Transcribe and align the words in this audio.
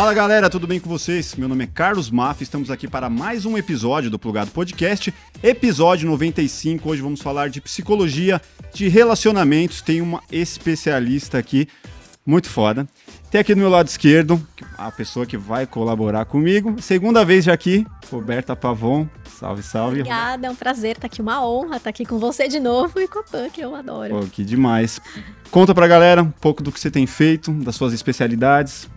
Fala 0.00 0.14
galera, 0.14 0.48
tudo 0.48 0.66
bem 0.66 0.80
com 0.80 0.88
vocês? 0.88 1.34
Meu 1.36 1.46
nome 1.46 1.64
é 1.64 1.66
Carlos 1.66 2.10
Maff, 2.10 2.42
estamos 2.42 2.70
aqui 2.70 2.88
para 2.88 3.10
mais 3.10 3.44
um 3.44 3.58
episódio 3.58 4.10
do 4.10 4.18
Plugado 4.18 4.50
Podcast, 4.50 5.12
episódio 5.42 6.08
95. 6.08 6.88
Hoje 6.88 7.02
vamos 7.02 7.20
falar 7.20 7.50
de 7.50 7.60
psicologia 7.60 8.40
de 8.72 8.88
relacionamentos. 8.88 9.82
Tem 9.82 10.00
uma 10.00 10.22
especialista 10.32 11.36
aqui, 11.36 11.68
muito 12.24 12.48
foda. 12.48 12.88
Tem 13.30 13.42
aqui 13.42 13.54
do 13.54 13.58
meu 13.58 13.68
lado 13.68 13.88
esquerdo 13.88 14.42
a 14.78 14.90
pessoa 14.90 15.26
que 15.26 15.36
vai 15.36 15.66
colaborar 15.66 16.24
comigo. 16.24 16.80
Segunda 16.80 17.22
vez 17.22 17.44
já 17.44 17.52
aqui, 17.52 17.86
Roberta 18.10 18.56
Pavon. 18.56 19.06
Salve, 19.38 19.62
salve. 19.62 20.00
Obrigada, 20.00 20.46
é 20.46 20.50
um 20.50 20.56
prazer 20.56 20.96
estar 20.96 21.08
aqui, 21.08 21.20
uma 21.20 21.46
honra 21.46 21.76
estar 21.76 21.90
aqui 21.90 22.06
com 22.06 22.18
você 22.18 22.48
de 22.48 22.58
novo 22.58 22.98
e 22.98 23.06
com 23.06 23.18
a 23.18 23.22
Pan, 23.22 23.50
que 23.50 23.60
eu 23.60 23.74
adoro. 23.74 24.18
Pô, 24.18 24.26
que 24.26 24.46
demais. 24.46 24.98
Conta 25.50 25.74
pra 25.74 25.86
galera 25.86 26.22
um 26.22 26.30
pouco 26.30 26.62
do 26.62 26.72
que 26.72 26.80
você 26.80 26.90
tem 26.90 27.06
feito, 27.06 27.52
das 27.52 27.76
suas 27.76 27.92
especialidades. 27.92 28.88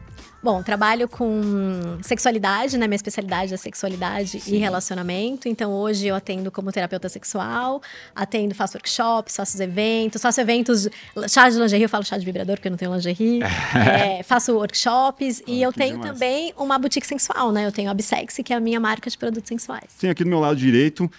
Bom, 0.44 0.62
trabalho 0.62 1.08
com 1.08 1.98
sexualidade, 2.02 2.78
né? 2.78 2.86
Minha 2.86 2.98
especialidade 2.98 3.54
é 3.54 3.58
sexualidade 3.58 4.42
Sim. 4.42 4.56
e 4.56 4.58
relacionamento. 4.58 5.48
Então, 5.48 5.72
hoje 5.72 6.08
eu 6.08 6.16
atendo 6.16 6.52
como 6.52 6.70
terapeuta 6.70 7.08
sexual, 7.08 7.82
atendo, 8.14 8.54
faço 8.54 8.76
workshops, 8.76 9.38
faço 9.38 9.64
eventos, 9.64 10.22
faço 10.22 10.42
eventos, 10.42 10.90
chá 11.30 11.50
de 11.50 11.58
lingerie, 11.58 11.84
eu 11.84 11.90
falo 11.90 12.04
chá 12.04 12.18
de 12.18 12.26
vibrador 12.26 12.58
porque 12.58 12.68
eu 12.68 12.72
não 12.72 12.78
tenho 12.78 12.94
lingerie. 12.94 13.40
é, 13.74 14.22
faço 14.22 14.54
workshops 14.54 15.42
oh, 15.48 15.50
e 15.50 15.62
eu 15.62 15.72
tenho 15.72 15.94
demais. 15.94 16.12
também 16.12 16.54
uma 16.58 16.78
boutique 16.78 17.08
sensual, 17.08 17.54
né? 17.54 17.66
Eu 17.66 17.72
tenho 17.72 17.90
a 17.90 17.94
Bisexy, 17.94 18.44
que 18.44 18.52
é 18.52 18.58
a 18.58 18.60
minha 18.60 18.82
marca 18.82 19.10
de 19.10 19.18
produtos 19.18 19.48
sensuais. 19.48 19.86
Sim, 19.88 20.10
aqui 20.10 20.26
do 20.26 20.30
meu 20.30 20.42
lado 20.42 20.58
direito, 20.58 21.10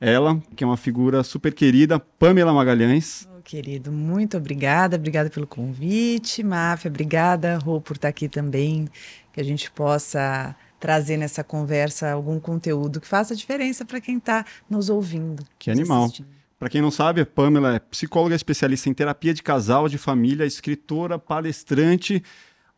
ela, 0.00 0.40
que 0.54 0.62
é 0.62 0.66
uma 0.66 0.76
figura 0.76 1.24
super 1.24 1.52
querida, 1.52 1.98
Pamela 1.98 2.52
Magalhães 2.52 3.26
querido. 3.42 3.92
Muito 3.92 4.36
obrigada, 4.36 4.96
obrigada 4.96 5.28
pelo 5.28 5.46
convite, 5.46 6.42
Máfia, 6.42 6.88
obrigada, 6.88 7.58
Rô, 7.58 7.80
por 7.80 7.96
estar 7.96 8.08
aqui 8.08 8.28
também, 8.28 8.88
que 9.32 9.40
a 9.40 9.44
gente 9.44 9.70
possa 9.70 10.56
trazer 10.78 11.16
nessa 11.16 11.44
conversa 11.44 12.10
algum 12.10 12.40
conteúdo 12.40 13.00
que 13.00 13.06
faça 13.06 13.36
diferença 13.36 13.84
para 13.84 14.00
quem 14.00 14.18
está 14.18 14.44
nos 14.68 14.88
ouvindo. 14.88 15.44
Que 15.58 15.70
animal. 15.70 16.10
Para 16.58 16.68
quem 16.68 16.80
não 16.80 16.90
sabe, 16.90 17.20
a 17.20 17.26
Pamela 17.26 17.74
é 17.74 17.78
psicóloga 17.78 18.34
especialista 18.34 18.88
em 18.88 18.94
terapia 18.94 19.34
de 19.34 19.42
casal, 19.42 19.88
de 19.88 19.98
família, 19.98 20.44
escritora, 20.44 21.18
palestrante, 21.18 22.22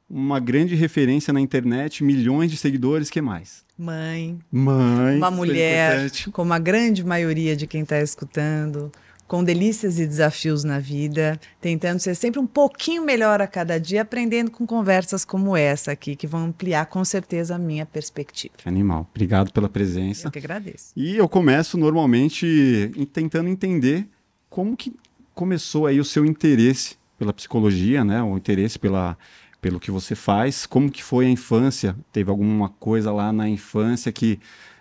uma 0.09 0.39
grande 0.39 0.75
referência 0.75 1.33
na 1.33 1.41
internet, 1.41 2.03
milhões 2.05 2.51
de 2.51 2.57
seguidores, 2.57 3.11
que 3.11 3.21
mais? 3.21 3.65
Mãe. 3.77 4.39
Mãe. 4.51 5.17
Uma 5.17 5.31
mulher, 5.31 6.11
como 6.33 6.53
a 6.53 6.59
grande 6.59 7.05
maioria 7.05 7.57
de 7.57 7.67
quem 7.67 7.83
está 7.83 8.01
escutando 8.01 8.93
com 9.27 9.43
delícias 9.43 9.99
e 9.99 10.07
desafios 10.07 10.65
na 10.65 10.79
vida, 10.79 11.41
tentando 11.61 11.99
ser 11.99 12.15
sempre 12.15 12.39
um 12.39 12.47
pouquinho 12.47 13.05
melhor 13.05 13.41
a 13.41 13.47
cada 13.47 13.79
dia, 13.79 14.03
aprendendo 14.03 14.51
com 14.51 14.67
conversas 14.67 15.25
como 15.25 15.57
essa 15.57 15.93
aqui, 15.93 16.15
que 16.15 16.27
vão 16.27 16.45
ampliar 16.45 16.87
com 16.87 17.05
certeza 17.05 17.55
a 17.55 17.59
minha 17.59 17.87
perspectiva. 17.87 18.55
Animal. 18.65 19.09
Obrigado 19.11 19.53
pela 19.53 19.69
presença. 19.69 20.29
Eu 20.29 20.31
que 20.31 20.39
agradeço. 20.39 20.93
E 20.97 21.17
eu 21.17 21.29
começo 21.29 21.79
normalmente 21.79 22.91
tentando 23.13 23.49
entender 23.49 24.07
como 24.49 24.77
que 24.77 24.95
começou 25.35 25.87
aí 25.87 25.99
o 25.99 26.05
seu 26.05 26.25
interesse 26.25 26.97
pela 27.19 27.33
psicologia, 27.33 28.05
né? 28.05 28.23
O 28.23 28.37
interesse 28.37 28.79
pela 28.79 29.17
pelo 29.61 29.81
que 29.81 29.91
você 29.91 30.15
faz, 30.15 30.67
como 30.67 30.91
que 30.91 31.03
foi 31.03 31.25
a 31.25 31.31
infância? 31.31 31.97
Teve 32.13 32.29
alguma 32.29 32.69
coisa 32.69 33.11
lá 33.11 33.33
na 33.33 33.49
infância 33.49 34.13
que 34.13 34.39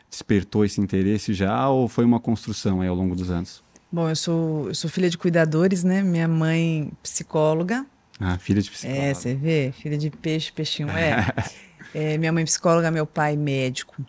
despertou 0.09 0.65
esse 0.65 0.81
interesse 0.81 1.33
já 1.33 1.69
ou 1.69 1.87
foi 1.87 2.03
uma 2.03 2.19
construção 2.19 2.81
aí 2.81 2.89
ao 2.89 2.95
longo 2.95 3.15
dos 3.15 3.31
anos? 3.31 3.63
Bom, 3.93 4.09
eu 4.09 4.15
sou, 4.15 4.69
eu 4.69 4.73
sou 4.73 4.89
filha 4.89 5.07
de 5.07 5.19
cuidadores, 5.19 5.83
né? 5.83 6.01
Minha 6.01 6.27
mãe, 6.27 6.91
psicóloga. 7.03 7.85
Ah, 8.19 8.39
filha 8.39 8.59
de 8.59 8.71
psicóloga. 8.71 9.03
É, 9.03 9.13
você 9.13 9.35
vê? 9.35 9.71
Filha 9.71 9.95
de 9.95 10.09
peixe, 10.09 10.51
peixinho 10.51 10.89
é. 10.89 11.27
é. 11.93 12.17
Minha 12.17 12.33
mãe 12.33 12.43
psicóloga, 12.43 12.89
meu 12.89 13.05
pai 13.05 13.37
médico. 13.37 14.03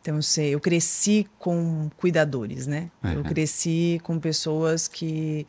Então, 0.00 0.16
eu, 0.16 0.22
sei, 0.22 0.54
eu 0.56 0.58
cresci 0.58 1.24
com 1.38 1.88
cuidadores, 1.96 2.66
né? 2.66 2.90
Uhum. 3.00 3.12
Eu 3.12 3.22
cresci 3.22 4.00
com 4.02 4.18
pessoas 4.18 4.88
que 4.88 5.46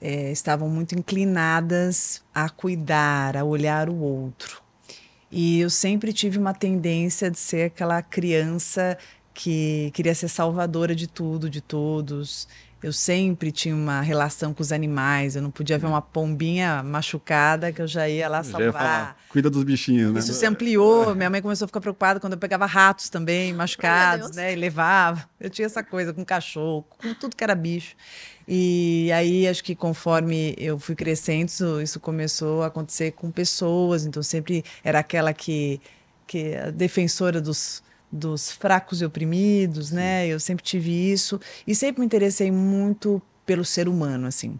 é, 0.00 0.30
estavam 0.30 0.68
muito 0.68 0.94
inclinadas 0.94 2.22
a 2.32 2.48
cuidar, 2.48 3.36
a 3.36 3.42
olhar 3.42 3.90
o 3.90 3.96
outro. 3.96 4.62
E 5.28 5.58
eu 5.58 5.70
sempre 5.70 6.12
tive 6.12 6.38
uma 6.38 6.54
tendência 6.54 7.28
de 7.32 7.38
ser 7.40 7.64
aquela 7.64 8.00
criança 8.00 8.96
que 9.34 9.90
queria 9.92 10.14
ser 10.14 10.28
salvadora 10.28 10.94
de 10.94 11.08
tudo, 11.08 11.50
de 11.50 11.60
todos. 11.60 12.46
Eu 12.84 12.92
sempre 12.92 13.50
tinha 13.50 13.74
uma 13.74 14.02
relação 14.02 14.52
com 14.52 14.60
os 14.60 14.70
animais. 14.70 15.34
Eu 15.34 15.40
não 15.40 15.50
podia 15.50 15.78
ver 15.78 15.86
uma 15.86 16.02
pombinha 16.02 16.82
machucada 16.82 17.72
que 17.72 17.80
eu 17.80 17.86
já 17.86 18.06
ia 18.06 18.28
lá 18.28 18.42
salvar. 18.42 18.66
Ia 18.66 18.72
falar, 18.74 19.16
Cuida 19.30 19.48
dos 19.48 19.64
bichinhos, 19.64 20.12
né? 20.12 20.20
Isso 20.20 20.34
se 20.34 20.44
ampliou. 20.44 21.14
Minha 21.14 21.30
mãe 21.30 21.40
começou 21.40 21.64
a 21.64 21.68
ficar 21.68 21.80
preocupada 21.80 22.20
quando 22.20 22.34
eu 22.34 22.38
pegava 22.38 22.66
ratos 22.66 23.08
também, 23.08 23.54
machucados, 23.54 24.36
né? 24.36 24.52
E 24.52 24.56
levava. 24.56 25.26
Eu 25.40 25.48
tinha 25.48 25.64
essa 25.64 25.82
coisa 25.82 26.12
com 26.12 26.22
cachorro, 26.26 26.84
com 26.98 27.14
tudo 27.14 27.34
que 27.34 27.42
era 27.42 27.54
bicho. 27.54 27.96
E 28.46 29.10
aí, 29.12 29.48
acho 29.48 29.64
que 29.64 29.74
conforme 29.74 30.54
eu 30.58 30.78
fui 30.78 30.94
crescendo, 30.94 31.48
isso, 31.48 31.80
isso 31.80 31.98
começou 31.98 32.62
a 32.62 32.66
acontecer 32.66 33.12
com 33.12 33.30
pessoas. 33.30 34.04
Então, 34.04 34.22
sempre 34.22 34.62
era 34.84 34.98
aquela 34.98 35.32
que, 35.32 35.80
que 36.26 36.54
a 36.54 36.70
defensora 36.70 37.40
dos 37.40 37.82
dos 38.14 38.52
fracos 38.52 39.02
e 39.02 39.04
oprimidos, 39.04 39.90
né? 39.90 40.26
Eu 40.26 40.38
sempre 40.38 40.64
tive 40.64 40.90
isso 40.90 41.40
e 41.66 41.74
sempre 41.74 42.00
me 42.00 42.06
interessei 42.06 42.50
muito 42.50 43.20
pelo 43.44 43.64
ser 43.64 43.88
humano, 43.88 44.26
assim. 44.26 44.58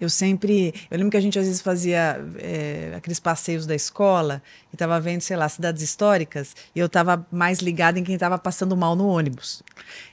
Eu 0.00 0.08
sempre, 0.08 0.72
eu 0.90 0.96
lembro 0.96 1.10
que 1.10 1.16
a 1.18 1.20
gente 1.20 1.38
às 1.38 1.44
vezes 1.44 1.60
fazia 1.60 2.24
é, 2.38 2.94
aqueles 2.96 3.20
passeios 3.20 3.66
da 3.66 3.74
escola 3.74 4.42
e 4.72 4.74
estava 4.74 4.98
vendo, 4.98 5.20
sei 5.20 5.36
lá, 5.36 5.46
cidades 5.46 5.82
históricas 5.82 6.56
e 6.74 6.78
eu 6.78 6.86
estava 6.86 7.26
mais 7.30 7.58
ligada 7.58 7.98
em 7.98 8.04
quem 8.04 8.14
estava 8.14 8.38
passando 8.38 8.74
mal 8.74 8.96
no 8.96 9.06
ônibus. 9.06 9.62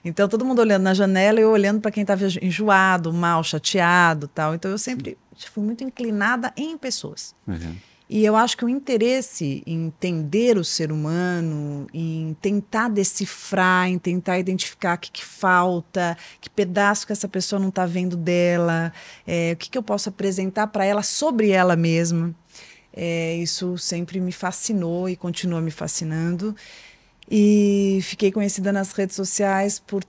Então 0.04 0.28
todo 0.28 0.44
mundo 0.44 0.60
olhando 0.60 0.84
na 0.84 0.94
janela 0.94 1.40
e 1.40 1.44
eu 1.44 1.52
olhando 1.52 1.80
para 1.80 1.92
quem 1.92 2.02
estava 2.02 2.26
enjoado, 2.42 3.14
mal, 3.14 3.42
chateado, 3.46 4.28
tal. 4.28 4.54
Então 4.54 4.70
eu 4.70 4.78
sempre 4.78 5.18
fui 5.54 5.64
muito 5.64 5.86
inclinada 5.86 6.52
em 6.58 6.78
pessoas. 6.78 7.34
Uhum. 7.48 7.78
E 8.10 8.24
eu 8.24 8.38
acho 8.38 8.56
que 8.56 8.64
o 8.64 8.70
interesse 8.70 9.62
em 9.66 9.88
entender 9.88 10.58
o 10.58 10.64
ser 10.64 10.94
humano, 10.94 11.88
em 11.94 12.38
tentar 12.42 12.88
decifrar, 12.88 13.90
em 13.90 14.00
tentar 14.00 14.40
identificar 14.40 14.96
o 14.96 15.00
que, 15.00 15.12
que 15.12 15.26
falta, 15.26 16.18
que 16.40 16.50
pedaço 16.50 17.06
que 17.06 17.12
essa 17.12 17.28
pessoa 17.28 17.60
não 17.60 17.68
está 17.68 17.86
vendo 17.86 18.16
dela, 18.16 18.94
é, 19.26 19.52
o 19.54 19.58
que, 19.58 19.70
que 19.70 19.78
eu 19.78 19.84
posso 19.84 20.08
apresentar 20.08 20.68
para 20.68 20.86
ela 20.86 21.04
sobre 21.04 21.50
ela 21.50 21.76
mesma, 21.76 22.34
é, 22.94 23.36
isso 23.36 23.78
sempre 23.78 24.22
me 24.22 24.32
fascinou 24.32 25.10
e 25.10 25.16
continua 25.18 25.60
me 25.60 25.72
fascinando. 25.72 26.56
E 27.30 28.00
fiquei 28.04 28.32
conhecida 28.32 28.72
nas 28.72 28.94
redes 28.94 29.18
sociais 29.18 29.80
por, 29.86 30.02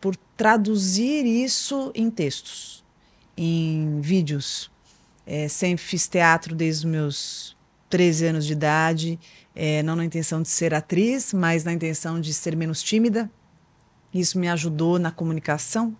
por 0.00 0.16
traduzir 0.38 1.26
isso 1.26 1.92
em 1.94 2.10
textos, 2.10 2.82
em 3.36 4.00
vídeos 4.00 4.71
é, 5.26 5.48
sempre 5.48 5.84
fiz 5.84 6.08
teatro 6.08 6.54
desde 6.54 6.86
os 6.86 6.92
meus 6.92 7.56
13 7.88 8.26
anos 8.26 8.46
de 8.46 8.52
idade, 8.52 9.20
é, 9.54 9.82
não 9.82 9.94
na 9.94 10.04
intenção 10.04 10.40
de 10.40 10.48
ser 10.48 10.72
atriz, 10.72 11.32
mas 11.32 11.64
na 11.64 11.72
intenção 11.72 12.20
de 12.20 12.32
ser 12.32 12.56
menos 12.56 12.82
tímida. 12.82 13.30
Isso 14.12 14.38
me 14.38 14.48
ajudou 14.48 14.98
na 14.98 15.10
comunicação, 15.10 15.96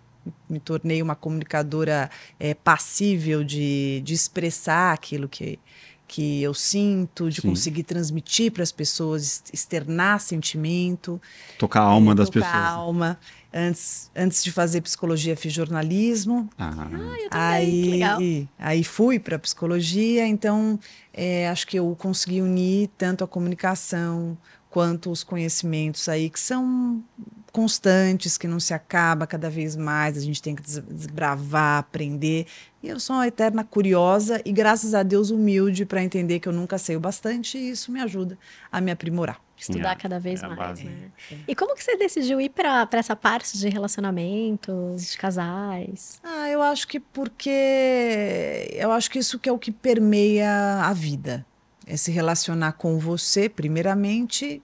me 0.49 0.59
tornei 0.59 1.01
uma 1.01 1.15
comunicadora 1.15 2.09
é, 2.39 2.53
passível 2.53 3.43
de, 3.43 4.01
de 4.01 4.13
expressar 4.13 4.93
aquilo 4.93 5.27
que, 5.27 5.59
que 6.07 6.41
eu 6.41 6.53
sinto, 6.53 7.29
de 7.29 7.41
Sim. 7.41 7.49
conseguir 7.49 7.83
transmitir 7.83 8.51
para 8.51 8.63
as 8.63 8.71
pessoas, 8.71 9.43
externar 9.51 10.19
sentimento. 10.19 11.21
Tocar 11.57 11.81
a 11.81 11.85
alma 11.85 12.11
é, 12.11 12.15
das 12.15 12.29
tocar 12.29 12.45
pessoas. 12.45 12.63
a 12.63 12.69
alma. 12.69 13.19
Antes, 13.53 14.09
antes 14.15 14.43
de 14.43 14.51
fazer 14.51 14.81
psicologia, 14.81 15.35
fiz 15.35 15.53
jornalismo. 15.53 16.49
Ah, 16.57 16.73
ah 16.75 17.21
eu 17.21 17.29
também, 17.29 18.03
aí, 18.03 18.49
aí 18.57 18.83
fui 18.83 19.19
para 19.19 19.37
psicologia, 19.37 20.25
então 20.25 20.79
é, 21.13 21.47
acho 21.49 21.67
que 21.67 21.77
eu 21.77 21.95
consegui 21.99 22.41
unir 22.41 22.89
tanto 22.97 23.23
a 23.23 23.27
comunicação 23.27 24.35
quanto 24.71 25.11
os 25.11 25.23
conhecimentos 25.23 26.09
aí 26.09 26.31
que 26.31 26.39
são 26.39 27.03
constantes, 27.51 28.39
que 28.39 28.47
não 28.47 28.59
se 28.59 28.73
acaba 28.73 29.27
cada 29.27 29.47
vez 29.47 29.75
mais, 29.75 30.17
a 30.17 30.19
gente 30.19 30.41
tem 30.41 30.55
que 30.55 30.63
desbravar, 30.63 31.77
aprender. 31.77 32.47
E 32.81 32.89
eu 32.89 32.99
sou 32.99 33.17
uma 33.17 33.27
eterna 33.27 33.63
curiosa 33.63 34.41
e, 34.43 34.51
graças 34.51 34.95
a 34.95 35.03
Deus, 35.03 35.29
humilde 35.29 35.85
para 35.85 36.03
entender 36.03 36.39
que 36.39 36.49
eu 36.49 36.53
nunca 36.53 36.79
sei 36.79 36.95
o 36.95 36.99
bastante 36.99 37.55
e 37.55 37.69
isso 37.69 37.91
me 37.91 38.01
ajuda 38.01 38.35
a 38.71 38.81
me 38.81 38.89
aprimorar. 38.89 39.39
Estudar 39.57 39.93
é, 39.93 39.95
cada 39.95 40.19
vez 40.19 40.41
é 40.41 40.47
mais, 40.47 40.83
né? 40.83 41.11
E 41.47 41.55
como 41.55 41.75
que 41.75 41.83
você 41.83 41.95
decidiu 41.95 42.41
ir 42.41 42.49
para 42.49 42.87
essa 42.93 43.15
parte 43.15 43.57
de 43.57 43.69
relacionamentos, 43.69 45.11
de 45.11 45.17
casais? 45.17 46.19
Ah, 46.23 46.49
eu 46.49 46.61
acho 46.61 46.87
que 46.87 46.99
porque 46.99 48.67
eu 48.73 48.91
acho 48.91 49.09
que 49.09 49.19
isso 49.19 49.39
que 49.39 49.47
é 49.47 49.51
o 49.51 49.59
que 49.59 49.71
permeia 49.71 50.81
a 50.83 50.93
vida. 50.93 51.45
É 51.85 51.95
se 51.97 52.11
relacionar 52.11 52.73
com 52.73 52.97
você, 52.97 53.47
primeiramente, 53.47 54.61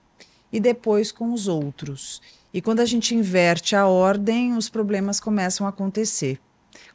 e 0.52 0.58
depois 0.58 1.12
com 1.12 1.32
os 1.32 1.48
outros. 1.48 2.20
E 2.52 2.60
quando 2.60 2.80
a 2.80 2.84
gente 2.84 3.14
inverte 3.14 3.76
a 3.76 3.86
ordem, 3.86 4.56
os 4.56 4.68
problemas 4.68 5.20
começam 5.20 5.66
a 5.66 5.70
acontecer. 5.70 6.40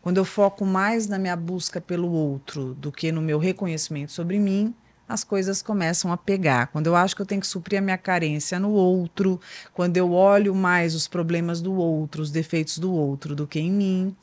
Quando 0.02 0.18
eu 0.18 0.26
foco 0.26 0.66
mais 0.66 1.08
na 1.08 1.18
minha 1.18 1.36
busca 1.36 1.80
pelo 1.80 2.12
outro 2.12 2.74
do 2.76 2.92
que 2.92 3.12
no 3.12 3.22
meu 3.22 3.40
reconhecimento 3.40 4.12
sobre 4.12 4.38
mim, 4.40 4.74
as 5.08 5.24
coisas 5.24 5.62
começam 5.62 6.12
a 6.12 6.18
pegar. 6.18 6.68
Quando 6.68 6.88
eu 6.88 6.96
acho 6.96 7.16
que 7.16 7.22
eu 7.22 7.26
tenho 7.26 7.42
que 7.42 7.48
suprir 7.48 7.80
a 7.80 7.82
minha 7.82 7.98
carência 7.98 8.60
no 8.60 8.72
outro, 8.72 9.40
quando 9.74 9.98
eu 9.98 10.12
olho 10.12 10.54
mais 10.56 10.96
os 10.96 11.08
problemas 11.08 11.62
do 11.62 11.74
outro, 11.74 12.22
os 12.22 12.32
defeitos 12.32 12.78
do 12.78 12.94
outro 12.94 13.36
do 13.36 13.48
que 13.48 13.60
em 13.60 13.72
mim, 13.72 14.16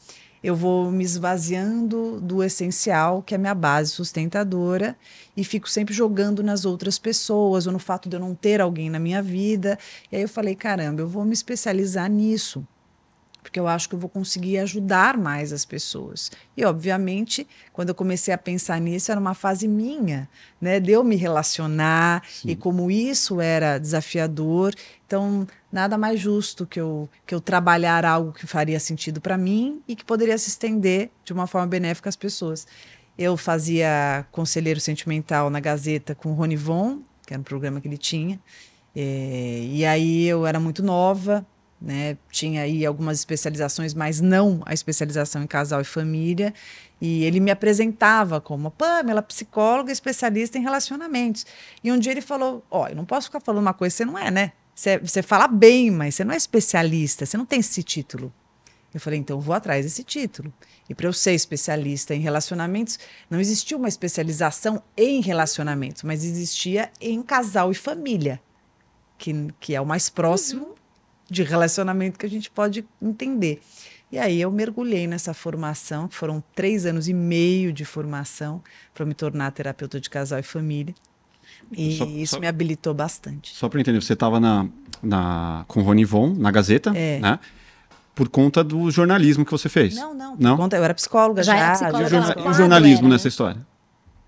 eu 0.42 0.56
vou 0.56 0.90
me 0.90 1.04
esvaziando 1.04 2.20
do 2.20 2.42
essencial, 2.42 3.22
que 3.22 3.32
é 3.32 3.36
a 3.36 3.40
minha 3.40 3.54
base 3.54 3.92
sustentadora, 3.92 4.96
e 5.36 5.44
fico 5.44 5.70
sempre 5.70 5.94
jogando 5.94 6.42
nas 6.42 6.64
outras 6.64 6.98
pessoas, 6.98 7.66
ou 7.66 7.72
no 7.72 7.78
fato 7.78 8.08
de 8.08 8.16
eu 8.16 8.20
não 8.20 8.34
ter 8.34 8.60
alguém 8.60 8.90
na 8.90 8.98
minha 8.98 9.22
vida. 9.22 9.78
E 10.10 10.16
aí 10.16 10.22
eu 10.22 10.28
falei: 10.28 10.56
caramba, 10.56 11.00
eu 11.00 11.08
vou 11.08 11.24
me 11.24 11.32
especializar 11.32 12.10
nisso 12.10 12.66
porque 13.42 13.58
eu 13.58 13.66
acho 13.66 13.88
que 13.88 13.94
eu 13.94 13.98
vou 13.98 14.08
conseguir 14.08 14.58
ajudar 14.58 15.18
mais 15.18 15.52
as 15.52 15.64
pessoas. 15.64 16.30
E, 16.56 16.64
obviamente, 16.64 17.46
quando 17.72 17.88
eu 17.88 17.94
comecei 17.94 18.32
a 18.32 18.38
pensar 18.38 18.80
nisso, 18.80 19.10
era 19.10 19.20
uma 19.20 19.34
fase 19.34 19.66
minha, 19.66 20.28
né, 20.60 20.78
de 20.78 20.92
eu 20.92 21.02
me 21.02 21.16
relacionar 21.16 22.22
Sim. 22.28 22.50
e 22.50 22.56
como 22.56 22.90
isso 22.90 23.40
era 23.40 23.78
desafiador. 23.78 24.74
Então, 25.06 25.46
nada 25.72 25.98
mais 25.98 26.20
justo 26.20 26.64
que 26.64 26.80
eu, 26.80 27.08
que 27.26 27.34
eu 27.34 27.40
trabalhar 27.40 28.04
algo 28.04 28.32
que 28.32 28.46
faria 28.46 28.78
sentido 28.78 29.20
para 29.20 29.36
mim 29.36 29.82
e 29.88 29.96
que 29.96 30.04
poderia 30.04 30.38
se 30.38 30.48
estender 30.48 31.10
de 31.24 31.32
uma 31.32 31.46
forma 31.46 31.66
benéfica 31.66 32.08
às 32.08 32.16
pessoas. 32.16 32.66
Eu 33.18 33.36
fazia 33.36 34.24
conselheiro 34.30 34.80
sentimental 34.80 35.50
na 35.50 35.60
Gazeta 35.60 36.14
com 36.14 36.30
o 36.30 36.34
Rony 36.34 36.56
Von, 36.56 37.02
que 37.26 37.34
era 37.34 37.40
um 37.40 37.44
programa 37.44 37.80
que 37.80 37.88
ele 37.88 37.98
tinha. 37.98 38.40
É, 38.94 39.66
e 39.70 39.84
aí 39.84 40.26
eu 40.26 40.46
era 40.46 40.60
muito 40.60 40.82
nova, 40.82 41.46
né? 41.82 42.16
Tinha 42.30 42.62
aí 42.62 42.86
algumas 42.86 43.18
especializações, 43.18 43.92
mas 43.92 44.20
não 44.20 44.62
a 44.64 44.72
especialização 44.72 45.42
em 45.42 45.46
casal 45.46 45.80
e 45.80 45.84
família. 45.84 46.54
E 47.00 47.24
ele 47.24 47.40
me 47.40 47.50
apresentava 47.50 48.40
como 48.40 48.70
Pamela, 48.70 49.20
psicóloga 49.20 49.90
especialista 49.90 50.56
em 50.56 50.62
relacionamentos. 50.62 51.44
E 51.82 51.90
um 51.90 51.98
dia 51.98 52.12
ele 52.12 52.20
falou: 52.20 52.64
Ó, 52.70 52.84
oh, 52.84 52.88
eu 52.88 52.96
não 52.96 53.04
posso 53.04 53.26
ficar 53.26 53.40
falando 53.40 53.62
uma 53.62 53.74
coisa 53.74 53.96
você 53.96 54.04
não 54.04 54.16
é, 54.16 54.30
né? 54.30 54.52
Você, 54.74 54.98
você 54.98 55.22
fala 55.22 55.48
bem, 55.48 55.90
mas 55.90 56.14
você 56.14 56.24
não 56.24 56.32
é 56.32 56.36
especialista, 56.36 57.26
você 57.26 57.36
não 57.36 57.44
tem 57.44 57.60
esse 57.60 57.82
título. 57.82 58.32
Eu 58.94 59.00
falei: 59.00 59.18
então 59.18 59.40
vou 59.40 59.54
atrás 59.54 59.84
desse 59.84 60.04
título. 60.04 60.52
E 60.88 60.94
para 60.94 61.06
eu 61.06 61.12
ser 61.12 61.32
especialista 61.32 62.14
em 62.14 62.20
relacionamentos, 62.20 62.98
não 63.28 63.40
existia 63.40 63.76
uma 63.76 63.88
especialização 63.88 64.82
em 64.96 65.20
relacionamentos, 65.20 66.04
mas 66.04 66.24
existia 66.24 66.90
em 67.00 67.22
casal 67.22 67.72
e 67.72 67.74
família, 67.74 68.40
que, 69.18 69.32
que 69.58 69.74
é 69.74 69.80
o 69.80 69.86
mais 69.86 70.08
próximo 70.08 70.66
uhum 70.66 70.81
de 71.32 71.42
relacionamento 71.42 72.18
que 72.18 72.26
a 72.26 72.30
gente 72.30 72.50
pode 72.50 72.84
entender. 73.00 73.60
E 74.12 74.18
aí 74.18 74.40
eu 74.40 74.50
mergulhei 74.50 75.06
nessa 75.06 75.32
formação, 75.32 76.06
foram 76.10 76.44
três 76.54 76.84
anos 76.84 77.08
e 77.08 77.14
meio 77.14 77.72
de 77.72 77.84
formação 77.84 78.62
para 78.92 79.06
me 79.06 79.14
tornar 79.14 79.50
terapeuta 79.52 79.98
de 79.98 80.10
casal 80.10 80.38
e 80.38 80.42
família. 80.42 80.94
E 81.72 81.96
só, 81.96 82.04
isso 82.04 82.34
só, 82.34 82.40
me 82.40 82.46
habilitou 82.46 82.92
bastante. 82.92 83.54
Só 83.54 83.70
para 83.70 83.80
entender, 83.80 84.02
você 84.02 84.12
estava 84.12 84.38
na, 84.38 84.68
na, 85.02 85.64
com 85.66 85.80
o 85.80 85.82
Rony 85.82 86.04
Von, 86.04 86.34
na 86.34 86.50
Gazeta, 86.50 86.92
é. 86.94 87.18
né? 87.20 87.38
Por 88.14 88.28
conta 88.28 88.62
do 88.62 88.90
jornalismo 88.90 89.42
que 89.42 89.50
você 89.50 89.70
fez. 89.70 89.96
Não, 89.96 90.12
não. 90.12 90.36
não? 90.38 90.56
Conta, 90.58 90.76
eu 90.76 90.84
era 90.84 90.92
psicóloga 90.92 91.42
já. 91.42 91.56
já 91.56 91.72
psicóloga, 91.72 92.08
já, 92.10 92.34
e 92.36 92.48
o 92.48 92.52
jornalismo 92.52 93.08
nessa 93.08 93.28
história? 93.28 93.66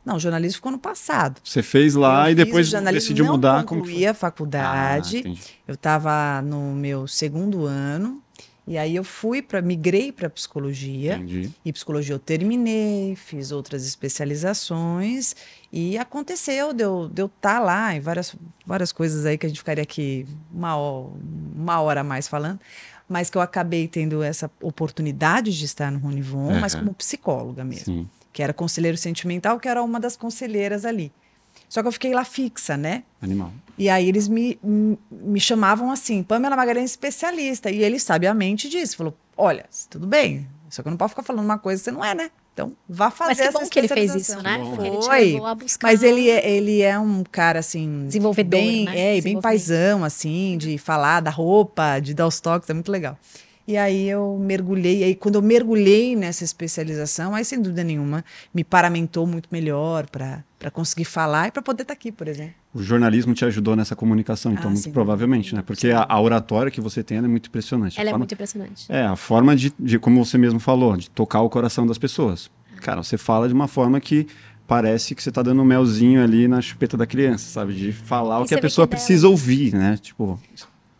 Não, 0.04 0.18
jornalismo 0.18 0.56
ficou 0.56 0.70
no 0.70 0.78
passado. 0.78 1.40
Você 1.42 1.62
fez 1.62 1.94
lá 1.94 2.28
eu 2.28 2.32
e 2.32 2.34
depois 2.34 2.70
decidiu 2.70 3.24
mudar? 3.24 3.62
Eu 3.62 3.66
concluí 3.66 4.06
a 4.06 4.12
faculdade. 4.12 5.24
Ah, 5.26 5.52
eu 5.66 5.74
estava 5.74 6.42
no 6.42 6.74
meu 6.74 7.08
segundo 7.08 7.64
ano. 7.64 8.22
E 8.66 8.78
aí 8.78 8.96
eu 8.96 9.04
fui 9.04 9.42
para 9.42 9.60
migrei 9.60 10.10
para 10.10 10.28
psicologia. 10.30 11.16
Entendi. 11.16 11.50
E 11.64 11.72
psicologia 11.72 12.14
eu 12.14 12.18
terminei, 12.18 13.14
fiz 13.14 13.52
outras 13.52 13.86
especializações 13.86 15.36
e 15.70 15.98
aconteceu 15.98 16.72
de 16.72 16.82
eu 16.82 17.04
estar 17.04 17.14
de 17.14 17.22
eu 17.22 17.28
tá 17.28 17.60
lá 17.60 17.94
em 17.94 18.00
várias, 18.00 18.34
várias 18.66 18.90
coisas 18.90 19.26
aí 19.26 19.36
que 19.36 19.44
a 19.44 19.48
gente 19.48 19.58
ficaria 19.58 19.82
aqui 19.82 20.26
uma 20.52 20.76
hora, 20.76 21.12
uma 21.54 21.80
hora 21.80 22.00
a 22.00 22.04
mais 22.04 22.26
falando, 22.26 22.58
mas 23.06 23.28
que 23.28 23.36
eu 23.36 23.42
acabei 23.42 23.86
tendo 23.86 24.22
essa 24.22 24.50
oportunidade 24.62 25.56
de 25.56 25.64
estar 25.66 25.92
no 25.92 25.98
Ronivon, 25.98 26.54
uhum. 26.54 26.60
mas 26.60 26.74
como 26.74 26.94
psicóloga 26.94 27.64
mesmo. 27.64 27.84
Sim 27.84 28.08
que 28.34 28.42
era 28.42 28.52
conselheiro 28.52 28.98
sentimental, 28.98 29.58
que 29.60 29.68
era 29.68 29.80
uma 29.82 30.00
das 30.00 30.16
conselheiras 30.16 30.84
ali. 30.84 31.10
Só 31.68 31.80
que 31.80 31.88
eu 31.88 31.92
fiquei 31.92 32.12
lá 32.12 32.24
fixa, 32.24 32.76
né? 32.76 33.04
Animal. 33.22 33.52
E 33.78 33.88
aí 33.88 34.08
eles 34.08 34.26
me, 34.28 34.58
me 35.10 35.40
chamavam 35.40 35.90
assim, 35.90 36.22
Pamela 36.22 36.56
Magalhães 36.56 36.90
especialista. 36.90 37.70
E 37.70 37.82
ele 37.82 37.98
sabiamente 37.98 38.68
disse, 38.68 38.96
falou, 38.96 39.16
olha, 39.36 39.64
tudo 39.88 40.06
bem, 40.06 40.48
só 40.68 40.82
que 40.82 40.88
eu 40.88 40.90
não 40.90 40.98
posso 40.98 41.10
ficar 41.10 41.22
falando 41.22 41.44
uma 41.44 41.58
coisa 41.58 41.80
que 41.80 41.84
você 41.84 41.90
não 41.92 42.04
é, 42.04 42.12
né? 42.12 42.30
Então, 42.52 42.72
vá 42.88 43.10
fazer 43.10 43.30
Mas 43.30 43.38
que 43.38 43.44
essa 43.44 43.58
bom 43.58 43.68
que 43.68 43.78
ele 43.78 43.88
fez 43.88 44.14
isso, 44.14 44.42
né? 44.42 44.60
Foi. 45.04 45.28
Ele 45.28 45.46
Mas 45.82 46.02
ele 46.02 46.30
é, 46.30 46.48
ele 46.48 46.82
é 46.82 46.98
um 46.98 47.24
cara, 47.24 47.60
assim... 47.60 48.06
Desenvolvedor, 48.06 48.60
bem, 48.60 48.84
né? 48.84 49.18
É, 49.18 49.20
bem 49.20 49.40
paisão, 49.40 50.04
assim, 50.04 50.58
de 50.58 50.76
falar 50.78 51.20
da 51.20 51.30
roupa, 51.30 52.00
de 52.00 52.14
dar 52.14 52.26
os 52.26 52.40
toques, 52.40 52.68
é 52.68 52.74
muito 52.74 52.92
legal. 52.92 53.16
E 53.66 53.78
aí 53.78 54.08
eu 54.08 54.38
mergulhei, 54.38 54.98
e 54.98 55.04
aí 55.04 55.14
quando 55.14 55.36
eu 55.36 55.42
mergulhei 55.42 56.14
nessa 56.14 56.44
especialização, 56.44 57.34
aí 57.34 57.44
sem 57.44 57.60
dúvida 57.60 57.82
nenhuma 57.82 58.22
me 58.52 58.62
paramentou 58.62 59.26
muito 59.26 59.48
melhor 59.50 60.06
para 60.10 60.44
conseguir 60.70 61.06
falar 61.06 61.48
e 61.48 61.50
para 61.50 61.62
poder 61.62 61.82
estar 61.82 61.94
tá 61.94 61.98
aqui, 61.98 62.12
por 62.12 62.28
exemplo. 62.28 62.54
O 62.74 62.82
jornalismo 62.82 63.32
te 63.32 63.44
ajudou 63.44 63.74
nessa 63.74 63.96
comunicação, 63.96 64.52
então, 64.52 64.66
ah, 64.66 64.70
muito 64.70 64.82
sim, 64.82 64.92
provavelmente, 64.92 65.50
sim, 65.50 65.56
né? 65.56 65.62
Porque 65.64 65.90
a, 65.90 66.04
a, 66.06 66.20
oratória 66.20 66.70
que 66.70 66.80
você 66.80 67.02
tem 67.02 67.18
é 67.18 67.22
muito 67.22 67.46
impressionante. 67.46 67.98
Ela 67.98 68.10
é 68.10 68.18
muito 68.18 68.34
impressionante. 68.34 68.84
É, 68.88 69.02
a 69.02 69.16
forma 69.16 69.56
de, 69.56 69.72
de, 69.78 69.98
como 69.98 70.22
você 70.22 70.36
mesmo 70.36 70.60
falou, 70.60 70.96
de 70.96 71.08
tocar 71.08 71.40
o 71.40 71.48
coração 71.48 71.86
das 71.86 71.96
pessoas. 71.96 72.50
Cara, 72.82 73.02
você 73.02 73.16
fala 73.16 73.48
de 73.48 73.54
uma 73.54 73.68
forma 73.68 73.98
que 73.98 74.26
parece 74.66 75.14
que 75.14 75.22
você 75.22 75.28
está 75.28 75.42
dando 75.42 75.62
um 75.62 75.64
melzinho 75.64 76.22
ali 76.22 76.48
na 76.48 76.60
chupeta 76.60 76.96
da 76.96 77.06
criança, 77.06 77.48
sabe? 77.48 77.72
De 77.74 77.92
falar 77.92 78.40
e 78.40 78.42
o 78.42 78.46
que 78.46 78.54
a 78.54 78.60
pessoa 78.60 78.86
que 78.86 78.96
precisa 78.96 79.28
ouvir, 79.28 79.72
né? 79.72 79.96
Tipo, 79.96 80.38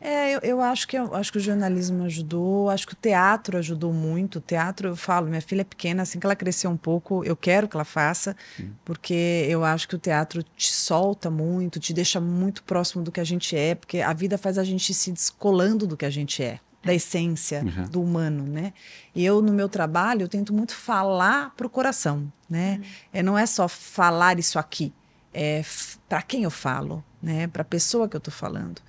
é, 0.04 0.34
eu, 0.34 0.40
eu, 0.40 0.60
acho 0.60 0.86
que 0.86 0.98
eu 0.98 1.14
acho 1.14 1.32
que 1.32 1.38
o 1.38 1.40
jornalismo 1.40 2.04
ajudou, 2.04 2.68
acho 2.68 2.86
que 2.86 2.92
o 2.92 2.96
teatro 2.96 3.56
ajudou 3.56 3.90
muito. 3.90 4.36
O 4.36 4.40
teatro, 4.40 4.88
eu 4.88 4.96
falo, 4.96 5.28
minha 5.28 5.40
filha 5.40 5.62
é 5.62 5.64
pequena, 5.64 6.02
assim 6.02 6.20
que 6.20 6.26
ela 6.26 6.36
crescer 6.36 6.68
um 6.68 6.76
pouco, 6.76 7.24
eu 7.24 7.34
quero 7.34 7.66
que 7.66 7.74
ela 7.74 7.86
faça, 7.86 8.36
Sim. 8.54 8.70
porque 8.84 9.46
eu 9.48 9.64
acho 9.64 9.88
que 9.88 9.94
o 9.94 9.98
teatro 9.98 10.42
te 10.42 10.70
solta 10.70 11.30
muito, 11.30 11.80
te 11.80 11.94
deixa 11.94 12.20
muito 12.20 12.62
próximo 12.64 13.02
do 13.02 13.10
que 13.10 13.18
a 13.18 13.24
gente 13.24 13.56
é, 13.56 13.74
porque 13.74 14.02
a 14.02 14.12
vida 14.12 14.36
faz 14.36 14.58
a 14.58 14.64
gente 14.64 14.92
se 14.92 15.10
descolando 15.10 15.86
do 15.86 15.96
que 15.96 16.04
a 16.04 16.10
gente 16.10 16.42
é 16.42 16.60
da 16.84 16.92
essência 16.92 17.62
uhum. 17.64 17.88
do 17.88 18.02
humano, 18.02 18.44
né? 18.44 18.74
E 19.14 19.24
eu 19.24 19.40
no 19.40 19.54
meu 19.54 19.70
trabalho 19.70 20.24
eu 20.24 20.28
tento 20.28 20.52
muito 20.52 20.74
falar 20.74 21.54
para 21.56 21.66
o 21.66 21.70
coração, 21.70 22.30
né? 22.46 22.76
Uhum. 22.76 22.84
É, 23.10 23.22
não 23.22 23.38
é 23.38 23.46
só 23.46 23.66
falar 23.66 24.38
isso 24.38 24.58
aqui, 24.58 24.92
é 25.32 25.64
para 26.06 26.20
quem 26.20 26.42
eu 26.42 26.50
falo, 26.50 27.02
né? 27.22 27.46
Para 27.46 27.62
a 27.62 27.64
pessoa 27.64 28.06
que 28.06 28.14
eu 28.14 28.18
estou 28.18 28.34
falando. 28.34 28.82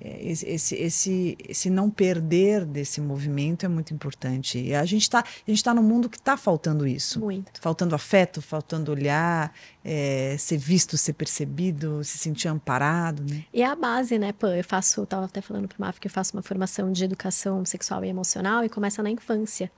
É, 0.00 0.30
esse, 0.30 0.76
esse, 0.76 1.36
esse 1.48 1.70
não 1.70 1.90
perder 1.90 2.64
desse 2.64 3.00
movimento 3.00 3.66
é 3.66 3.68
muito 3.68 3.92
importante. 3.92 4.58
E 4.58 4.74
a 4.74 4.84
gente 4.84 5.02
está 5.02 5.24
tá 5.64 5.74
no 5.74 5.82
mundo 5.82 6.08
que 6.08 6.16
está 6.16 6.36
faltando 6.36 6.86
isso. 6.86 7.20
Muito. 7.20 7.60
Faltando 7.60 7.94
afeto, 7.94 8.40
faltando 8.40 8.92
olhar, 8.92 9.52
é, 9.84 10.36
ser 10.38 10.58
visto, 10.58 10.96
ser 10.96 11.14
percebido, 11.14 12.04
se 12.04 12.18
sentir 12.18 12.48
amparado. 12.48 13.24
Né? 13.28 13.44
E 13.52 13.62
é 13.62 13.66
a 13.66 13.74
base, 13.74 14.18
né, 14.18 14.32
Pã? 14.32 14.56
Eu 14.56 14.64
faço, 14.64 15.02
estava 15.02 15.24
até 15.26 15.40
falando 15.40 15.66
para 15.66 15.76
o 15.76 15.80
Maf 15.80 15.98
que 15.98 16.06
eu 16.06 16.12
faço 16.12 16.36
uma 16.36 16.42
formação 16.42 16.92
de 16.92 17.04
educação 17.04 17.64
sexual 17.64 18.04
e 18.04 18.08
emocional 18.08 18.64
e 18.64 18.68
começa 18.68 19.02
na 19.02 19.10
infância. 19.10 19.70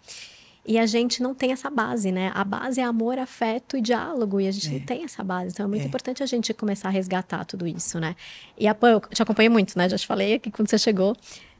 E 0.66 0.78
a 0.78 0.86
gente 0.86 1.22
não 1.22 1.34
tem 1.34 1.52
essa 1.52 1.70
base, 1.70 2.12
né? 2.12 2.30
A 2.34 2.44
base 2.44 2.80
é 2.80 2.84
amor, 2.84 3.18
afeto 3.18 3.76
e 3.76 3.80
diálogo, 3.80 4.40
e 4.40 4.46
a 4.46 4.50
gente 4.50 4.68
é. 4.68 4.72
não 4.72 4.80
tem 4.80 5.04
essa 5.04 5.24
base. 5.24 5.52
Então 5.52 5.64
é 5.64 5.68
muito 5.68 5.82
é. 5.82 5.86
importante 5.86 6.22
a 6.22 6.26
gente 6.26 6.52
começar 6.52 6.88
a 6.88 6.90
resgatar 6.90 7.44
tudo 7.44 7.66
isso, 7.66 7.98
né? 7.98 8.14
E 8.58 8.68
a 8.68 8.76
eu 8.82 9.00
te 9.00 9.22
acompanhei 9.22 9.48
muito, 9.48 9.76
né? 9.76 9.88
Já 9.88 9.96
te 9.96 10.06
falei 10.06 10.34
aqui 10.34 10.50
quando 10.50 10.68
você 10.68 10.78
chegou. 10.78 11.16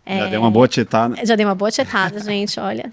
Já 0.07 0.27
é, 0.27 0.31
deu 0.31 0.41
uma 0.41 0.51
boa 0.51 0.67
tietada. 0.67 1.25
Já 1.25 1.37
dei 1.37 1.45
uma 1.45 1.55
boa 1.55 1.71
tietada, 1.71 2.21
gente, 2.25 2.59
olha. 2.59 2.91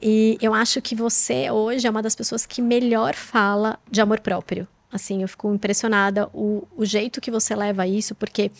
E 0.00 0.38
eu 0.40 0.54
acho 0.54 0.80
que 0.82 0.94
você 0.94 1.50
hoje 1.50 1.86
é 1.86 1.90
uma 1.90 2.02
das 2.02 2.14
pessoas 2.14 2.46
que 2.46 2.60
melhor 2.60 3.14
fala 3.14 3.78
de 3.90 4.00
amor 4.00 4.20
próprio. 4.20 4.66
Assim, 4.92 5.22
eu 5.22 5.28
fico 5.28 5.52
impressionada 5.52 6.28
o, 6.32 6.66
o 6.76 6.84
jeito 6.84 7.20
que 7.20 7.30
você 7.30 7.54
leva 7.54 7.86
isso, 7.86 8.14
porque 8.14 8.50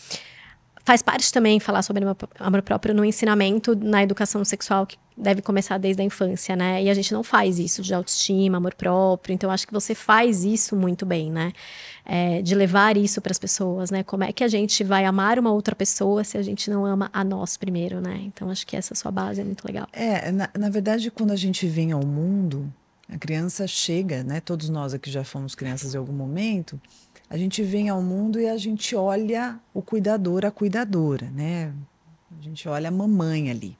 faz 0.88 1.02
parte 1.02 1.30
também 1.30 1.60
falar 1.60 1.82
sobre 1.82 2.02
amor 2.40 2.62
próprio 2.62 2.94
no 2.94 3.04
ensinamento, 3.04 3.76
na 3.76 4.02
educação 4.02 4.42
sexual, 4.42 4.86
que 4.86 4.96
deve 5.14 5.42
começar 5.42 5.76
desde 5.76 6.00
a 6.00 6.04
infância, 6.04 6.56
né? 6.56 6.82
E 6.82 6.88
a 6.88 6.94
gente 6.94 7.12
não 7.12 7.22
faz 7.22 7.58
isso 7.58 7.82
de 7.82 7.92
autoestima, 7.92 8.56
amor 8.56 8.72
próprio. 8.72 9.34
Então, 9.34 9.50
acho 9.50 9.66
que 9.66 9.72
você 9.72 9.94
faz 9.94 10.44
isso 10.44 10.74
muito 10.74 11.04
bem, 11.04 11.30
né? 11.30 11.52
É, 12.06 12.40
de 12.40 12.54
levar 12.54 12.96
isso 12.96 13.20
para 13.20 13.30
as 13.30 13.38
pessoas, 13.38 13.90
né? 13.90 14.02
Como 14.02 14.24
é 14.24 14.32
que 14.32 14.42
a 14.42 14.48
gente 14.48 14.82
vai 14.82 15.04
amar 15.04 15.38
uma 15.38 15.52
outra 15.52 15.76
pessoa 15.76 16.24
se 16.24 16.38
a 16.38 16.42
gente 16.42 16.70
não 16.70 16.86
ama 16.86 17.10
a 17.12 17.22
nós 17.22 17.58
primeiro, 17.58 18.00
né? 18.00 18.22
Então, 18.22 18.48
acho 18.48 18.66
que 18.66 18.74
essa 18.74 18.94
sua 18.94 19.10
base 19.10 19.42
é 19.42 19.44
muito 19.44 19.66
legal. 19.66 19.86
É, 19.92 20.32
na, 20.32 20.48
na 20.58 20.70
verdade, 20.70 21.10
quando 21.10 21.32
a 21.32 21.36
gente 21.36 21.66
vem 21.66 21.92
ao 21.92 22.02
mundo, 22.02 22.72
a 23.10 23.18
criança 23.18 23.66
chega, 23.66 24.24
né? 24.24 24.40
Todos 24.40 24.70
nós 24.70 24.94
aqui 24.94 25.10
já 25.10 25.22
fomos 25.22 25.54
crianças 25.54 25.94
em 25.94 25.98
algum 25.98 26.14
momento 26.14 26.80
a 27.30 27.36
gente 27.36 27.62
vem 27.62 27.88
ao 27.88 28.02
mundo 28.02 28.40
e 28.40 28.48
a 28.48 28.56
gente 28.56 28.96
olha 28.96 29.60
o 29.74 29.82
cuidador, 29.82 30.46
a 30.46 30.50
cuidadora, 30.50 31.30
né? 31.30 31.72
A 32.38 32.42
gente 32.42 32.68
olha 32.68 32.88
a 32.88 32.92
mamãe 32.92 33.50
ali. 33.50 33.76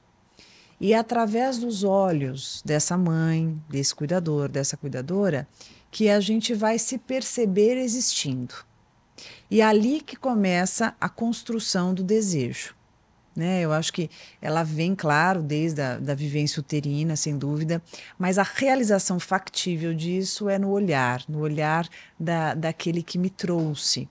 E 0.79 0.93
é 0.93 0.97
através 0.97 1.57
dos 1.57 1.83
olhos 1.83 2.61
dessa 2.63 2.97
mãe, 2.97 3.59
desse 3.67 3.93
cuidador, 3.93 4.47
dessa 4.47 4.77
cuidadora, 4.77 5.47
que 5.91 6.09
a 6.09 6.19
gente 6.19 6.53
vai 6.53 6.77
se 6.77 6.97
perceber 6.97 7.75
existindo. 7.77 8.53
E 9.49 9.61
é 9.61 9.65
ali 9.65 9.99
que 9.99 10.15
começa 10.15 10.95
a 11.01 11.09
construção 11.09 11.93
do 11.93 12.03
desejo. 12.03 12.75
Né? 13.39 13.61
Eu 13.61 13.71
acho 13.71 13.93
que 13.93 14.09
ela 14.41 14.63
vem, 14.63 14.93
claro, 14.93 15.41
desde 15.41 15.81
a 15.81 15.97
da 15.97 16.13
vivência 16.13 16.59
uterina, 16.59 17.15
sem 17.15 17.37
dúvida, 17.37 17.81
mas 18.17 18.37
a 18.37 18.43
realização 18.43 19.17
factível 19.17 19.93
disso 19.93 20.49
é 20.49 20.59
no 20.59 20.69
olhar, 20.69 21.23
no 21.29 21.39
olhar 21.39 21.87
da, 22.19 22.53
daquele 22.53 23.01
que 23.01 23.17
me 23.17 23.29
trouxe. 23.29 24.09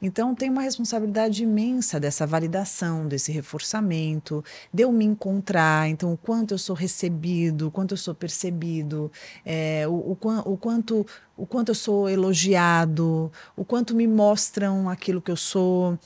Então, 0.00 0.32
tem 0.32 0.48
uma 0.48 0.62
responsabilidade 0.62 1.42
imensa 1.42 1.98
dessa 1.98 2.24
validação, 2.24 3.08
desse 3.08 3.32
reforçamento, 3.32 4.44
de 4.72 4.84
eu 4.84 4.92
me 4.92 5.04
encontrar. 5.04 5.88
Então, 5.88 6.12
o 6.12 6.16
quanto 6.16 6.54
eu 6.54 6.58
sou 6.58 6.76
recebido, 6.76 7.66
o 7.66 7.70
quanto 7.72 7.94
eu 7.94 7.98
sou 7.98 8.14
percebido, 8.14 9.10
é, 9.44 9.88
o, 9.88 9.92
o, 9.92 10.18
o, 10.52 10.56
quanto, 10.56 11.04
o 11.36 11.44
quanto 11.44 11.70
eu 11.70 11.74
sou 11.74 12.08
elogiado, 12.08 13.32
o 13.56 13.64
quanto 13.64 13.96
me 13.96 14.06
mostram 14.06 14.88
aquilo 14.88 15.20
que 15.20 15.32
eu 15.32 15.36
sou, 15.36 15.98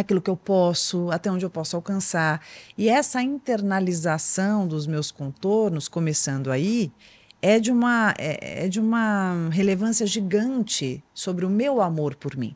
aquilo 0.00 0.22
que 0.22 0.30
eu 0.30 0.36
posso, 0.36 1.10
até 1.10 1.28
onde 1.28 1.44
eu 1.44 1.50
posso 1.50 1.74
alcançar. 1.74 2.40
E 2.76 2.88
essa 2.88 3.20
internalização 3.20 4.64
dos 4.64 4.86
meus 4.86 5.10
contornos, 5.10 5.88
começando 5.88 6.52
aí, 6.52 6.92
é 7.42 7.58
de 7.58 7.72
uma, 7.72 8.14
é, 8.16 8.66
é 8.66 8.68
de 8.68 8.78
uma 8.78 9.48
relevância 9.50 10.06
gigante 10.06 11.02
sobre 11.12 11.44
o 11.44 11.50
meu 11.50 11.80
amor 11.80 12.14
por 12.14 12.36
mim. 12.36 12.54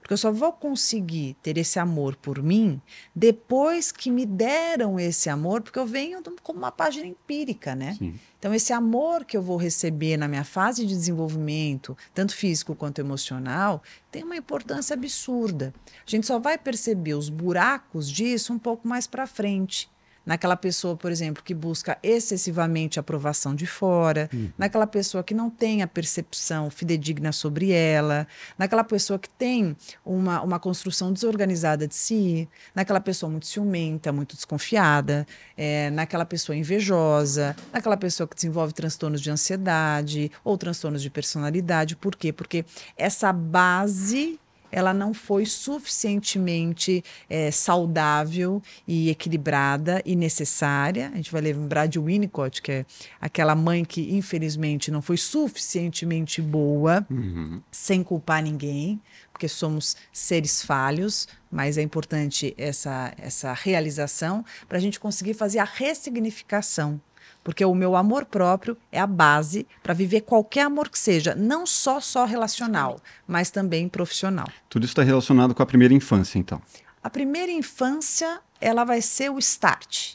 Porque 0.00 0.14
eu 0.14 0.18
só 0.18 0.32
vou 0.32 0.52
conseguir 0.52 1.36
ter 1.40 1.56
esse 1.58 1.78
amor 1.78 2.16
por 2.16 2.42
mim 2.42 2.80
depois 3.14 3.92
que 3.92 4.10
me 4.10 4.26
deram 4.26 4.98
esse 4.98 5.30
amor, 5.30 5.62
porque 5.62 5.78
eu 5.78 5.86
venho 5.86 6.20
como 6.42 6.58
uma 6.58 6.72
página 6.72 7.06
empírica, 7.06 7.76
né? 7.76 7.94
Sim. 7.96 8.18
Então, 8.40 8.54
esse 8.54 8.72
amor 8.72 9.26
que 9.26 9.36
eu 9.36 9.42
vou 9.42 9.58
receber 9.58 10.16
na 10.16 10.26
minha 10.26 10.44
fase 10.44 10.86
de 10.86 10.94
desenvolvimento, 10.94 11.94
tanto 12.14 12.34
físico 12.34 12.74
quanto 12.74 12.98
emocional, 12.98 13.82
tem 14.10 14.24
uma 14.24 14.34
importância 14.34 14.94
absurda. 14.94 15.74
A 16.06 16.10
gente 16.10 16.26
só 16.26 16.38
vai 16.38 16.56
perceber 16.56 17.12
os 17.12 17.28
buracos 17.28 18.10
disso 18.10 18.54
um 18.54 18.58
pouco 18.58 18.88
mais 18.88 19.06
para 19.06 19.26
frente 19.26 19.90
naquela 20.24 20.56
pessoa, 20.56 20.96
por 20.96 21.10
exemplo, 21.10 21.42
que 21.42 21.54
busca 21.54 21.98
excessivamente 22.02 23.00
aprovação 23.00 23.54
de 23.54 23.66
fora, 23.66 24.28
uhum. 24.32 24.50
naquela 24.56 24.86
pessoa 24.86 25.24
que 25.24 25.34
não 25.34 25.50
tem 25.50 25.82
a 25.82 25.86
percepção 25.86 26.70
fidedigna 26.70 27.32
sobre 27.32 27.72
ela, 27.72 28.26
naquela 28.58 28.84
pessoa 28.84 29.18
que 29.18 29.28
tem 29.28 29.76
uma, 30.04 30.42
uma 30.42 30.58
construção 30.58 31.12
desorganizada 31.12 31.86
de 31.86 31.94
si, 31.94 32.48
naquela 32.74 33.00
pessoa 33.00 33.30
muito 33.30 33.46
ciumenta, 33.46 34.12
muito 34.12 34.36
desconfiada, 34.36 35.26
é, 35.56 35.90
naquela 35.90 36.24
pessoa 36.24 36.56
invejosa, 36.56 37.56
naquela 37.72 37.96
pessoa 37.96 38.26
que 38.26 38.34
desenvolve 38.34 38.72
transtornos 38.72 39.20
de 39.20 39.30
ansiedade 39.30 40.30
ou 40.44 40.56
transtornos 40.56 41.02
de 41.02 41.10
personalidade. 41.10 41.96
Por 41.96 42.14
quê? 42.14 42.32
Porque 42.32 42.64
essa 42.96 43.32
base 43.32 44.38
ela 44.70 44.92
não 44.94 45.12
foi 45.12 45.46
suficientemente 45.46 47.04
é, 47.28 47.50
saudável 47.50 48.62
e 48.86 49.10
equilibrada 49.10 50.02
e 50.04 50.14
necessária. 50.14 51.10
A 51.12 51.16
gente 51.16 51.32
vai 51.32 51.40
lembrar 51.40 51.86
de 51.86 51.98
Winnicott, 51.98 52.62
que 52.62 52.72
é 52.72 52.86
aquela 53.20 53.54
mãe 53.54 53.84
que 53.84 54.14
infelizmente 54.14 54.90
não 54.90 55.02
foi 55.02 55.16
suficientemente 55.16 56.40
boa, 56.40 57.06
uhum. 57.10 57.60
sem 57.70 58.02
culpar 58.02 58.42
ninguém, 58.42 59.00
porque 59.32 59.48
somos 59.48 59.96
seres 60.12 60.62
falhos, 60.62 61.26
mas 61.50 61.78
é 61.78 61.82
importante 61.82 62.54
essa, 62.56 63.12
essa 63.16 63.52
realização 63.52 64.44
para 64.68 64.78
a 64.78 64.80
gente 64.80 65.00
conseguir 65.00 65.34
fazer 65.34 65.58
a 65.58 65.64
ressignificação 65.64 67.00
porque 67.42 67.64
o 67.64 67.74
meu 67.74 67.96
amor 67.96 68.24
próprio 68.24 68.76
é 68.92 69.00
a 69.00 69.06
base 69.06 69.66
para 69.82 69.94
viver 69.94 70.22
qualquer 70.22 70.62
amor 70.62 70.88
que 70.88 70.98
seja, 70.98 71.34
não 71.34 71.66
só 71.66 72.00
só 72.00 72.24
relacional, 72.24 73.00
mas 73.26 73.50
também 73.50 73.88
profissional. 73.88 74.48
Tudo 74.68 74.84
isso 74.84 74.92
está 74.92 75.02
relacionado 75.02 75.54
com 75.54 75.62
a 75.62 75.66
primeira 75.66 75.94
infância, 75.94 76.38
então. 76.38 76.60
A 77.02 77.08
primeira 77.08 77.50
infância, 77.50 78.40
ela 78.60 78.84
vai 78.84 79.00
ser 79.00 79.30
o 79.30 79.38
start. 79.38 80.14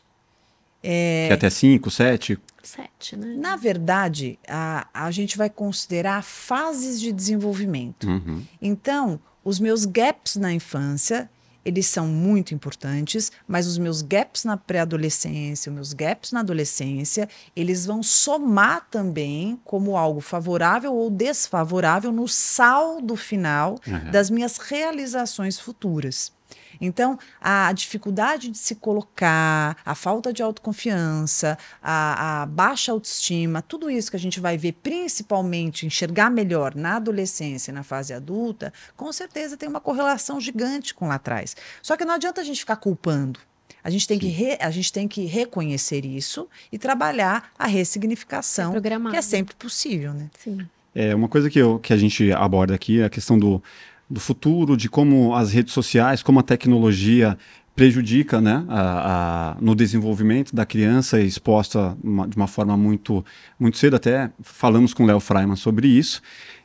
É, 0.83 1.25
que 1.27 1.33
é 1.33 1.35
até 1.35 1.49
5, 1.49 1.89
7? 1.89 2.39
7, 2.61 3.15
né? 3.15 3.35
Na 3.37 3.55
verdade, 3.55 4.37
a, 4.47 4.87
a 4.93 5.09
gente 5.09 5.37
vai 5.37 5.49
considerar 5.49 6.23
fases 6.23 6.99
de 7.01 7.11
desenvolvimento. 7.11 8.07
Uhum. 8.07 8.43
Então, 8.61 9.19
os 9.43 9.59
meus 9.59 9.85
gaps 9.85 10.35
na 10.35 10.53
infância, 10.53 11.29
eles 11.65 11.87
são 11.87 12.07
muito 12.07 12.53
importantes, 12.53 13.31
mas 13.47 13.65
os 13.65 13.77
meus 13.77 14.03
gaps 14.03 14.45
na 14.45 14.55
pré-adolescência, 14.55 15.71
os 15.71 15.75
meus 15.75 15.93
gaps 15.93 16.31
na 16.31 16.41
adolescência, 16.41 17.27
eles 17.55 17.85
vão 17.85 18.03
somar 18.03 18.87
também 18.89 19.59
como 19.65 19.97
algo 19.97 20.21
favorável 20.21 20.93
ou 20.93 21.09
desfavorável 21.09 22.11
no 22.11 22.27
saldo 22.27 23.15
final 23.15 23.79
uhum. 23.87 24.11
das 24.11 24.29
minhas 24.29 24.57
realizações 24.57 25.59
futuras. 25.59 26.31
Então, 26.79 27.17
a 27.41 27.71
dificuldade 27.73 28.49
de 28.49 28.57
se 28.57 28.75
colocar, 28.75 29.77
a 29.85 29.95
falta 29.95 30.33
de 30.33 30.41
autoconfiança, 30.41 31.57
a, 31.81 32.41
a, 32.41 32.45
baixa 32.45 32.91
autoestima, 32.91 33.61
tudo 33.61 33.89
isso 33.89 34.09
que 34.09 34.17
a 34.17 34.19
gente 34.19 34.39
vai 34.39 34.57
ver, 34.57 34.73
principalmente 34.73 35.85
enxergar 35.85 36.29
melhor 36.29 36.75
na 36.75 36.97
adolescência 36.97 37.71
e 37.71 37.73
na 37.73 37.83
fase 37.83 38.13
adulta, 38.13 38.73
com 38.95 39.11
certeza 39.11 39.57
tem 39.57 39.69
uma 39.69 39.81
correlação 39.81 40.39
gigante 40.39 40.93
com 40.93 41.07
lá 41.07 41.15
atrás. 41.15 41.55
Só 41.81 41.95
que 41.95 42.05
não 42.05 42.13
adianta 42.13 42.41
a 42.41 42.43
gente 42.43 42.59
ficar 42.59 42.75
culpando. 42.75 43.39
A 43.83 43.89
gente 43.91 44.07
tem, 44.07 44.17
que 44.17 44.27
re, 44.27 44.57
a 44.59 44.71
gente 44.71 44.91
tem 44.91 45.07
que 45.07 45.25
reconhecer 45.25 46.05
isso 46.05 46.47
e 46.71 46.77
trabalhar 46.77 47.51
a 47.57 47.67
ressignificação, 47.67 48.75
é 48.75 49.11
que 49.11 49.17
é 49.17 49.21
sempre 49.21 49.53
possível, 49.55 50.11
né? 50.11 50.27
Sim. 50.39 50.67
É 50.95 51.13
uma 51.13 51.27
coisa 51.27 51.49
que, 51.51 51.59
eu, 51.59 51.77
que 51.77 51.93
a 51.93 51.97
gente 51.97 52.31
aborda 52.31 52.73
aqui, 52.73 53.03
a 53.03 53.09
questão 53.09 53.37
do 53.37 53.61
do 54.09 54.19
futuro, 54.19 54.77
de 54.77 54.89
como 54.89 55.35
as 55.35 55.51
redes 55.51 55.73
sociais, 55.73 56.21
como 56.21 56.39
a 56.39 56.43
tecnologia 56.43 57.37
prejudica 57.75 58.39
né, 58.39 58.65
a, 58.69 59.55
a, 59.55 59.57
no 59.59 59.75
desenvolvimento 59.75 60.55
da 60.55 60.65
criança 60.65 61.19
exposta 61.19 61.97
uma, 62.01 62.27
de 62.27 62.37
uma 62.37 62.47
forma 62.47 62.77
muito, 62.77 63.23
muito 63.59 63.77
cedo. 63.77 63.97
Até 63.97 64.31
falamos 64.41 64.93
com 64.93 65.03
o 65.03 65.05
Léo 65.05 65.19
Freiman 65.19 65.57
sobre 65.57 65.87
isso. 65.87 66.21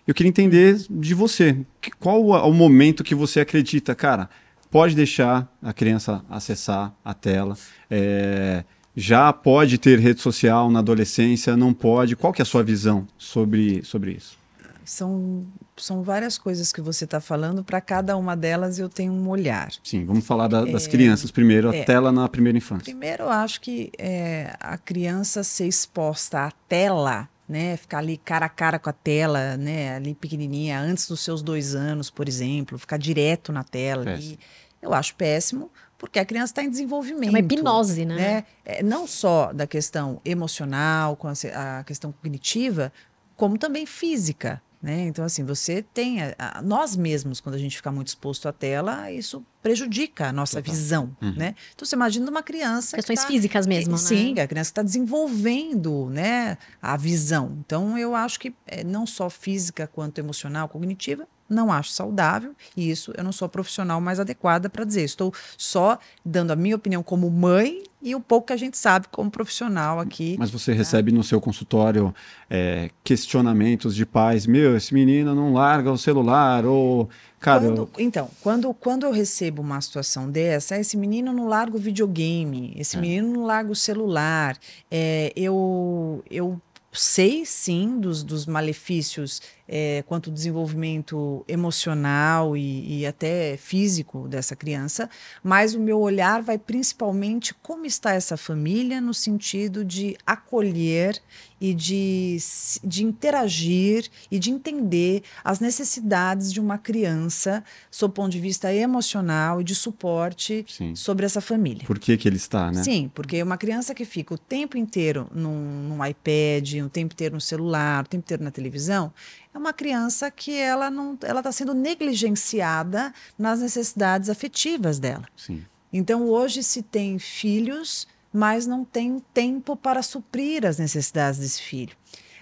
Eu 0.06 0.14
queria 0.14 0.30
entender 0.30 0.76
de 0.88 1.14
você, 1.14 1.58
qual 1.98 2.24
o 2.24 2.52
momento 2.52 3.02
que 3.02 3.14
você 3.14 3.40
acredita, 3.40 3.94
cara, 3.94 4.30
pode 4.70 4.94
deixar 4.94 5.52
a 5.60 5.72
criança 5.72 6.24
acessar 6.30 6.94
a 7.04 7.12
tela, 7.12 7.56
é, 7.90 8.64
já 8.96 9.32
pode 9.32 9.78
ter 9.78 9.98
rede 9.98 10.20
social 10.20 10.70
na 10.70 10.78
adolescência, 10.78 11.56
não 11.56 11.72
pode? 11.72 12.16
Qual 12.16 12.32
que 12.32 12.40
é 12.40 12.44
a 12.44 12.46
sua 12.46 12.62
visão 12.62 13.06
sobre, 13.18 13.82
sobre 13.84 14.12
isso? 14.12 14.38
São 14.84 15.44
são 15.82 16.02
várias 16.02 16.38
coisas 16.38 16.72
que 16.72 16.80
você 16.80 17.04
está 17.04 17.20
falando, 17.20 17.64
para 17.64 17.80
cada 17.80 18.16
uma 18.16 18.36
delas 18.36 18.78
eu 18.78 18.88
tenho 18.88 19.12
um 19.12 19.28
olhar. 19.28 19.70
Sim, 19.82 20.04
vamos 20.04 20.26
falar 20.26 20.48
da, 20.48 20.64
das 20.64 20.86
é, 20.86 20.90
crianças 20.90 21.30
primeiro, 21.30 21.72
é, 21.72 21.80
a 21.80 21.84
tela 21.84 22.12
na 22.12 22.28
primeira 22.28 22.58
infância. 22.58 22.84
Primeiro, 22.84 23.24
eu 23.24 23.30
acho 23.30 23.60
que 23.60 23.90
é, 23.98 24.54
a 24.60 24.78
criança 24.78 25.42
ser 25.42 25.66
exposta 25.66 26.46
à 26.46 26.50
tela, 26.68 27.28
né, 27.48 27.76
ficar 27.76 27.98
ali 27.98 28.16
cara 28.16 28.46
a 28.46 28.48
cara 28.48 28.78
com 28.78 28.90
a 28.90 28.92
tela, 28.92 29.56
né, 29.56 29.96
ali 29.96 30.14
pequenininha, 30.14 30.80
antes 30.80 31.08
dos 31.08 31.20
seus 31.20 31.42
dois 31.42 31.74
anos, 31.74 32.10
por 32.10 32.28
exemplo, 32.28 32.78
ficar 32.78 32.96
direto 32.96 33.52
na 33.52 33.64
tela, 33.64 34.12
ali, 34.12 34.38
eu 34.80 34.94
acho 34.94 35.14
péssimo, 35.16 35.70
porque 35.98 36.18
a 36.18 36.24
criança 36.24 36.52
está 36.52 36.62
em 36.62 36.70
desenvolvimento. 36.70 37.26
É 37.26 37.30
uma 37.30 37.40
hipnose, 37.40 38.06
né? 38.06 38.16
né? 38.16 38.44
É, 38.64 38.82
não 38.82 39.06
só 39.06 39.52
da 39.52 39.66
questão 39.66 40.20
emocional, 40.24 41.14
com 41.14 41.28
a, 41.28 41.32
a 41.78 41.84
questão 41.84 42.10
cognitiva, 42.10 42.90
como 43.36 43.58
também 43.58 43.84
física. 43.84 44.62
Né? 44.82 45.02
Então, 45.02 45.24
assim, 45.24 45.44
você 45.44 45.82
tem. 45.82 46.22
A, 46.22 46.34
a, 46.38 46.62
nós 46.62 46.96
mesmos, 46.96 47.38
quando 47.38 47.54
a 47.54 47.58
gente 47.58 47.76
fica 47.76 47.92
muito 47.92 48.08
exposto 48.08 48.48
à 48.48 48.52
tela, 48.52 49.12
isso 49.12 49.44
prejudica 49.62 50.28
a 50.28 50.32
nossa 50.32 50.62
Total. 50.62 50.74
visão. 50.74 51.16
Uhum. 51.20 51.34
Né? 51.36 51.54
Então, 51.74 51.84
você 51.84 51.94
imagina 51.94 52.30
uma 52.30 52.42
criança. 52.42 52.96
Questões 52.96 53.20
tá, 53.20 53.26
físicas 53.26 53.66
mesmo, 53.66 53.96
que, 53.96 54.02
né? 54.02 54.08
Sim, 54.08 54.40
a 54.40 54.48
criança 54.48 54.70
está 54.70 54.82
desenvolvendo 54.82 56.08
né, 56.08 56.56
a 56.80 56.96
visão. 56.96 57.58
Então, 57.60 57.98
eu 57.98 58.14
acho 58.14 58.40
que 58.40 58.54
é, 58.66 58.82
não 58.82 59.06
só 59.06 59.28
física 59.28 59.86
quanto 59.86 60.18
emocional, 60.18 60.66
cognitiva, 60.66 61.28
não 61.50 61.72
acho 61.72 61.90
saudável 61.90 62.54
e 62.76 62.90
isso 62.90 63.12
eu 63.16 63.24
não 63.24 63.32
sou 63.32 63.46
a 63.46 63.48
profissional 63.48 64.00
mais 64.00 64.20
adequada 64.20 64.70
para 64.70 64.84
dizer. 64.84 65.02
Estou 65.02 65.34
só 65.58 65.98
dando 66.24 66.52
a 66.52 66.56
minha 66.56 66.76
opinião 66.76 67.02
como 67.02 67.28
mãe 67.28 67.82
e 68.02 68.14
o 68.14 68.20
pouco 68.20 68.46
que 68.46 68.52
a 68.52 68.56
gente 68.56 68.78
sabe 68.78 69.06
como 69.10 69.30
profissional 69.30 70.00
aqui. 70.00 70.36
Mas 70.38 70.50
você 70.50 70.72
recebe 70.72 71.12
no 71.12 71.22
seu 71.22 71.40
consultório 71.40 72.14
é, 72.48 72.90
questionamentos 73.04 73.94
de 73.94 74.06
pais: 74.06 74.46
meu, 74.46 74.76
esse 74.76 74.94
menino 74.94 75.34
não 75.34 75.52
larga 75.52 75.90
o 75.90 75.98
celular 75.98 76.64
ou. 76.64 77.08
Cara, 77.38 77.60
quando, 77.60 77.90
então, 77.98 78.30
quando, 78.42 78.74
quando 78.74 79.06
eu 79.06 79.12
recebo 79.12 79.62
uma 79.62 79.80
situação 79.80 80.30
dessa, 80.30 80.78
esse 80.78 80.94
menino 80.94 81.32
não 81.32 81.48
larga 81.48 81.76
o 81.76 81.80
videogame, 81.80 82.74
esse 82.76 82.98
é. 82.98 83.00
menino 83.00 83.32
não 83.32 83.46
larga 83.46 83.72
o 83.72 83.74
celular, 83.74 84.58
é, 84.90 85.32
eu, 85.34 86.22
eu 86.30 86.60
sei 86.92 87.44
sim 87.46 87.98
dos, 87.98 88.22
dos 88.22 88.46
malefícios 88.46 89.40
é, 89.72 90.02
quanto 90.08 90.30
ao 90.30 90.34
desenvolvimento 90.34 91.44
emocional 91.46 92.56
e, 92.56 93.02
e, 93.02 93.06
até 93.06 93.56
físico 93.56 94.26
dessa 94.26 94.56
criança, 94.56 95.08
mas 95.44 95.76
o 95.76 95.80
meu 95.80 96.00
olhar 96.00 96.42
vai 96.42 96.58
principalmente 96.58 97.54
como 97.54 97.86
está 97.86 98.12
essa 98.12 98.36
família 98.36 99.00
no 99.00 99.14
sentido 99.14 99.84
de 99.84 100.16
acolher 100.26 101.22
e 101.60 101.72
de, 101.72 102.38
de 102.82 103.04
interagir 103.04 104.08
e 104.28 104.40
de 104.40 104.50
entender 104.50 105.22
as 105.44 105.60
necessidades 105.60 106.52
de 106.52 106.58
uma 106.58 106.78
criança 106.78 107.62
sob 107.90 108.10
o 108.10 108.14
ponto 108.14 108.32
de 108.32 108.40
vista 108.40 108.74
emocional 108.74 109.60
e 109.60 109.64
de 109.64 109.74
suporte 109.74 110.64
Sim. 110.66 110.96
sobre 110.96 111.26
essa 111.26 111.40
família. 111.40 111.86
Por 111.86 111.98
que, 111.98 112.16
que 112.16 112.26
ele 112.26 112.38
está, 112.38 112.72
né? 112.72 112.82
Sim, 112.82 113.10
porque 113.14 113.40
uma 113.40 113.58
criança 113.58 113.94
que 113.94 114.04
fica 114.04 114.34
o 114.34 114.38
tempo 114.38 114.76
inteiro 114.76 115.28
num, 115.32 115.88
num 115.88 116.04
iPad, 116.04 116.86
o 116.86 116.88
tempo 116.88 117.12
inteiro 117.12 117.34
no 117.34 117.40
celular, 117.40 118.04
o 118.04 118.08
tempo 118.08 118.24
inteiro 118.24 118.42
na 118.42 118.50
televisão, 118.50 119.12
é 119.52 119.58
uma 119.58 119.72
criança 119.72 120.30
que 120.30 120.56
ela 120.56 120.90
não 120.90 121.18
ela 121.22 121.40
está 121.40 121.52
sendo 121.52 121.74
negligenciada 121.74 123.12
nas 123.38 123.60
necessidades 123.60 124.28
afetivas 124.28 124.98
dela. 124.98 125.26
Sim. 125.36 125.64
Então 125.92 126.28
hoje 126.28 126.62
se 126.62 126.82
tem 126.82 127.18
filhos 127.18 128.06
mas 128.32 128.66
não 128.66 128.84
tem 128.84 129.18
tempo 129.34 129.76
para 129.76 130.02
suprir 130.02 130.64
as 130.64 130.78
necessidades 130.78 131.40
desse 131.40 131.62
filho. 131.62 131.96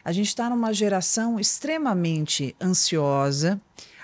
A 0.04 0.12
gente 0.12 0.28
está 0.28 0.48
numa 0.48 0.72
geração 0.72 1.38
extremamente 1.38 2.54
ansiosa. 2.60 3.60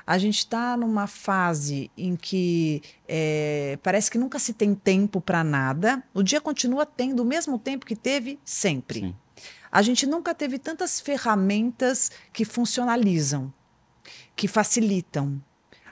A 0.07 0.19
gente 0.19 0.39
está 0.39 0.77
numa 0.77 1.07
fase 1.07 1.91
em 1.97 2.15
que 2.15 2.83
é, 3.09 3.79
parece 3.83 4.11
que 4.11 4.19
nunca 4.19 4.39
se 4.39 4.53
tem 4.53 4.75
tempo 4.75 5.19
para 5.21 5.43
nada. 5.43 6.03
O 6.13 6.23
dia 6.23 6.41
continua 6.41 6.85
tendo 6.85 7.21
o 7.21 7.25
mesmo 7.25 7.59
tempo 7.59 7.87
que 7.87 7.97
teve 7.97 8.39
sempre. 8.45 9.01
Sim. 9.01 9.15
A 9.75 9.83
gente 9.83 10.07
nunca 10.07 10.33
teve 10.33 10.57
tantas 10.57 11.01
ferramentas 11.01 12.09
que 12.33 12.45
funcionalizam, 12.45 13.53
que 14.37 14.47
facilitam, 14.47 15.43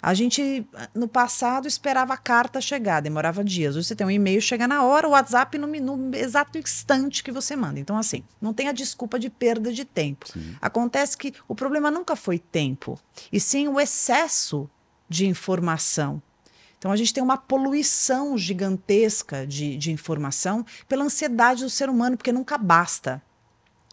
a 0.01 0.15
gente, 0.15 0.65
no 0.95 1.09
passado, 1.09 1.67
esperava 1.67 2.15
a 2.15 2.17
carta 2.17 2.61
chegar, 2.61 3.01
demorava 3.01 3.43
dias. 3.45 3.77
Hoje 3.77 3.87
você 3.89 3.97
tem 3.97 4.07
um 4.07 4.11
e-mail, 4.11 4.41
chega 4.41 4.69
na 4.69 4.85
hora, 4.85 5.07
o 5.07 5.13
WhatsApp 5.13 5.59
no, 5.59 5.67
no 5.67 6.17
exato 6.17 6.59
instante 6.59 7.25
que 7.25 7.33
você 7.33 7.57
manda. 7.57 7.81
Então, 7.81 7.97
assim, 7.97 8.23
não 8.41 8.53
tem 8.53 8.69
a 8.69 8.73
desculpa 8.73 9.17
de 9.17 9.31
perda 9.31 9.73
de 9.73 9.85
tempo. 9.85 10.29
Sim. 10.29 10.57
Acontece 10.61 11.17
que 11.17 11.33
o 11.49 11.55
problema 11.55 11.89
nunca 11.89 12.15
foi 12.15 12.39
tempo, 12.39 12.99
e 13.33 13.41
sim 13.41 13.67
o 13.67 13.81
excesso 13.81 14.71
de 15.09 15.27
informação. 15.27 16.23
Então, 16.79 16.91
a 16.91 16.97
gente 16.97 17.15
tem 17.15 17.23
uma 17.23 17.37
poluição 17.37 18.39
gigantesca 18.39 19.45
de, 19.47 19.77
de 19.77 19.93
informação 19.93 20.65
pela 20.89 21.05
ansiedade 21.05 21.63
do 21.65 21.71
ser 21.71 21.89
humano, 21.89 22.17
porque 22.17 22.33
nunca 22.33 22.59
basta. 22.59 23.21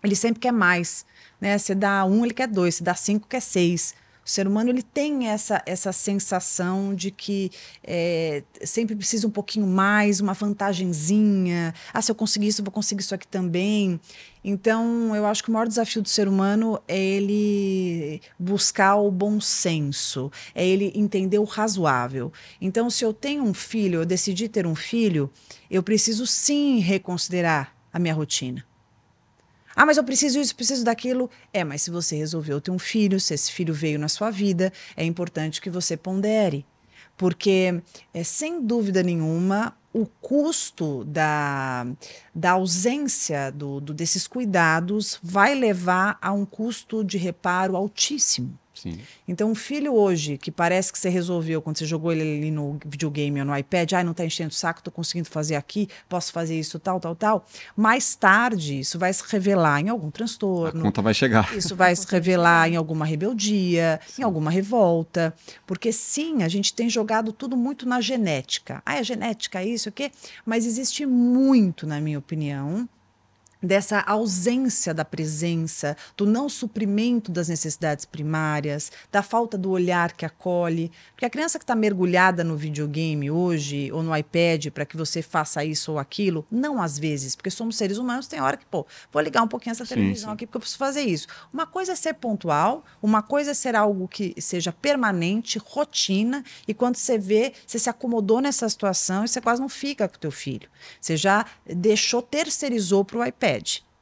Ele 0.03 0.15
sempre 0.15 0.39
quer 0.39 0.53
mais. 0.53 1.06
Né? 1.39 1.58
Você 1.58 1.75
dá 1.75 2.06
um, 2.06 2.25
ele 2.25 2.34
quer 2.34 2.48
dois. 2.48 2.75
Se 2.75 2.84
dá 2.84 2.96
cinco, 2.96 3.27
quer 3.27 3.41
seis. 3.41 3.94
O 4.29 4.32
ser 4.32 4.46
humano 4.46 4.70
ele 4.70 4.84
tem 4.84 5.27
essa, 5.27 5.60
essa 5.65 5.91
sensação 5.91 6.94
de 6.94 7.10
que 7.10 7.50
é, 7.84 8.44
sempre 8.63 8.96
precisa 8.96 9.25
um 9.25 9.32
pouquinho 9.32 9.65
mais, 9.65 10.22
uma 10.22 10.34
vantagenzinha. 10.34 11.74
Ah, 11.91 12.00
se 12.00 12.12
eu 12.12 12.15
conseguir 12.15 12.50
isso, 12.50 12.62
eu 12.62 12.65
vou 12.65 12.72
conseguir 12.72 13.01
isso 13.01 13.15
aqui 13.15 13.27
também. 13.27 14.00
Então, 14.44 15.15
eu 15.15 15.25
acho 15.25 15.44
que 15.44 15.50
o 15.50 15.53
maior 15.53 15.68
desafio 15.68 16.03
do 16.03 16.10
ser 16.10 16.27
humano 16.27 16.79
é 16.88 16.96
ele 16.96 18.22
buscar 18.38 18.98
o 18.98 19.10
bom 19.10 19.41
senso, 19.41 20.32
é 20.53 20.63
ele 20.63 20.91
entender 20.94 21.39
o 21.39 21.44
razoável. 21.44 22.32
Então, 22.62 22.88
se 22.88 23.03
eu 23.03 23.12
tenho 23.12 23.44
um 23.44 23.53
filho, 23.53 24.01
eu 24.01 24.06
decidi 24.06 24.48
ter 24.48 24.68
um 24.68 24.75
filho, 24.75 25.32
eu 25.72 25.82
preciso 25.82 26.27
sim 26.27 26.77
reconsiderar 26.77 27.75
a 27.91 27.98
minha 27.98 28.13
rotina. 28.13 28.69
Ah, 29.80 29.86
mas 29.86 29.96
eu 29.96 30.04
preciso 30.04 30.42
isso, 30.42 30.54
preciso 30.54 30.84
daquilo. 30.84 31.32
É, 31.54 31.64
mas 31.64 31.84
se 31.84 31.90
você 31.90 32.18
resolveu 32.18 32.60
ter 32.60 32.70
um 32.70 32.78
filho, 32.78 33.18
se 33.18 33.34
esse 33.34 33.50
filho 33.50 33.74
veio 33.74 33.98
na 33.98 34.10
sua 34.10 34.30
vida, 34.30 34.74
é 34.94 35.06
importante 35.06 35.62
que 35.62 35.70
você 35.70 35.96
pondere. 35.96 36.66
Porque, 37.16 37.82
é, 38.14 38.22
sem 38.22 38.62
dúvida 38.62 39.02
nenhuma, 39.02 39.74
o 39.94 40.06
custo 40.06 41.06
da, 41.06 41.88
da 42.36 42.52
ausência 42.52 43.54
do, 43.54 43.80
do, 43.80 43.94
desses 43.94 44.28
cuidados 44.28 45.18
vai 45.24 45.56
levar 45.56 46.18
a 46.22 46.34
um 46.34 46.46
custo 46.46 47.02
de 47.02 47.18
reparo 47.18 47.78
altíssimo. 47.78 48.60
Sim. 48.82 48.98
Então, 49.28 49.52
um 49.52 49.56
filho 49.56 49.94
hoje, 49.94 50.38
que 50.38 50.50
parece 50.50 50.92
que 50.92 50.98
você 50.98 51.10
resolveu 51.10 51.62
quando 51.62 51.78
você 51.78 51.86
jogou 51.86 52.12
ele 52.12 52.22
ali 52.22 52.52
no 52.52 52.80
videogame 52.86 53.39
ou 53.39 53.46
no 53.46 53.58
iPad, 53.58 53.94
ah, 53.94 54.04
não 54.04 54.12
está 54.12 54.26
enchendo 54.26 54.50
o 54.50 54.54
saco, 54.54 54.80
estou 54.80 54.92
conseguindo 54.92 55.28
fazer 55.30 55.56
aqui, 55.56 55.89
posso 56.08 56.32
fazer 56.32 56.58
isso, 56.58 56.80
tal, 56.80 57.00
tal, 57.00 57.15
tal. 57.15 57.46
Mais 57.76 58.15
tarde, 58.15 58.80
isso 58.80 58.98
vai 58.98 59.12
se 59.12 59.24
revelar 59.28 59.82
em 59.82 59.89
algum 59.89 60.10
transtorno. 60.10 60.80
A 60.80 60.84
conta 60.84 61.02
vai 61.02 61.13
chegar. 61.13 61.56
Isso 61.56 61.76
vai 61.76 61.96
se 61.96 62.08
revelar 62.10 62.70
em 62.70 62.76
alguma 62.76 63.06
rebeldia, 63.06 64.00
sim. 64.08 64.22
em 64.22 64.26
alguma 64.26 64.50
revolta. 64.50 65.34
Porque, 65.68 65.92
sim, 65.92 66.44
a 66.44 66.48
gente 66.48 66.74
tem 66.74 66.89
jogado 66.89 67.34
tudo 67.34 67.58
muito 67.58 67.88
na 67.88 68.00
genética. 68.00 68.82
Ah, 68.86 68.98
é 68.98 69.04
genética, 69.04 69.63
isso, 69.63 69.89
o 69.89 69.92
quê? 69.92 70.12
Mas 70.46 70.65
existe 70.65 71.06
muito, 71.06 71.86
na 71.86 72.00
minha 72.00 72.18
opinião, 72.18 72.88
dessa 73.62 74.00
ausência 74.02 74.93
da 74.93 75.04
presença, 75.04 75.95
do 76.15 76.26
não 76.26 76.48
suprimento 76.48 77.32
das 77.32 77.50
necessidades 77.50 78.06
primárias, 78.06 78.91
da 79.12 79.22
falta 79.22 79.58
do 79.58 79.69
olhar 79.69 80.13
que 80.13 80.26
acolhe. 80.26 80.91
Porque 81.12 81.26
a 81.26 81.30
criança 81.30 81.60
que 81.60 81.63
está 81.63 81.76
mergulhada 81.76 82.43
no 82.43 82.56
videogame 82.56 83.30
hoje, 83.30 83.91
ou 83.91 84.02
no 84.02 84.15
iPad, 84.15 84.67
para 84.67 84.86
que 84.86 84.95
você 84.95 85.22
faça 85.22 85.63
isso 85.63 85.91
ou 85.91 86.00
aquilo, 86.00 86.45
não 86.50 86.82
às 86.82 86.98
vezes, 86.98 87.36
porque 87.36 87.50
somos 87.50 87.76
seres 87.76 87.98
humanos, 87.98 88.28
tem 88.28 88.39
hora 88.39 88.56
que, 88.56 88.65
pô, 88.65 88.86
vou 89.12 89.22
ligar 89.22 89.43
um 89.43 89.48
pouquinho 89.48 89.72
essa 89.72 89.86
televisão 89.86 90.15
sim, 90.15 90.26
sim. 90.28 90.34
aqui 90.34 90.45
porque 90.45 90.58
eu 90.58 90.62
preciso 90.62 90.80
fazer 90.80 91.02
isso. 91.02 91.28
Uma 91.54 91.67
coisa 91.67 91.91
é 91.91 91.95
ser 91.95 92.13
pontual, 92.13 92.86
uma 93.02 93.22
coisa 93.22 93.52
é 93.52 93.54
ser 93.54 93.76
algo 93.76 94.08
que 94.08 94.34
seja 94.39 94.72
permanente, 94.72 95.60
rotina, 95.60 96.43
e 96.67 96.74
quando 96.74 96.95
você 96.95 97.17
vê, 97.17 97.54
você 97.65 97.78
se 97.78 97.89
acomodou 97.89 98.39
nessa 98.39 98.69
situação 98.69 99.26
e 99.26 99.28
você 99.28 99.41
quase 99.41 99.62
não 99.62 99.69
fica 99.69 100.08
com 100.08 100.15
o 100.15 100.19
teu 100.19 100.32
filho. 100.32 100.69
Você 101.02 101.17
já 101.17 101.45
deixou, 101.65 102.22
terceirizou 102.22 103.04
para 103.04 103.17
o 103.17 103.26
iPad 103.26 103.49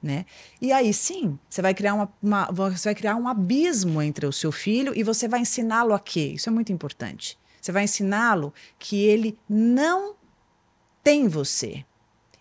Né? 0.02 0.26
E 0.62 0.72
aí 0.72 0.94
sim, 0.94 1.40
você 1.50 1.60
vai 1.62 1.74
criar 1.74 1.96
uma, 1.96 2.14
uma, 2.22 2.52
você 2.52 2.90
vai 2.90 2.96
criar 2.96 3.16
um 3.16 3.28
abismo 3.28 4.00
entre 4.02 4.28
o 4.28 4.32
seu 4.32 4.52
filho 4.52 4.94
e 4.96 5.02
você 5.02 5.28
vai 5.28 5.40
ensiná-lo 5.40 5.94
a 5.94 6.00
quê? 6.00 6.34
Isso 6.36 6.50
é 6.50 6.52
muito 6.52 6.72
importante. 6.72 7.38
Você 7.60 7.72
vai 7.72 7.84
ensiná-lo 7.84 8.54
que 8.78 9.04
ele 9.04 9.38
não 9.50 10.16
tem 11.04 11.28
você. 11.28 11.84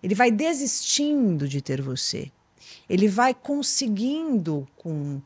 Ele 0.02 0.14
vai 0.14 0.30
desistindo 0.30 1.48
de 1.48 1.60
ter 1.60 1.80
você. 1.80 2.30
Ele 2.88 3.08
vai 3.08 3.34
conseguindo 3.34 4.68
com, 4.76 5.20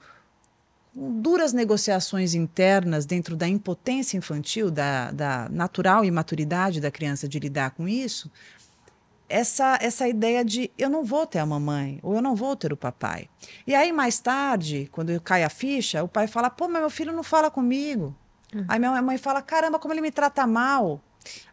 com 0.95 1.21
duras 1.21 1.53
negociações 1.53 2.35
internas 2.35 3.05
dentro 3.05 3.37
da 3.37 3.47
impotência 3.49 4.17
infantil, 4.17 4.71
da, 4.71 5.11
da 5.11 5.49
natural 5.51 6.05
imaturidade 6.05 6.81
da 6.81 6.91
criança 6.91 7.29
de 7.29 7.39
lidar 7.39 7.73
com 7.73 7.89
isso, 7.89 8.31
essa, 9.31 9.79
essa 9.81 10.09
ideia 10.09 10.45
de 10.45 10.71
eu 10.77 10.91
não 10.91 11.05
vou 11.05 11.25
ter 11.25 11.39
a 11.39 11.47
mamãe, 11.47 12.01
ou 12.03 12.17
eu 12.17 12.21
não 12.21 12.35
vou 12.35 12.57
ter 12.57 12.73
o 12.73 12.77
papai. 12.77 13.29
E 13.67 13.75
aí, 13.75 13.93
mais 13.93 14.19
tarde, 14.19 14.89
quando 14.91 15.19
cai 15.21 15.45
a 15.45 15.49
ficha, 15.49 16.03
o 16.03 16.09
pai 16.09 16.27
fala: 16.27 16.51
pô, 16.51 16.69
mas 16.69 16.81
meu 16.83 16.91
filho 16.91 17.13
não 17.13 17.23
fala 17.23 17.51
comigo. 17.51 18.15
Uhum. 18.55 18.65
Aí 18.69 18.79
minha 18.79 19.01
mãe 19.01 19.17
fala: 19.17 19.41
caramba, 19.41 19.79
como 19.79 19.95
ele 19.95 20.01
me 20.01 20.11
trata 20.11 20.47
mal. 20.47 21.01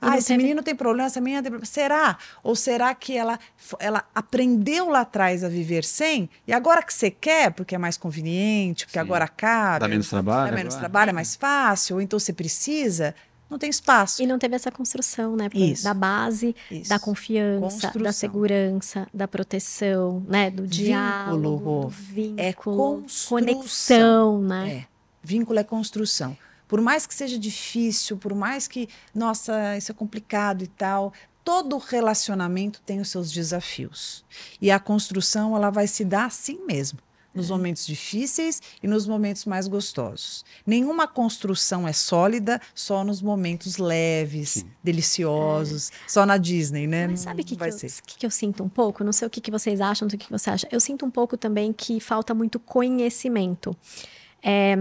ah, 0.01 0.17
esse 0.17 0.29
teve... 0.29 0.41
menino 0.41 0.63
tem 0.63 0.75
problema, 0.75 1.07
essa 1.07 1.21
menina 1.21 1.43
tem 1.43 1.51
problema. 1.51 1.65
Será? 1.65 2.17
Ou 2.41 2.55
será 2.55 2.95
que 2.95 3.15
ela, 3.15 3.37
ela 3.79 4.03
aprendeu 4.15 4.89
lá 4.89 5.01
atrás 5.01 5.43
a 5.43 5.49
viver 5.49 5.83
sem? 5.83 6.29
E 6.47 6.53
agora 6.53 6.81
que 6.81 6.93
você 6.93 7.11
quer, 7.11 7.51
porque 7.51 7.75
é 7.75 7.77
mais 7.77 7.95
conveniente, 7.95 8.85
porque 8.85 8.97
Sim. 8.97 9.05
agora 9.05 9.27
cabe. 9.27 9.81
Dá 9.81 9.87
menos 9.87 10.09
trabalho. 10.09 10.49
Dá 10.49 10.55
menos 10.55 10.73
agora. 10.73 10.89
trabalho, 10.89 11.09
é 11.11 11.13
mais 11.13 11.35
fácil, 11.35 11.97
ou 11.97 12.01
então 12.01 12.17
você 12.17 12.33
precisa 12.33 13.13
não 13.49 13.57
tem 13.57 13.69
espaço. 13.69 14.21
E 14.21 14.27
não 14.27 14.37
teve 14.37 14.55
essa 14.55 14.71
construção, 14.71 15.35
né? 15.35 15.49
Isso. 15.53 15.83
Da 15.83 15.93
base, 15.93 16.55
Isso. 16.69 16.89
da 16.89 16.99
confiança, 16.99 17.61
construção. 17.61 18.01
da 18.01 18.11
segurança, 18.11 19.07
da 19.13 19.27
proteção, 19.27 20.23
né? 20.27 20.51
Do 20.51 20.67
diálogo, 20.67 21.87
vínculo, 21.87 21.87
do 21.87 21.89
vínculo, 21.89 23.05
é 23.07 23.27
conexão, 23.29 24.41
né? 24.41 24.69
É. 24.71 24.85
Vínculo 25.23 25.59
é 25.59 25.63
construção. 25.63 26.37
Por 26.67 26.81
mais 26.81 27.05
que 27.05 27.13
seja 27.13 27.39
difícil, 27.39 28.17
por 28.17 28.35
mais 28.35 28.67
que, 28.67 28.89
nossa, 29.15 29.77
isso 29.77 29.91
é 29.91 29.95
complicado 29.95 30.63
e 30.63 30.67
tal, 30.67 31.13
todo 31.43 31.77
relacionamento 31.77 32.81
tem 32.85 32.99
os 32.99 33.09
seus 33.09 33.31
desafios. 33.31 34.25
E 34.61 34.69
a 34.69 34.77
construção, 34.77 35.55
ela 35.55 35.69
vai 35.69 35.87
se 35.87 36.03
dar 36.03 36.25
assim 36.25 36.59
mesmo 36.65 36.99
nos 37.37 37.49
momentos 37.49 37.85
difíceis 37.85 38.61
e 38.81 38.87
nos 38.87 39.07
momentos 39.07 39.45
mais 39.45 39.67
gostosos. 39.67 40.43
Nenhuma 40.65 41.07
construção 41.07 41.87
é 41.87 41.93
sólida 41.93 42.59
só 42.73 43.03
nos 43.03 43.21
momentos 43.21 43.77
leves, 43.77 44.49
Sim. 44.49 44.71
deliciosos, 44.83 45.89
é. 45.89 45.93
só 46.09 46.25
na 46.25 46.37
Disney, 46.37 46.87
né? 46.87 47.07
Mas 47.07 47.21
sabe 47.21 47.43
o 47.43 47.45
que, 47.45 47.55
que, 47.55 47.71
que, 48.05 48.17
que, 48.17 48.25
eu 48.25 48.31
sinto 48.31 48.63
um 48.63 48.69
pouco? 48.69 49.03
Não 49.03 49.13
sei 49.13 49.27
o 49.27 49.29
que, 49.29 49.39
que 49.39 49.51
vocês 49.51 49.79
acham, 49.79 50.05
não 50.05 50.09
sei 50.09 50.17
o 50.17 50.19
que 50.19 50.31
você 50.31 50.49
acha. 50.49 50.67
Eu 50.71 50.79
sinto 50.79 51.05
um 51.05 51.11
pouco 51.11 51.37
também 51.37 51.71
que 51.71 51.99
falta 51.99 52.33
muito 52.33 52.59
conhecimento. 52.59 53.75
É, 54.41 54.75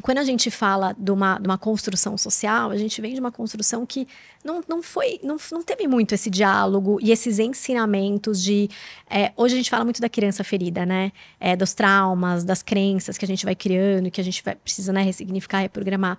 quando 0.00 0.18
a 0.18 0.24
gente 0.24 0.50
fala 0.50 0.94
de 0.98 1.10
uma, 1.10 1.38
de 1.38 1.46
uma 1.46 1.58
construção 1.58 2.16
social, 2.16 2.70
a 2.70 2.76
gente 2.76 3.00
vem 3.00 3.12
de 3.12 3.20
uma 3.20 3.30
construção 3.30 3.84
que 3.84 4.06
não, 4.44 4.62
não 4.66 4.82
foi, 4.82 5.20
não, 5.22 5.36
não 5.50 5.62
teve 5.62 5.86
muito 5.86 6.14
esse 6.14 6.30
diálogo 6.30 6.98
e 7.02 7.12
esses 7.12 7.38
ensinamentos 7.38 8.42
de. 8.42 8.70
É, 9.10 9.32
hoje 9.36 9.54
a 9.54 9.56
gente 9.58 9.70
fala 9.70 9.84
muito 9.84 10.00
da 10.00 10.08
criança 10.08 10.42
ferida, 10.42 10.86
né? 10.86 11.12
É, 11.38 11.54
dos 11.54 11.74
traumas, 11.74 12.42
das 12.42 12.62
crenças 12.62 13.18
que 13.18 13.24
a 13.24 13.28
gente 13.28 13.44
vai 13.44 13.54
criando, 13.54 14.10
que 14.10 14.20
a 14.20 14.24
gente 14.24 14.42
vai, 14.42 14.54
precisa 14.54 14.92
né, 14.92 15.02
ressignificar, 15.02 15.60
reprogramar. 15.60 16.18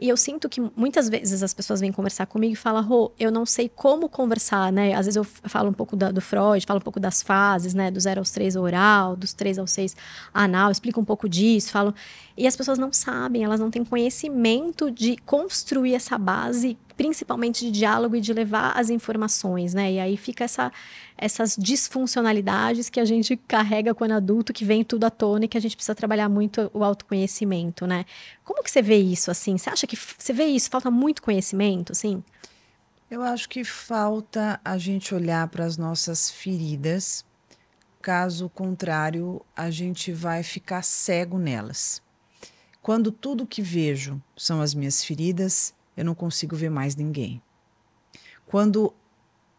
E 0.00 0.08
eu 0.08 0.16
sinto 0.16 0.48
que 0.48 0.62
muitas 0.74 1.10
vezes 1.10 1.42
as 1.42 1.52
pessoas 1.52 1.78
vêm 1.78 1.92
conversar 1.92 2.24
comigo 2.24 2.54
e 2.54 2.56
falam, 2.56 2.82
Rô, 2.82 3.12
eu 3.20 3.30
não 3.30 3.44
sei 3.44 3.68
como 3.68 4.08
conversar, 4.08 4.72
né? 4.72 4.94
Às 4.94 5.04
vezes 5.04 5.16
eu 5.16 5.24
falo 5.24 5.68
um 5.68 5.74
pouco 5.74 5.94
da, 5.94 6.10
do 6.10 6.22
Freud, 6.22 6.64
falo 6.66 6.78
um 6.78 6.82
pouco 6.82 6.98
das 6.98 7.20
fases, 7.22 7.74
né? 7.74 7.90
Do 7.90 8.00
zero 8.00 8.18
aos 8.18 8.30
três 8.30 8.56
oral, 8.56 9.14
dos 9.14 9.34
três 9.34 9.58
aos 9.58 9.70
seis 9.70 9.94
anal, 10.32 10.70
explico 10.70 10.98
um 10.98 11.04
pouco 11.04 11.28
disso, 11.28 11.70
falo. 11.70 11.94
E 12.34 12.46
as 12.46 12.56
pessoas 12.56 12.78
não 12.78 12.90
sabem, 12.90 13.44
elas 13.44 13.60
não 13.60 13.70
têm 13.70 13.84
conhecimento 13.84 14.90
de 14.90 15.18
construir 15.18 15.94
essa 15.94 16.16
base 16.16 16.78
principalmente 17.00 17.64
de 17.64 17.70
diálogo 17.70 18.14
e 18.14 18.20
de 18.20 18.30
levar 18.30 18.78
as 18.78 18.90
informações, 18.90 19.72
né? 19.72 19.90
E 19.90 19.98
aí 19.98 20.18
fica 20.18 20.44
essa, 20.44 20.70
essas 21.16 21.56
disfuncionalidades 21.58 22.90
que 22.90 23.00
a 23.00 23.06
gente 23.06 23.38
carrega 23.48 23.94
quando 23.94 24.12
adulto, 24.12 24.52
que 24.52 24.66
vem 24.66 24.84
tudo 24.84 25.04
à 25.04 25.10
tona 25.10 25.46
e 25.46 25.48
que 25.48 25.56
a 25.56 25.60
gente 25.62 25.74
precisa 25.74 25.94
trabalhar 25.94 26.28
muito 26.28 26.70
o 26.74 26.84
autoconhecimento, 26.84 27.86
né? 27.86 28.04
Como 28.44 28.62
que 28.62 28.70
você 28.70 28.82
vê 28.82 28.98
isso, 28.98 29.30
assim? 29.30 29.56
Você 29.56 29.70
acha 29.70 29.86
que 29.86 29.96
você 29.96 30.30
vê 30.34 30.44
isso? 30.44 30.68
Falta 30.68 30.90
muito 30.90 31.22
conhecimento, 31.22 31.92
assim? 31.92 32.22
Eu 33.10 33.22
acho 33.22 33.48
que 33.48 33.64
falta 33.64 34.60
a 34.62 34.76
gente 34.76 35.14
olhar 35.14 35.48
para 35.48 35.64
as 35.64 35.78
nossas 35.78 36.30
feridas. 36.30 37.24
Caso 38.02 38.50
contrário, 38.50 39.40
a 39.56 39.70
gente 39.70 40.12
vai 40.12 40.42
ficar 40.42 40.82
cego 40.82 41.38
nelas. 41.38 42.02
Quando 42.82 43.10
tudo 43.10 43.46
que 43.46 43.62
vejo 43.62 44.20
são 44.36 44.60
as 44.60 44.74
minhas 44.74 45.02
feridas, 45.02 45.72
eu 46.00 46.04
não 46.04 46.14
consigo 46.14 46.56
ver 46.56 46.70
mais 46.70 46.96
ninguém. 46.96 47.42
Quando 48.46 48.94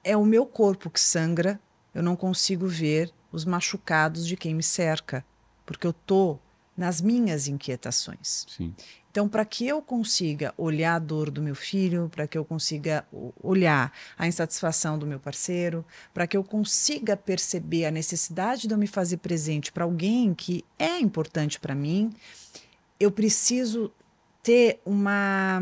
é 0.04 0.18
o 0.18 0.26
meu 0.26 0.44
corpo 0.44 0.90
que 0.90 1.00
sangra, 1.00 1.62
eu 1.94 2.02
não 2.02 2.16
consigo 2.16 2.68
ver 2.68 3.14
os 3.32 3.46
machucados 3.46 4.26
de 4.26 4.36
quem 4.36 4.56
me 4.56 4.64
cerca, 4.64 5.24
porque 5.68 5.86
eu 5.86 5.94
tô 5.94 6.40
nas 6.76 7.00
minhas 7.00 7.48
inquietações. 7.48 8.48
Sim. 8.50 8.74
Então, 9.12 9.30
para 9.30 9.46
que 9.46 9.68
eu 9.68 9.84
consiga 9.84 10.52
olhar 10.58 10.96
a 10.96 11.00
dor 11.00 11.30
do 11.30 11.44
meu 11.44 11.54
filho, 11.54 12.10
para 12.10 12.26
que 12.26 12.36
eu 12.36 12.44
consiga 12.44 13.06
olhar 13.44 13.94
a 14.18 14.28
insatisfação 14.28 14.98
do 14.98 15.06
meu 15.06 15.20
parceiro, 15.20 15.86
para 16.12 16.26
que 16.26 16.36
eu 16.36 16.44
consiga 16.44 17.16
perceber 17.16 17.86
a 17.86 17.92
necessidade 17.92 18.68
de 18.68 18.74
eu 18.74 18.80
me 18.80 18.88
fazer 18.88 19.18
presente 19.18 19.72
para 19.72 19.84
alguém 19.84 20.34
que 20.34 20.66
é 20.80 20.98
importante 20.98 21.60
para 21.60 21.76
mim, 21.76 22.12
eu 23.00 23.12
preciso 23.12 23.92
ter 24.42 24.82
uma 24.84 25.62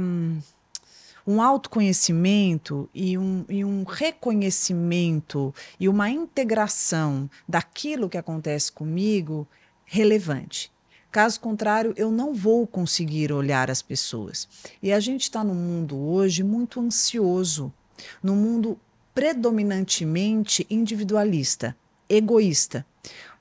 um 1.29 1.43
autoconhecimento 1.43 2.89
e 2.91 3.15
um, 3.15 3.45
e 3.47 3.63
um 3.63 3.83
reconhecimento 3.83 5.53
e 5.79 5.87
uma 5.87 6.09
integração 6.09 7.29
daquilo 7.47 8.09
que 8.09 8.17
acontece 8.17 8.71
comigo 8.71 9.47
relevante. 9.85 10.71
Caso 11.11 11.39
contrário, 11.39 11.93
eu 11.95 12.11
não 12.11 12.33
vou 12.33 12.65
conseguir 12.65 13.31
olhar 13.31 13.69
as 13.69 13.79
pessoas. 13.79 14.49
E 14.81 14.91
a 14.91 14.99
gente 14.99 15.21
está 15.21 15.43
num 15.43 15.53
mundo 15.53 15.99
hoje 15.99 16.41
muito 16.41 16.79
ansioso, 16.79 17.71
num 18.23 18.35
mundo 18.35 18.79
predominantemente 19.13 20.65
individualista, 20.67 21.77
egoísta 22.09 22.83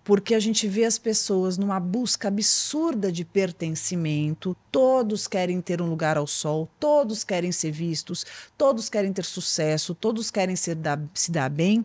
porque 0.09 0.35
a 0.35 0.41
gente 0.41 0.67
vê 0.67 0.87
as 0.87 0.97
pessoas 0.97 1.59
numa 1.59 1.79
busca 1.79 2.29
absurda 2.29 3.13
de 3.13 3.27
pertencimento, 3.27 4.57
todos 4.73 5.27
querem 5.29 5.61
ter 5.61 5.83
um 5.83 5.87
lugar 5.87 6.17
ao 6.17 6.27
sol, 6.27 6.67
todos 6.81 7.23
querem 7.23 7.53
ser 7.53 7.73
vistos, 7.73 8.25
todos 8.57 8.89
querem 8.89 9.13
ter 9.13 9.27
sucesso, 9.27 9.95
todos 9.95 10.31
querem 10.31 10.57
ser 10.57 10.77
da, 10.77 10.99
se 11.13 11.31
dar 11.31 11.51
bem, 11.51 11.85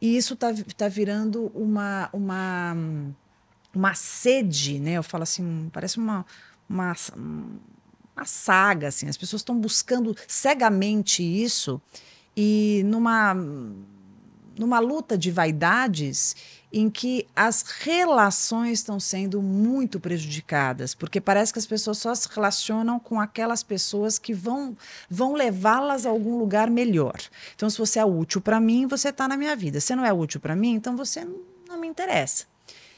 e 0.00 0.16
isso 0.16 0.34
está 0.34 0.54
tá 0.76 0.86
virando 0.86 1.50
uma, 1.52 2.08
uma, 2.12 2.76
uma 3.74 3.94
sede, 3.94 4.78
né? 4.78 4.92
Eu 4.92 5.02
falo 5.02 5.24
assim, 5.24 5.68
parece 5.72 5.98
uma, 5.98 6.24
uma, 6.68 6.94
uma 8.14 8.24
saga, 8.24 8.86
assim, 8.86 9.08
as 9.08 9.16
pessoas 9.16 9.40
estão 9.40 9.58
buscando 9.58 10.16
cegamente 10.28 11.24
isso 11.24 11.82
e 12.36 12.82
numa 12.84 13.34
numa 14.58 14.78
luta 14.78 15.18
de 15.18 15.30
vaidades 15.30 16.36
em 16.76 16.90
que 16.90 17.24
as 17.36 17.62
relações 17.62 18.80
estão 18.80 18.98
sendo 18.98 19.40
muito 19.40 20.00
prejudicadas, 20.00 20.92
porque 20.92 21.20
parece 21.20 21.52
que 21.52 21.58
as 21.60 21.66
pessoas 21.66 21.98
só 21.98 22.12
se 22.12 22.28
relacionam 22.28 22.98
com 22.98 23.20
aquelas 23.20 23.62
pessoas 23.62 24.18
que 24.18 24.34
vão, 24.34 24.76
vão 25.08 25.34
levá-las 25.34 26.04
a 26.04 26.10
algum 26.10 26.36
lugar 26.36 26.68
melhor. 26.68 27.20
Então, 27.54 27.70
se 27.70 27.78
você 27.78 28.00
é 28.00 28.04
útil 28.04 28.40
para 28.40 28.58
mim, 28.58 28.88
você 28.88 29.10
está 29.10 29.28
na 29.28 29.36
minha 29.36 29.54
vida. 29.54 29.78
Se 29.78 29.94
não 29.94 30.04
é 30.04 30.12
útil 30.12 30.40
para 30.40 30.56
mim, 30.56 30.74
então 30.74 30.96
você 30.96 31.24
não 31.68 31.78
me 31.78 31.86
interessa. 31.86 32.46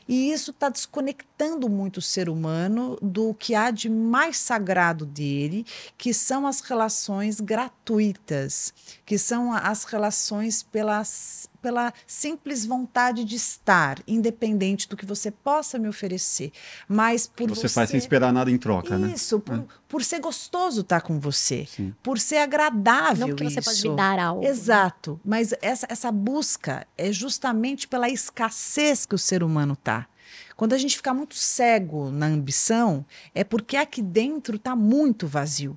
E 0.09 0.31
isso 0.31 0.53
está 0.53 0.69
desconectando 0.69 1.69
muito 1.69 1.99
o 1.99 2.03
ser 2.03 2.29
humano 2.29 2.97
do 3.03 3.35
que 3.35 3.55
há 3.55 3.71
de 3.71 3.91
mais 3.91 4.37
sagrado 4.37 5.05
dele, 5.05 5.67
que 5.99 6.15
são 6.15 6.47
as 6.47 6.61
relações 6.61 7.41
gratuitas, 7.41 8.73
que 9.05 9.19
são 9.19 9.53
as 9.53 9.85
relações 9.85 10.63
pelas, 10.63 11.51
pela 11.67 11.93
simples 12.07 12.65
vontade 12.65 13.25
de 13.25 13.35
estar, 13.35 13.99
independente 14.07 14.89
do 14.89 14.97
que 14.97 15.05
você 15.05 15.33
possa 15.33 15.81
me 15.81 15.89
oferecer. 15.89 16.53
Mas 16.87 17.27
por 17.27 17.49
você, 17.49 17.63
você... 17.63 17.75
faz 17.75 17.91
sem 17.91 17.99
esperar 17.99 18.33
nada 18.33 18.53
em 18.53 18.57
troca, 18.57 18.95
isso, 18.95 18.99
né? 19.05 19.13
Isso, 19.13 19.41
por, 19.41 19.57
é. 19.57 19.65
por 19.89 20.05
ser 20.05 20.21
gostoso 20.21 20.83
estar 20.83 21.01
com 21.01 21.19
você, 21.19 21.67
Sim. 21.67 21.93
por 22.05 22.21
ser 22.21 22.37
agradável. 22.37 23.27
Não 23.27 23.35
porque 23.35 23.47
isso. 23.47 23.55
você 23.55 23.63
pode 23.63 23.89
me 23.89 23.97
dar 23.97 24.17
algo. 24.17 24.47
Exato. 24.47 25.21
Mas 25.25 25.53
essa, 25.61 25.89
essa 25.91 26.13
busca 26.13 26.87
é 26.97 27.11
justamente 27.11 27.89
pela 27.89 28.09
escassez 28.09 29.05
que 29.05 29.17
o 29.17 29.19
ser 29.19 29.43
humano 29.43 29.73
está. 29.73 30.07
Quando 30.55 30.73
a 30.73 30.79
gente 30.79 30.97
fica 30.97 31.13
muito 31.13 31.35
cego 31.35 32.13
na 32.13 32.27
ambição, 32.27 33.05
é 33.35 33.43
porque 33.43 33.77
aqui 33.77 34.01
dentro 34.01 34.55
está 34.55 34.77
muito 34.77 35.27
vazio. 35.27 35.77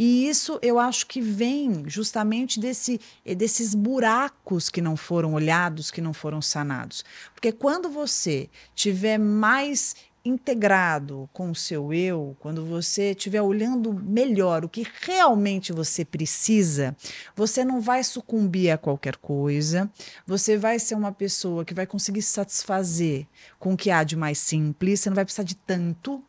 E 0.00 0.28
isso 0.28 0.60
eu 0.62 0.78
acho 0.78 1.08
que 1.08 1.20
vem 1.20 1.82
justamente 1.88 2.60
desse, 2.60 3.00
desses 3.36 3.74
buracos 3.74 4.68
que 4.68 4.80
não 4.80 4.96
foram 4.96 5.34
olhados, 5.34 5.90
que 5.90 6.00
não 6.00 6.12
foram 6.12 6.40
sanados. 6.40 7.04
Porque 7.34 7.50
quando 7.50 7.90
você 7.90 8.48
tiver 8.76 9.18
mais 9.18 9.96
integrado 10.24 11.28
com 11.32 11.50
o 11.50 11.54
seu 11.54 11.92
eu, 11.92 12.36
quando 12.38 12.64
você 12.64 13.10
estiver 13.10 13.42
olhando 13.42 13.92
melhor 13.92 14.64
o 14.64 14.68
que 14.68 14.86
realmente 15.00 15.72
você 15.72 16.04
precisa, 16.04 16.96
você 17.34 17.64
não 17.64 17.80
vai 17.80 18.04
sucumbir 18.04 18.70
a 18.70 18.78
qualquer 18.78 19.16
coisa, 19.16 19.90
você 20.24 20.56
vai 20.56 20.78
ser 20.78 20.94
uma 20.94 21.10
pessoa 21.10 21.64
que 21.64 21.74
vai 21.74 21.86
conseguir 21.86 22.22
se 22.22 22.30
satisfazer 22.30 23.26
com 23.58 23.72
o 23.72 23.76
que 23.76 23.90
há 23.90 24.04
de 24.04 24.14
mais 24.14 24.38
simples, 24.38 25.00
você 25.00 25.10
não 25.10 25.16
vai 25.16 25.24
precisar 25.24 25.44
de 25.44 25.56
tanto, 25.56 26.22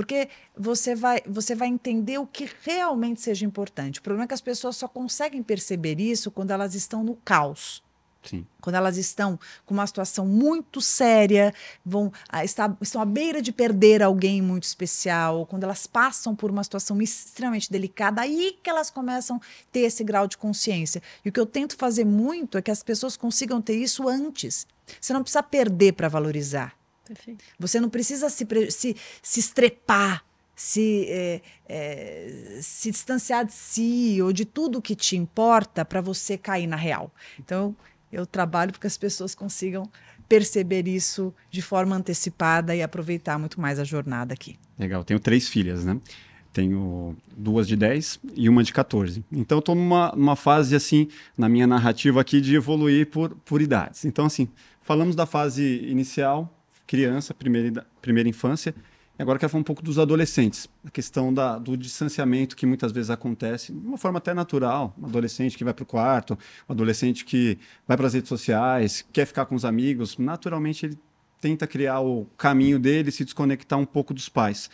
porque 0.00 0.30
você 0.56 0.94
vai, 0.94 1.20
você 1.26 1.54
vai 1.54 1.68
entender 1.68 2.16
o 2.16 2.26
que 2.26 2.48
realmente 2.62 3.20
seja 3.20 3.44
importante. 3.44 4.00
O 4.00 4.02
problema 4.02 4.24
é 4.24 4.26
que 4.26 4.32
as 4.32 4.40
pessoas 4.40 4.74
só 4.74 4.88
conseguem 4.88 5.42
perceber 5.42 6.00
isso 6.00 6.30
quando 6.30 6.52
elas 6.52 6.74
estão 6.74 7.04
no 7.04 7.16
caos. 7.16 7.82
Sim. 8.22 8.46
Quando 8.62 8.76
elas 8.76 8.96
estão 8.96 9.38
com 9.66 9.74
uma 9.74 9.86
situação 9.86 10.26
muito 10.26 10.80
séria, 10.80 11.52
vão 11.84 12.10
está, 12.42 12.74
estão 12.80 13.02
à 13.02 13.04
beira 13.04 13.42
de 13.42 13.52
perder 13.52 14.02
alguém 14.02 14.40
muito 14.40 14.62
especial, 14.62 15.44
quando 15.44 15.64
elas 15.64 15.86
passam 15.86 16.34
por 16.34 16.50
uma 16.50 16.64
situação 16.64 17.02
extremamente 17.02 17.70
delicada, 17.70 18.22
aí 18.22 18.58
que 18.62 18.70
elas 18.70 18.88
começam 18.88 19.36
a 19.36 19.40
ter 19.70 19.80
esse 19.80 20.02
grau 20.02 20.26
de 20.26 20.38
consciência. 20.38 21.02
E 21.22 21.28
o 21.28 21.32
que 21.32 21.40
eu 21.40 21.44
tento 21.44 21.76
fazer 21.76 22.06
muito 22.06 22.56
é 22.56 22.62
que 22.62 22.70
as 22.70 22.82
pessoas 22.82 23.18
consigam 23.18 23.60
ter 23.60 23.76
isso 23.76 24.08
antes. 24.08 24.66
Você 24.98 25.12
não 25.12 25.20
precisa 25.22 25.42
perder 25.42 25.92
para 25.92 26.08
valorizar. 26.08 26.79
Perfeito. 27.10 27.44
Você 27.58 27.80
não 27.80 27.90
precisa 27.90 28.30
se, 28.30 28.46
se, 28.70 28.96
se 29.20 29.40
estrepar 29.40 30.24
se, 30.54 31.06
é, 31.08 31.40
é, 31.68 32.58
se 32.62 32.92
distanciar 32.92 33.44
de 33.44 33.52
si 33.52 34.20
ou 34.22 34.32
de 34.32 34.44
tudo 34.44 34.80
que 34.80 34.94
te 34.94 35.16
importa 35.16 35.84
para 35.84 36.00
você 36.00 36.38
cair 36.38 36.68
na 36.68 36.76
real. 36.76 37.10
Então, 37.36 37.74
eu 38.12 38.24
trabalho 38.24 38.70
para 38.70 38.80
que 38.82 38.86
as 38.86 38.96
pessoas 38.96 39.34
consigam 39.34 39.90
perceber 40.28 40.86
isso 40.86 41.34
de 41.50 41.60
forma 41.60 41.96
antecipada 41.96 42.76
e 42.76 42.82
aproveitar 42.82 43.38
muito 43.40 43.60
mais 43.60 43.80
a 43.80 43.84
jornada 43.84 44.32
aqui. 44.32 44.56
Legal. 44.78 45.02
Tenho 45.02 45.18
três 45.18 45.48
filhas, 45.48 45.84
né? 45.84 45.98
Tenho 46.52 47.16
duas 47.36 47.66
de 47.66 47.74
10 47.74 48.20
e 48.34 48.48
uma 48.48 48.62
de 48.62 48.72
14. 48.72 49.24
Então, 49.32 49.58
estou 49.58 49.74
numa, 49.74 50.12
numa 50.14 50.36
fase, 50.36 50.76
assim, 50.76 51.08
na 51.36 51.48
minha 51.48 51.66
narrativa 51.66 52.20
aqui, 52.20 52.40
de 52.40 52.54
evoluir 52.54 53.08
por, 53.08 53.34
por 53.44 53.60
idades. 53.60 54.04
Então, 54.04 54.26
assim, 54.26 54.46
falamos 54.80 55.16
da 55.16 55.26
fase 55.26 55.84
inicial, 55.88 56.59
criança, 56.90 57.32
primeira, 57.32 57.86
primeira 58.02 58.28
infância, 58.28 58.74
Agora 59.16 59.36
eu 59.36 59.40
quero 59.40 59.50
falar 59.50 59.60
um 59.60 59.64
pouco 59.64 59.82
dos 59.82 59.98
adolescentes, 59.98 60.66
a 60.82 60.90
questão 60.90 61.32
da, 61.32 61.58
do 61.58 61.76
distanciamento 61.76 62.56
que 62.56 62.64
muitas 62.64 62.90
vezes 62.90 63.10
acontece 63.10 63.70
de 63.70 63.86
uma 63.86 63.98
forma 63.98 64.16
até 64.16 64.32
natural. 64.32 64.94
Um 64.98 65.04
adolescente 65.04 65.58
que 65.58 65.62
vai 65.62 65.74
para 65.74 65.82
o 65.82 65.86
quarto, 65.86 66.38
um 66.66 66.72
adolescente 66.72 67.26
que 67.26 67.58
vai 67.86 67.98
para 67.98 68.06
as 68.06 68.14
redes 68.14 68.30
sociais, 68.30 69.04
quer 69.12 69.26
ficar 69.26 69.44
com 69.44 69.54
os 69.54 69.66
amigos, 69.66 70.16
naturalmente 70.16 70.86
ele 70.86 70.98
tenta 71.38 71.66
criar 71.66 72.00
o 72.00 72.24
caminho 72.38 72.78
dele, 72.78 73.10
se 73.10 73.22
desconectar 73.22 73.78
um 73.78 73.84
pouco 73.84 74.14
dos 74.14 74.30
pais. 74.30 74.70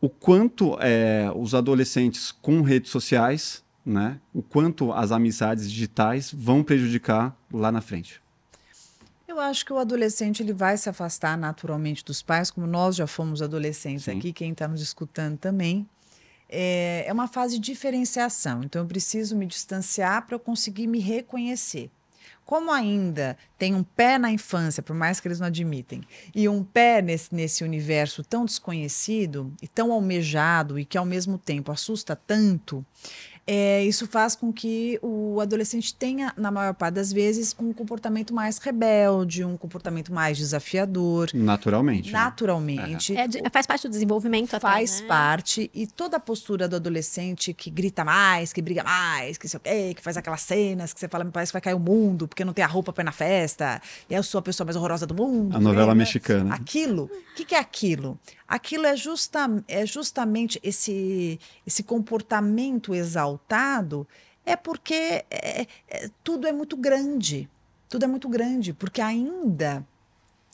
O 0.00 0.08
quanto 0.08 0.78
é, 0.80 1.30
os 1.36 1.54
adolescentes 1.54 2.32
com 2.32 2.62
redes 2.62 2.90
sociais, 2.90 3.62
né, 3.84 4.18
o 4.32 4.40
quanto 4.40 4.90
as 4.90 5.12
amizades 5.12 5.70
digitais 5.70 6.32
vão 6.32 6.62
prejudicar 6.62 7.36
lá 7.52 7.70
na 7.70 7.82
frente. 7.82 8.22
Eu 9.30 9.38
acho 9.38 9.64
que 9.64 9.72
o 9.72 9.78
adolescente 9.78 10.42
ele 10.42 10.52
vai 10.52 10.76
se 10.76 10.88
afastar 10.88 11.38
naturalmente 11.38 12.04
dos 12.04 12.20
pais, 12.20 12.50
como 12.50 12.66
nós 12.66 12.96
já 12.96 13.06
fomos 13.06 13.40
adolescentes 13.40 14.06
Sim. 14.06 14.18
aqui, 14.18 14.32
quem 14.32 14.50
está 14.50 14.66
nos 14.66 14.80
escutando 14.82 15.38
também. 15.38 15.88
é, 16.48 17.04
é 17.06 17.12
uma 17.12 17.28
fase 17.28 17.54
de 17.54 17.60
diferenciação. 17.60 18.64
Então, 18.64 18.82
eu 18.82 18.88
preciso 18.88 19.36
me 19.36 19.46
distanciar 19.46 20.26
para 20.26 20.34
eu 20.34 20.40
conseguir 20.40 20.88
me 20.88 20.98
reconhecer. 20.98 21.92
Como 22.44 22.72
ainda 22.72 23.38
tem 23.56 23.76
um 23.76 23.84
pé 23.84 24.18
na 24.18 24.32
infância, 24.32 24.82
por 24.82 24.96
mais 24.96 25.20
que 25.20 25.28
eles 25.28 25.38
não 25.38 25.46
admitem, 25.46 26.02
e 26.34 26.48
um 26.48 26.64
pé 26.64 27.00
nesse, 27.00 27.32
nesse 27.32 27.62
universo 27.62 28.24
tão 28.24 28.44
desconhecido 28.44 29.54
e 29.62 29.68
tão 29.68 29.92
almejado 29.92 30.76
e 30.76 30.84
que 30.84 30.98
ao 30.98 31.06
mesmo 31.06 31.38
tempo 31.38 31.70
assusta 31.70 32.16
tanto, 32.16 32.84
é, 33.46 33.84
isso 33.84 34.06
faz 34.06 34.36
com 34.36 34.52
que 34.52 34.98
o 35.02 35.40
adolescente 35.40 35.94
tenha, 35.94 36.32
na 36.36 36.50
maior 36.50 36.74
parte 36.74 36.94
das 36.94 37.12
vezes, 37.12 37.54
um 37.58 37.72
comportamento 37.72 38.34
mais 38.34 38.58
rebelde, 38.58 39.44
um 39.44 39.56
comportamento 39.56 40.12
mais 40.12 40.38
desafiador. 40.38 41.30
Naturalmente. 41.34 42.12
Né? 42.12 42.18
Naturalmente. 42.18 43.12
Né? 43.12 43.26
É, 43.44 43.50
faz 43.50 43.66
parte 43.66 43.88
do 43.88 43.90
desenvolvimento 43.90 44.58
Faz 44.60 44.96
até, 44.96 45.02
né? 45.02 45.08
parte. 45.08 45.70
E 45.74 45.86
toda 45.86 46.16
a 46.16 46.20
postura 46.20 46.68
do 46.68 46.76
adolescente 46.76 47.52
que 47.52 47.70
grita 47.70 48.04
mais, 48.04 48.52
que 48.52 48.62
briga 48.62 48.84
mais, 48.84 49.36
que 49.36 49.48
que 49.94 50.02
faz 50.02 50.16
aquelas 50.16 50.42
cenas 50.42 50.92
que 50.92 51.00
você 51.00 51.08
fala, 51.08 51.24
me 51.24 51.30
parece 51.30 51.50
que 51.50 51.54
vai 51.54 51.62
cair 51.62 51.74
o 51.74 51.80
mundo, 51.80 52.28
porque 52.28 52.44
não 52.44 52.52
tem 52.52 52.64
a 52.64 52.68
roupa 52.68 52.92
pra 52.92 53.02
ir 53.02 53.04
na 53.04 53.12
festa, 53.12 53.80
e 54.08 54.14
eu 54.14 54.22
sou 54.22 54.38
a 54.38 54.42
pessoa 54.42 54.64
mais 54.64 54.76
horrorosa 54.76 55.06
do 55.06 55.14
mundo. 55.14 55.56
A 55.56 55.60
novela 55.60 55.94
né? 55.94 55.98
mexicana. 55.98 56.54
Aquilo. 56.54 57.04
O 57.04 57.34
que, 57.34 57.44
que 57.44 57.54
é 57.54 57.58
aquilo? 57.58 58.18
Aquilo 58.50 58.84
é, 58.84 58.96
justa, 58.96 59.48
é 59.68 59.86
justamente 59.86 60.58
esse, 60.60 61.38
esse 61.64 61.84
comportamento 61.84 62.92
exaltado, 62.92 64.08
é 64.44 64.56
porque 64.56 65.24
é, 65.30 65.68
é, 65.86 66.10
tudo 66.24 66.48
é 66.48 66.52
muito 66.52 66.76
grande. 66.76 67.48
Tudo 67.88 68.06
é 68.06 68.08
muito 68.08 68.28
grande, 68.28 68.72
porque 68.72 69.00
ainda 69.00 69.86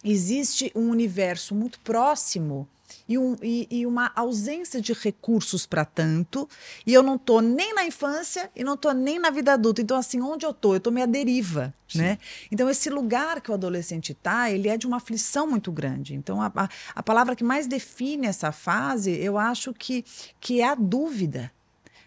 existe 0.05 0.71
um 0.75 0.91
universo 0.91 1.55
muito 1.55 1.81
próximo 1.81 2.69
e, 3.09 3.17
um, 3.19 3.37
e, 3.43 3.67
e 3.71 3.87
uma 3.87 4.11
ausência 4.15 4.81
de 4.81 4.93
recursos 4.93 5.67
para 5.67 5.85
tanto, 5.85 6.49
e 6.87 6.93
eu 6.93 7.03
não 7.03 7.17
estou 7.17 7.41
nem 7.41 7.75
na 7.75 7.85
infância 7.85 8.51
e 8.55 8.65
não 8.65 8.75
estou 8.75 8.93
nem 8.93 9.19
na 9.19 9.31
vida 9.31 9.53
adulta. 9.53 9.81
Então, 9.81 9.97
assim, 9.97 10.21
onde 10.21 10.45
eu 10.45 10.51
estou? 10.51 10.75
Eu 10.75 10.79
estou 10.79 10.93
meio 10.93 11.05
à 11.05 11.07
deriva, 11.07 11.75
né? 11.95 12.19
Então, 12.51 12.69
esse 12.69 12.91
lugar 12.91 13.41
que 13.41 13.51
o 13.51 13.55
adolescente 13.55 14.13
está, 14.13 14.51
ele 14.51 14.69
é 14.69 14.77
de 14.77 14.87
uma 14.87 14.97
aflição 14.97 15.47
muito 15.47 15.71
grande. 15.71 16.15
Então, 16.15 16.43
a, 16.43 16.51
a, 16.55 16.69
a 16.95 17.03
palavra 17.03 17.37
que 17.37 17.45
mais 17.45 17.67
define 17.67 18.27
essa 18.27 18.53
fase, 18.53 19.13
eu 19.13 19.39
acho 19.39 19.73
que, 19.73 20.05
que 20.41 20.61
é 20.61 20.69
a 20.69 20.75
dúvida 20.75 21.53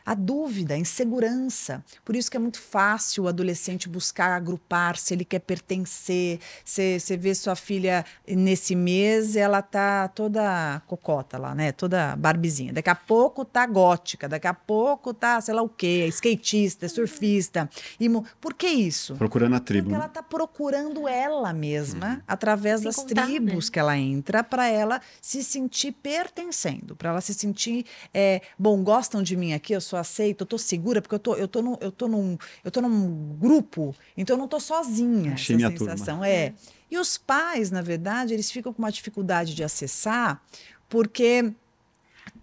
a 0.10 0.15
dúvida, 0.15 0.74
a 0.74 0.78
insegurança. 0.78 1.86
Por 2.04 2.15
isso 2.15 2.32
que 2.32 2.36
é 2.36 2.39
muito 2.39 2.60
fácil 2.60 3.26
o 3.26 3.28
adolescente 3.28 3.88
buscar 3.88 4.32
agrupar, 4.32 4.98
se 4.98 5.13
ele 5.13 5.24
quer 5.24 5.38
pertencer. 5.38 6.39
Você 6.65 7.15
vê 7.15 7.36
sua 7.36 7.56
filha 7.56 8.04
nesse 8.28 8.76
mês, 8.76 9.36
ela 9.36 9.62
tá 9.62 10.08
toda 10.08 10.82
cocota 10.88 11.38
lá, 11.38 11.54
né? 11.54 11.72
Toda 11.72 12.15
barbizinha. 12.15 12.74
Daqui 12.74 12.89
a 12.89 12.95
pouco 12.95 13.45
tá 13.45 13.67
gótica, 13.67 14.28
daqui 14.28 14.48
a 14.48 14.54
pouco 14.54 15.13
tá, 15.13 15.39
sei 15.41 15.54
lá 15.54 15.62
o 15.62 15.69
quê, 15.69 16.08
skatista, 16.08 16.89
surfista. 16.89 17.69
Imo... 18.00 18.26
Por 18.41 18.56
que 18.56 18.65
isso? 18.65 19.13
Procurando 19.13 19.58
a 19.58 19.60
tribo. 19.60 19.89
Porque 19.89 20.00
né? 20.00 20.04
ela 20.06 20.10
tá 20.10 20.24
procurando 20.24 21.08
ela 21.08 21.54
mesma, 21.54 22.13
uhum. 22.13 22.22
através 22.28 22.82
das 22.82 22.95
contar, 22.95 23.28
tribos 23.28 23.67
né? 23.67 23.72
que 23.74 23.78
ela 23.78 23.95
entra, 23.95 24.43
para 24.43 24.67
ela 24.67 25.02
se 25.22 25.43
sentir 25.43 25.91
pertencendo, 25.91 26.95
para 26.95 27.12
ela 27.12 27.22
se 27.22 27.36
sentir, 27.36 27.86
é, 28.12 28.41
bom, 28.58 28.82
gostam 28.84 29.22
de 29.22 29.38
mim 29.38 29.54
aqui, 29.54 29.72
eu 29.72 29.80
sou 29.80 29.99
aceita, 30.00 30.44
eu 30.44 30.48
tô 30.48 30.58
segura, 30.58 31.02
porque 31.02 31.16
eu 31.16 31.20
tô, 31.20 31.36
eu 31.36 31.48
tô, 31.48 31.62
num, 31.62 31.78
eu 31.80 31.92
tô, 31.92 32.08
num, 32.08 32.38
eu 32.64 32.72
tô 32.72 32.82
num 32.82 33.36
grupo, 33.38 33.96
então 34.18 34.36
eu 34.36 34.40
não 34.40 34.48
tô 34.48 34.60
sozinha. 34.60 35.34
Achei 35.34 35.56
essa 35.56 35.70
sensação. 35.70 36.18
Turma. 36.18 36.28
É. 36.28 36.54
E 36.90 36.98
os 36.98 37.18
pais, 37.18 37.70
na 37.70 37.82
verdade, 37.82 38.34
eles 38.34 38.52
ficam 38.52 38.74
com 38.74 38.82
uma 38.82 38.92
dificuldade 38.92 39.54
de 39.54 39.64
acessar, 39.64 40.42
porque 40.88 41.54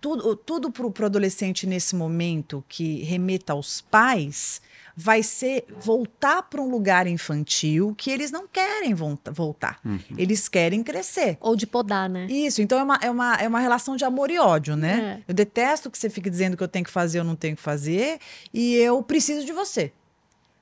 tudo, 0.00 0.36
tudo 0.36 0.70
para 0.70 0.86
o 0.86 1.06
adolescente 1.06 1.66
nesse 1.66 1.96
momento 1.96 2.64
que 2.68 3.02
remeta 3.02 3.52
aos 3.52 3.80
pais 3.80 4.60
vai 4.96 5.22
ser 5.22 5.66
voltar 5.78 6.42
para 6.44 6.60
um 6.62 6.70
lugar 6.70 7.06
infantil 7.06 7.94
que 7.96 8.10
eles 8.10 8.30
não 8.30 8.48
querem 8.48 8.94
voltar. 8.94 9.78
Uhum. 9.84 10.00
Eles 10.16 10.48
querem 10.48 10.82
crescer. 10.82 11.36
Ou 11.38 11.54
de 11.54 11.66
podar, 11.66 12.08
né? 12.08 12.26
Isso. 12.30 12.62
Então 12.62 12.78
é 12.78 12.82
uma, 12.82 12.98
é 13.02 13.10
uma, 13.10 13.34
é 13.34 13.46
uma 13.46 13.60
relação 13.60 13.94
de 13.94 14.06
amor 14.06 14.30
e 14.30 14.38
ódio, 14.38 14.74
né? 14.74 15.20
É. 15.20 15.30
Eu 15.30 15.34
detesto 15.34 15.90
que 15.90 15.98
você 15.98 16.08
fique 16.08 16.30
dizendo 16.30 16.56
que 16.56 16.62
eu 16.62 16.68
tenho 16.68 16.84
que 16.84 16.90
fazer 16.90 17.18
ou 17.18 17.24
não 17.24 17.36
tenho 17.36 17.54
que 17.54 17.62
fazer 17.62 18.18
e 18.54 18.74
eu 18.76 19.02
preciso 19.02 19.44
de 19.44 19.52
você. 19.52 19.92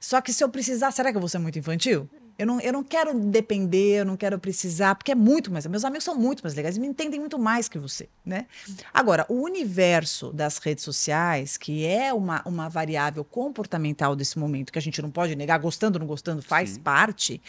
Só 0.00 0.20
que 0.20 0.32
se 0.32 0.42
eu 0.42 0.48
precisar, 0.48 0.90
será 0.90 1.12
que 1.12 1.16
eu 1.16 1.20
vou 1.20 1.28
ser 1.28 1.38
muito 1.38 1.58
infantil? 1.58 2.08
Eu 2.36 2.46
não, 2.46 2.60
eu 2.60 2.72
não 2.72 2.82
quero 2.82 3.14
depender, 3.14 4.00
eu 4.00 4.04
não 4.04 4.16
quero 4.16 4.38
precisar, 4.38 4.96
porque 4.96 5.12
é 5.12 5.14
muito 5.14 5.52
mais. 5.52 5.64
Meus 5.66 5.84
amigos 5.84 6.02
são 6.02 6.16
muito 6.16 6.42
mais 6.42 6.54
legais 6.54 6.76
e 6.76 6.80
me 6.80 6.86
entendem 6.86 7.20
muito 7.20 7.38
mais 7.38 7.68
que 7.68 7.78
você, 7.78 8.08
né? 8.26 8.46
Agora, 8.92 9.24
o 9.28 9.34
universo 9.42 10.32
das 10.32 10.58
redes 10.58 10.82
sociais, 10.82 11.56
que 11.56 11.86
é 11.86 12.12
uma, 12.12 12.42
uma 12.44 12.68
variável 12.68 13.24
comportamental 13.24 14.16
desse 14.16 14.36
momento, 14.36 14.72
que 14.72 14.78
a 14.78 14.82
gente 14.82 15.00
não 15.00 15.10
pode 15.10 15.36
negar, 15.36 15.58
gostando 15.58 15.96
ou 15.96 16.00
não 16.00 16.06
gostando, 16.08 16.42
faz 16.42 16.70
Sim. 16.70 16.80
parte, 16.80 17.40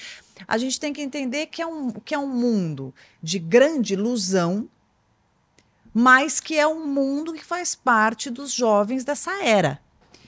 a 0.48 0.58
gente 0.58 0.80
tem 0.80 0.94
que 0.94 1.02
entender 1.02 1.48
que 1.48 1.64
é, 1.64 1.68
um, 1.68 1.92
que 1.92 2.14
é 2.14 2.20
um 2.20 2.28
mundo 2.28 2.94
de 3.24 3.40
grande 3.40 3.94
ilusão, 3.94 4.70
mas 5.92 6.40
que 6.40 6.60
é 6.60 6.68
um 6.68 6.86
mundo 6.86 7.34
que 7.34 7.44
faz 7.44 7.74
parte 7.74 8.30
dos 8.30 8.52
jovens 8.52 9.04
dessa 9.04 9.44
era. 9.44 9.80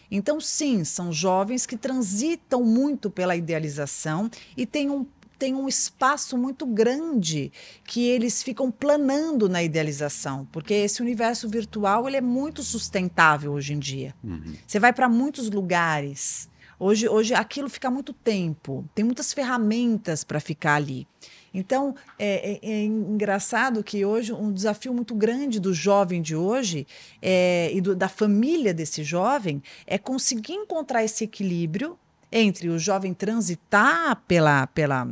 Então, 0.10 0.40
sim, 0.40 0.84
são 0.84 1.12
jovens 1.12 1.66
que 1.66 1.78
transitam 1.78 2.64
muito 2.64 3.10
pela 3.10 3.36
idealização 3.36 4.30
e 4.56 4.66
têm 4.66 4.90
um 4.90 5.06
tem 5.38 5.54
um 5.54 5.68
espaço 5.68 6.36
muito 6.36 6.66
grande 6.66 7.52
que 7.84 8.08
eles 8.08 8.42
ficam 8.42 8.72
planando 8.72 9.48
na 9.48 9.62
idealização, 9.62 10.48
porque 10.52 10.74
esse 10.74 11.02
universo 11.02 11.48
virtual 11.48 12.08
ele 12.08 12.18
é 12.18 12.22
muito 12.22 12.64
sustentável 12.64 13.52
hoje 13.54 13.74
em 13.74 13.80
dia. 13.80 14.16
Uhum. 14.24 14.56
Você 14.66 14.80
vai 14.80 14.92
para 14.92 15.08
muitos 15.08 15.50
lugares. 15.50 16.50
Hoje, 16.80 17.08
hoje 17.08 17.34
aquilo 17.34 17.70
fica 17.70 17.90
muito 17.90 18.14
tempo. 18.14 18.88
Tem 18.94 19.04
muitas 19.04 19.34
ferramentas 19.34 20.24
para 20.24 20.40
ficar 20.40 20.76
ali. 20.76 21.08
Então, 21.58 21.96
é, 22.20 22.60
é, 22.62 22.70
é, 22.70 22.84
engraçado 22.84 23.84
que 23.84 24.06
hoje 24.06 24.32
um 24.32 24.54
desafio 24.54 24.94
muito 24.94 25.16
grande 25.16 25.60
do 25.60 25.74
jovem 25.74 26.22
de 26.22 26.36
hoje 26.36 26.86
é, 27.20 27.72
e 27.74 27.82
do, 27.82 27.96
da 27.96 28.08
família 28.08 28.76
desse 28.76 29.04
jovem 29.04 29.64
é 29.88 29.98
conseguir 29.98 30.54
encontrar 30.54 31.04
esse 31.04 31.24
equilíbrio 31.24 31.98
entre 32.32 32.70
o 32.70 32.78
jovem 32.78 33.12
transitar 33.12 34.22
pela, 34.28 34.68
pela, 34.68 35.08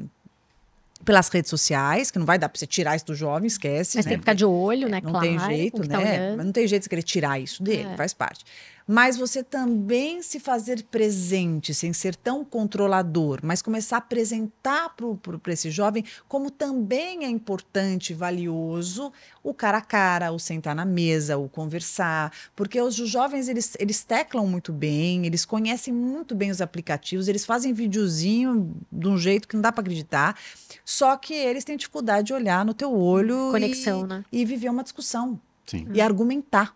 pelas 1.04 1.30
redes 1.30 1.50
sociais, 1.50 2.12
que 2.12 2.20
não 2.20 2.28
vai 2.28 2.38
dar 2.38 2.48
para 2.48 2.60
você 2.60 2.68
tirar 2.68 2.96
isso 2.96 3.08
do 3.08 3.16
jovem, 3.16 3.48
esquece. 3.48 3.98
Mas 3.98 4.06
né? 4.06 4.12
tem 4.12 4.20
que 4.20 4.22
ficar 4.22 4.36
de 4.36 4.46
olho, 4.46 4.88
né? 4.88 5.02
Não 5.02 5.10
claro, 5.10 5.26
tem 5.26 5.40
jeito, 5.40 5.88
tá 5.88 5.98
né? 5.98 6.36
Mas 6.36 6.46
não 6.46 6.54
tem 6.54 6.68
jeito 6.68 6.84
de 6.84 6.90
querer 6.90 7.04
tirar 7.04 7.40
isso 7.40 7.64
dele, 7.64 7.90
é. 7.92 7.96
faz 7.96 8.14
parte 8.14 8.46
mas 8.88 9.18
você 9.18 9.44
também 9.44 10.22
se 10.22 10.40
fazer 10.40 10.84
presente, 10.84 11.74
sem 11.74 11.92
ser 11.92 12.16
tão 12.16 12.46
controlador, 12.46 13.40
mas 13.44 13.62
começar 13.62 13.98
a 13.98 14.00
apresentar 14.00 14.94
para 15.42 15.54
esse 15.54 15.72
jovem 15.72 16.04
como 16.28 16.52
também 16.52 17.26
é 17.26 17.30
importante, 17.30 18.14
valioso, 18.14 19.12
o 19.44 19.54
cara 19.54 19.80
a 19.80 19.82
cara, 19.82 20.32
o 20.32 20.40
sentar 20.40 20.76
na 20.76 20.86
mesa, 20.86 21.38
o 21.38 21.50
conversar, 21.50 22.32
porque 22.56 22.80
os 22.80 22.96
jovens 22.96 23.50
eles, 23.50 23.76
eles 23.80 24.04
teclam 24.04 24.46
muito 24.46 24.72
bem, 24.72 25.26
eles 25.26 25.46
conhecem 25.46 25.94
muito 25.94 26.36
bem 26.36 26.52
os 26.52 26.62
aplicativos, 26.62 27.28
eles 27.28 27.46
fazem 27.46 27.74
videozinho 27.74 28.76
de 28.92 29.08
um 29.08 29.18
jeito 29.18 29.48
que 29.48 29.56
não 29.56 29.62
dá 29.62 29.72
para 29.72 29.82
acreditar, 29.82 30.38
só 30.84 31.18
que 31.18 31.34
eles 31.34 31.64
têm 31.64 31.76
dificuldade 31.76 32.28
de 32.28 32.34
olhar 32.34 32.64
no 32.64 32.74
teu 32.74 32.94
olho 32.94 33.50
Conexão, 33.52 34.04
e, 34.04 34.08
né? 34.08 34.26
e 34.32 34.46
viver 34.46 34.70
uma 34.70 34.84
discussão 34.84 35.40
Sim. 35.66 35.88
e 35.94 36.00
argumentar. 36.02 36.76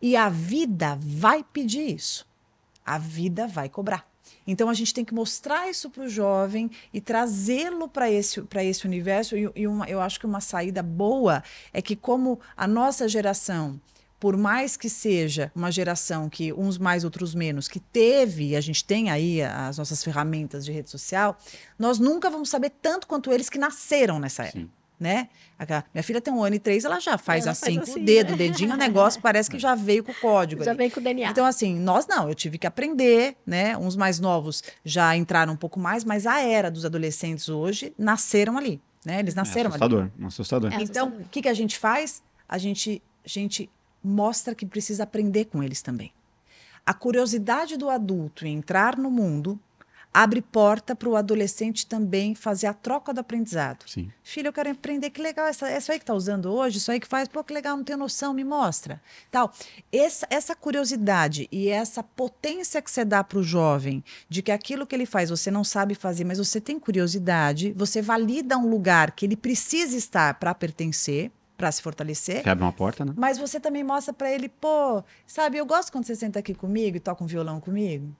E 0.00 0.16
a 0.16 0.28
vida 0.28 0.98
vai 1.00 1.44
pedir 1.44 1.94
isso. 1.94 2.26
A 2.84 2.98
vida 2.98 3.46
vai 3.46 3.68
cobrar. 3.68 4.06
Então 4.46 4.68
a 4.68 4.74
gente 4.74 4.92
tem 4.92 5.04
que 5.04 5.14
mostrar 5.14 5.68
isso 5.68 5.88
para 5.88 6.04
o 6.04 6.08
jovem 6.08 6.70
e 6.92 7.00
trazê-lo 7.00 7.88
para 7.88 8.10
esse, 8.10 8.42
esse 8.56 8.86
universo. 8.86 9.36
E, 9.36 9.50
e 9.54 9.66
uma, 9.66 9.88
eu 9.88 10.00
acho 10.00 10.18
que 10.18 10.26
uma 10.26 10.40
saída 10.40 10.82
boa 10.82 11.42
é 11.72 11.80
que, 11.80 11.94
como 11.94 12.40
a 12.56 12.66
nossa 12.66 13.08
geração, 13.08 13.80
por 14.18 14.36
mais 14.36 14.76
que 14.76 14.88
seja 14.88 15.50
uma 15.54 15.70
geração 15.70 16.28
que 16.28 16.52
uns 16.52 16.78
mais, 16.78 17.04
outros 17.04 17.34
menos, 17.34 17.68
que 17.68 17.80
teve, 17.80 18.56
a 18.56 18.60
gente 18.60 18.84
tem 18.84 19.10
aí 19.10 19.42
as 19.42 19.78
nossas 19.78 20.02
ferramentas 20.02 20.64
de 20.64 20.72
rede 20.72 20.90
social, 20.90 21.36
nós 21.78 21.98
nunca 21.98 22.30
vamos 22.30 22.48
saber 22.48 22.70
tanto 22.70 23.06
quanto 23.06 23.32
eles 23.32 23.48
que 23.48 23.58
nasceram 23.58 24.18
nessa 24.18 24.44
era. 24.44 24.52
Sim 24.52 24.70
né? 25.02 25.28
minha 25.92 26.02
filha 26.02 26.20
tem 26.20 26.32
um 26.32 26.42
ano 26.42 26.56
e 26.56 26.58
três, 26.58 26.84
ela 26.84 27.00
já 27.00 27.18
faz 27.18 27.44
ela 27.44 27.52
assim, 27.52 27.76
faz 27.76 27.78
assim, 27.78 27.92
com 27.92 28.00
o 28.00 28.04
dedo, 28.04 28.28
né? 28.28 28.34
o 28.34 28.38
dedinho, 28.38 28.74
o 28.74 28.76
negócio 28.76 29.20
parece 29.22 29.50
que 29.50 29.58
já 29.58 29.74
veio 29.74 30.04
com 30.04 30.12
o 30.12 30.14
código. 30.14 30.64
Já 30.64 30.70
ali. 30.70 30.78
veio 30.78 30.90
com 30.90 31.00
o 31.00 31.02
DNA. 31.02 31.30
Então, 31.30 31.44
assim, 31.44 31.78
nós 31.78 32.06
não, 32.06 32.28
eu 32.28 32.34
tive 32.34 32.58
que 32.58 32.66
aprender, 32.66 33.36
né? 33.46 33.76
Uns 33.76 33.96
mais 33.96 34.20
novos 34.20 34.62
já 34.84 35.16
entraram 35.16 35.52
um 35.52 35.56
pouco 35.56 35.78
mais, 35.78 36.04
mas 36.04 36.26
a 36.26 36.40
era 36.40 36.70
dos 36.70 36.84
adolescentes 36.84 37.48
hoje 37.48 37.92
nasceram 37.98 38.56
ali, 38.56 38.80
né? 39.04 39.18
Eles 39.18 39.34
nasceram 39.34 39.68
é 39.70 39.74
assustador, 39.74 40.02
ali. 40.02 40.26
Assustador, 40.26 40.72
é 40.72 40.82
Então, 40.82 41.08
o 41.08 41.28
que, 41.28 41.42
que 41.42 41.48
a 41.48 41.54
gente 41.54 41.78
faz? 41.78 42.22
A 42.48 42.58
gente, 42.58 43.02
a 43.24 43.28
gente 43.28 43.68
mostra 44.02 44.54
que 44.54 44.64
precisa 44.64 45.02
aprender 45.02 45.46
com 45.46 45.62
eles 45.62 45.82
também. 45.82 46.12
A 46.84 46.92
curiosidade 46.92 47.76
do 47.76 47.88
adulto 47.88 48.44
em 48.44 48.56
entrar 48.56 48.96
no 48.96 49.10
mundo 49.10 49.60
abre 50.12 50.42
porta 50.42 50.94
para 50.94 51.08
o 51.08 51.16
adolescente 51.16 51.86
também 51.86 52.34
fazer 52.34 52.66
a 52.66 52.74
troca 52.74 53.12
do 53.14 53.20
aprendizado. 53.20 53.84
Sim. 53.86 54.10
Filho, 54.22 54.48
eu 54.48 54.52
quero 54.52 54.70
aprender, 54.70 55.10
que 55.10 55.22
legal, 55.22 55.46
essa, 55.46 55.68
essa 55.68 55.92
aí 55.92 55.98
que 55.98 56.02
está 56.02 56.14
usando 56.14 56.52
hoje, 56.52 56.78
isso 56.78 56.90
aí 56.90 57.00
que 57.00 57.06
faz, 57.06 57.28
pô, 57.28 57.42
que 57.42 57.54
legal, 57.54 57.76
não 57.76 57.84
tenho 57.84 57.98
noção, 57.98 58.34
me 58.34 58.44
mostra. 58.44 59.00
Tal. 59.30 59.52
Essa, 59.90 60.26
essa 60.28 60.54
curiosidade 60.54 61.48
e 61.50 61.68
essa 61.68 62.02
potência 62.02 62.82
que 62.82 62.90
você 62.90 63.04
dá 63.04 63.24
para 63.24 63.38
o 63.38 63.42
jovem, 63.42 64.04
de 64.28 64.42
que 64.42 64.52
aquilo 64.52 64.86
que 64.86 64.94
ele 64.94 65.06
faz 65.06 65.30
você 65.30 65.50
não 65.50 65.64
sabe 65.64 65.94
fazer, 65.94 66.24
mas 66.24 66.38
você 66.38 66.60
tem 66.60 66.78
curiosidade, 66.78 67.72
você 67.72 68.02
valida 68.02 68.58
um 68.58 68.68
lugar 68.68 69.12
que 69.12 69.24
ele 69.24 69.36
precisa 69.36 69.96
estar 69.96 70.34
para 70.34 70.54
pertencer, 70.54 71.30
para 71.56 71.70
se 71.70 71.80
fortalecer. 71.80 72.42
Que 72.42 72.48
abre 72.48 72.64
uma 72.64 72.72
porta, 72.72 73.04
né? 73.04 73.12
Mas 73.16 73.38
você 73.38 73.60
também 73.60 73.84
mostra 73.84 74.12
para 74.12 74.30
ele, 74.30 74.48
pô, 74.48 75.02
sabe, 75.26 75.58
eu 75.58 75.64
gosto 75.64 75.92
quando 75.92 76.04
você 76.04 76.16
senta 76.16 76.38
aqui 76.38 76.54
comigo 76.54 76.96
e 76.96 77.00
toca 77.00 77.22
um 77.22 77.26
violão 77.26 77.60
comigo. 77.60 78.14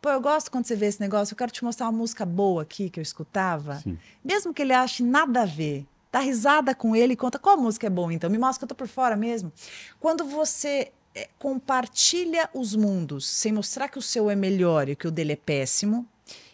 Pô, 0.00 0.10
eu 0.10 0.20
gosto 0.20 0.50
quando 0.50 0.64
você 0.64 0.76
vê 0.76 0.86
esse 0.86 1.00
negócio, 1.00 1.32
eu 1.32 1.36
quero 1.36 1.50
te 1.50 1.64
mostrar 1.64 1.86
uma 1.86 1.98
música 1.98 2.24
boa 2.24 2.62
aqui 2.62 2.88
que 2.88 3.00
eu 3.00 3.02
escutava. 3.02 3.76
Sim. 3.76 3.98
Mesmo 4.24 4.54
que 4.54 4.62
ele 4.62 4.72
ache 4.72 5.02
nada 5.02 5.42
a 5.42 5.44
ver, 5.44 5.86
dá 6.12 6.20
risada 6.20 6.74
com 6.74 6.94
ele 6.94 7.14
e 7.14 7.16
conta 7.16 7.38
qual 7.38 7.56
música 7.56 7.86
é 7.86 7.90
boa, 7.90 8.12
então 8.12 8.30
me 8.30 8.38
mostra 8.38 8.60
que 8.60 8.64
eu 8.64 8.68
tô 8.68 8.74
por 8.74 8.88
fora 8.88 9.16
mesmo. 9.16 9.52
Quando 9.98 10.24
você 10.24 10.92
é, 11.14 11.28
compartilha 11.38 12.48
os 12.54 12.76
mundos 12.76 13.26
sem 13.26 13.52
mostrar 13.52 13.88
que 13.88 13.98
o 13.98 14.02
seu 14.02 14.30
é 14.30 14.36
melhor 14.36 14.88
e 14.88 14.94
que 14.94 15.08
o 15.08 15.10
dele 15.10 15.32
é 15.32 15.36
péssimo, 15.36 16.06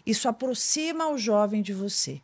isso 0.07 0.29
aproxima 0.29 1.09
o 1.11 1.19
jovem 1.19 1.61
de 1.61 1.73
você. 1.73 2.21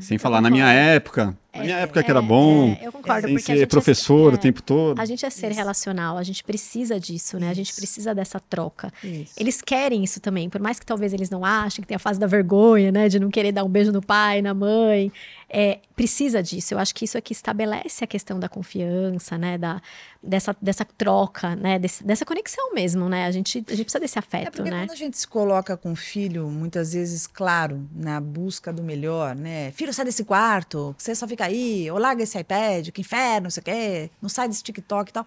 Sem 0.00 0.18
falar, 0.18 0.42
na 0.42 0.50
minha 0.50 0.70
época, 0.70 1.36
na 1.54 1.62
minha 1.64 1.76
época 1.78 2.02
que 2.02 2.10
era 2.10 2.20
bom, 2.22 2.76
é, 2.80 2.86
eu 2.86 2.92
concordo, 2.92 3.26
sem 3.26 3.34
porque 3.36 3.42
a 3.42 3.46
ser 3.46 3.52
gente 3.60 3.62
é- 3.62 3.66
professor 3.66 4.32
é, 4.32 4.34
o 4.34 4.38
tempo 4.38 4.62
todo. 4.62 5.00
A 5.00 5.04
gente 5.04 5.24
é 5.24 5.30
ser 5.30 5.48
Isso. 5.50 5.56
relacional, 5.58 6.16
a 6.18 6.22
gente 6.22 6.44
precisa 6.44 7.00
disso, 7.00 7.38
né? 7.38 7.48
A 7.50 7.54
gente 7.54 7.70
Isso. 7.70 7.76
precisa 7.80 8.14
dessa 8.14 8.38
troca. 8.38 8.92
Isso. 9.02 9.32
Eles 9.36 9.60
querem 9.62 10.04
isso 10.04 10.20
também, 10.20 10.48
por 10.50 10.60
mais 10.60 10.78
que 10.78 10.86
talvez 10.86 11.12
eles 11.12 11.30
não 11.30 11.44
achem, 11.44 11.82
que 11.82 11.88
tem 11.88 11.96
a 11.96 11.98
fase 12.00 12.20
da 12.20 12.26
vergonha, 12.26 12.92
né? 12.92 13.08
De 13.08 13.18
não 13.18 13.30
querer 13.30 13.52
dar 13.52 13.64
um 13.64 13.68
beijo 13.68 13.90
no 13.92 14.02
pai, 14.02 14.42
na 14.42 14.52
mãe. 14.54 15.10
É, 15.50 15.78
precisa 15.96 16.42
disso. 16.42 16.74
Eu 16.74 16.78
acho 16.78 16.94
que 16.94 17.06
isso 17.06 17.16
aqui 17.16 17.32
estabelece 17.32 18.04
a 18.04 18.06
questão 18.06 18.38
da 18.38 18.50
confiança, 18.50 19.38
né? 19.38 19.56
Da, 19.56 19.80
dessa, 20.22 20.54
dessa 20.60 20.84
troca, 20.84 21.56
né? 21.56 21.78
Desse- 21.78 22.04
dessa 22.04 22.24
conexão 22.26 22.74
mesmo, 22.74 23.08
né? 23.08 23.24
A 23.24 23.30
gente, 23.30 23.64
a 23.66 23.70
gente 23.70 23.84
precisa 23.84 23.98
desse 24.00 24.18
É 24.18 24.20
afeto, 24.20 24.56
porque 24.56 24.70
né? 24.70 24.80
quando 24.82 24.90
a 24.92 24.94
gente 24.96 25.16
se 25.16 25.26
coloca 25.26 25.74
com 25.76 25.92
o 25.92 25.96
filho, 25.96 26.48
muitas 26.50 26.92
vezes, 26.92 27.26
claro, 27.26 27.88
na 27.94 28.20
busca 28.20 28.70
do 28.70 28.82
melhor, 28.82 29.34
né? 29.34 29.72
Filho, 29.72 29.92
sai 29.94 30.04
desse 30.04 30.22
quarto, 30.22 30.94
que 30.98 31.02
você 31.02 31.14
só 31.14 31.26
fica 31.26 31.47
aí, 31.48 31.90
ou 31.90 31.98
larga 31.98 32.22
esse 32.22 32.38
iPad, 32.38 32.90
que 32.90 33.00
inferno, 33.00 33.44
não 33.44 33.50
sei 33.50 33.60
o 33.60 33.64
quê, 33.64 34.10
não 34.22 34.28
sai 34.28 34.48
desse 34.48 34.62
TikTok 34.62 35.10
e 35.10 35.12
tal. 35.12 35.26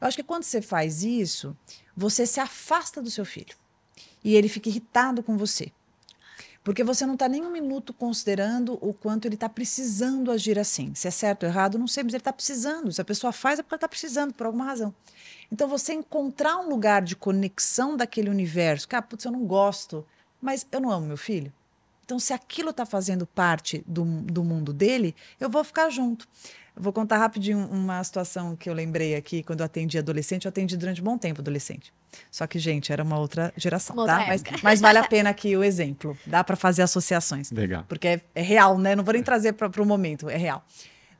Eu 0.00 0.06
acho 0.06 0.16
que 0.16 0.22
quando 0.22 0.44
você 0.44 0.62
faz 0.62 1.02
isso, 1.02 1.56
você 1.96 2.26
se 2.26 2.40
afasta 2.40 3.02
do 3.02 3.10
seu 3.10 3.24
filho. 3.24 3.54
E 4.24 4.34
ele 4.34 4.48
fica 4.48 4.68
irritado 4.68 5.22
com 5.22 5.36
você. 5.36 5.72
Porque 6.64 6.84
você 6.84 7.04
não 7.04 7.14
está 7.14 7.28
nem 7.28 7.44
um 7.44 7.50
minuto 7.50 7.92
considerando 7.92 8.78
o 8.80 8.94
quanto 8.94 9.26
ele 9.26 9.34
está 9.34 9.48
precisando 9.48 10.30
agir 10.30 10.58
assim. 10.58 10.94
Se 10.94 11.08
é 11.08 11.10
certo 11.10 11.42
ou 11.42 11.48
errado, 11.48 11.76
não 11.76 11.88
sei, 11.88 12.04
mas 12.04 12.14
ele 12.14 12.20
está 12.20 12.32
precisando. 12.32 12.92
Se 12.92 13.00
a 13.00 13.04
pessoa 13.04 13.32
faz, 13.32 13.58
é 13.58 13.62
porque 13.62 13.74
ela 13.74 13.78
está 13.78 13.88
precisando, 13.88 14.32
por 14.32 14.46
alguma 14.46 14.66
razão. 14.66 14.94
Então, 15.50 15.68
você 15.68 15.92
encontrar 15.92 16.58
um 16.58 16.68
lugar 16.68 17.02
de 17.02 17.16
conexão 17.16 17.96
daquele 17.96 18.30
universo, 18.30 18.86
que, 18.86 18.94
ah, 18.94 19.02
putz, 19.02 19.24
eu 19.24 19.32
não 19.32 19.44
gosto, 19.44 20.06
mas 20.40 20.64
eu 20.70 20.80
não 20.80 20.90
amo 20.90 21.08
meu 21.08 21.16
filho. 21.16 21.52
Então, 22.04 22.18
se 22.18 22.32
aquilo 22.32 22.70
está 22.70 22.84
fazendo 22.84 23.26
parte 23.26 23.82
do, 23.86 24.04
do 24.04 24.44
mundo 24.44 24.72
dele, 24.72 25.14
eu 25.40 25.48
vou 25.48 25.62
ficar 25.64 25.88
junto. 25.90 26.26
Eu 26.74 26.82
vou 26.82 26.92
contar 26.92 27.18
rapidinho 27.18 27.58
uma 27.70 28.02
situação 28.02 28.56
que 28.56 28.68
eu 28.68 28.74
lembrei 28.74 29.14
aqui 29.14 29.42
quando 29.42 29.60
eu 29.60 29.66
atendi 29.66 29.98
adolescente. 29.98 30.46
Eu 30.46 30.48
atendi 30.48 30.76
durante 30.76 31.00
um 31.00 31.04
bom 31.04 31.18
tempo 31.18 31.40
adolescente. 31.40 31.92
Só 32.30 32.46
que, 32.46 32.58
gente, 32.58 32.92
era 32.92 33.02
uma 33.02 33.18
outra 33.18 33.52
geração, 33.56 33.94
Uma 33.94 34.06
tá? 34.06 34.18
outra 34.18 34.28
Mas, 34.28 34.62
mas 34.62 34.80
vale 34.80 34.98
a 34.98 35.06
pena 35.06 35.30
aqui 35.30 35.56
o 35.56 35.62
exemplo. 35.62 36.16
Dá 36.26 36.42
para 36.42 36.56
fazer 36.56 36.82
associações. 36.82 37.50
Legal. 37.50 37.84
Porque 37.88 38.08
é, 38.08 38.20
é 38.34 38.42
real, 38.42 38.78
né? 38.78 38.96
Não 38.96 39.04
vou 39.04 39.12
nem 39.12 39.22
trazer 39.22 39.52
para 39.52 39.82
o 39.82 39.86
momento, 39.86 40.28
é 40.28 40.36
real. 40.36 40.64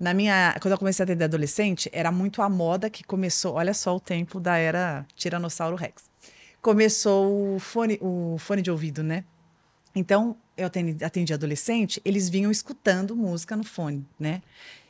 Na 0.01 0.13
minha, 0.13 0.57
quando 0.61 0.73
eu 0.73 0.79
comecei 0.79 1.03
a 1.03 1.05
atender 1.05 1.25
adolescente, 1.25 1.89
era 1.93 2.11
muito 2.11 2.43
a 2.43 2.49
moda 2.49 2.91
que 2.91 3.05
começou. 3.05 3.55
Olha 3.55 3.73
só 3.73 3.95
o 3.95 4.01
tempo 4.01 4.41
da 4.41 4.57
era 4.57 5.07
Tiranossauro 5.15 5.77
Rex. 5.77 6.11
Começou 6.61 7.55
o 7.55 7.59
fone, 7.61 7.99
o 8.01 8.37
fone 8.39 8.63
de 8.63 8.71
ouvido, 8.71 9.03
né? 9.03 9.25
Então, 9.95 10.37
eu 10.57 10.67
atendi, 10.67 11.05
atendi 11.05 11.35
adolescente, 11.35 12.01
eles 12.05 12.29
vinham 12.29 12.51
escutando 12.51 13.17
música 13.17 13.57
no 13.57 13.65
fone, 13.65 14.07
né? 14.19 14.43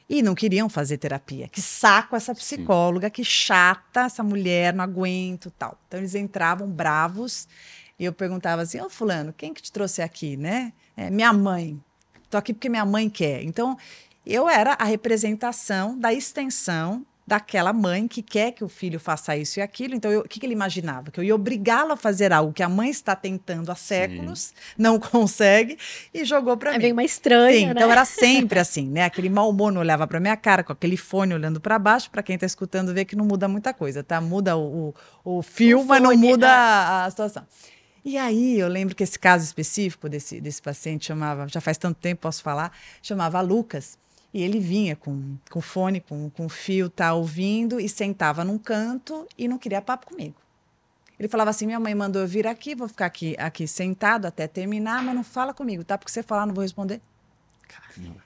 E 0.09 0.23
não 0.23 0.35
queriam 0.35 0.69
fazer 0.69 0.99
terapia. 0.99 1.49
Que 1.49 1.61
saco 1.62 2.15
essa 2.15 2.35
psicóloga, 2.35 3.09
que 3.09 3.25
chata 3.25 4.03
essa 4.03 4.23
mulher, 4.23 4.75
não 4.75 4.85
aguento 4.85 5.51
tal. 5.59 5.79
Então, 5.88 5.99
eles 6.01 6.15
entravam 6.15 6.69
bravos 6.69 7.49
e 7.99 8.05
eu 8.05 8.12
perguntava 8.12 8.62
assim: 8.62 8.81
Ô, 8.81 8.91
Fulano, 8.91 9.33
quem 9.33 9.55
que 9.55 9.62
te 9.62 9.73
trouxe 9.73 10.03
aqui, 10.03 10.37
né? 10.37 10.73
"É, 10.97 11.09
minha 11.11 11.33
mãe. 11.33 11.81
Tô 12.29 12.37
aqui 12.37 12.53
porque 12.53 12.69
minha 12.69 12.85
mãe 12.85 13.09
quer. 13.09 13.43
Então, 13.43 13.77
eu 14.27 14.49
era 14.49 14.73
a 14.75 14.85
representação 14.85 15.99
da 15.99 16.12
extensão 16.12 17.05
daquela 17.27 17.73
mãe 17.73 18.09
que 18.09 18.23
quer 18.23 18.53
que 18.53 18.65
o 18.65 18.69
filho 18.69 18.99
faça 18.99 19.37
isso 19.37 19.59
e 19.59 19.63
aquilo. 19.63 19.95
Então, 19.95 20.19
o 20.19 20.29
que, 20.29 20.41
que 20.41 20.47
ele 20.47 20.53
imaginava? 20.53 21.11
Que 21.11 21.21
eu 21.21 21.25
ia 21.25 21.35
obrigá-lo 21.35 21.93
a 21.93 21.97
fazer 21.97 22.33
algo 22.33 22.53
que 22.53 22.63
a 22.63 22.69
mãe 22.69 22.91
está 22.91 23.15
tentando 23.15 23.71
há 23.71 23.75
séculos, 23.75 24.53
não 24.77 24.99
consegue, 25.01 25.79
e 26.13 26.25
jogou 26.25 26.57
para 26.57 26.71
Aí 26.71 26.77
mim. 26.79 26.83
vem 26.83 26.93
uma 26.93 27.05
estranha, 27.05 27.59
Sim, 27.59 27.67
né? 27.67 27.73
então 27.77 27.91
era 27.91 28.05
sempre 28.07 28.59
assim, 28.59 28.89
né? 28.89 29.05
Aquele 29.05 29.29
mau 29.29 29.49
humor 29.51 29.73
não 29.73 29.81
olhava 29.81 30.07
para 30.07 30.21
minha 30.21 30.37
cara, 30.37 30.65
com 30.65 30.73
aquele 30.73 30.97
fone 30.97 31.35
olhando 31.35 31.61
para 31.61 31.79
baixo. 31.79 32.11
Para 32.11 32.23
quem 32.23 32.35
está 32.35 32.47
escutando, 32.47 32.93
vê 32.93 33.05
que 33.05 33.17
não 33.17 33.25
muda 33.25 33.47
muita 33.49 33.73
coisa, 33.73 34.03
tá? 34.03 34.21
Muda 34.21 34.57
o, 34.57 34.95
o, 35.25 35.39
o 35.39 35.43
fio, 35.43 35.81
O 35.81 35.87
mas 35.87 36.03
não 36.03 36.11
fone, 36.11 36.27
muda 36.27 36.47
é. 36.47 36.51
a, 36.51 37.05
a 37.05 37.11
situação. 37.11 37.47
E 38.05 38.19
aí, 38.19 38.59
eu 38.59 38.67
lembro 38.67 38.97
que 38.97 39.05
esse 39.05 39.17
caso 39.17 39.45
específico 39.45 40.09
desse, 40.09 40.41
desse 40.41 40.61
paciente 40.61 41.07
chamava, 41.07 41.47
já 41.47 41.61
faz 41.61 41.79
tanto 41.79 42.01
tempo, 42.01 42.23
posso 42.23 42.43
falar, 42.43 42.73
chamava 43.01 43.41
Lucas. 43.41 43.97
E 44.33 44.42
ele 44.42 44.59
vinha 44.61 44.97
com, 44.97 45.37
com 45.51 45.61
fone, 45.61 46.01
com, 46.01 46.31
com 46.31 46.49
fio, 46.49 46.88
tá 46.88 47.12
ouvindo, 47.12 47.79
e 47.79 47.88
sentava 47.88 48.45
num 48.45 48.59
canto 48.59 49.27
e 49.37 49.47
não 49.47 49.59
queria 49.59 49.83
papo 49.83 50.07
comigo. 50.07 50.35
Ele 51.18 51.29
falava 51.29 51.51
assim: 51.51 51.66
minha 51.66 51.79
mãe 51.79 51.95
mandou 51.95 52.23
eu 52.23 52.29
vir 52.29 52.47
aqui, 52.47 52.75
vou 52.75 52.88
ficar 52.88 53.07
aqui, 53.07 53.37
aqui 53.38 53.68
sentado 53.68 54.27
até 54.27 54.47
terminar, 54.47 55.03
mas 55.03 55.14
não 55.14 55.23
fala 55.23 55.53
comigo, 55.53 55.85
tá? 55.85 55.99
Porque 55.99 56.11
você 56.11 56.23
falar, 56.23 56.47
não 56.47 56.55
vou 56.55 56.62
responder. 56.62 57.01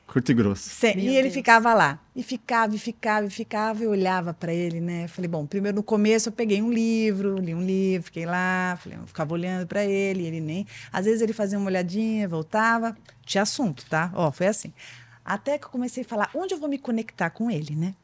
Curto 0.07 0.31
e 0.31 0.35
grosso. 0.35 0.71
E 1.01 1.09
ele 1.09 1.23
Deus. 1.23 1.35
ficava 1.35 1.75
lá. 1.75 1.99
E 2.15 2.23
ficava, 2.23 2.75
e 2.75 2.79
ficava, 2.79 3.27
e 3.27 3.31
ficava. 3.31 3.83
Eu 3.83 3.91
olhava 3.91 4.33
para 4.33 4.53
ele, 4.53 4.81
né? 4.81 5.09
Falei, 5.09 5.29
bom, 5.29 5.45
primeiro 5.45 5.77
no 5.77 5.83
começo 5.83 6.29
eu 6.29 6.33
peguei 6.33 6.63
um 6.63 6.73
livro, 6.73 7.37
li 7.39 7.55
um 7.55 7.65
livro, 7.65 8.07
fiquei 8.07 8.27
lá, 8.27 8.79
falei, 8.81 8.99
eu 8.99 9.07
ficava 9.07 9.33
olhando 9.35 9.67
para 9.67 9.85
ele, 9.85 10.25
ele 10.25 10.41
nem. 10.41 10.67
Às 10.93 11.05
vezes 11.05 11.21
ele 11.21 11.33
fazia 11.33 11.59
uma 11.59 11.67
olhadinha, 11.67 12.29
voltava. 12.29 12.97
Tinha 13.25 13.43
assunto, 13.43 13.85
tá? 13.89 14.11
Ó, 14.15 14.31
foi 14.31 14.47
assim. 14.47 14.73
Até 15.27 15.59
que 15.59 15.67
eu 15.67 15.71
comecei 15.71 16.05
a 16.05 16.07
falar, 16.07 16.31
onde 16.33 16.55
eu 16.55 16.59
vou 16.59 16.69
me 16.69 16.79
conectar 16.79 17.31
com 17.31 17.51
ele, 17.51 17.75
né? 17.75 17.97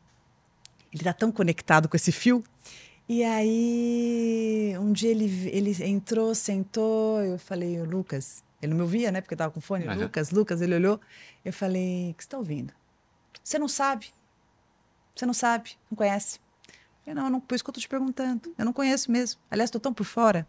Ele 0.92 1.04
tá 1.04 1.12
tão 1.12 1.30
conectado 1.30 1.88
com 1.88 1.96
esse 1.96 2.10
fio. 2.10 2.42
E 3.08 3.22
aí, 3.22 4.74
um 4.80 4.92
dia 4.92 5.10
ele, 5.12 5.48
ele 5.50 5.84
entrou, 5.84 6.34
sentou, 6.34 7.22
eu 7.22 7.38
falei, 7.38 7.80
"Ô, 7.80 7.84
Lucas, 7.84 8.42
ele 8.60 8.70
não 8.70 8.76
me 8.78 8.82
ouvia, 8.82 9.12
né? 9.12 9.20
Porque 9.20 9.34
eu 9.34 9.38
tava 9.38 9.52
com 9.52 9.60
fone. 9.60 9.86
Aham. 9.86 10.02
Lucas, 10.02 10.30
Lucas, 10.30 10.60
ele 10.60 10.74
olhou. 10.74 11.00
Eu 11.44 11.52
falei, 11.52 12.10
o 12.10 12.14
que 12.14 12.24
você 12.24 12.30
tá 12.30 12.38
ouvindo? 12.38 12.72
Você 13.42 13.58
não 13.58 13.68
sabe. 13.68 14.12
Você 15.14 15.24
não 15.24 15.34
sabe, 15.34 15.76
não 15.90 15.96
conhece. 15.96 16.40
Eu, 17.06 17.14
não, 17.14 17.30
não, 17.30 17.40
por 17.40 17.54
isso 17.54 17.62
que 17.62 17.70
eu 17.70 17.74
tô 17.74 17.80
te 17.80 17.88
perguntando. 17.88 18.52
Eu 18.58 18.64
não 18.64 18.72
conheço 18.72 19.10
mesmo. 19.10 19.40
Aliás, 19.50 19.70
tô 19.70 19.78
tão 19.78 19.92
por 19.94 20.04
fora. 20.04 20.46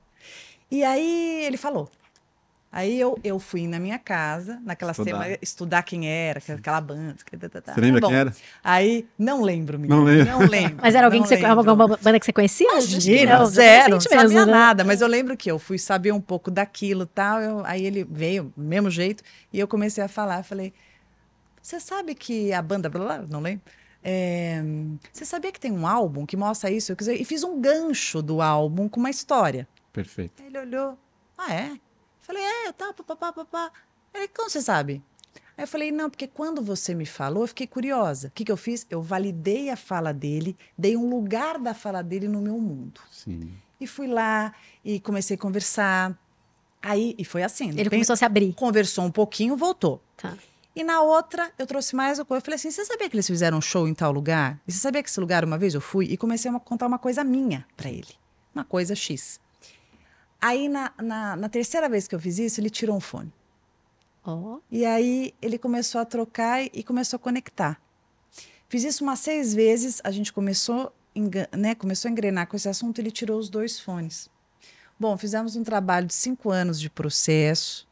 E 0.71 0.83
aí 0.83 1.43
ele 1.45 1.57
falou. 1.57 1.89
Aí 2.75 2.99
eu, 2.99 3.15
eu 3.23 3.37
fui 3.37 3.67
na 3.67 3.79
minha 3.79 3.99
casa, 3.99 4.59
naquela 4.65 4.93
Estudar. 4.93 5.11
semana, 5.11 5.37
estudar 5.43 5.83
quem 5.83 6.09
era, 6.09 6.39
aquela 6.39 6.81
banda. 6.81 7.15
que 7.23 7.37
tá, 7.37 7.47
tá, 7.47 7.61
tá. 7.61 7.73
Você 7.75 7.79
lembra 7.81 8.01
Bom, 8.01 8.07
quem 8.07 8.15
era? 8.17 8.33
Aí, 8.63 9.07
não 9.15 9.43
lembro, 9.43 9.77
menina. 9.77 9.95
Não 9.95 10.03
lembra? 10.03 10.31
Não 10.31 10.39
lembro. 10.39 10.77
Mas 10.81 10.95
era 10.95 11.05
alguém 11.05 11.21
que 11.21 11.27
você, 11.27 11.35
lembro. 11.35 11.69
alguma 11.69 11.87
banda 11.87 12.19
que 12.19 12.25
você 12.25 12.33
conhecia? 12.33 12.67
Imagina, 12.71 13.37
não, 13.37 13.45
zero, 13.45 13.91
não 13.91 14.01
sabia 14.01 14.23
mesmo, 14.23 14.45
né? 14.47 14.51
nada. 14.51 14.83
Mas 14.83 15.01
eu 15.01 15.07
lembro 15.07 15.37
que 15.37 15.51
eu 15.51 15.59
fui 15.59 15.77
saber 15.77 16.11
um 16.13 16.19
pouco 16.19 16.49
daquilo 16.49 17.03
e 17.03 17.05
tal. 17.05 17.39
eu- 17.39 17.63
aí 17.63 17.85
ele 17.85 18.03
veio, 18.09 18.51
do 18.57 18.63
mesmo 18.63 18.89
jeito, 18.89 19.23
e 19.53 19.59
eu 19.59 19.67
comecei 19.67 20.03
a 20.03 20.07
falar. 20.07 20.39
Eu 20.39 20.43
falei, 20.43 20.73
você 21.61 21.79
sabe 21.79 22.15
que 22.15 22.51
a 22.53 22.61
banda, 22.61 22.89
blá, 22.89 23.05
blá, 23.05 23.25
não 23.29 23.39
lembro, 23.39 23.61
é, 24.03 24.63
você 25.11 25.25
sabia 25.25 25.51
que 25.51 25.59
tem 25.59 25.71
um 25.71 25.85
álbum 25.85 26.25
que 26.25 26.35
mostra 26.35 26.71
isso? 26.71 26.91
Eu 26.91 26.95
quis 26.95 27.07
e 27.07 27.23
fiz 27.23 27.43
um 27.43 27.61
gancho 27.61 28.19
do 28.23 28.41
álbum 28.41 28.89
com 28.89 28.99
uma 28.99 29.11
história. 29.11 29.67
Perfeito. 29.93 30.41
Aí 30.41 30.47
ele 30.47 30.57
olhou, 30.57 30.97
ah, 31.37 31.53
é? 31.53 31.71
Eu 32.23 32.27
falei, 32.27 32.43
é, 32.43 32.71
tá, 32.71 32.93
papapá, 32.93 33.33
papá. 33.33 33.71
Ele, 34.13 34.29
como 34.29 34.49
você 34.49 34.61
sabe? 34.61 35.03
Aí 35.57 35.63
eu 35.63 35.67
falei, 35.67 35.91
não, 35.91 36.09
porque 36.09 36.25
quando 36.25 36.61
você 36.61 36.95
me 36.95 37.05
falou, 37.05 37.43
eu 37.43 37.47
fiquei 37.47 37.67
curiosa. 37.67 38.29
O 38.29 38.31
que, 38.31 38.45
que 38.45 38.51
eu 38.51 38.57
fiz? 38.57 38.87
Eu 38.89 39.01
validei 39.01 39.69
a 39.69 39.75
fala 39.75 40.13
dele, 40.13 40.57
dei 40.77 40.95
um 40.95 41.09
lugar 41.09 41.59
da 41.59 41.73
fala 41.73 42.01
dele 42.01 42.27
no 42.27 42.41
meu 42.41 42.57
mundo. 42.57 43.01
Sim. 43.11 43.51
E 43.79 43.85
fui 43.85 44.07
lá 44.07 44.53
e 44.85 44.99
comecei 45.01 45.35
a 45.35 45.37
conversar. 45.37 46.17
Aí, 46.81 47.13
e 47.17 47.25
foi 47.25 47.43
assim. 47.43 47.65
Ele 47.65 47.77
repente, 47.77 47.89
começou 47.91 48.13
a 48.13 48.17
se 48.17 48.25
abrir. 48.25 48.53
Conversou 48.53 49.03
um 49.03 49.11
pouquinho, 49.11 49.57
voltou. 49.57 50.01
Tá. 50.15 50.37
E 50.75 50.83
na 50.83 51.01
outra, 51.01 51.51
eu 51.59 51.67
trouxe 51.67 51.95
mais 51.95 52.17
uma 52.17 52.25
coisa. 52.25 52.39
Eu 52.39 52.45
falei 52.45 52.55
assim: 52.55 52.71
você 52.71 52.85
sabia 52.85 53.09
que 53.09 53.15
eles 53.15 53.27
fizeram 53.27 53.57
um 53.57 53.61
show 53.61 53.87
em 53.87 53.93
tal 53.93 54.11
lugar? 54.11 54.59
E 54.67 54.71
você 54.71 54.79
sabia 54.79 55.03
que 55.03 55.09
esse 55.09 55.19
lugar 55.19 55.43
uma 55.43 55.57
vez 55.57 55.73
eu 55.73 55.81
fui? 55.81 56.05
E 56.05 56.17
comecei 56.17 56.49
a 56.49 56.59
contar 56.59 56.87
uma 56.87 56.97
coisa 56.97 57.23
minha 57.23 57.65
para 57.75 57.89
ele. 57.89 58.15
Uma 58.55 58.63
coisa 58.63 58.95
X. 58.95 59.39
Aí, 60.45 60.67
na, 60.67 60.91
na, 61.01 61.37
na, 61.37 61.47
terceira 61.47 61.87
vez 61.87 62.05
que 62.05 62.13
eu 62.13 62.19
fiz 62.19 62.37
isso, 62.37 62.59
ele 62.59 62.69
tirou 62.69 62.97
um 62.97 62.99
fone. 62.99 63.31
Oh. 64.25 64.59
E 64.69 64.85
aí, 64.85 65.33
ele 65.41 65.57
começou 65.57 66.01
a 66.01 66.05
trocar 66.05 66.61
e 66.65 66.83
começou 66.83 67.15
a 67.15 67.19
conectar. 67.19 67.81
Fiz 68.67 68.83
isso 68.83 69.05
umas 69.05 69.19
seis 69.19 69.53
vezes, 69.53 70.01
a 70.03 70.11
gente 70.11 70.33
começou, 70.33 70.93
né, 71.57 71.73
começou 71.75 72.09
a 72.09 72.11
engrenar 72.11 72.47
com 72.47 72.57
esse 72.57 72.67
assunto, 72.67 72.99
ele 72.99 73.09
tirou 73.09 73.39
os 73.39 73.47
dois 73.47 73.79
fones. 73.79 74.29
Bom, 74.99 75.17
fizemos 75.17 75.55
um 75.55 75.63
trabalho 75.63 76.07
de 76.07 76.13
cinco 76.13 76.51
anos 76.51 76.77
de 76.77 76.89
processo, 76.89 77.87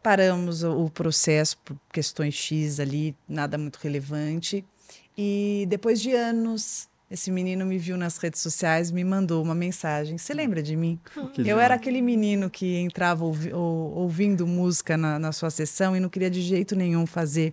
paramos 0.00 0.62
o 0.62 0.88
processo 0.90 1.58
por 1.64 1.76
questões 1.92 2.34
X 2.34 2.78
ali, 2.78 3.16
nada 3.28 3.58
muito 3.58 3.80
relevante. 3.82 4.64
E 5.18 5.66
depois 5.68 6.00
de 6.00 6.14
anos, 6.14 6.88
esse 7.12 7.30
menino 7.30 7.66
me 7.66 7.76
viu 7.76 7.98
nas 7.98 8.16
redes 8.16 8.40
sociais, 8.40 8.90
me 8.90 9.04
mandou 9.04 9.42
uma 9.42 9.54
mensagem. 9.54 10.16
Você 10.16 10.32
lembra 10.32 10.62
de 10.62 10.74
mim? 10.74 10.98
Que 11.34 11.46
eu 11.46 11.58
era 11.58 11.74
aquele 11.74 12.00
menino 12.00 12.48
que 12.48 12.76
entrava 12.78 13.24
ouvi 13.24 13.52
ouvindo 13.52 14.46
música 14.46 14.96
na, 14.96 15.18
na 15.18 15.30
sua 15.30 15.50
sessão 15.50 15.94
e 15.94 16.00
não 16.00 16.08
queria 16.08 16.30
de 16.30 16.40
jeito 16.40 16.74
nenhum 16.74 17.06
fazer, 17.06 17.52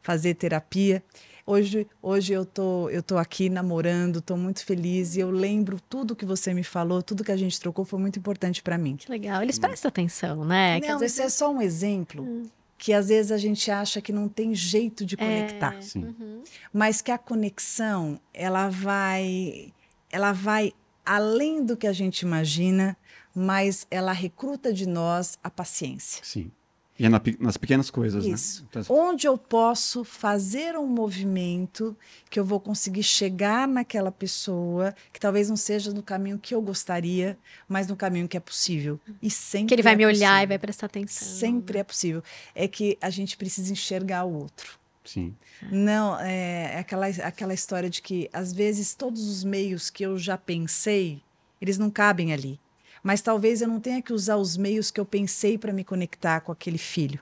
fazer 0.00 0.34
terapia. 0.34 1.02
Hoje, 1.46 1.86
hoje 2.00 2.32
eu 2.32 2.46
tô, 2.46 2.88
eu 2.88 3.02
tô 3.02 3.18
aqui 3.18 3.50
namorando, 3.50 4.22
tô 4.22 4.36
muito 4.36 4.64
feliz 4.64 5.16
e 5.16 5.20
eu 5.20 5.30
lembro 5.30 5.78
tudo 5.88 6.16
que 6.16 6.24
você 6.24 6.54
me 6.54 6.64
falou, 6.64 7.02
tudo 7.02 7.22
que 7.22 7.32
a 7.32 7.36
gente 7.36 7.60
trocou 7.60 7.84
foi 7.84 7.98
muito 7.98 8.18
importante 8.18 8.62
para 8.62 8.78
mim. 8.78 8.96
Que 8.96 9.10
legal. 9.10 9.42
Eles 9.42 9.58
prestam 9.58 9.90
atenção, 9.90 10.44
né? 10.44 10.80
Não, 10.80 10.98
Quer 10.98 11.06
dizer, 11.06 11.22
é 11.22 11.28
só 11.28 11.52
um 11.52 11.60
exemplo. 11.60 12.22
Hum 12.22 12.46
que 12.76 12.92
às 12.92 13.08
vezes 13.08 13.32
a 13.32 13.38
gente 13.38 13.70
acha 13.70 14.00
que 14.00 14.12
não 14.12 14.28
tem 14.28 14.54
jeito 14.54 15.04
de 15.04 15.16
conectar. 15.16 15.74
É, 15.74 15.98
uhum. 15.98 16.42
Mas 16.72 17.00
que 17.00 17.10
a 17.10 17.18
conexão, 17.18 18.20
ela 18.32 18.68
vai 18.68 19.72
ela 20.10 20.32
vai 20.32 20.72
além 21.04 21.64
do 21.64 21.76
que 21.76 21.86
a 21.86 21.92
gente 21.92 22.20
imagina, 22.20 22.96
mas 23.34 23.86
ela 23.90 24.12
recruta 24.12 24.72
de 24.72 24.86
nós 24.86 25.38
a 25.42 25.50
paciência. 25.50 26.22
Sim. 26.24 26.50
E 26.96 27.04
é 27.04 27.08
na, 27.08 27.20
nas 27.40 27.56
pequenas 27.56 27.90
coisas, 27.90 28.24
né? 28.24 28.30
Isso. 28.32 28.62
né? 28.62 28.68
Então, 28.82 28.96
Onde 28.96 29.26
eu 29.26 29.36
posso 29.36 30.04
fazer 30.04 30.76
um 30.78 30.86
movimento 30.86 31.96
que 32.30 32.38
eu 32.38 32.44
vou 32.44 32.60
conseguir 32.60 33.02
chegar 33.02 33.66
naquela 33.66 34.12
pessoa, 34.12 34.94
que 35.12 35.18
talvez 35.18 35.48
não 35.48 35.56
seja 35.56 35.92
no 35.92 36.02
caminho 36.04 36.38
que 36.38 36.54
eu 36.54 36.62
gostaria, 36.62 37.36
mas 37.68 37.88
no 37.88 37.96
caminho 37.96 38.28
que 38.28 38.36
é 38.36 38.40
possível. 38.40 39.00
E 39.20 39.28
sempre 39.28 39.68
Que 39.68 39.74
ele 39.74 39.82
vai 39.82 39.94
é 39.94 39.96
me 39.96 40.06
olhar 40.06 40.28
possível. 40.30 40.42
e 40.44 40.46
vai 40.46 40.58
prestar 40.58 40.86
atenção. 40.86 41.28
Sempre 41.28 41.78
é 41.78 41.84
possível. 41.84 42.22
É 42.54 42.68
que 42.68 42.96
a 43.00 43.10
gente 43.10 43.36
precisa 43.36 43.72
enxergar 43.72 44.24
o 44.24 44.32
outro. 44.32 44.78
Sim. 45.04 45.34
Não, 45.70 46.18
é 46.20 46.78
aquela, 46.78 47.06
aquela 47.06 47.54
história 47.54 47.90
de 47.90 48.00
que, 48.00 48.30
às 48.32 48.52
vezes, 48.52 48.94
todos 48.94 49.28
os 49.28 49.42
meios 49.42 49.90
que 49.90 50.04
eu 50.04 50.16
já 50.16 50.38
pensei, 50.38 51.20
eles 51.60 51.76
não 51.76 51.90
cabem 51.90 52.32
ali 52.32 52.60
mas 53.04 53.20
talvez 53.20 53.60
eu 53.60 53.68
não 53.68 53.78
tenha 53.78 54.00
que 54.00 54.14
usar 54.14 54.38
os 54.38 54.56
meios 54.56 54.90
que 54.90 54.98
eu 54.98 55.04
pensei 55.04 55.58
para 55.58 55.74
me 55.74 55.84
conectar 55.84 56.40
com 56.40 56.50
aquele 56.50 56.78
filho, 56.78 57.20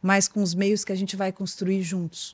mas 0.00 0.28
com 0.28 0.40
os 0.40 0.54
meios 0.54 0.84
que 0.84 0.92
a 0.92 0.94
gente 0.94 1.16
vai 1.16 1.32
construir 1.32 1.82
juntos. 1.82 2.32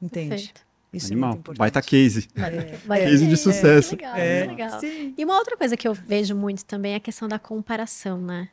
Entende? 0.00 0.28
Perfeito. 0.28 0.70
Isso 0.92 1.06
Animal. 1.06 1.30
é 1.30 1.32
muito 1.32 1.40
importante. 1.40 1.58
Baita 1.58 1.82
case. 1.82 2.28
É. 2.36 2.76
case 3.06 3.26
de 3.26 3.36
sucesso. 3.36 3.94
É, 3.94 3.96
legal, 3.96 4.16
é. 4.16 4.46
legal. 4.46 4.80
E 5.16 5.24
uma 5.24 5.38
outra 5.38 5.56
coisa 5.56 5.76
que 5.76 5.88
eu 5.88 5.94
vejo 5.94 6.34
muito 6.34 6.64
também 6.64 6.92
é 6.92 6.96
a 6.96 7.00
questão 7.00 7.26
da 7.26 7.38
comparação, 7.38 8.20
né? 8.20 8.48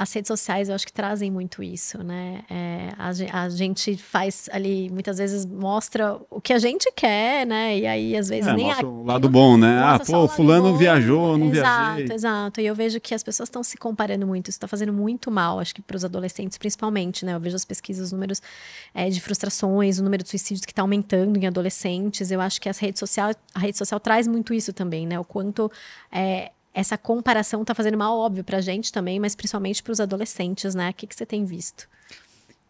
As 0.00 0.10
redes 0.14 0.28
sociais 0.28 0.70
eu 0.70 0.74
acho 0.74 0.86
que 0.86 0.92
trazem 0.94 1.30
muito 1.30 1.62
isso, 1.62 2.02
né? 2.02 2.42
É, 2.48 2.88
a, 2.96 3.42
a, 3.42 3.48
gente 3.50 3.98
faz 3.98 4.48
ali, 4.50 4.88
muitas 4.90 5.18
vezes 5.18 5.44
mostra 5.44 6.18
o 6.30 6.40
que 6.40 6.54
a 6.54 6.58
gente 6.58 6.90
quer, 6.96 7.46
né? 7.46 7.76
E 7.76 7.86
aí, 7.86 8.16
às 8.16 8.30
vezes, 8.30 8.46
é, 8.46 8.54
nem 8.54 8.64
mostra 8.64 8.86
a, 8.86 8.88
o 8.88 9.04
lado 9.04 9.28
bom, 9.28 9.58
né? 9.58 9.78
Ah, 9.78 9.98
pô, 9.98 10.26
fulano 10.26 10.74
viajou, 10.74 11.36
não 11.36 11.52
exato, 11.52 11.96
viajei. 11.96 12.16
Exato, 12.16 12.60
E 12.62 12.66
eu 12.66 12.74
vejo 12.74 12.98
que 12.98 13.14
as 13.14 13.22
pessoas 13.22 13.50
estão 13.50 13.62
se 13.62 13.76
comparando 13.76 14.26
muito. 14.26 14.48
Isso 14.48 14.56
está 14.56 14.66
fazendo 14.66 14.90
muito 14.90 15.30
mal, 15.30 15.60
acho 15.60 15.74
que 15.74 15.82
para 15.82 15.98
os 15.98 16.04
adolescentes, 16.04 16.56
principalmente, 16.56 17.26
né? 17.26 17.34
Eu 17.34 17.40
vejo 17.40 17.56
as 17.56 17.66
pesquisas, 17.66 18.06
os 18.06 18.12
números 18.12 18.40
é, 18.94 19.10
de 19.10 19.20
frustrações, 19.20 19.98
o 19.98 20.02
número 20.02 20.22
de 20.22 20.30
suicídios 20.30 20.64
que 20.64 20.72
está 20.72 20.80
aumentando 20.80 21.38
em 21.38 21.46
adolescentes. 21.46 22.30
Eu 22.30 22.40
acho 22.40 22.58
que 22.58 22.70
as 22.70 22.78
redes 22.78 23.00
sociais, 23.00 23.36
a 23.54 23.58
rede 23.58 23.76
social 23.76 24.00
traz 24.00 24.26
muito 24.26 24.54
isso 24.54 24.72
também, 24.72 25.06
né? 25.06 25.20
O 25.20 25.24
quanto 25.24 25.70
é, 26.10 26.52
essa 26.72 26.96
comparação 26.96 27.62
está 27.62 27.74
fazendo 27.74 27.98
mal 27.98 28.16
óbvio 28.16 28.44
para 28.44 28.58
a 28.58 28.60
gente 28.60 28.92
também, 28.92 29.18
mas 29.18 29.34
principalmente 29.34 29.82
para 29.82 29.92
os 29.92 30.00
adolescentes, 30.00 30.74
né? 30.74 30.90
O 30.90 30.94
que, 30.94 31.06
que 31.06 31.14
você 31.14 31.26
tem 31.26 31.44
visto? 31.44 31.88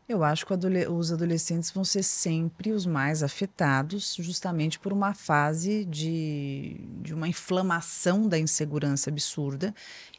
Eu 0.08 0.24
acho 0.24 0.44
que 0.44 0.52
os 0.88 1.12
adolescentes 1.12 1.70
vão 1.70 1.84
ser 1.84 2.02
sempre 2.02 2.72
os 2.72 2.84
mais 2.84 3.22
afetados, 3.22 4.16
justamente 4.18 4.76
por 4.76 4.92
uma 4.92 5.14
fase 5.14 5.84
de, 5.84 6.80
de 7.00 7.14
uma 7.14 7.28
inflamação 7.28 8.26
da 8.26 8.36
insegurança 8.36 9.08
absurda. 9.08 9.72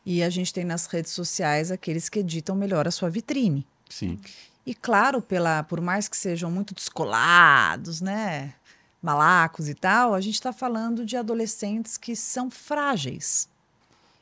E 0.05 0.23
a 0.23 0.29
gente 0.29 0.53
tem 0.53 0.63
nas 0.63 0.85
redes 0.85 1.11
sociais 1.11 1.71
aqueles 1.71 2.07
que 2.07 2.19
editam 2.19 2.55
melhor 2.55 2.87
a 2.87 2.91
sua 2.91 3.09
vitrine. 3.09 3.67
Sim. 3.89 4.17
E 4.65 4.73
claro, 4.73 5.21
pela, 5.21 5.61
por 5.63 5.81
mais 5.81 6.07
que 6.07 6.15
sejam 6.15 6.49
muito 6.49 6.73
descolados, 6.73 7.99
né? 7.99 8.53
Malacos 9.01 9.67
e 9.67 9.73
tal, 9.73 10.13
a 10.13 10.21
gente 10.21 10.35
está 10.35 10.53
falando 10.53 11.05
de 11.05 11.17
adolescentes 11.17 11.97
que 11.97 12.15
são 12.15 12.49
frágeis 12.49 13.50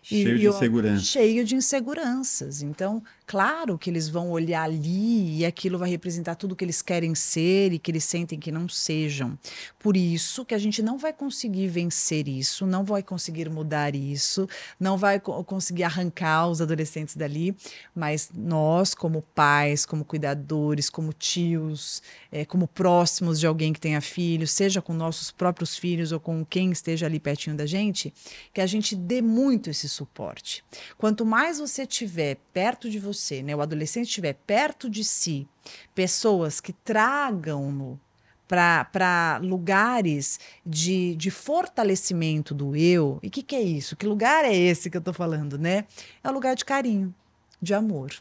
Cheio 0.01 0.35
e, 0.35 0.39
de 0.39 0.47
inseguranças. 0.47 1.07
Cheio 1.07 1.45
de 1.45 1.55
inseguranças. 1.55 2.61
Então, 2.61 3.03
claro 3.30 3.77
que 3.77 3.91
eles 3.91 4.09
vão 4.09 4.32
olhar 4.32 4.63
ali 4.63 5.38
e 5.38 5.45
aquilo 5.45 5.77
vai 5.77 5.88
representar 5.88 6.34
tudo 6.34 6.55
que 6.55 6.65
eles 6.65 6.82
querem 6.82 7.13
ser 7.13 7.71
e 7.71 7.77
que 7.77 7.91
eles 7.91 8.03
sentem 8.03 8.39
que 8.39 8.51
não 8.51 8.67
sejam. 8.67 9.38
Por 9.77 9.95
isso 9.95 10.43
que 10.43 10.55
a 10.55 10.57
gente 10.57 10.82
não 10.82 10.97
vai 10.97 11.13
conseguir 11.13 11.67
vencer 11.67 12.27
isso, 12.27 12.65
não 12.65 12.84
vai 12.84 13.03
conseguir 13.03 13.47
mudar 13.47 13.93
isso, 13.95 14.49
não 14.80 14.97
vai 14.97 15.19
co 15.19 15.43
conseguir 15.43 15.84
arrancar 15.84 16.47
os 16.47 16.59
adolescentes 16.59 17.15
dali, 17.15 17.55
mas 17.93 18.32
nós, 18.34 18.95
como 18.95 19.21
pais, 19.21 19.86
como 19.86 20.03
cuidadores, 20.03 20.89
como 20.89 21.13
tios, 21.13 22.01
é, 22.32 22.43
como 22.45 22.67
próximos 22.67 23.39
de 23.39 23.45
alguém 23.45 23.73
que 23.73 23.80
tenha 23.80 24.01
filhos, 24.01 24.49
seja 24.49 24.82
com 24.82 24.91
nossos 24.91 25.30
próprios 25.30 25.77
filhos 25.77 26.11
ou 26.11 26.19
com 26.19 26.43
quem 26.43 26.71
esteja 26.71 27.05
ali 27.05 27.19
pertinho 27.19 27.55
da 27.55 27.67
gente, 27.67 28.11
que 28.51 28.59
a 28.59 28.65
gente 28.65 28.95
dê 28.95 29.21
muito 29.21 29.69
esse 29.69 29.88
suporte. 29.88 30.63
Quanto 30.97 31.23
mais 31.23 31.59
você 31.59 31.86
tiver 31.86 32.38
perto 32.51 32.89
de 32.89 32.97
você, 32.97 33.18
você, 33.20 33.43
né, 33.43 33.55
o 33.55 33.61
adolescente 33.61 34.07
estiver 34.07 34.34
perto 34.34 34.89
de 34.89 35.03
si, 35.03 35.47
pessoas 35.93 36.59
que 36.59 36.74
tragam-no 36.74 37.99
para 38.47 39.39
lugares 39.43 40.39
de, 40.65 41.15
de 41.15 41.30
fortalecimento 41.30 42.53
do 42.53 42.76
eu. 42.76 43.20
E 43.22 43.28
o 43.28 43.30
que, 43.30 43.43
que 43.43 43.55
é 43.55 43.61
isso? 43.61 43.95
Que 43.95 44.07
lugar 44.07 44.43
é 44.43 44.55
esse 44.55 44.89
que 44.89 44.97
eu 44.97 44.99
estou 44.99 45.13
falando, 45.13 45.55
né? 45.55 45.86
É 46.24 46.30
um 46.30 46.34
lugar 46.34 46.55
de 46.55 46.65
carinho, 46.65 47.13
de 47.61 47.76
amor. 47.76 48.11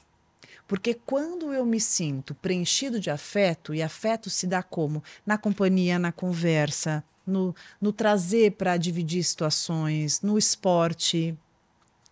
Porque 0.66 0.92
quando 0.92 1.54
eu 1.54 1.64
me 1.64 1.80
sinto 1.80 2.34
preenchido 2.34 3.00
de 3.00 3.10
afeto, 3.10 3.74
e 3.74 3.82
afeto 3.82 4.28
se 4.28 4.46
dá 4.46 4.62
como? 4.62 5.02
Na 5.24 5.38
companhia, 5.38 5.98
na 5.98 6.12
conversa, 6.12 7.02
no, 7.26 7.54
no 7.80 7.90
trazer 7.90 8.52
para 8.52 8.76
dividir 8.76 9.24
situações, 9.24 10.20
no 10.20 10.36
esporte, 10.36 11.34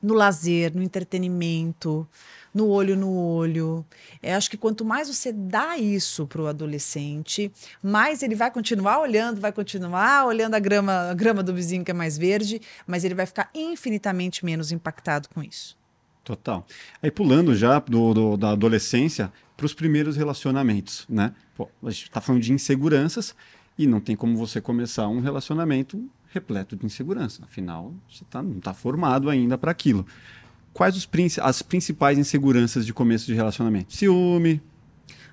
no 0.06 0.14
lazer, 0.14 0.72
no 0.74 0.82
entretenimento, 0.82 2.06
no 2.54 2.68
olho 2.68 2.96
no 2.96 3.12
olho. 3.12 3.84
Eu 4.22 4.36
acho 4.36 4.48
que 4.48 4.56
quanto 4.56 4.84
mais 4.84 5.08
você 5.08 5.32
dá 5.32 5.76
isso 5.76 6.26
para 6.26 6.40
o 6.40 6.46
adolescente, 6.46 7.52
mais 7.82 8.22
ele 8.22 8.34
vai 8.34 8.50
continuar 8.50 9.00
olhando, 9.00 9.40
vai 9.40 9.52
continuar 9.52 10.24
olhando 10.24 10.54
a 10.54 10.58
grama, 10.58 11.10
a 11.10 11.14
grama 11.14 11.42
do 11.42 11.52
vizinho 11.52 11.84
que 11.84 11.90
é 11.90 11.94
mais 11.94 12.16
verde, 12.16 12.60
mas 12.86 13.04
ele 13.04 13.14
vai 13.14 13.26
ficar 13.26 13.50
infinitamente 13.54 14.44
menos 14.44 14.70
impactado 14.70 15.28
com 15.28 15.42
isso. 15.42 15.76
Total. 16.24 16.66
Aí 17.02 17.10
pulando 17.10 17.54
já 17.54 17.78
do, 17.78 18.14
do 18.14 18.36
da 18.36 18.50
adolescência 18.50 19.32
para 19.56 19.66
os 19.66 19.74
primeiros 19.74 20.16
relacionamentos, 20.16 21.04
né? 21.08 21.32
Pô, 21.56 21.68
a 21.82 21.90
gente 21.90 22.04
está 22.04 22.20
falando 22.20 22.42
de 22.42 22.52
inseguranças 22.52 23.34
e 23.78 23.86
não 23.86 24.00
tem 24.00 24.16
como 24.16 24.36
você 24.36 24.60
começar 24.60 25.08
um 25.08 25.20
relacionamento 25.20 26.02
repleto 26.36 26.76
de 26.76 26.86
insegurança. 26.86 27.42
Afinal, 27.44 27.94
você 28.08 28.24
tá, 28.30 28.42
não 28.42 28.58
está 28.58 28.72
formado 28.72 29.28
ainda 29.28 29.58
para 29.58 29.70
aquilo 29.70 30.06
quais 30.76 30.94
os, 30.94 31.08
as 31.40 31.62
principais 31.62 32.18
inseguranças 32.18 32.84
de 32.84 32.92
começo 32.92 33.24
de 33.24 33.32
relacionamento? 33.32 33.94
Ciúme. 33.94 34.60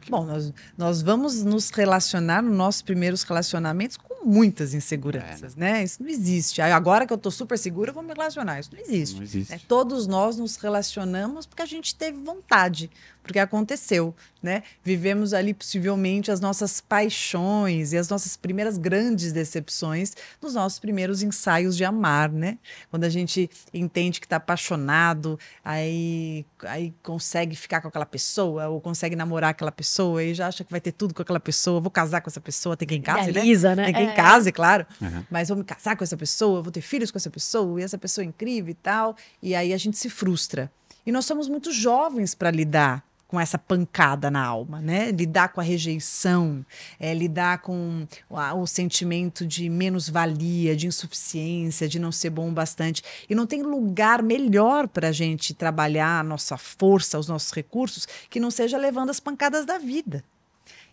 Bom, 0.09 0.25
nós, 0.25 0.53
nós 0.77 1.01
vamos 1.01 1.43
nos 1.43 1.69
relacionar 1.69 2.41
nos 2.41 2.55
nossos 2.55 2.81
primeiros 2.81 3.23
relacionamentos 3.23 3.97
com 3.97 4.25
muitas 4.25 4.73
inseguranças, 4.73 5.55
é, 5.55 5.59
né? 5.59 5.71
né? 5.73 5.83
Isso 5.83 6.01
não 6.01 6.09
existe. 6.09 6.61
Agora 6.61 7.05
que 7.05 7.13
eu 7.13 7.17
estou 7.17 7.31
super 7.31 7.57
segura, 7.57 7.89
eu 7.89 7.93
vou 7.93 8.03
me 8.03 8.13
relacionar. 8.13 8.59
Isso 8.59 8.69
não 8.73 8.79
existe. 8.79 9.15
Não 9.15 9.23
existe. 9.23 9.53
É, 9.53 9.59
todos 9.65 10.07
nós 10.07 10.37
nos 10.37 10.55
relacionamos 10.57 11.45
porque 11.45 11.61
a 11.61 11.65
gente 11.65 11.95
teve 11.95 12.17
vontade, 12.17 12.89
porque 13.23 13.39
aconteceu. 13.39 14.13
né? 14.43 14.61
Vivemos 14.83 15.33
ali 15.33 15.53
possivelmente 15.53 16.29
as 16.29 16.41
nossas 16.41 16.81
paixões 16.81 17.93
e 17.93 17.97
as 17.97 18.09
nossas 18.09 18.35
primeiras 18.35 18.77
grandes 18.77 19.31
decepções 19.31 20.13
nos 20.41 20.53
nossos 20.53 20.79
primeiros 20.79 21.23
ensaios 21.23 21.77
de 21.77 21.85
amar, 21.85 22.29
né? 22.29 22.57
Quando 22.91 23.05
a 23.05 23.09
gente 23.09 23.49
entende 23.73 24.19
que 24.19 24.25
está 24.25 24.35
apaixonado, 24.35 25.39
aí, 25.63 26.45
aí 26.63 26.93
consegue 27.01 27.55
ficar 27.55 27.79
com 27.79 27.87
aquela 27.87 28.05
pessoa 28.05 28.67
ou 28.67 28.81
consegue 28.81 29.15
namorar 29.15 29.51
aquela 29.51 29.71
pessoa 29.71 30.21
e 30.21 30.33
já 30.33 30.47
acha 30.47 30.63
que 30.65 30.71
vai 30.71 30.81
ter 30.81 30.91
tudo 30.91 31.13
com 31.13 31.21
aquela 31.21 31.39
pessoa, 31.39 31.79
vou 31.79 31.89
casar 31.91 32.19
com 32.19 32.29
essa 32.29 32.41
pessoa, 32.41 32.75
tem 32.75 32.85
quem 32.87 33.01
case, 33.01 33.29
Idealiza, 33.29 33.69
né? 33.69 33.75
né? 33.75 33.85
Tem 33.85 33.93
quem 33.93 34.09
É. 34.09 34.13
case, 34.13 34.51
claro. 34.51 34.85
Uhum. 35.01 35.23
Mas 35.31 35.47
vou 35.47 35.57
me 35.57 35.63
casar 35.63 35.95
com 35.95 36.03
essa 36.03 36.17
pessoa, 36.17 36.61
vou 36.61 36.71
ter 36.71 36.81
filhos 36.81 37.11
com 37.11 37.17
essa 37.17 37.29
pessoa, 37.29 37.79
e 37.79 37.83
essa 37.83 37.97
pessoa 37.97 38.25
é 38.25 38.27
incrível 38.27 38.71
e 38.71 38.75
tal. 38.75 39.15
E 39.41 39.55
aí 39.55 39.71
a 39.73 39.77
gente 39.77 39.97
se 39.97 40.09
frustra. 40.09 40.69
E 41.05 41.11
nós 41.13 41.25
somos 41.25 41.47
muito 41.47 41.71
jovens 41.71 42.35
para 42.35 42.51
lidar 42.51 43.03
com 43.33 43.39
essa 43.39 43.57
pancada 43.57 44.29
na 44.29 44.45
alma, 44.45 44.79
né? 44.79 45.09
Lidar 45.09 45.49
com 45.49 45.59
a 45.59 45.63
rejeição, 45.63 46.63
é, 46.99 47.15
lidar 47.15 47.63
com 47.63 48.05
a- 48.29 48.53
o 48.53 48.67
sentimento 48.67 49.43
de 49.43 49.67
menos-valia, 49.69 50.75
de 50.75 50.85
insuficiência, 50.85 51.89
de 51.89 51.97
não 51.97 52.11
ser 52.11 52.29
bom 52.29 52.49
o 52.49 52.51
bastante. 52.51 53.01
E 53.27 53.33
não 53.33 53.47
tem 53.47 53.63
lugar 53.63 54.21
melhor 54.21 54.87
para 54.87 55.07
a 55.07 55.11
gente 55.11 55.51
trabalhar 55.51 56.19
a 56.19 56.23
nossa 56.23 56.57
força, 56.57 57.17
os 57.17 57.27
nossos 57.27 57.51
recursos, 57.51 58.07
que 58.29 58.39
não 58.39 58.51
seja 58.51 58.77
levando 58.77 59.09
as 59.09 59.19
pancadas 59.19 59.65
da 59.65 59.79
vida. 59.79 60.23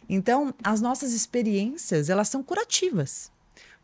Então, 0.09 0.55
as 0.65 0.81
nossas 0.81 1.13
experiências, 1.13 2.09
elas 2.09 2.31
são 2.31 2.43
curativas. 2.43 3.31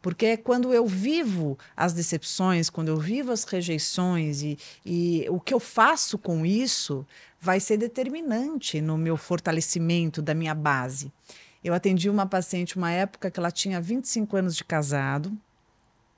Porque 0.07 0.37
quando 0.37 0.73
eu 0.73 0.87
vivo 0.87 1.59
as 1.77 1.93
decepções, 1.93 2.71
quando 2.71 2.89
eu 2.89 2.97
vivo 2.97 3.33
as 3.33 3.43
rejeições 3.43 4.41
e, 4.41 4.57
e 4.85 5.27
o 5.29 5.41
que 5.41 5.53
eu 5.53 5.59
faço 5.59 6.17
com 6.17 6.47
isso 6.47 7.05
vai 7.47 7.61
ser 7.61 7.77
determinante 7.77 8.81
no 8.81 8.99
meu 8.99 9.17
fortalecimento 9.17 10.21
da 10.21 10.35
minha 10.35 10.53
base. 10.53 11.13
Eu 11.63 11.73
atendi 11.73 12.11
uma 12.11 12.27
paciente 12.27 12.77
uma 12.77 12.91
época 12.91 13.31
que 13.31 13.39
ela 13.39 13.53
tinha 13.53 13.81
25 13.81 14.37
anos 14.37 14.57
de 14.57 14.65
casado 14.65 15.33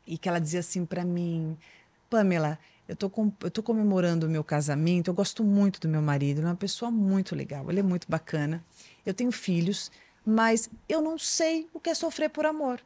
e 0.06 0.16
que 0.16 0.26
ela 0.26 0.38
dizia 0.38 0.60
assim 0.60 0.86
para 0.86 1.04
mim, 1.04 1.54
Pamela, 2.08 2.58
eu 2.88 2.96
tô, 2.96 3.10
com, 3.10 3.30
eu 3.42 3.50
tô 3.50 3.62
comemorando 3.62 4.26
o 4.26 4.30
meu 4.30 4.42
casamento, 4.42 5.08
eu 5.08 5.14
gosto 5.14 5.44
muito 5.44 5.78
do 5.78 5.86
meu 5.86 6.00
marido, 6.00 6.38
ele 6.38 6.46
é 6.46 6.48
uma 6.48 6.56
pessoa 6.56 6.90
muito 6.90 7.36
legal, 7.36 7.70
ele 7.70 7.80
é 7.80 7.82
muito 7.82 8.08
bacana, 8.08 8.64
eu 9.04 9.12
tenho 9.12 9.30
filhos, 9.30 9.92
mas 10.24 10.70
eu 10.88 11.02
não 11.02 11.18
sei 11.18 11.68
o 11.74 11.78
que 11.78 11.90
é 11.90 11.94
sofrer 11.94 12.30
por 12.30 12.46
amor. 12.46 12.80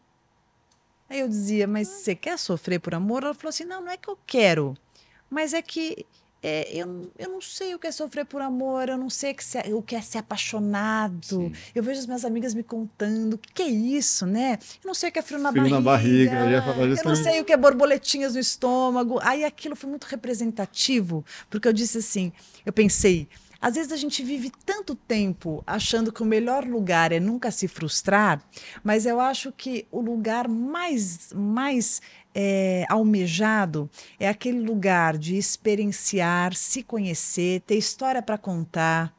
Aí 1.09 1.21
eu 1.21 1.29
dizia, 1.29 1.69
mas 1.69 1.87
você 1.87 2.17
quer 2.17 2.37
sofrer 2.41 2.81
por 2.81 2.93
amor? 2.93 3.23
Ela 3.23 3.35
falou 3.35 3.51
assim, 3.51 3.65
não, 3.65 3.83
não 3.83 3.93
é 3.93 3.97
que 3.97 4.11
eu 4.11 4.19
quero, 4.27 4.77
mas 5.31 5.55
é 5.55 5.63
que 5.63 6.05
é, 6.43 6.69
eu, 6.77 7.11
eu 7.19 7.29
não 7.31 7.41
sei 7.41 7.75
o 7.75 7.79
que 7.79 7.87
é 7.87 7.93
sofrer 7.93 8.25
por 8.25 8.43
amor, 8.43 8.89
eu 8.89 8.99
não 8.99 9.09
sei 9.09 9.33
que 9.33 9.45
se- 9.45 9.73
o 9.73 9.81
que 9.81 9.95
é 9.95 10.01
ser 10.03 10.19
apaixonado. 10.19 11.25
Sim. 11.25 11.53
Eu 11.75 11.83
vejo 11.83 12.01
as 12.01 12.07
minhas 12.07 12.25
amigas 12.25 12.53
me 12.55 12.63
contando, 12.63 13.35
o 13.35 13.39
que, 13.39 13.53
que 13.53 13.63
é 13.63 13.69
isso, 13.69 14.27
né? 14.27 14.59
Eu 14.83 14.89
não 14.89 14.95
sei 14.95 15.09
o 15.09 15.13
que 15.13 15.19
é 15.19 15.23
frio 15.23 15.39
na 15.39 15.51
Frio 15.51 15.63
barriga. 15.63 15.77
na 15.77 15.81
barriga, 15.85 16.35
eu 16.87 16.97
Eu 16.97 17.05
não 17.05 17.17
sei 17.17 17.41
o 17.41 17.45
que 17.45 17.53
é 17.53 17.57
borboletinhas 17.57 18.35
no 18.35 18.41
estômago. 18.41 19.19
Aí 19.23 19.45
aquilo 19.45 19.77
foi 19.77 19.89
muito 19.89 20.05
representativo, 20.05 21.25
porque 21.49 21.67
eu 21.69 21.73
disse 21.73 21.99
assim, 21.99 22.33
eu 22.67 22.73
pensei, 22.73 23.29
às 23.63 23.77
vezes 23.77 23.93
a 23.93 23.97
gente 23.97 24.25
vive 24.25 24.51
tanto 24.67 24.97
tempo 24.97 25.63
achando 25.65 26.13
que 26.13 26.21
o 26.21 26.27
melhor 26.27 26.65
lugar 26.67 27.13
é 27.13 27.21
nunca 27.21 27.53
se 27.53 27.69
frustrar, 27.69 28.43
mas 28.83 29.07
eu 29.07 29.21
acho 29.21 29.53
que 29.53 29.87
o 29.93 30.01
lugar 30.01 30.49
mais, 30.49 31.33
mais 31.33 32.03
é, 32.35 32.85
almejado 32.89 33.89
é 34.19 34.29
aquele 34.29 34.61
lugar 34.61 35.17
de 35.17 35.37
experienciar, 35.37 36.57
se 36.57 36.83
conhecer, 36.83 37.61
ter 37.61 37.77
história 37.77 38.21
para 38.21 38.37
contar, 38.37 39.15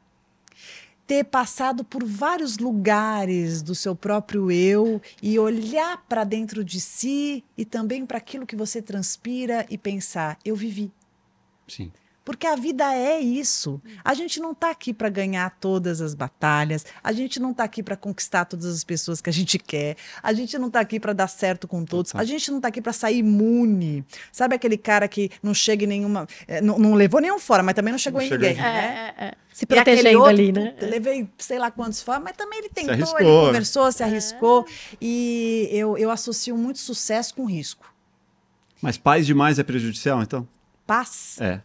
ter 1.06 1.24
passado 1.24 1.82
por 1.82 2.04
vários 2.04 2.58
lugares 2.58 3.62
do 3.62 3.74
seu 3.74 3.96
próprio 3.96 4.50
eu 4.50 5.00
e 5.22 5.38
olhar 5.38 6.04
para 6.06 6.22
dentro 6.22 6.62
de 6.62 6.80
si 6.82 7.42
e 7.56 7.64
também 7.64 8.04
para 8.04 8.18
aquilo 8.18 8.46
que 8.46 8.56
você 8.56 8.82
transpira 8.82 9.64
e 9.70 9.78
pensar: 9.78 10.38
eu 10.44 10.54
vivi. 10.54 10.92
Sim. 11.66 11.90
Porque 12.24 12.46
a 12.46 12.56
vida 12.56 12.84
é 12.94 13.20
isso. 13.20 13.82
A 14.02 14.14
gente 14.14 14.40
não 14.40 14.52
está 14.52 14.70
aqui 14.70 14.94
para 14.94 15.08
ganhar 15.10 15.50
todas 15.60 16.00
as 16.00 16.14
batalhas, 16.14 16.86
a 17.02 17.12
gente 17.12 17.38
não 17.38 17.50
está 17.50 17.64
aqui 17.64 17.82
para 17.82 17.96
conquistar 17.96 18.46
todas 18.46 18.66
as 18.66 18.82
pessoas 18.82 19.20
que 19.20 19.28
a 19.28 19.32
gente 19.32 19.58
quer, 19.58 19.96
a 20.22 20.32
gente 20.32 20.56
não 20.58 20.68
está 20.68 20.80
aqui 20.80 20.98
para 20.98 21.12
dar 21.12 21.28
certo 21.28 21.68
com 21.68 21.84
todos, 21.84 22.14
a 22.14 22.24
gente 22.24 22.50
não 22.50 22.58
está 22.58 22.68
aqui 22.68 22.80
para 22.80 22.92
sair 22.94 23.18
imune. 23.18 24.04
Sabe 24.32 24.54
aquele 24.54 24.78
cara 24.78 25.06
que 25.06 25.30
não 25.42 25.52
chega 25.52 25.84
em 25.84 25.88
nenhuma. 25.88 26.26
eh, 26.48 26.60
Não, 26.62 26.78
não 26.78 26.94
levou 26.94 27.20
nenhum 27.20 27.38
fora, 27.38 27.62
mas 27.62 27.74
também 27.74 27.92
não 27.92 27.98
chegou 27.98 28.20
Não 28.20 28.26
em 28.26 28.30
ninguém. 28.30 28.54
né? 28.54 29.14
É, 29.18 29.24
é, 29.24 29.28
é. 29.28 29.34
Se 29.52 29.66
protegendo 29.66 30.18
outro, 30.18 30.30
ali, 30.30 30.50
né? 30.50 30.74
Levei 30.80 31.28
sei 31.38 31.58
lá 31.58 31.70
quantos 31.70 32.02
fora, 32.02 32.18
mas 32.20 32.34
também 32.36 32.58
ele 32.58 32.68
tentou, 32.70 32.92
arriscou, 32.92 33.20
ele 33.20 33.28
né? 33.30 33.46
conversou, 33.46 33.92
se 33.92 34.02
arriscou. 34.02 34.66
E 35.00 35.68
eu, 35.70 35.96
eu 35.98 36.10
associo 36.10 36.56
muito 36.56 36.78
sucesso 36.80 37.34
com 37.34 37.44
risco. 37.44 37.92
Mas 38.82 38.96
paz 38.96 39.24
demais 39.26 39.58
é 39.58 39.62
prejudicial, 39.62 40.22
então? 40.22 40.48
Paz? 40.86 41.40
É. 41.40 41.60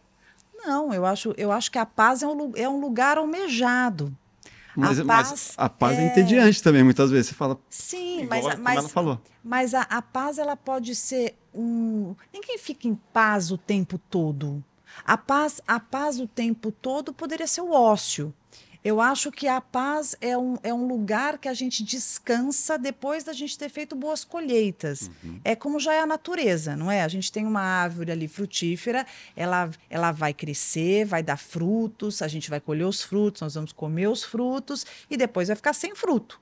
Não, 0.64 0.92
eu 0.92 1.04
acho, 1.06 1.34
eu 1.36 1.50
acho 1.52 1.70
que 1.70 1.78
a 1.78 1.86
paz 1.86 2.22
é 2.22 2.26
um, 2.26 2.52
é 2.54 2.68
um 2.68 2.80
lugar 2.80 3.18
almejado. 3.18 4.16
Mas 4.76 5.00
A 5.00 5.04
mas 5.04 5.28
paz 5.28 5.54
a 5.56 5.68
paz 5.68 5.98
é... 5.98 6.02
é- 6.02 6.06
entediante 6.06 6.62
também, 6.62 6.82
muitas 6.84 7.10
vezes. 7.10 7.28
Você 7.28 7.34
fala. 7.34 7.58
Sim, 7.68 8.26
mas, 8.28 8.46
a- 8.46 8.56
mas, 8.56 8.76
ela 8.78 8.88
falou. 8.88 9.20
mas 9.42 9.74
a, 9.74 9.82
a 9.82 10.00
paz 10.00 10.38
ela 10.38 10.56
pode 10.56 10.94
ser 10.94 11.36
um. 11.52 12.14
Ninguém 12.32 12.56
fica 12.58 12.86
em 12.86 12.94
paz 13.12 13.50
o 13.50 13.58
tempo 13.58 13.98
todo. 13.98 14.62
A 15.04 15.16
paz, 15.16 15.60
a 15.66 15.80
paz 15.80 16.20
o 16.20 16.26
tempo 16.26 16.70
todo 16.70 17.12
poderia 17.12 17.46
ser 17.46 17.62
o 17.62 17.72
ócio. 17.72 18.32
Eu 18.82 19.00
acho 19.00 19.30
que 19.30 19.46
a 19.46 19.60
paz 19.60 20.16
é 20.20 20.36
um, 20.36 20.56
é 20.62 20.72
um 20.72 20.86
lugar 20.86 21.38
que 21.38 21.48
a 21.48 21.54
gente 21.54 21.82
descansa 21.84 22.78
depois 22.78 23.24
da 23.24 23.32
gente 23.32 23.58
ter 23.58 23.68
feito 23.68 23.94
boas 23.94 24.24
colheitas. 24.24 25.10
É 25.44 25.54
como 25.54 25.78
já 25.78 25.92
é 25.92 26.00
a 26.00 26.06
natureza, 26.06 26.74
não 26.74 26.90
é? 26.90 27.02
A 27.02 27.08
gente 27.08 27.30
tem 27.30 27.44
uma 27.44 27.60
árvore 27.60 28.10
ali 28.10 28.26
frutífera, 28.26 29.06
ela, 29.36 29.70
ela 29.90 30.12
vai 30.12 30.32
crescer, 30.32 31.04
vai 31.04 31.22
dar 31.22 31.36
frutos, 31.36 32.22
a 32.22 32.28
gente 32.28 32.48
vai 32.48 32.60
colher 32.60 32.86
os 32.86 33.02
frutos, 33.02 33.42
nós 33.42 33.54
vamos 33.54 33.72
comer 33.72 34.08
os 34.08 34.24
frutos 34.24 34.86
e 35.10 35.16
depois 35.16 35.48
vai 35.48 35.56
ficar 35.56 35.74
sem 35.74 35.94
fruto. 35.94 36.40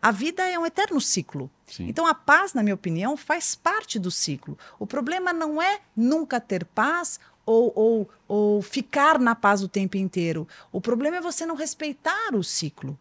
A 0.00 0.10
vida 0.10 0.42
é 0.48 0.58
um 0.58 0.66
eterno 0.66 1.00
ciclo. 1.00 1.50
Sim. 1.66 1.86
Então, 1.88 2.06
a 2.06 2.14
paz, 2.14 2.54
na 2.54 2.62
minha 2.62 2.74
opinião, 2.74 3.16
faz 3.16 3.54
parte 3.54 3.98
do 3.98 4.10
ciclo. 4.10 4.58
O 4.78 4.86
problema 4.86 5.32
não 5.32 5.62
é 5.62 5.80
nunca 5.96 6.40
ter 6.40 6.64
paz 6.64 7.20
ou, 7.44 7.72
ou, 7.74 8.10
ou 8.28 8.62
ficar 8.62 9.18
na 9.18 9.34
paz 9.34 9.62
o 9.62 9.68
tempo 9.68 9.96
inteiro. 9.96 10.46
O 10.70 10.80
problema 10.80 11.16
é 11.16 11.20
você 11.20 11.44
não 11.44 11.56
respeitar 11.56 12.34
o 12.34 12.42
ciclo. 12.42 12.98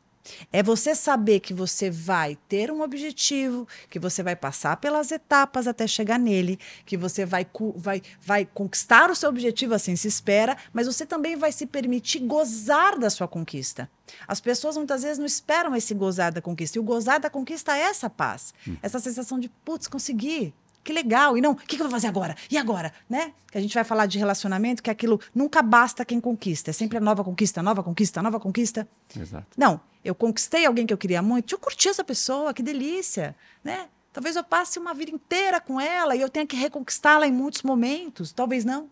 É 0.51 0.61
você 0.61 0.93
saber 0.93 1.39
que 1.39 1.53
você 1.53 1.89
vai 1.89 2.37
ter 2.47 2.71
um 2.71 2.81
objetivo, 2.81 3.67
que 3.89 3.99
você 3.99 4.21
vai 4.21 4.35
passar 4.35 4.77
pelas 4.77 5.11
etapas 5.11 5.67
até 5.67 5.87
chegar 5.87 6.19
nele, 6.19 6.59
que 6.85 6.95
você 6.95 7.25
vai, 7.25 7.45
vai, 7.75 8.01
vai 8.21 8.45
conquistar 8.45 9.09
o 9.09 9.15
seu 9.15 9.29
objetivo, 9.29 9.73
assim 9.73 9.95
se 9.95 10.07
espera, 10.07 10.57
mas 10.71 10.87
você 10.87 11.05
também 11.05 11.35
vai 11.35 11.51
se 11.51 11.65
permitir 11.65 12.19
gozar 12.19 12.99
da 12.99 13.09
sua 13.09 13.27
conquista. 13.27 13.89
As 14.27 14.39
pessoas 14.39 14.77
muitas 14.77 15.03
vezes 15.03 15.17
não 15.17 15.25
esperam 15.25 15.75
esse 15.75 15.93
gozar 15.93 16.31
da 16.31 16.41
conquista. 16.41 16.77
E 16.77 16.81
o 16.81 16.83
gozar 16.83 17.19
da 17.19 17.29
conquista 17.29 17.75
é 17.75 17.81
essa 17.81 18.09
paz. 18.09 18.53
Essa 18.81 18.99
sensação 18.99 19.39
de, 19.39 19.49
putz, 19.49 19.87
consegui. 19.87 20.53
Que 20.83 20.91
legal. 20.91 21.37
E 21.37 21.41
não, 21.41 21.51
o 21.51 21.55
que, 21.55 21.75
que 21.75 21.81
eu 21.81 21.85
vou 21.85 21.91
fazer 21.91 22.07
agora? 22.07 22.35
E 22.49 22.57
agora? 22.57 22.93
Né? 23.09 23.33
Que 23.51 23.57
a 23.57 23.61
gente 23.61 23.73
vai 23.73 23.83
falar 23.83 24.05
de 24.05 24.17
relacionamento, 24.17 24.81
que 24.81 24.89
aquilo 24.89 25.19
nunca 25.33 25.61
basta 25.61 26.03
quem 26.03 26.19
conquista. 26.19 26.71
É 26.71 26.73
sempre 26.73 26.97
a 26.97 27.01
nova 27.01 27.23
conquista, 27.23 27.61
nova 27.61 27.83
conquista, 27.83 28.21
nova 28.21 28.39
conquista. 28.39 28.87
Exato. 29.15 29.47
Não, 29.57 29.79
eu 30.03 30.15
conquistei 30.15 30.65
alguém 30.65 30.85
que 30.85 30.93
eu 30.93 30.97
queria 30.97 31.21
muito, 31.21 31.53
eu 31.53 31.59
curtir 31.59 31.89
essa 31.89 32.03
pessoa, 32.03 32.53
que 32.53 32.63
delícia, 32.63 33.35
né? 33.63 33.87
Talvez 34.11 34.35
eu 34.35 34.43
passe 34.43 34.77
uma 34.77 34.93
vida 34.93 35.11
inteira 35.11 35.61
com 35.61 35.79
ela 35.79 36.15
e 36.15 36.21
eu 36.21 36.29
tenha 36.29 36.45
que 36.45 36.55
reconquistá-la 36.55 37.27
em 37.27 37.31
muitos 37.31 37.61
momentos, 37.61 38.31
talvez 38.33 38.65
não. 38.65 38.89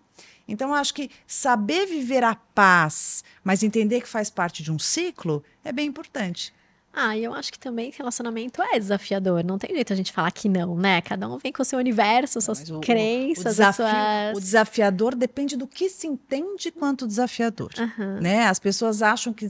Então, 0.47 0.69
eu 0.69 0.75
acho 0.75 0.93
que 0.93 1.11
saber 1.27 1.85
viver 1.85 2.23
a 2.23 2.33
paz, 2.33 3.23
mas 3.43 3.61
entender 3.61 4.01
que 4.01 4.07
faz 4.07 4.29
parte 4.31 4.63
de 4.63 4.71
um 4.71 4.79
ciclo, 4.79 5.43
é 5.63 5.71
bem 5.71 5.87
importante. 5.87 6.53
Ah, 7.01 7.15
e 7.17 7.23
eu 7.23 7.33
acho 7.33 7.51
que 7.51 7.57
também 7.59 7.93
relacionamento 7.97 8.61
é 8.61 8.77
desafiador. 8.77 9.43
Não 9.43 9.57
tem 9.57 9.73
jeito 9.73 9.93
a 9.93 9.95
gente 9.95 10.11
falar 10.11 10.31
que 10.31 10.49
não, 10.49 10.75
né? 10.75 11.01
Cada 11.01 11.29
um 11.29 11.37
vem 11.37 11.51
com 11.51 11.61
o 11.61 11.65
seu 11.65 11.79
universo, 11.79 12.41
suas 12.41 12.61
crenças, 12.81 13.45
o 13.45 13.49
desafio, 13.49 13.85
suas... 13.85 14.37
o 14.37 14.41
desafiador 14.41 15.15
depende 15.15 15.55
do 15.55 15.65
que 15.65 15.89
se 15.89 16.07
entende 16.07 16.71
quanto 16.71 17.07
desafiador. 17.07 17.71
Aham, 17.77 18.19
Né? 18.19 18.43
As 18.47 18.59
pessoas 18.59 19.01
acham 19.01 19.31
que 19.33 19.47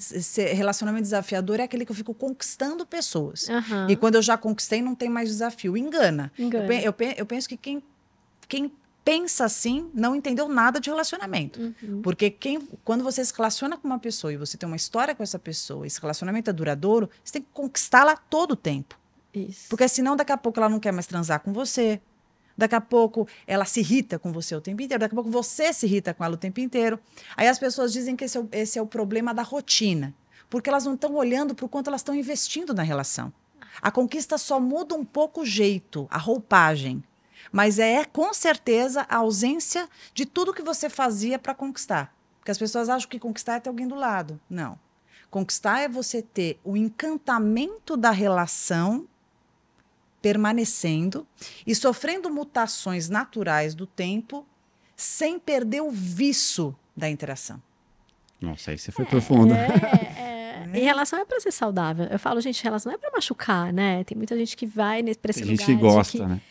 relacionamento 0.54 1.04
desafiador 1.04 1.60
é 1.60 1.64
aquele 1.64 1.86
que 1.86 1.92
eu 1.92 1.96
fico 1.96 2.14
conquistando 2.14 2.86
pessoas. 2.86 3.50
aham. 3.50 3.88
E 3.90 3.96
quando 3.96 4.16
eu 4.16 4.22
já 4.22 4.38
conquistei, 4.38 4.82
não 4.82 4.94
tem 4.94 5.10
mais 5.10 5.28
desafio. 5.30 5.76
Engana. 5.76 6.32
Engana. 6.38 6.66
Eu, 6.66 6.68
pe- 6.68 6.86
eu 6.86 6.94
pe- 6.94 7.16
eu 7.22 7.26
penso 7.26 7.50
que 7.50 7.58
quem, 7.58 7.82
quem 8.48 8.72
pensa 9.10 9.46
assim 9.46 9.90
não 9.92 10.16
entendeu 10.16 10.48
nada 10.48 10.80
de 10.80 10.88
relacionamento. 10.88 11.60
Uhum. 11.60 12.00
Porque 12.04 12.30
quem, 12.30 12.60
quando 12.84 13.04
você 13.04 13.26
se 13.26 13.34
relaciona 13.36 13.76
com 13.76 13.88
uma 13.88 13.98
pessoa 13.98 14.32
e 14.32 14.38
você 14.38 14.56
tem 14.56 14.68
uma 14.68 14.76
história 14.76 15.16
com 15.16 15.24
essa 15.24 15.40
pessoa, 15.40 15.88
esse 15.88 16.00
relacionamento 16.00 16.52
é 16.52 16.54
duradouro, 16.54 17.10
você 17.24 17.34
tem 17.34 17.42
que 17.42 17.48
conquistá-la 17.52 18.16
todo 18.16 18.52
o 18.52 18.56
tempo. 18.56 18.96
Isso. 19.34 19.68
Porque 19.68 19.88
senão, 19.88 20.16
daqui 20.16 20.32
a 20.32 20.38
pouco, 20.38 20.60
ela 20.60 20.70
não 20.70 20.80
quer 20.80 20.92
mais 20.92 21.08
transar 21.08 21.40
com 21.40 21.52
você. 21.52 22.00
Daqui 22.56 22.76
a 22.76 22.82
pouco 22.82 23.28
ela 23.48 23.66
se 23.66 23.80
irrita 23.80 24.20
com 24.20 24.32
você 24.32 24.56
o 24.56 24.62
tempo 24.62 24.80
inteiro. 24.80 25.02
Daqui 25.02 25.16
a 25.16 25.18
pouco 25.18 25.32
você 25.32 25.74
se 25.74 25.88
irrita 25.88 26.14
com 26.14 26.24
ela 26.24 26.36
o 26.36 26.38
tempo 26.38 26.60
inteiro. 26.60 27.00
Aí 27.36 27.48
as 27.48 27.58
pessoas 27.58 27.92
dizem 27.92 28.16
que 28.16 28.26
esse 28.26 28.38
é 28.38 28.42
o, 28.42 28.50
esse 28.52 28.78
é 28.78 28.82
o 28.82 28.86
problema 28.86 29.34
da 29.34 29.42
rotina. 29.42 30.14
porque 30.52 30.70
elas 30.70 30.86
não 30.86 30.94
estão 30.94 31.16
olhando 31.16 31.56
para 31.56 31.66
o 31.66 31.70
quanto 31.70 31.88
elas 31.88 32.02
estão 32.02 32.14
investindo 32.14 32.76
na 32.76 32.84
relação. 32.84 33.34
A 33.82 33.90
conquista 33.90 34.38
só 34.38 34.60
muda 34.60 34.94
um 34.94 35.06
pouco 35.06 35.42
o 35.42 35.46
jeito, 35.46 36.08
a 36.12 36.18
roupagem. 36.18 37.04
Mas 37.52 37.80
é 37.80 38.06
com 38.06 38.34
certeza 38.34 39.06
a 39.10 39.18
ausência 39.18 39.88
de 40.14 40.26
tudo 40.26 40.54
que 40.54 40.62
você 40.62 40.90
fazia 40.90 41.40
para 41.40 41.56
conquistar. 41.56 42.14
Porque 42.40 42.52
as 42.52 42.58
pessoas 42.58 42.90
acham 42.90 43.10
que 43.10 43.20
conquistar 43.20 43.56
é 43.56 43.60
ter 43.60 43.70
alguém 43.70 43.88
do 43.88 43.96
lado. 43.96 44.40
Não. 44.50 44.78
Conquistar 45.30 45.80
é 45.80 45.88
você 45.88 46.22
ter 46.22 46.60
o 46.64 46.76
encantamento 46.76 47.96
da 47.96 48.12
relação 48.12 49.08
permanecendo 50.22 51.26
e 51.66 51.74
sofrendo 51.74 52.30
mutações 52.30 53.10
naturais 53.10 53.74
do 53.74 53.86
tempo 53.86 54.46
sem 54.96 55.40
perder 55.40 55.82
o 55.82 55.92
viço 55.92 56.76
da 56.96 57.10
interação. 57.10 57.62
Nossa, 58.42 58.72
aí 58.72 58.78
você 58.78 58.92
foi 58.92 59.06
é, 59.06 59.08
profundo. 59.08 59.54
É, 59.54 60.70
é. 60.74 60.80
E 60.80 60.80
relação 60.82 61.20
é 61.20 61.26
para 61.26 61.40
ser 61.40 61.52
saudável. 61.52 62.06
Eu 62.06 62.20
falo, 62.20 62.40
gente, 62.42 62.64
relação 62.64 62.92
não 62.92 62.98
é 62.98 63.00
para 63.00 63.12
machucar, 63.12 63.72
né? 63.72 64.04
Tem 64.04 64.18
muita 64.18 64.38
gente 64.38 64.56
que 64.56 64.66
vai 64.66 65.04
para 65.16 65.32
esse 65.32 65.42
Tem 65.42 65.52
lugar. 65.52 65.66
gente 65.66 65.66
que 65.66 65.82
gosta, 65.82 66.18
que, 66.18 66.26
né? 66.26 66.42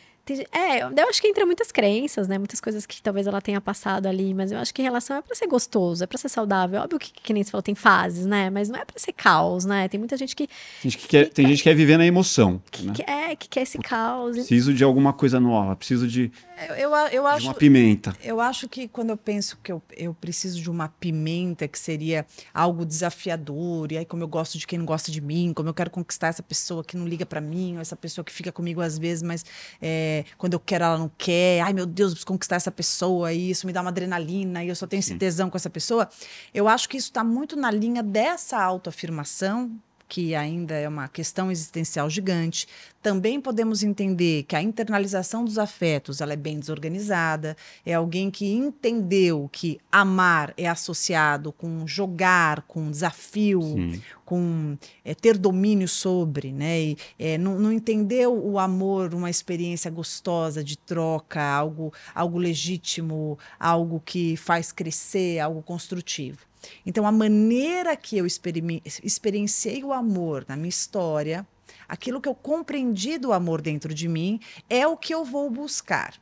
É, 0.52 0.82
eu 0.82 1.08
acho 1.08 1.20
que 1.20 1.28
entra 1.28 1.44
muitas 1.46 1.70
crenças, 1.72 2.28
né? 2.28 2.38
Muitas 2.38 2.60
coisas 2.60 2.86
que 2.86 3.00
talvez 3.02 3.26
ela 3.26 3.40
tenha 3.40 3.60
passado 3.60 4.06
ali, 4.06 4.34
mas 4.34 4.52
eu 4.52 4.58
acho 4.58 4.72
que 4.74 4.82
relação 4.82 5.16
é 5.16 5.22
para 5.22 5.34
ser 5.34 5.46
gostoso, 5.46 6.04
é 6.04 6.06
para 6.06 6.18
ser 6.18 6.28
saudável. 6.28 6.80
Óbvio 6.80 6.98
que, 6.98 7.12
que 7.12 7.32
nem 7.32 7.42
você 7.42 7.50
falou, 7.50 7.62
tem 7.62 7.74
fases, 7.74 8.26
né? 8.26 8.50
Mas 8.50 8.68
não 8.68 8.78
é 8.78 8.84
para 8.84 8.98
ser 8.98 9.12
caos, 9.12 9.64
né? 9.64 9.88
Tem 9.88 9.98
muita 9.98 10.16
gente 10.16 10.34
que. 10.34 10.46
Tem 10.46 10.90
gente 10.90 10.98
que, 10.98 11.08
quer, 11.08 11.28
tem 11.30 11.46
gente 11.46 11.58
que 11.58 11.64
quer 11.64 11.74
viver 11.74 11.96
na 11.96 12.06
emoção. 12.06 12.60
Que, 12.70 12.86
né? 12.86 12.92
que 12.94 13.02
é, 13.02 13.36
que 13.36 13.48
quer 13.48 13.62
esse 13.62 13.78
caos. 13.78 14.36
Preciso 14.36 14.74
de 14.74 14.84
alguma 14.84 15.12
coisa 15.12 15.40
nova, 15.40 15.76
preciso 15.76 16.06
de. 16.06 16.30
Eu, 16.76 16.90
eu 17.12 17.26
acho, 17.26 17.46
uma 17.46 17.54
pimenta. 17.54 18.16
Eu 18.22 18.40
acho 18.40 18.68
que 18.68 18.88
quando 18.88 19.10
eu 19.10 19.16
penso 19.16 19.58
que 19.62 19.70
eu, 19.70 19.82
eu 19.96 20.12
preciso 20.12 20.60
de 20.60 20.70
uma 20.70 20.88
pimenta, 20.88 21.68
que 21.68 21.78
seria 21.78 22.26
algo 22.52 22.84
desafiador, 22.84 23.92
e 23.92 23.98
aí 23.98 24.04
como 24.04 24.22
eu 24.22 24.28
gosto 24.28 24.58
de 24.58 24.66
quem 24.66 24.78
não 24.78 24.86
gosta 24.86 25.10
de 25.12 25.20
mim, 25.20 25.52
como 25.54 25.68
eu 25.68 25.74
quero 25.74 25.90
conquistar 25.90 26.28
essa 26.28 26.42
pessoa 26.42 26.82
que 26.82 26.96
não 26.96 27.06
liga 27.06 27.24
para 27.24 27.40
mim, 27.40 27.76
ou 27.76 27.80
essa 27.80 27.96
pessoa 27.96 28.24
que 28.24 28.32
fica 28.32 28.50
comigo 28.50 28.80
às 28.80 28.98
vezes, 28.98 29.22
mas 29.22 29.44
é, 29.80 30.24
quando 30.36 30.54
eu 30.54 30.60
quero 30.60 30.84
ela 30.84 30.98
não 30.98 31.10
quer, 31.16 31.60
ai 31.60 31.72
meu 31.72 31.86
Deus, 31.86 32.10
eu 32.10 32.14
preciso 32.14 32.26
conquistar 32.26 32.56
essa 32.56 32.70
pessoa, 32.70 33.32
e 33.32 33.50
isso 33.50 33.66
me 33.66 33.72
dá 33.72 33.80
uma 33.80 33.90
adrenalina, 33.90 34.64
e 34.64 34.68
eu 34.68 34.74
só 34.74 34.86
tenho 34.86 35.02
Sim. 35.02 35.12
esse 35.12 35.18
tesão 35.18 35.48
com 35.48 35.56
essa 35.56 35.70
pessoa. 35.70 36.08
Eu 36.52 36.66
acho 36.66 36.88
que 36.88 36.96
isso 36.96 37.08
está 37.08 37.22
muito 37.22 37.56
na 37.56 37.70
linha 37.70 38.02
dessa 38.02 38.60
autoafirmação 38.60 39.78
que 40.08 40.34
ainda 40.34 40.74
é 40.74 40.88
uma 40.88 41.06
questão 41.06 41.50
existencial 41.50 42.08
gigante. 42.08 42.66
Também 43.02 43.40
podemos 43.40 43.82
entender 43.82 44.44
que 44.44 44.56
a 44.56 44.62
internalização 44.62 45.44
dos 45.44 45.58
afetos 45.58 46.20
ela 46.20 46.32
é 46.32 46.36
bem 46.36 46.58
desorganizada. 46.58 47.56
É 47.84 47.94
alguém 47.94 48.30
que 48.30 48.50
entendeu 48.50 49.48
que 49.52 49.78
amar 49.92 50.54
é 50.56 50.66
associado 50.66 51.52
com 51.52 51.86
jogar, 51.86 52.62
com 52.62 52.90
desafio, 52.90 53.60
Sim. 53.60 54.02
com 54.24 54.76
é, 55.04 55.14
ter 55.14 55.36
domínio 55.36 55.86
sobre, 55.86 56.52
né? 56.52 56.80
E, 56.80 56.98
é, 57.18 57.36
não, 57.36 57.58
não 57.58 57.70
entendeu 57.70 58.34
o 58.34 58.58
amor 58.58 59.14
uma 59.14 59.28
experiência 59.28 59.90
gostosa 59.90 60.64
de 60.64 60.76
troca, 60.78 61.42
algo, 61.42 61.92
algo 62.14 62.38
legítimo, 62.38 63.38
algo 63.60 64.02
que 64.04 64.36
faz 64.36 64.72
crescer, 64.72 65.38
algo 65.38 65.62
construtivo. 65.62 66.47
Então, 66.84 67.06
a 67.06 67.12
maneira 67.12 67.96
que 67.96 68.16
eu 68.18 68.26
experienciei 68.26 69.84
o 69.84 69.92
amor 69.92 70.44
na 70.48 70.56
minha 70.56 70.68
história, 70.68 71.46
aquilo 71.88 72.20
que 72.20 72.28
eu 72.28 72.34
compreendi 72.34 73.18
do 73.18 73.32
amor 73.32 73.60
dentro 73.60 73.92
de 73.92 74.08
mim, 74.08 74.40
é 74.68 74.86
o 74.86 74.96
que 74.96 75.14
eu 75.14 75.24
vou 75.24 75.50
buscar. 75.50 76.14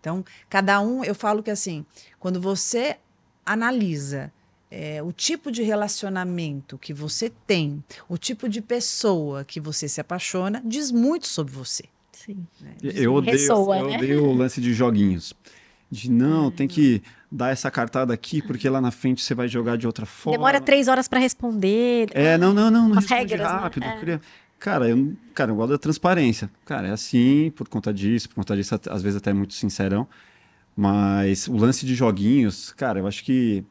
Então, 0.00 0.24
cada 0.50 0.80
um, 0.80 1.02
eu 1.02 1.14
falo 1.14 1.42
que 1.42 1.50
assim, 1.50 1.84
quando 2.18 2.40
você 2.40 2.98
analisa 3.44 4.32
é, 4.70 5.02
o 5.02 5.12
tipo 5.12 5.52
de 5.52 5.62
relacionamento 5.62 6.76
que 6.76 6.92
você 6.92 7.30
tem, 7.46 7.82
o 8.08 8.18
tipo 8.18 8.48
de 8.48 8.60
pessoa 8.60 9.44
que 9.44 9.60
você 9.60 9.88
se 9.88 10.00
apaixona, 10.00 10.62
diz 10.64 10.90
muito 10.90 11.28
sobre 11.28 11.54
você. 11.54 11.84
Sim. 12.12 12.46
Né? 12.60 12.74
Eu 12.82 13.14
odeio, 13.14 13.38
Ressoa, 13.38 13.78
eu 13.78 13.88
né? 13.88 13.96
odeio 13.96 14.24
o 14.24 14.34
lance 14.34 14.60
de 14.60 14.72
joguinhos. 14.72 15.32
De 15.90 16.10
não, 16.10 16.50
tem 16.50 16.66
que 16.66 17.02
dar 17.30 17.50
essa 17.50 17.70
cartada 17.70 18.12
aqui, 18.12 18.42
porque 18.42 18.68
lá 18.68 18.80
na 18.80 18.90
frente 18.90 19.22
você 19.22 19.34
vai 19.34 19.48
jogar 19.48 19.76
de 19.76 19.86
outra 19.86 20.06
forma. 20.06 20.36
Demora 20.36 20.60
três 20.60 20.88
horas 20.88 21.06
para 21.06 21.20
responder. 21.20 22.08
É, 22.12 22.36
não, 22.38 22.52
não, 22.52 22.70
não, 22.70 22.88
não 22.88 22.98
As 22.98 23.06
regras, 23.06 23.40
né? 23.40 23.46
rápido. 23.46 23.82
Né? 23.82 24.14
É. 24.14 24.20
Cara, 24.58 24.88
eu, 24.88 25.14
cara, 25.34 25.50
eu 25.50 25.56
gosto 25.56 25.70
da 25.70 25.78
transparência. 25.78 26.50
Cara, 26.64 26.88
é 26.88 26.90
assim, 26.90 27.52
por 27.54 27.68
conta 27.68 27.92
disso, 27.92 28.28
por 28.28 28.36
conta 28.36 28.56
disso, 28.56 28.74
às 28.88 29.02
vezes 29.02 29.18
até 29.18 29.32
muito 29.32 29.54
sincerão. 29.54 30.08
Mas 30.76 31.46
o 31.46 31.56
lance 31.56 31.84
de 31.84 31.94
joguinhos, 31.94 32.72
cara, 32.72 32.98
eu 32.98 33.06
acho 33.06 33.22
que 33.24 33.64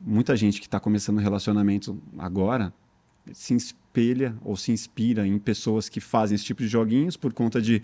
muita 0.00 0.34
gente 0.36 0.60
que 0.60 0.66
está 0.66 0.80
começando 0.80 1.18
um 1.18 1.22
relacionamento 1.22 2.00
agora 2.18 2.72
se 3.32 3.54
espelha 3.54 4.36
ou 4.42 4.56
se 4.56 4.72
inspira 4.72 5.26
em 5.26 5.38
pessoas 5.38 5.88
que 5.88 6.00
fazem 6.00 6.34
esse 6.34 6.44
tipo 6.44 6.62
de 6.62 6.68
joguinhos 6.68 7.16
por 7.16 7.32
conta 7.32 7.60
de 7.60 7.82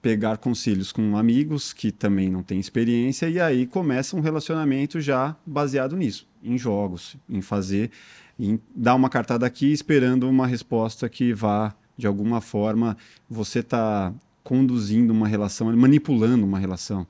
pegar 0.00 0.36
conselhos 0.36 0.92
com 0.92 1.16
amigos 1.16 1.72
que 1.72 1.90
também 1.90 2.30
não 2.30 2.42
têm 2.42 2.60
experiência 2.60 3.28
e 3.28 3.40
aí 3.40 3.66
começa 3.66 4.16
um 4.16 4.20
relacionamento 4.20 5.00
já 5.00 5.36
baseado 5.44 5.96
nisso, 5.96 6.28
em 6.42 6.56
jogos, 6.56 7.16
em 7.28 7.40
fazer, 7.40 7.90
em 8.38 8.60
dar 8.74 8.94
uma 8.94 9.08
cartada 9.08 9.46
aqui 9.46 9.72
esperando 9.72 10.28
uma 10.28 10.46
resposta 10.46 11.08
que 11.08 11.32
vá 11.32 11.74
de 11.96 12.06
alguma 12.06 12.40
forma 12.40 12.96
você 13.28 13.60
está 13.60 14.12
conduzindo 14.44 15.12
uma 15.12 15.26
relação, 15.26 15.74
manipulando 15.76 16.44
uma 16.44 16.58
relação. 16.58 17.06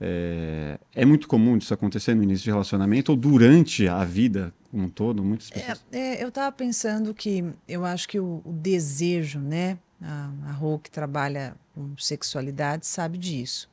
É, 0.00 0.78
é, 0.94 1.04
muito 1.04 1.28
comum 1.28 1.56
isso 1.56 1.72
acontecer 1.72 2.14
no 2.14 2.24
início 2.24 2.44
de 2.44 2.50
relacionamento 2.50 3.12
ou 3.12 3.16
durante 3.16 3.86
a 3.86 4.04
vida 4.04 4.52
como 4.70 4.84
um 4.84 4.88
todo? 4.88 5.22
Muitas 5.22 5.50
é, 5.52 5.54
pessoas. 5.54 5.84
É, 5.92 5.98
é, 5.98 6.24
eu 6.24 6.28
estava 6.28 6.50
pensando 6.50 7.12
que 7.14 7.44
eu 7.68 7.84
acho 7.84 8.08
que 8.08 8.18
o, 8.18 8.40
o 8.44 8.52
desejo, 8.52 9.38
né? 9.38 9.78
A, 10.02 10.30
a 10.48 10.52
Rô, 10.52 10.78
que 10.78 10.90
trabalha 10.90 11.54
com 11.74 11.96
sexualidade, 11.98 12.86
sabe 12.86 13.18
disso. 13.18 13.70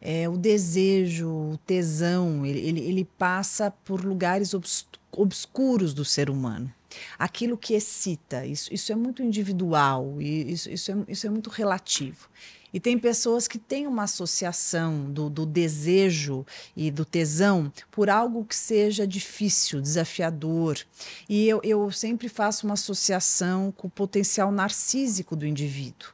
É, 0.00 0.28
o 0.28 0.36
desejo, 0.36 1.28
o 1.28 1.58
tesão, 1.64 2.44
ele, 2.44 2.58
ele, 2.58 2.80
ele 2.80 3.04
passa 3.04 3.70
por 3.70 4.04
lugares 4.04 4.52
obs, 4.52 4.86
obscuros 5.12 5.94
do 5.94 6.04
ser 6.04 6.28
humano. 6.28 6.72
Aquilo 7.18 7.56
que 7.56 7.74
excita, 7.74 8.44
isso, 8.44 8.72
isso 8.72 8.92
é 8.92 8.94
muito 8.96 9.22
individual, 9.22 10.20
isso, 10.20 10.68
isso, 10.70 10.92
é, 10.92 10.96
isso 11.08 11.26
é 11.26 11.30
muito 11.30 11.48
relativo. 11.48 12.28
E 12.72 12.80
tem 12.80 12.98
pessoas 12.98 13.46
que 13.46 13.58
têm 13.58 13.86
uma 13.86 14.04
associação 14.04 15.10
do, 15.10 15.28
do, 15.28 15.44
desejo 15.44 16.46
e 16.76 16.90
do 16.90 17.04
tesão 17.04 17.70
por 17.90 18.08
algo 18.08 18.44
que 18.44 18.56
seja 18.56 19.06
difícil, 19.06 19.80
desafiador. 19.80 20.78
E 21.28 21.48
eu, 21.48 21.60
eu 21.62 21.90
sempre 21.90 22.28
faço 22.28 22.66
uma 22.66 22.74
associação 22.74 23.72
com 23.76 23.88
o 23.88 23.90
potencial 23.90 24.50
narcísico 24.50 25.36
do 25.36 25.46
indivíduo 25.46 26.08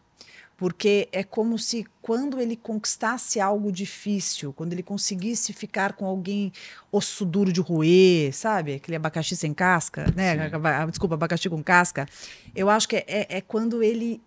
porque 0.58 1.08
é 1.12 1.22
como 1.22 1.56
se 1.56 1.86
quando 2.02 2.40
ele 2.40 2.56
conquistasse 2.56 3.40
algo 3.40 3.70
difícil, 3.70 4.52
quando 4.52 4.72
ele 4.72 4.82
conseguisse 4.82 5.52
ficar 5.52 5.92
com 5.92 6.04
alguém 6.04 6.52
osso 6.90 7.24
duro 7.24 7.52
de 7.52 7.60
roer, 7.60 8.34
sabe? 8.34 8.74
Aquele 8.74 8.96
abacaxi 8.96 9.36
sem 9.36 9.54
casca, 9.54 10.06
né? 10.16 10.50
Desculpa, 10.90 11.14
abacaxi 11.14 11.48
com 11.48 11.62
casca. 11.62 12.08
Eu 12.56 12.68
acho 12.68 12.88
que 12.88 12.96
é, 12.96 13.04
é, 13.06 13.26
é 13.36 13.40
quando 13.40 13.84
ele 13.84 14.20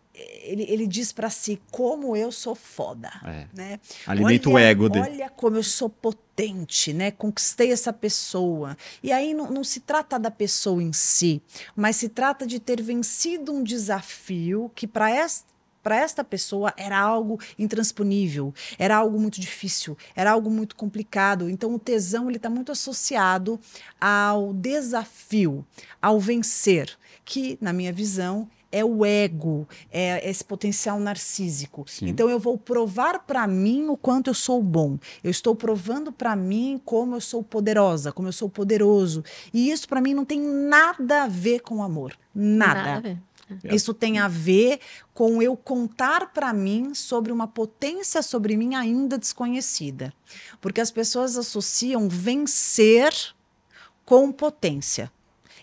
ele, 0.43 0.65
ele 0.67 0.87
diz 0.87 1.11
para 1.11 1.29
si 1.29 1.61
como 1.71 2.15
eu 2.15 2.31
sou 2.31 2.55
foda, 2.55 3.11
é. 3.23 3.47
né? 3.53 3.79
Alimenta 4.05 4.49
olha, 4.49 4.55
o 4.55 4.59
ego 4.59 4.89
dele. 4.89 5.09
Olha 5.09 5.29
como 5.29 5.57
eu 5.57 5.63
sou 5.63 5.89
potente, 5.89 6.93
né? 6.93 7.11
Conquistei 7.11 7.71
essa 7.71 7.93
pessoa. 7.93 8.77
E 9.01 9.11
aí 9.11 9.33
não, 9.33 9.49
não 9.49 9.63
se 9.63 9.79
trata 9.79 10.17
da 10.17 10.31
pessoa 10.31 10.81
em 10.81 10.93
si, 10.93 11.41
mas 11.75 11.95
se 11.95 12.09
trata 12.09 12.45
de 12.45 12.59
ter 12.59 12.81
vencido 12.81 13.51
um 13.51 13.63
desafio 13.63 14.71
que 14.75 14.87
para 14.87 15.09
esta 15.09 15.51
para 15.81 15.95
esta 15.95 16.23
pessoa 16.23 16.73
era 16.77 16.99
algo 16.99 17.39
intransponível, 17.57 18.53
era 18.77 18.95
algo 18.95 19.19
muito 19.19 19.41
difícil, 19.41 19.97
era 20.15 20.31
algo 20.31 20.49
muito 20.49 20.75
complicado. 20.75 21.49
Então 21.49 21.73
o 21.73 21.79
tesão 21.79 22.27
ele 22.27 22.37
está 22.37 22.49
muito 22.49 22.71
associado 22.71 23.59
ao 23.99 24.53
desafio, 24.53 25.65
ao 26.01 26.19
vencer, 26.19 26.95
que 27.25 27.57
na 27.59 27.73
minha 27.73 27.91
visão 27.91 28.47
é 28.71 28.83
o 28.83 29.05
ego, 29.05 29.67
é 29.91 30.27
esse 30.29 30.43
potencial 30.43 30.99
narcísico. 30.99 31.85
Sim. 31.87 32.07
Então 32.07 32.29
eu 32.29 32.39
vou 32.39 32.57
provar 32.57 33.19
para 33.19 33.45
mim 33.47 33.87
o 33.89 33.97
quanto 33.97 34.29
eu 34.29 34.33
sou 34.33 34.61
bom. 34.61 34.97
Eu 35.23 35.29
estou 35.29 35.55
provando 35.55 36.11
para 36.11 36.35
mim 36.35 36.79
como 36.85 37.15
eu 37.15 37.21
sou 37.21 37.43
poderosa, 37.43 38.11
como 38.11 38.27
eu 38.27 38.33
sou 38.33 38.49
poderoso. 38.49 39.23
E 39.53 39.71
isso 39.71 39.87
para 39.87 40.01
mim 40.01 40.13
não 40.13 40.25
tem 40.25 40.39
nada 40.39 41.23
a 41.23 41.27
ver 41.27 41.59
com 41.59 41.83
amor. 41.83 42.17
Nada. 42.33 42.73
nada 42.73 42.97
a 42.97 42.99
ver. 42.99 43.17
É. 43.65 43.75
Isso 43.75 43.93
tem 43.93 44.17
a 44.17 44.27
ver 44.27 44.79
com 45.13 45.41
eu 45.41 45.57
contar 45.57 46.31
para 46.31 46.53
mim 46.53 46.93
sobre 46.93 47.31
uma 47.31 47.47
potência 47.47 48.21
sobre 48.21 48.55
mim 48.55 48.75
ainda 48.75 49.17
desconhecida. 49.17 50.13
Porque 50.61 50.79
as 50.79 50.89
pessoas 50.89 51.37
associam 51.37 52.07
vencer 52.07 53.13
com 54.05 54.31
potência. 54.31 55.11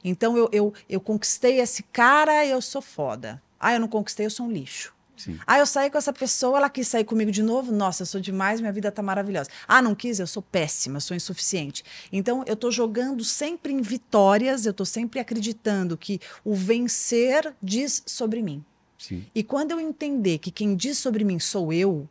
Então 0.04 0.36
eu, 0.36 0.48
eu, 0.52 0.72
eu 0.88 1.00
conquistei 1.00 1.60
esse 1.60 1.82
cara, 1.82 2.44
eu 2.46 2.60
sou 2.60 2.82
foda. 2.82 3.42
Ah, 3.58 3.72
eu 3.74 3.80
não 3.80 3.88
conquistei, 3.88 4.26
eu 4.26 4.30
sou 4.30 4.46
um 4.46 4.50
lixo. 4.50 4.94
Sim. 5.18 5.36
Ah, 5.46 5.58
eu 5.58 5.66
saí 5.66 5.90
com 5.90 5.98
essa 5.98 6.12
pessoa, 6.12 6.58
ela 6.58 6.70
quis 6.70 6.86
sair 6.86 7.04
comigo 7.04 7.30
de 7.30 7.42
novo. 7.42 7.72
Nossa, 7.72 8.02
eu 8.02 8.06
sou 8.06 8.20
demais, 8.20 8.60
minha 8.60 8.72
vida 8.72 8.90
tá 8.92 9.02
maravilhosa. 9.02 9.50
Ah, 9.66 9.82
não 9.82 9.94
quis, 9.94 10.20
eu 10.20 10.26
sou 10.26 10.42
péssima, 10.42 11.00
sou 11.00 11.16
insuficiente. 11.16 11.84
Então, 12.12 12.44
eu 12.46 12.54
tô 12.54 12.70
jogando 12.70 13.24
sempre 13.24 13.72
em 13.72 13.82
vitórias, 13.82 14.64
eu 14.64 14.72
tô 14.72 14.84
sempre 14.84 15.18
acreditando 15.18 15.96
que 15.96 16.20
o 16.44 16.54
vencer 16.54 17.52
diz 17.60 18.02
sobre 18.06 18.40
mim. 18.42 18.64
Sim. 18.96 19.26
E 19.34 19.42
quando 19.42 19.72
eu 19.72 19.80
entender 19.80 20.38
que 20.38 20.50
quem 20.50 20.76
diz 20.76 20.98
sobre 20.98 21.24
mim 21.24 21.38
sou 21.38 21.72
eu, 21.72 22.08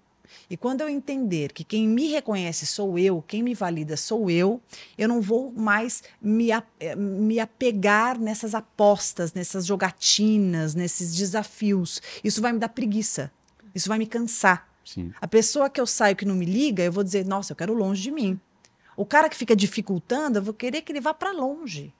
e 0.50 0.58
quando 0.58 0.82
eu 0.82 0.90
entender 0.90 1.52
que 1.52 1.64
quem 1.64 1.88
me 1.88 2.08
reconhece 2.08 2.66
sou 2.66 2.98
eu, 2.98 3.24
quem 3.28 3.44
me 3.44 3.54
valida 3.54 3.98
sou 3.98 4.30
eu, 4.30 4.62
eu 4.98 5.08
não 5.08 5.22
vou 5.22 5.52
mais 5.52 6.04
me, 6.22 6.50
eh, 6.52 6.96
me 6.96 7.40
apegar 7.40 8.20
nessas 8.20 8.56
apostas, 8.56 9.34
nessas 9.34 9.66
jogatinas, 9.66 10.76
nesses 10.76 11.16
desafios. 11.16 12.02
Isso 12.24 12.42
vai 12.42 12.54
me 12.54 12.60
dar 12.60 12.70
preguiça. 12.70 13.32
Isso 13.74 13.90
vai 13.90 13.98
me 13.98 14.08
cansar. 14.08 14.68
Sim. 14.84 15.12
A 15.20 15.28
pessoa 15.28 15.70
que 15.70 15.82
eu 15.82 15.86
saio 15.86 16.16
que 16.16 16.26
não 16.26 16.36
me 16.36 16.46
liga, 16.46 16.84
eu 16.84 16.92
vou 16.92 17.04
dizer, 17.04 17.26
nossa, 17.26 17.52
eu 17.52 17.56
quero 17.56 17.74
longe 17.74 18.02
de 18.02 18.12
mim. 18.12 18.40
O 18.96 19.06
cara 19.06 19.30
que 19.30 19.36
fica 19.36 19.56
dificultando, 19.56 20.40
eu 20.40 20.44
vou 20.44 20.54
querer 20.54 20.82
que 20.82 20.92
ele 20.92 21.02
vá 21.02 21.14
para 21.14 21.32
longe. 21.32 21.94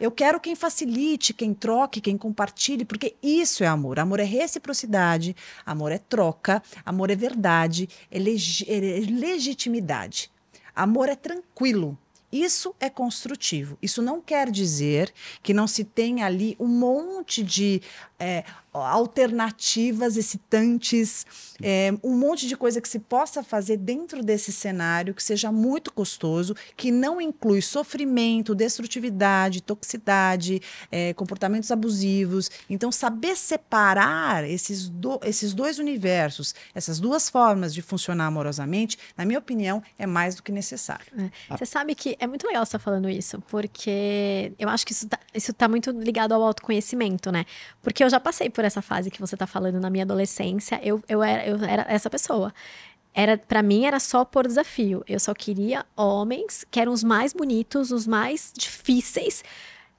Eu 0.00 0.10
quero 0.10 0.40
quem 0.40 0.54
facilite, 0.54 1.34
quem 1.34 1.52
troque, 1.52 2.00
quem 2.00 2.16
compartilhe, 2.16 2.84
porque 2.84 3.14
isso 3.22 3.62
é 3.62 3.66
amor. 3.66 3.98
Amor 3.98 4.20
é 4.20 4.24
reciprocidade, 4.24 5.36
amor 5.64 5.92
é 5.92 5.98
troca, 5.98 6.62
amor 6.84 7.10
é 7.10 7.16
verdade, 7.16 7.88
é, 8.10 8.18
leg 8.18 8.64
é 8.66 8.80
legitimidade. 9.10 10.30
Amor 10.74 11.08
é 11.08 11.14
tranquilo. 11.14 11.98
Isso 12.32 12.74
é 12.78 12.88
construtivo. 12.88 13.76
Isso 13.82 14.00
não 14.00 14.20
quer 14.20 14.50
dizer 14.50 15.12
que 15.42 15.52
não 15.52 15.66
se 15.66 15.82
tenha 15.82 16.26
ali 16.26 16.56
um 16.60 16.68
monte 16.68 17.42
de 17.42 17.82
é, 18.20 18.44
alternativas 18.72 20.16
excitantes, 20.16 21.26
é, 21.60 21.92
um 22.04 22.16
monte 22.16 22.46
de 22.46 22.56
coisa 22.56 22.80
que 22.80 22.88
se 22.88 23.00
possa 23.00 23.42
fazer 23.42 23.76
dentro 23.78 24.22
desse 24.22 24.52
cenário 24.52 25.12
que 25.12 25.22
seja 25.22 25.50
muito 25.50 25.92
custoso, 25.92 26.54
que 26.76 26.92
não 26.92 27.20
inclui 27.20 27.62
sofrimento, 27.62 28.54
destrutividade, 28.54 29.62
toxicidade, 29.62 30.60
é, 30.92 31.12
comportamentos 31.14 31.70
abusivos. 31.70 32.50
Então, 32.68 32.92
saber 32.92 33.36
separar 33.36 34.48
esses, 34.48 34.88
do, 34.88 35.18
esses 35.24 35.52
dois 35.52 35.78
universos, 35.78 36.54
essas 36.74 37.00
duas 37.00 37.28
formas 37.28 37.74
de 37.74 37.82
funcionar 37.82 38.26
amorosamente, 38.26 38.98
na 39.16 39.24
minha 39.24 39.38
opinião, 39.38 39.82
é 39.98 40.06
mais 40.06 40.36
do 40.36 40.42
que 40.42 40.52
necessário. 40.52 41.06
É. 41.18 41.56
Você 41.56 41.66
sabe 41.66 41.94
que 41.94 42.16
é 42.20 42.26
muito 42.26 42.46
legal 42.46 42.64
você 42.64 42.76
estar 42.76 42.78
falando 42.78 43.08
isso, 43.08 43.42
porque 43.48 44.52
eu 44.58 44.68
acho 44.68 44.86
que 44.86 44.92
isso 44.92 45.06
está 45.34 45.52
tá 45.56 45.68
muito 45.68 45.90
ligado 45.90 46.32
ao 46.32 46.42
autoconhecimento, 46.42 47.32
né? 47.32 47.44
Porque 47.82 48.04
eu 48.04 48.09
já 48.10 48.20
passei 48.20 48.50
por 48.50 48.64
essa 48.64 48.82
fase 48.82 49.10
que 49.10 49.20
você 49.20 49.36
tá 49.36 49.46
falando 49.46 49.80
na 49.80 49.88
minha 49.88 50.04
adolescência. 50.04 50.80
Eu, 50.82 51.02
eu, 51.08 51.22
era, 51.22 51.46
eu 51.46 51.64
era 51.64 51.86
essa 51.88 52.10
pessoa. 52.10 52.52
Era, 53.14 53.38
para 53.38 53.62
mim 53.62 53.84
era 53.84 53.98
só 53.98 54.24
por 54.24 54.46
desafio. 54.46 55.02
Eu 55.08 55.18
só 55.18 55.34
queria 55.34 55.84
homens 55.96 56.64
que 56.70 56.78
eram 56.78 56.92
os 56.92 57.02
mais 57.02 57.32
bonitos, 57.32 57.90
os 57.90 58.06
mais 58.06 58.52
difíceis. 58.56 59.42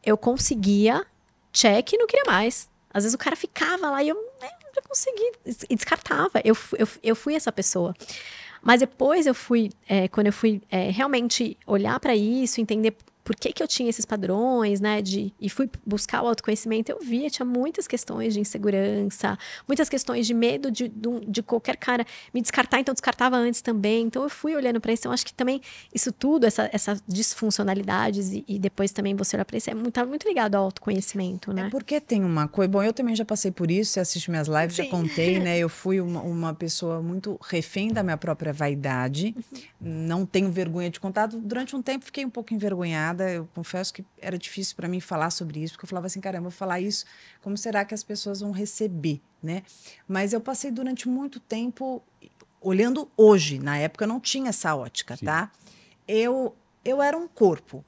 Eu 0.03 0.17
conseguia, 0.17 1.05
check, 1.51 1.93
não 1.93 2.07
queria 2.07 2.25
mais. 2.25 2.69
Às 2.93 3.03
vezes 3.03 3.15
o 3.15 3.17
cara 3.17 3.35
ficava 3.35 3.89
lá 3.89 4.03
e 4.03 4.09
eu 4.09 4.15
né, 4.41 4.49
não 4.75 4.83
consegui, 4.83 5.31
e 5.69 5.75
descartava. 5.75 6.41
Eu, 6.43 6.55
eu, 6.77 6.87
eu 7.01 7.15
fui 7.15 7.35
essa 7.35 7.51
pessoa. 7.51 7.95
Mas 8.61 8.79
depois 8.79 9.25
eu 9.25 9.33
fui, 9.33 9.71
é, 9.87 10.07
quando 10.07 10.27
eu 10.27 10.33
fui 10.33 10.61
é, 10.69 10.91
realmente 10.91 11.57
olhar 11.65 11.99
para 11.99 12.15
isso, 12.15 12.61
entender 12.61 12.95
por 13.31 13.37
que, 13.37 13.53
que 13.53 13.63
eu 13.63 13.67
tinha 13.67 13.89
esses 13.89 14.03
padrões, 14.03 14.81
né? 14.81 15.01
De, 15.01 15.33
e 15.39 15.49
fui 15.49 15.69
buscar 15.85 16.21
o 16.21 16.27
autoconhecimento, 16.27 16.91
eu 16.91 16.99
via, 16.99 17.29
tinha 17.29 17.45
muitas 17.45 17.87
questões 17.87 18.33
de 18.33 18.41
insegurança, 18.41 19.37
muitas 19.65 19.87
questões 19.87 20.27
de 20.27 20.33
medo 20.33 20.69
de, 20.69 20.89
de, 20.89 21.19
de 21.25 21.41
qualquer 21.41 21.77
cara 21.77 22.05
me 22.33 22.41
descartar, 22.41 22.81
então 22.81 22.93
descartava 22.93 23.37
antes 23.37 23.61
também. 23.61 24.03
Então 24.07 24.23
eu 24.23 24.29
fui 24.29 24.53
olhando 24.53 24.81
para 24.81 24.91
isso. 24.91 25.03
Então 25.03 25.13
acho 25.13 25.25
que 25.25 25.33
também 25.33 25.61
isso 25.95 26.11
tudo, 26.11 26.45
essa, 26.45 26.69
essas 26.73 27.01
disfuncionalidades, 27.07 28.33
e, 28.33 28.43
e 28.45 28.59
depois 28.59 28.91
também 28.91 29.15
você 29.15 29.37
olhar 29.37 29.45
para 29.45 29.57
isso, 29.57 29.69
é 29.69 29.73
muito, 29.73 29.91
tá 29.91 30.05
muito 30.05 30.27
ligado 30.27 30.55
ao 30.55 30.65
autoconhecimento, 30.65 31.53
né? 31.53 31.67
É 31.67 31.69
porque 31.69 32.01
tem 32.01 32.25
uma 32.25 32.49
coisa. 32.49 32.69
Bom, 32.69 32.83
eu 32.83 32.91
também 32.91 33.15
já 33.15 33.23
passei 33.23 33.49
por 33.49 33.71
isso, 33.71 33.93
você 33.93 34.01
assiste 34.01 34.29
minhas 34.29 34.49
lives, 34.49 34.75
Sim. 34.75 34.83
já 34.83 34.89
contei, 34.89 35.39
né? 35.39 35.57
Eu 35.57 35.69
fui 35.71 36.01
uma, 36.01 36.21
uma 36.21 36.53
pessoa 36.53 37.01
muito 37.01 37.39
refém 37.41 37.93
da 37.93 38.03
minha 38.03 38.17
própria 38.17 38.51
vaidade. 38.51 39.33
Uhum. 39.37 39.61
Não 39.79 40.25
tenho 40.25 40.51
vergonha 40.51 40.89
de 40.89 40.99
contar. 40.99 41.27
Durante 41.27 41.77
um 41.77 41.81
tempo 41.81 42.03
fiquei 42.03 42.25
um 42.25 42.29
pouco 42.29 42.53
envergonhada 42.53 43.20
eu 43.29 43.47
confesso 43.53 43.93
que 43.93 44.05
era 44.19 44.37
difícil 44.37 44.75
para 44.75 44.87
mim 44.87 44.99
falar 44.99 45.29
sobre 45.29 45.61
isso, 45.61 45.73
porque 45.73 45.85
eu 45.85 45.89
falava 45.89 46.07
assim, 46.07 46.19
caramba, 46.19 46.43
vou 46.43 46.51
falar 46.51 46.79
isso, 46.79 47.05
como 47.41 47.57
será 47.57 47.85
que 47.85 47.93
as 47.93 48.03
pessoas 48.03 48.41
vão 48.41 48.51
receber, 48.51 49.21
né? 49.41 49.63
Mas 50.07 50.33
eu 50.33 50.41
passei 50.41 50.71
durante 50.71 51.07
muito 51.07 51.39
tempo 51.39 52.01
olhando 52.61 53.09
hoje, 53.17 53.59
na 53.59 53.77
época 53.77 54.05
eu 54.05 54.07
não 54.07 54.19
tinha 54.19 54.49
essa 54.49 54.75
ótica, 54.75 55.17
Sim. 55.17 55.25
tá? 55.25 55.51
Eu 56.07 56.55
eu 56.83 57.01
era 57.01 57.17
um 57.17 57.27
corpo. 57.27 57.83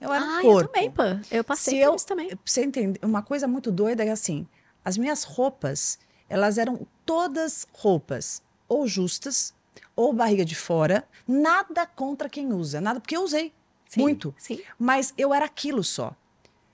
Eu 0.00 0.12
era 0.12 0.24
ah, 0.24 0.38
um 0.38 0.42
corpo. 0.42 0.60
Eu 0.60 0.66
também, 0.68 0.90
pô. 0.90 1.02
Eu 1.30 1.44
passei 1.44 1.74
Se 1.74 1.80
por 1.80 1.84
eu, 1.84 1.94
isso 1.96 2.06
também. 2.06 2.30
Você 2.44 2.64
entende? 2.64 2.98
Uma 3.02 3.22
coisa 3.22 3.46
muito 3.46 3.70
doida 3.70 4.04
é 4.04 4.10
assim, 4.10 4.46
as 4.84 4.96
minhas 4.96 5.24
roupas, 5.24 5.98
elas 6.28 6.58
eram 6.58 6.86
todas 7.04 7.66
roupas 7.72 8.42
ou 8.68 8.86
justas 8.86 9.54
ou 9.94 10.12
barriga 10.12 10.44
de 10.44 10.54
fora, 10.54 11.06
nada 11.28 11.84
contra 11.86 12.28
quem 12.28 12.52
usa, 12.52 12.80
nada 12.80 13.00
porque 13.00 13.16
eu 13.16 13.22
usei. 13.22 13.52
Sim, 13.90 14.00
muito. 14.02 14.32
Sim. 14.38 14.60
Mas 14.78 15.12
eu 15.18 15.34
era 15.34 15.44
aquilo 15.44 15.82
só. 15.82 16.14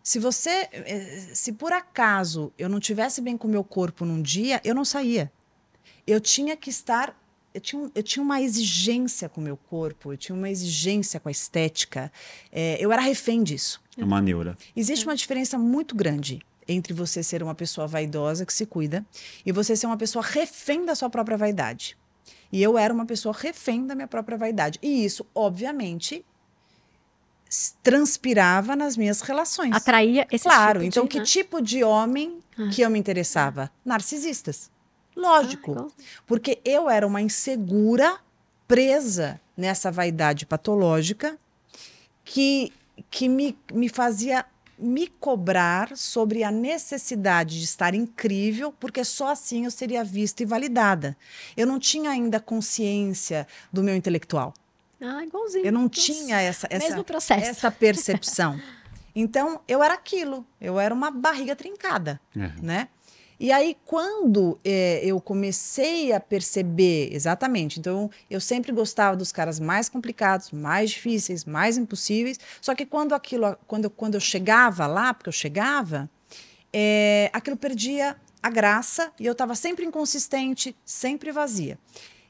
Se 0.02 0.18
você, 0.18 0.68
eh, 0.70 1.30
se 1.32 1.50
por 1.52 1.72
acaso 1.72 2.52
eu 2.58 2.68
não 2.68 2.78
tivesse 2.78 3.22
bem 3.22 3.38
com 3.38 3.48
o 3.48 3.50
meu 3.50 3.64
corpo 3.64 4.04
num 4.04 4.20
dia, 4.20 4.60
eu 4.62 4.74
não 4.74 4.84
saía. 4.84 5.32
Eu 6.06 6.20
tinha 6.20 6.54
que 6.56 6.68
estar 6.68 7.18
eu 7.54 7.60
tinha, 7.60 7.90
eu 7.94 8.02
tinha 8.02 8.22
uma 8.22 8.42
exigência 8.42 9.30
com 9.30 9.40
o 9.40 9.44
meu 9.44 9.56
corpo, 9.56 10.12
eu 10.12 10.16
tinha 10.18 10.36
uma 10.36 10.50
exigência 10.50 11.18
com 11.18 11.30
a 11.30 11.32
estética. 11.32 12.12
É, 12.52 12.76
eu 12.78 12.92
era 12.92 13.00
refém 13.00 13.42
disso. 13.42 13.80
É 13.96 14.04
uma 14.04 14.20
neura. 14.20 14.58
Existe 14.76 15.06
uma 15.06 15.16
diferença 15.16 15.56
muito 15.56 15.94
grande 15.96 16.42
entre 16.68 16.92
você 16.92 17.22
ser 17.22 17.42
uma 17.42 17.54
pessoa 17.54 17.86
vaidosa 17.86 18.44
que 18.44 18.52
se 18.52 18.66
cuida 18.66 19.06
e 19.44 19.52
você 19.52 19.74
ser 19.74 19.86
uma 19.86 19.96
pessoa 19.96 20.22
refém 20.22 20.84
da 20.84 20.94
sua 20.94 21.08
própria 21.08 21.38
vaidade. 21.38 21.96
E 22.52 22.62
eu 22.62 22.76
era 22.76 22.92
uma 22.92 23.06
pessoa 23.06 23.34
refém 23.34 23.86
da 23.86 23.94
minha 23.94 24.06
própria 24.06 24.36
vaidade. 24.36 24.78
E 24.82 25.02
isso, 25.06 25.26
obviamente, 25.34 26.22
transpirava 27.82 28.74
nas 28.74 28.96
minhas 28.96 29.20
relações. 29.20 29.74
Atraía 29.74 30.26
esse 30.30 30.44
Claro, 30.44 30.80
tipo 30.80 30.88
então 30.88 31.04
de, 31.04 31.10
que 31.10 31.18
né? 31.18 31.24
tipo 31.24 31.60
de 31.60 31.84
homem 31.84 32.38
ah. 32.58 32.68
que 32.68 32.82
eu 32.82 32.90
me 32.90 32.98
interessava? 32.98 33.70
Narcisistas. 33.84 34.70
Lógico. 35.14 35.74
Ah, 35.78 36.02
porque 36.26 36.60
eu 36.64 36.90
era 36.90 37.06
uma 37.06 37.22
insegura 37.22 38.18
presa 38.68 39.40
nessa 39.56 39.90
vaidade 39.90 40.44
patológica 40.44 41.38
que, 42.24 42.72
que 43.10 43.28
me, 43.28 43.56
me 43.72 43.88
fazia 43.88 44.44
me 44.78 45.06
cobrar 45.06 45.96
sobre 45.96 46.44
a 46.44 46.50
necessidade 46.50 47.58
de 47.58 47.64
estar 47.64 47.94
incrível, 47.94 48.72
porque 48.78 49.02
só 49.04 49.28
assim 49.28 49.64
eu 49.64 49.70
seria 49.70 50.04
vista 50.04 50.42
e 50.42 50.46
validada. 50.46 51.16
Eu 51.56 51.66
não 51.66 51.78
tinha 51.78 52.10
ainda 52.10 52.38
consciência 52.38 53.46
do 53.72 53.82
meu 53.82 53.96
intelectual. 53.96 54.52
Ah, 55.00 55.24
igualzinho. 55.24 55.66
Eu 55.66 55.72
não 55.72 55.88
tinha 55.88 56.40
essa, 56.40 56.66
essa, 56.70 56.88
Mesmo 56.88 57.04
processo. 57.04 57.44
essa 57.44 57.70
percepção. 57.70 58.60
então, 59.14 59.60
eu 59.68 59.82
era 59.82 59.94
aquilo. 59.94 60.46
Eu 60.60 60.80
era 60.80 60.94
uma 60.94 61.10
barriga 61.10 61.54
trincada, 61.54 62.20
uhum. 62.34 62.52
né? 62.62 62.88
E 63.38 63.52
aí, 63.52 63.76
quando 63.84 64.58
é, 64.64 65.02
eu 65.04 65.20
comecei 65.20 66.10
a 66.10 66.18
perceber 66.18 67.10
exatamente, 67.12 67.78
então 67.78 68.10
eu 68.30 68.40
sempre 68.40 68.72
gostava 68.72 69.14
dos 69.14 69.30
caras 69.30 69.60
mais 69.60 69.90
complicados, 69.90 70.50
mais 70.50 70.90
difíceis, 70.90 71.44
mais 71.44 71.76
impossíveis. 71.76 72.40
Só 72.62 72.74
que 72.74 72.86
quando 72.86 73.14
aquilo, 73.14 73.54
quando, 73.66 73.90
quando 73.90 74.14
eu 74.14 74.20
chegava 74.20 74.86
lá, 74.86 75.12
porque 75.12 75.28
eu 75.28 75.34
chegava, 75.34 76.08
é, 76.72 77.30
aquilo 77.30 77.58
perdia 77.58 78.16
a 78.42 78.48
graça 78.48 79.12
e 79.20 79.26
eu 79.26 79.32
estava 79.32 79.54
sempre 79.54 79.84
inconsistente, 79.84 80.74
sempre 80.84 81.30
vazia. 81.30 81.78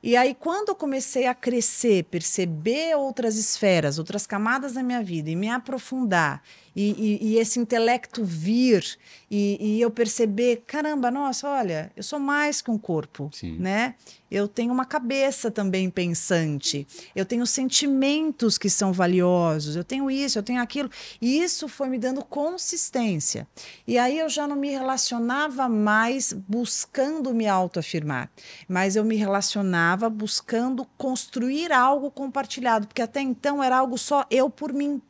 E 0.02 0.16
aí, 0.16 0.34
quando 0.34 0.68
eu 0.68 0.74
comecei 0.74 1.26
a 1.26 1.34
crescer, 1.34 2.04
perceber 2.04 2.96
outras 2.96 3.36
esferas, 3.36 3.98
outras 3.98 4.26
camadas 4.26 4.74
da 4.74 4.82
minha 4.82 5.02
vida 5.02 5.30
e 5.30 5.36
me 5.36 5.48
aprofundar, 5.48 6.42
e, 6.76 6.90
e, 7.22 7.28
e 7.28 7.38
esse 7.38 7.58
intelecto 7.58 8.22
vir, 8.22 8.84
e, 9.30 9.56
e, 9.58 9.80
eu 9.80 9.90
perceber, 9.90 10.62
caramba, 10.66 11.10
nossa, 11.10 11.48
olha, 11.48 11.90
eu 11.96 12.02
sou 12.02 12.20
mais 12.20 12.60
que 12.60 12.70
um 12.70 12.76
corpo, 12.76 13.30
Sim. 13.32 13.56
né? 13.58 13.94
Eu 14.30 14.46
tenho 14.46 14.72
uma 14.72 14.84
cabeça 14.84 15.50
também 15.50 15.88
pensante, 15.88 16.86
eu 17.14 17.24
tenho 17.24 17.46
sentimentos 17.46 18.58
que 18.58 18.68
são 18.68 18.92
valiosos, 18.92 19.74
eu 19.74 19.84
tenho 19.84 20.10
isso, 20.10 20.38
eu 20.38 20.42
tenho 20.42 20.60
aquilo, 20.60 20.90
e 21.20 21.40
isso 21.40 21.66
foi 21.66 21.88
me 21.88 21.98
dando 21.98 22.22
consistência. 22.22 23.48
E 23.86 23.96
aí 23.96 24.18
eu 24.18 24.28
já 24.28 24.46
não 24.46 24.56
me 24.56 24.68
relacionava 24.68 25.68
mais 25.68 26.32
buscando 26.32 27.32
me 27.32 27.46
autoafirmar, 27.46 28.30
mas 28.68 28.96
eu 28.96 29.04
me 29.04 29.16
relacionava 29.16 30.10
buscando 30.10 30.84
construir 30.98 31.72
algo 31.72 32.10
compartilhado, 32.10 32.86
porque 32.86 33.00
até 33.00 33.22
então 33.22 33.62
era 33.62 33.78
algo 33.78 33.96
só 33.96 34.26
eu 34.30 34.50
por 34.50 34.74
mim. 34.74 35.00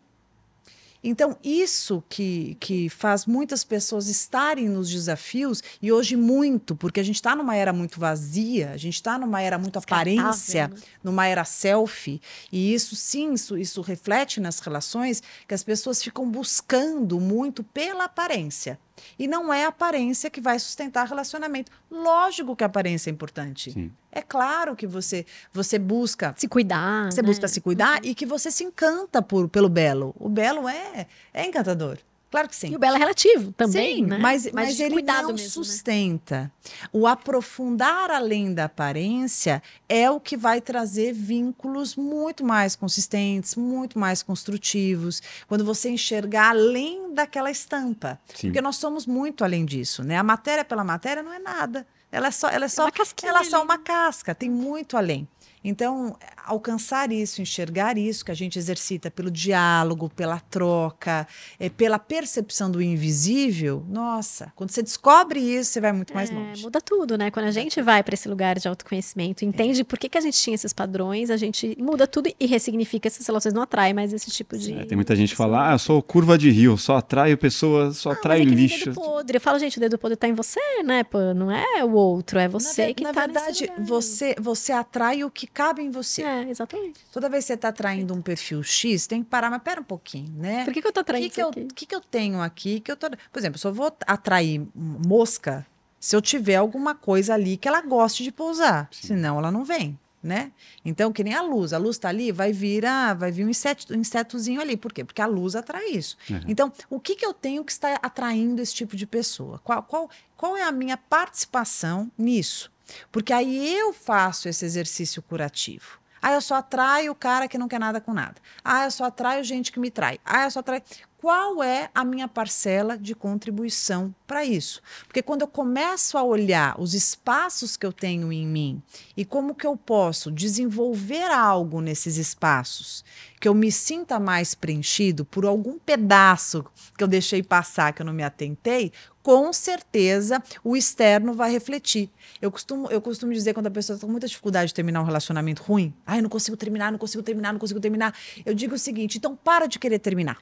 Então, 1.09 1.39
isso 1.45 2.03
que, 2.09 2.57
que 2.59 2.89
faz 2.89 3.27
muitas 3.27 3.63
pessoas 3.63 4.09
estarem 4.09 4.69
nos 4.69 4.91
desafios, 4.91 5.63
e 5.81 5.93
hoje 5.93 6.17
muito, 6.17 6.75
porque 6.75 6.99
a 6.99 7.03
gente 7.05 7.15
está 7.15 7.37
numa 7.37 7.55
era 7.55 7.73
muito 7.73 8.01
vazia, 8.01 8.73
a 8.73 8.77
gente 8.77 8.95
está 8.95 9.17
numa 9.17 9.41
era 9.41 9.57
muito 9.57 9.79
aparência, 9.79 10.67
né? 10.67 10.75
numa 11.05 11.25
era 11.29 11.45
selfie, 11.45 12.21
e 12.51 12.75
isso 12.75 12.97
sim, 12.97 13.35
isso, 13.35 13.57
isso 13.57 13.81
reflete 13.83 14.41
nas 14.41 14.59
relações, 14.59 15.23
que 15.47 15.55
as 15.55 15.63
pessoas 15.63 16.03
ficam 16.03 16.29
buscando 16.29 17.21
muito 17.21 17.63
pela 17.63 18.07
aparência. 18.07 18.77
E 19.19 19.27
não 19.27 19.53
é 19.53 19.65
a 19.65 19.69
aparência 19.69 20.31
que 20.31 20.41
vai 20.41 20.59
sustentar 20.59 21.07
relacionamento. 21.07 21.71
Lógico 21.91 22.57
que 22.57 22.65
a 22.65 22.67
aparência 22.67 23.11
é 23.11 23.13
importante. 23.13 23.73
Sim. 23.73 23.93
É 24.11 24.23
claro 24.23 24.75
que 24.75 24.87
você 24.87 25.27
você 25.53 25.79
busca 25.79 26.35
se 26.37 26.49
cuidar. 26.49 27.13
Você 27.13 27.23
né? 27.23 27.29
busca 27.29 27.49
se 27.49 27.61
cuidar 27.61 28.03
uhum. 28.03 28.11
e 28.11 28.15
que 28.15 28.27
você 28.27 28.51
se 28.51 28.65
encanta 28.65 29.21
por, 29.21 29.49
pelo 29.49 29.69
belo. 29.69 30.15
O 30.19 30.29
belo 30.29 30.69
é, 30.69 31.07
é 31.33 31.47
encantador. 31.47 31.99
Claro 32.31 32.49
que 32.49 32.57
sim. 32.57 32.73
E 32.73 32.77
o 32.77 32.79
belo 32.79 32.97
é 32.97 32.99
relativo 32.99 33.53
também, 33.53 33.97
sim, 33.97 34.03
né? 34.07 34.19
Mas, 34.19 34.45
mas, 34.47 34.53
mas 34.53 34.81
ele 34.81 35.01
não 35.01 35.29
mesmo, 35.29 35.33
né? 35.33 35.49
sustenta. 35.49 36.41
Né? 36.43 36.51
O 36.93 37.07
aprofundar 37.07 38.11
além 38.11 38.53
da 38.53 38.65
aparência 38.65 39.63
é 39.89 40.11
o 40.11 40.19
que 40.19 40.37
vai 40.37 40.61
trazer 40.61 41.13
vínculos 41.13 41.95
muito 41.95 42.45
mais 42.45 42.75
consistentes, 42.75 43.55
muito 43.55 43.99
mais 43.99 44.23
construtivos. 44.23 45.23
Quando 45.47 45.65
você 45.65 45.89
enxergar 45.89 46.51
além 46.51 47.15
daquela 47.15 47.51
estampa. 47.51 48.19
Sim. 48.35 48.49
Porque 48.49 48.61
nós 48.61 48.77
somos 48.77 49.07
muito 49.07 49.45
além 49.45 49.65
disso, 49.65 50.03
né? 50.03 50.17
A 50.17 50.23
matéria 50.25 50.65
pela 50.65 50.83
matéria 50.83 51.23
não 51.23 51.33
é 51.33 51.39
nada. 51.39 51.87
Ela 52.11 52.29
é 52.29 52.31
só, 52.31 52.49
ela 52.49 52.65
é, 52.65 52.67
é 52.67 52.69
só, 52.69 52.89
ela 53.25 53.41
é 53.41 53.45
só 53.45 53.63
uma 53.63 53.79
casca, 53.79 54.35
tem 54.35 54.51
muito 54.51 54.97
além. 54.97 55.29
Então, 55.69 56.17
alcançar 56.45 57.11
isso, 57.11 57.43
enxergar 57.43 57.99
isso 57.99 58.25
que 58.25 58.31
a 58.31 58.35
gente 58.35 58.57
exercita 58.57 59.11
pelo 59.11 59.33
diálogo, 59.33 60.09
pela 60.09 60.39
troca, 60.39 61.27
é, 61.59 61.69
pela 61.69 61.99
percepção 61.99 62.71
do 62.71 62.81
invisível, 62.81 63.85
nossa, 63.89 64.53
quando 64.55 64.71
você 64.71 64.81
descobre 64.81 65.41
isso, 65.41 65.73
você 65.73 65.81
vai 65.81 65.93
muito 65.93 66.15
mais 66.15 66.31
é, 66.31 66.35
longe. 66.35 66.63
Muda 66.63 66.81
tudo, 66.81 67.19
né? 67.19 67.33
Quando 67.33 67.47
a 67.47 67.51
gente 67.51 67.83
vai 67.83 68.01
para 68.05 68.15
esse 68.15 68.29
lugar 68.29 68.61
de 68.61 68.69
autoconhecimento, 68.69 69.45
entende 69.45 69.81
é. 69.81 69.85
por 69.85 69.99
que, 69.99 70.09
que 70.09 70.17
a 70.17 70.21
gente 70.21 70.39
tinha 70.41 70.55
esses 70.55 70.73
padrões, 70.73 71.31
a 71.31 71.37
gente 71.37 71.77
muda 71.81 72.07
tudo 72.07 72.33
e 72.39 72.47
ressignifica 72.47 73.09
essas 73.09 73.27
relações, 73.27 73.53
não 73.53 73.63
atrai 73.63 73.93
mais 73.93 74.13
esse 74.13 74.31
tipo 74.31 74.57
de. 74.57 74.73
É, 74.73 74.85
tem 74.85 74.95
muita 74.95 75.17
gente 75.17 75.31
que 75.31 75.37
fala, 75.37 75.71
ah, 75.71 75.73
eu 75.73 75.79
sou 75.81 76.01
curva 76.01 76.39
de 76.39 76.49
rio, 76.49 76.79
só 76.79 76.99
atraio 76.99 77.37
pessoas, 77.37 77.97
só 77.97 78.11
ah, 78.11 78.13
atraio 78.13 78.45
mas 78.45 78.53
é 78.53 78.55
lixo. 78.55 78.85
Dedo 78.85 78.95
podre. 78.95 79.37
Eu 79.37 79.41
falo, 79.41 79.59
gente, 79.59 79.79
o 79.79 79.81
dedo 79.81 79.99
podre 79.99 80.17
tá 80.17 80.29
em 80.29 80.35
você, 80.35 80.61
né? 80.85 81.03
Pô, 81.03 81.35
não 81.35 81.51
é 81.51 81.85
o 81.85 81.91
outro, 81.91 82.39
é 82.39 82.47
você 82.47 82.87
na 82.87 82.95
que 82.95 83.03
na 83.03 83.13
tá 83.13 83.27
Na 83.27 83.33
verdade, 83.33 83.73
você, 83.81 84.37
você 84.39 84.71
atrai 84.71 85.25
o 85.25 85.31
que 85.31 85.49
cabe 85.57 85.81
em 85.81 85.91
você. 85.91 86.23
É, 86.23 86.51
exatamente. 86.51 87.01
Toda 87.11 87.31
vez 87.31 87.45
que 87.45 87.49
você 87.49 87.55
está 87.55 87.69
atraindo 87.69 88.13
um 88.13 88.21
perfil 88.21 88.63
X, 88.63 89.07
tem 89.07 89.25
que 89.25 89.31
parar, 89.31 89.49
mas 89.49 89.63
pera 89.63 89.81
um 89.81 89.85
pouquinho, 89.85 90.31
né? 90.37 90.67
Por 90.67 90.75
que, 90.75 90.83
que 90.83 90.87
eu 90.87 90.91
estou 90.91 91.01
atraindo 91.01 91.27
O 91.27 91.31
que, 91.31 91.35
que, 91.35 91.43
eu, 91.43 91.51
que, 91.75 91.87
que 91.87 91.95
eu 91.95 92.01
tenho 92.03 92.43
aqui 92.43 92.79
que 92.81 92.93
eu 92.93 92.97
tô... 92.97 93.09
Por 93.09 93.39
exemplo, 93.39 93.59
se 93.59 93.67
eu 93.67 93.73
vou 93.73 93.91
atrair 94.07 94.63
mosca 94.75 95.67
se 95.99 96.15
eu 96.15 96.21
tiver 96.21 96.57
alguma 96.57 96.95
coisa 96.95 97.35
ali 97.35 97.57
que 97.57 97.67
ela 97.67 97.81
goste 97.81 98.23
de 98.23 98.31
pousar. 98.31 98.89
Sim. 98.93 99.09
Senão 99.09 99.39
ela 99.39 99.51
não 99.51 99.65
vem. 99.65 99.99
Né? 100.23 100.51
Então, 100.85 101.13
que 101.13 101.23
nem 101.23 101.35
a 101.35 101.43
luz. 101.43 101.73
A 101.73 101.79
luz 101.79 101.97
está 101.97 102.09
ali, 102.09 102.33
vai 102.33 102.53
vir, 102.53 102.85
a, 102.85 103.15
vai 103.15 103.31
vir 103.31 103.45
um, 103.47 103.49
inseto, 103.49 103.95
um 103.95 104.01
insetozinho 104.01 104.61
ali. 104.61 104.77
Por 104.77 104.93
quê? 104.93 105.05
Porque 105.05 105.23
a 105.23 105.27
luz 105.27 105.55
atrai 105.55 105.91
isso. 105.91 106.17
Uhum. 106.29 106.41
Então, 106.49 106.73
o 106.91 106.99
que, 106.99 107.15
que 107.15 107.25
eu 107.25 107.33
tenho 107.33 107.65
que 107.65 107.71
está 107.71 107.95
atraindo 108.03 108.61
esse 108.61 108.75
tipo 108.75 108.97
de 108.97 109.07
pessoa? 109.07 109.61
Qual, 109.63 109.83
qual, 109.85 110.11
qual 110.37 110.57
é 110.57 110.65
a 110.65 110.73
minha 110.73 110.97
participação 110.97 112.11
nisso? 112.19 112.73
Porque 113.11 113.33
aí 113.33 113.77
eu 113.77 113.93
faço 113.93 114.49
esse 114.49 114.65
exercício 114.65 115.23
curativo. 115.23 115.99
Ah, 116.21 116.33
eu 116.33 116.41
só 116.41 116.57
atraio 116.57 117.13
o 117.13 117.15
cara 117.15 117.47
que 117.47 117.59
não 117.59 117.69
quer 117.69 117.79
nada 117.79 118.01
com 118.01 118.13
nada. 118.13 118.35
Ah, 118.65 118.85
eu 118.85 118.91
só 118.91 119.05
atraio 119.05 119.45
gente 119.45 119.71
que 119.71 119.79
me 119.79 119.91
trai. 119.91 120.19
Ah, 120.25 120.45
eu 120.45 120.51
só 120.51 120.61
atraio. 120.61 120.83
Qual 121.19 121.63
é 121.63 121.91
a 121.95 122.05
minha 122.05 122.29
parcela 122.29 122.97
de 122.97 123.15
contribuição 123.15 124.15
para 124.27 124.45
isso? 124.45 124.83
Porque 125.07 125.23
quando 125.23 125.43
eu 125.43 125.49
começo 125.49 126.19
a 126.19 126.23
olhar 126.23 126.81
os 126.81 126.95
espaços 126.95 127.77
que 127.77 127.87
eu 127.87 127.93
tenho 127.93 128.33
em 128.33 128.47
mim 128.47 128.83
e 129.17 129.25
como 129.25 129.55
que 129.55 129.67
eu 129.67 129.77
posso 129.77 130.31
desenvolver 130.31 131.31
algo 131.31 131.81
nesses 131.81 132.17
espaços, 132.17 133.05
que 133.41 133.49
eu 133.49 133.55
me 133.55 133.73
sinta 133.73 134.21
mais 134.21 134.55
preenchido 134.55 135.25
por 135.25 135.45
algum 135.45 135.79
pedaço 135.79 136.65
que 136.97 137.03
eu 137.03 137.09
deixei 137.09 137.43
passar, 137.43 137.93
que 137.93 138.03
eu 138.03 138.07
não 138.07 138.13
me 138.13 138.23
atentei, 138.23 138.93
com 139.27 139.53
certeza 139.53 140.41
o 140.63 140.77
externo 140.77 141.35
vai 141.35 141.51
refletir. 141.51 142.09
Eu 142.41 142.49
costumo, 142.49 142.89
eu 142.93 143.01
costumo 143.01 143.33
dizer 143.33 143.55
quando 143.55 143.67
a 143.67 143.71
pessoa 143.73 143.97
está 143.97 144.07
com 144.07 144.11
muita 144.13 144.29
dificuldade 144.29 144.69
de 144.69 144.75
terminar 144.75 145.01
um 145.01 145.05
relacionamento 145.05 145.65
ruim, 145.65 145.93
ai, 146.07 146.23
não 146.23 146.29
consigo 146.29 146.57
terminar, 146.57 146.93
não 146.93 146.99
consigo 146.99 147.25
terminar, 147.25 147.53
não 147.53 147.59
consigo 147.59 147.81
terminar. 147.81 148.17
Eu 148.45 148.55
digo 148.55 148.77
o 148.77 148.79
seguinte, 148.79 149.19
então 149.19 149.35
para 149.35 149.67
de 149.67 149.81
querer 149.81 149.99
terminar. 149.99 150.39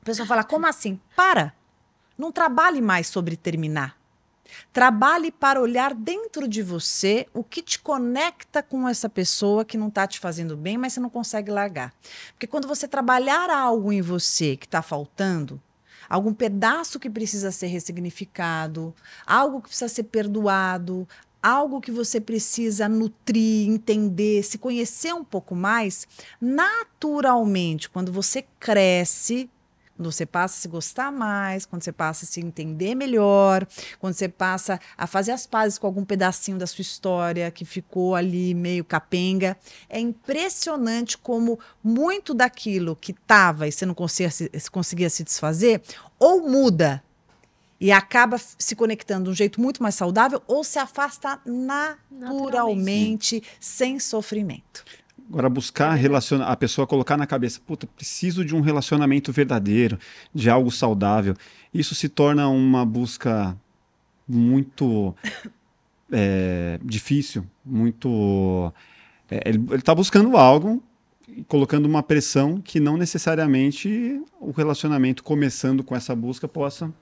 A 0.00 0.04
pessoa 0.04 0.28
fala, 0.28 0.44
como 0.44 0.64
assim? 0.64 1.00
Para. 1.16 1.52
Não 2.16 2.30
trabalhe 2.30 2.80
mais 2.80 3.08
sobre 3.08 3.36
terminar. 3.36 3.98
Trabalhe 4.72 5.32
para 5.32 5.60
olhar 5.60 5.92
dentro 5.92 6.46
de 6.46 6.62
você 6.62 7.26
o 7.34 7.42
que 7.42 7.60
te 7.60 7.80
conecta 7.80 8.62
com 8.62 8.88
essa 8.88 9.08
pessoa 9.08 9.64
que 9.64 9.76
não 9.76 9.88
está 9.88 10.06
te 10.06 10.20
fazendo 10.20 10.56
bem, 10.56 10.78
mas 10.78 10.92
você 10.92 11.00
não 11.00 11.10
consegue 11.10 11.50
largar. 11.50 11.92
Porque 12.30 12.46
quando 12.46 12.68
você 12.68 12.86
trabalhar 12.86 13.50
algo 13.50 13.92
em 13.92 14.00
você 14.00 14.56
que 14.56 14.66
está 14.66 14.82
faltando, 14.82 15.60
algum 16.08 16.32
pedaço 16.32 16.98
que 16.98 17.10
precisa 17.10 17.50
ser 17.50 17.66
ressignificado, 17.66 18.94
algo 19.26 19.60
que 19.60 19.68
precisa 19.68 19.88
ser 19.88 20.04
perdoado, 20.04 21.06
algo 21.42 21.80
que 21.80 21.90
você 21.90 22.20
precisa 22.20 22.88
nutrir, 22.88 23.68
entender, 23.68 24.42
se 24.42 24.58
conhecer 24.58 25.12
um 25.14 25.24
pouco 25.24 25.54
mais, 25.54 26.06
naturalmente, 26.40 27.88
quando 27.88 28.12
você 28.12 28.44
cresce, 28.58 29.48
quando 29.98 30.12
você 30.12 30.24
passa 30.24 30.56
a 30.56 30.60
se 30.60 30.68
gostar 30.68 31.10
mais, 31.10 31.66
quando 31.66 31.82
você 31.82 31.90
passa 31.90 32.24
a 32.24 32.28
se 32.28 32.40
entender 32.40 32.94
melhor, 32.94 33.66
quando 33.98 34.14
você 34.14 34.28
passa 34.28 34.78
a 34.96 35.08
fazer 35.08 35.32
as 35.32 35.44
pazes 35.44 35.76
com 35.76 35.88
algum 35.88 36.04
pedacinho 36.04 36.56
da 36.56 36.68
sua 36.68 36.82
história 36.82 37.50
que 37.50 37.64
ficou 37.64 38.14
ali 38.14 38.54
meio 38.54 38.84
capenga, 38.84 39.56
é 39.88 39.98
impressionante 39.98 41.18
como 41.18 41.58
muito 41.82 42.32
daquilo 42.32 42.94
que 42.94 43.10
estava 43.10 43.66
e 43.66 43.72
você 43.72 43.84
não 43.84 43.94
conseguia 43.94 44.30
se, 44.30 44.48
conseguia 44.70 45.10
se 45.10 45.24
desfazer, 45.24 45.82
ou 46.16 46.48
muda 46.48 47.02
e 47.80 47.90
acaba 47.90 48.38
se 48.38 48.76
conectando 48.76 49.24
de 49.24 49.30
um 49.30 49.34
jeito 49.34 49.60
muito 49.60 49.82
mais 49.82 49.96
saudável, 49.96 50.40
ou 50.46 50.62
se 50.62 50.78
afasta 50.78 51.40
naturalmente, 51.44 52.06
naturalmente. 52.10 53.42
sem 53.58 53.98
sofrimento. 53.98 54.84
Agora, 55.28 55.48
buscar 55.48 55.92
relaciona 55.94 56.46
a 56.46 56.56
pessoa 56.56 56.86
colocar 56.86 57.16
na 57.16 57.26
cabeça, 57.26 57.60
puta, 57.66 57.86
preciso 57.86 58.44
de 58.44 58.54
um 58.54 58.60
relacionamento 58.60 59.30
verdadeiro, 59.30 59.98
de 60.34 60.48
algo 60.48 60.70
saudável. 60.70 61.34
Isso 61.72 61.94
se 61.94 62.08
torna 62.08 62.48
uma 62.48 62.84
busca 62.86 63.56
muito 64.26 65.14
é, 66.10 66.80
difícil, 66.82 67.44
muito. 67.64 68.72
É, 69.30 69.42
ele 69.46 69.62
está 69.74 69.94
buscando 69.94 70.36
algo 70.36 70.82
colocando 71.46 71.86
uma 71.86 72.02
pressão 72.02 72.60
que 72.60 72.80
não 72.80 72.96
necessariamente 72.96 74.22
o 74.40 74.50
relacionamento 74.50 75.22
começando 75.22 75.84
com 75.84 75.94
essa 75.94 76.14
busca 76.14 76.48
possa 76.48 76.92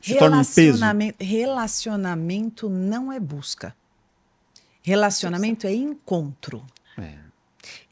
se 0.00 0.16
tornar 0.16 0.40
um 0.40 0.44
peso. 0.44 0.82
Relacionamento 1.18 2.68
não 2.68 3.12
é 3.12 3.20
busca. 3.20 3.74
Relacionamento 4.82 5.66
é 5.66 5.72
encontro. 5.72 6.64
É. 6.98 7.31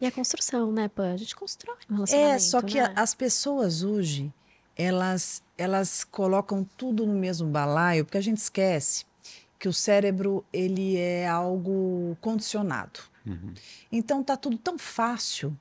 E 0.00 0.06
a 0.06 0.12
construção, 0.12 0.72
né, 0.72 0.88
Pã? 0.88 1.12
A 1.12 1.16
gente 1.16 1.34
constrói 1.34 1.76
um 1.88 1.94
relacionamento. 1.94 2.34
É, 2.34 2.38
só 2.38 2.60
que 2.62 2.80
né? 2.80 2.92
as 2.96 3.14
pessoas 3.14 3.82
hoje, 3.82 4.32
elas, 4.76 5.42
elas 5.56 6.04
colocam 6.04 6.64
tudo 6.76 7.06
no 7.06 7.14
mesmo 7.14 7.48
balaio, 7.48 8.04
porque 8.04 8.18
a 8.18 8.22
gente 8.22 8.38
esquece 8.38 9.04
que 9.58 9.68
o 9.68 9.72
cérebro 9.72 10.44
ele 10.52 10.96
é 10.96 11.28
algo 11.28 12.16
condicionado. 12.20 13.00
Uhum. 13.26 13.52
Então 13.92 14.22
tá 14.22 14.36
tudo 14.36 14.56
tão 14.56 14.78
fácil 14.78 15.56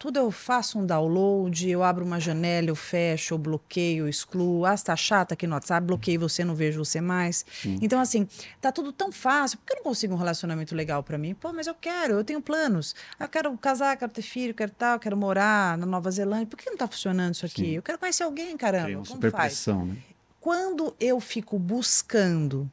tudo 0.00 0.18
eu 0.18 0.30
faço 0.30 0.78
um 0.78 0.86
download, 0.86 1.68
eu 1.68 1.84
abro 1.84 2.06
uma 2.06 2.18
janela, 2.18 2.68
eu 2.68 2.74
fecho, 2.74 3.34
eu 3.34 3.38
bloqueio, 3.38 4.04
eu 4.04 4.08
excluo. 4.08 4.64
Ah, 4.64 4.72
está 4.72 4.96
chata 4.96 5.34
aqui 5.34 5.46
no 5.46 5.52
WhatsApp, 5.52 5.86
bloqueei 5.86 6.16
você, 6.16 6.42
não 6.42 6.54
vejo 6.54 6.82
você 6.82 7.02
mais. 7.02 7.44
Sim. 7.60 7.78
Então, 7.82 8.00
assim, 8.00 8.26
tá 8.62 8.72
tudo 8.72 8.92
tão 8.92 9.12
fácil. 9.12 9.58
Por 9.58 9.66
que 9.66 9.72
eu 9.74 9.76
não 9.76 9.82
consigo 9.82 10.14
um 10.14 10.16
relacionamento 10.16 10.74
legal 10.74 11.02
para 11.02 11.18
mim? 11.18 11.34
Pô, 11.34 11.52
mas 11.52 11.66
eu 11.66 11.74
quero, 11.74 12.14
eu 12.14 12.24
tenho 12.24 12.40
planos. 12.40 12.94
Eu 13.18 13.28
quero 13.28 13.54
casar, 13.58 13.94
quero 13.98 14.10
ter 14.10 14.22
filho, 14.22 14.54
quero 14.54 14.70
tal, 14.70 14.98
quero 14.98 15.18
morar 15.18 15.76
na 15.76 15.84
Nova 15.84 16.10
Zelândia. 16.10 16.46
Por 16.46 16.56
que 16.56 16.70
não 16.70 16.78
tá 16.78 16.88
funcionando 16.88 17.34
isso 17.34 17.44
aqui? 17.44 17.66
Sim. 17.66 17.70
Eu 17.72 17.82
quero 17.82 17.98
conhecer 17.98 18.22
alguém, 18.22 18.56
caramba. 18.56 18.86
Tem 18.86 18.96
uma 18.96 19.04
Como 19.04 19.16
super 19.16 19.30
faz? 19.30 19.52
pressão, 19.52 19.84
né? 19.84 19.98
Quando 20.40 20.96
eu 20.98 21.20
fico 21.20 21.58
buscando 21.58 22.72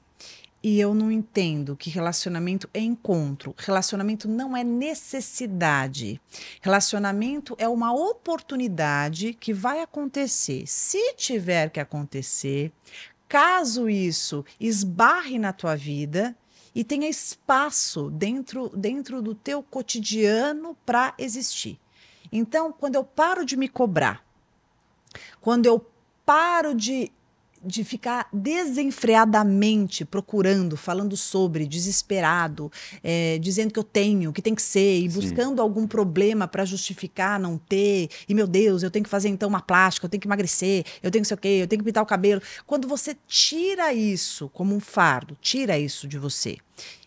e 0.68 0.82
eu 0.82 0.94
não 0.94 1.10
entendo 1.10 1.78
que 1.78 1.90
relacionamento 1.90 2.70
é 2.74 2.82
encontro. 2.82 3.56
Relacionamento 3.58 4.28
não 4.28 4.56
é 4.56 4.66
necessidade. 4.66 6.20
Relacionamento 6.60 7.56
é 7.58 7.70
uma 7.70 7.94
oportunidade 7.94 9.34
que 9.34 9.54
vai 9.54 9.80
acontecer. 9.82 10.68
Se 10.68 11.14
tiver 11.14 11.70
que 11.70 11.80
acontecer, 11.80 12.74
caso 13.30 13.90
isso 13.90 14.44
esbarre 14.60 15.40
na 15.40 15.54
tua 15.54 15.74
vida 15.74 16.36
e 16.76 16.84
tenha 16.84 17.08
espaço 17.08 18.10
dentro, 18.10 18.68
dentro 18.76 19.22
do 19.22 19.34
teu 19.34 19.64
cotidiano 19.64 20.76
para 20.86 21.14
existir. 21.18 21.80
Então, 22.30 22.74
quando 22.74 22.96
eu 22.96 23.06
paro 23.06 23.46
de 23.46 23.56
me 23.56 23.70
cobrar, 23.70 24.22
Quando 25.40 25.66
eu 25.66 25.90
paro 26.26 26.76
de 26.76 27.10
de 27.64 27.84
ficar 27.84 28.28
desenfreadamente 28.32 30.06
procurando, 30.06 30.78
falando 30.78 31.18
sobre, 31.18 31.68
desesperado, 31.68 32.72
é, 33.04 33.38
dizendo 33.40 33.74
que 33.74 33.80
eu 33.80 33.84
tenho, 33.84 34.32
que 34.32 34.42
tem 34.42 34.56
que 34.56 34.62
ser, 34.62 35.00
e 35.00 35.10
Sim. 35.10 35.20
buscando 35.20 35.62
algum 35.62 35.88
problema 35.88 36.48
para 36.48 36.66
justificar 36.66 37.40
não 37.40 37.58
ter, 37.58 38.10
e 38.28 38.34
meu 38.34 38.48
Deus, 38.48 38.84
eu 38.84 38.92
tenho 38.92 39.04
que 39.04 39.10
fazer 39.10 39.30
então 39.30 39.50
uma 39.50 39.62
plástica, 39.62 40.06
eu 40.06 40.10
tenho 40.10 40.22
que 40.22 40.28
emagrecer, 40.28 40.86
eu 41.02 41.12
tenho 41.12 41.24
que 41.24 41.28
sei 41.28 41.36
o 41.36 41.40
quê, 41.40 41.60
eu 41.62 41.68
tenho 41.68 41.80
que 41.80 41.86
pintar 41.86 42.04
o 42.04 42.08
cabelo. 42.08 42.42
Quando 42.66 42.88
você 42.88 43.16
tira 43.28 43.94
isso 43.94 44.50
como 44.50 44.76
um 44.76 44.80
fardo, 44.80 45.38
tira 45.42 45.78
isso 45.78 46.08
de 46.08 46.18
você, 46.18 46.58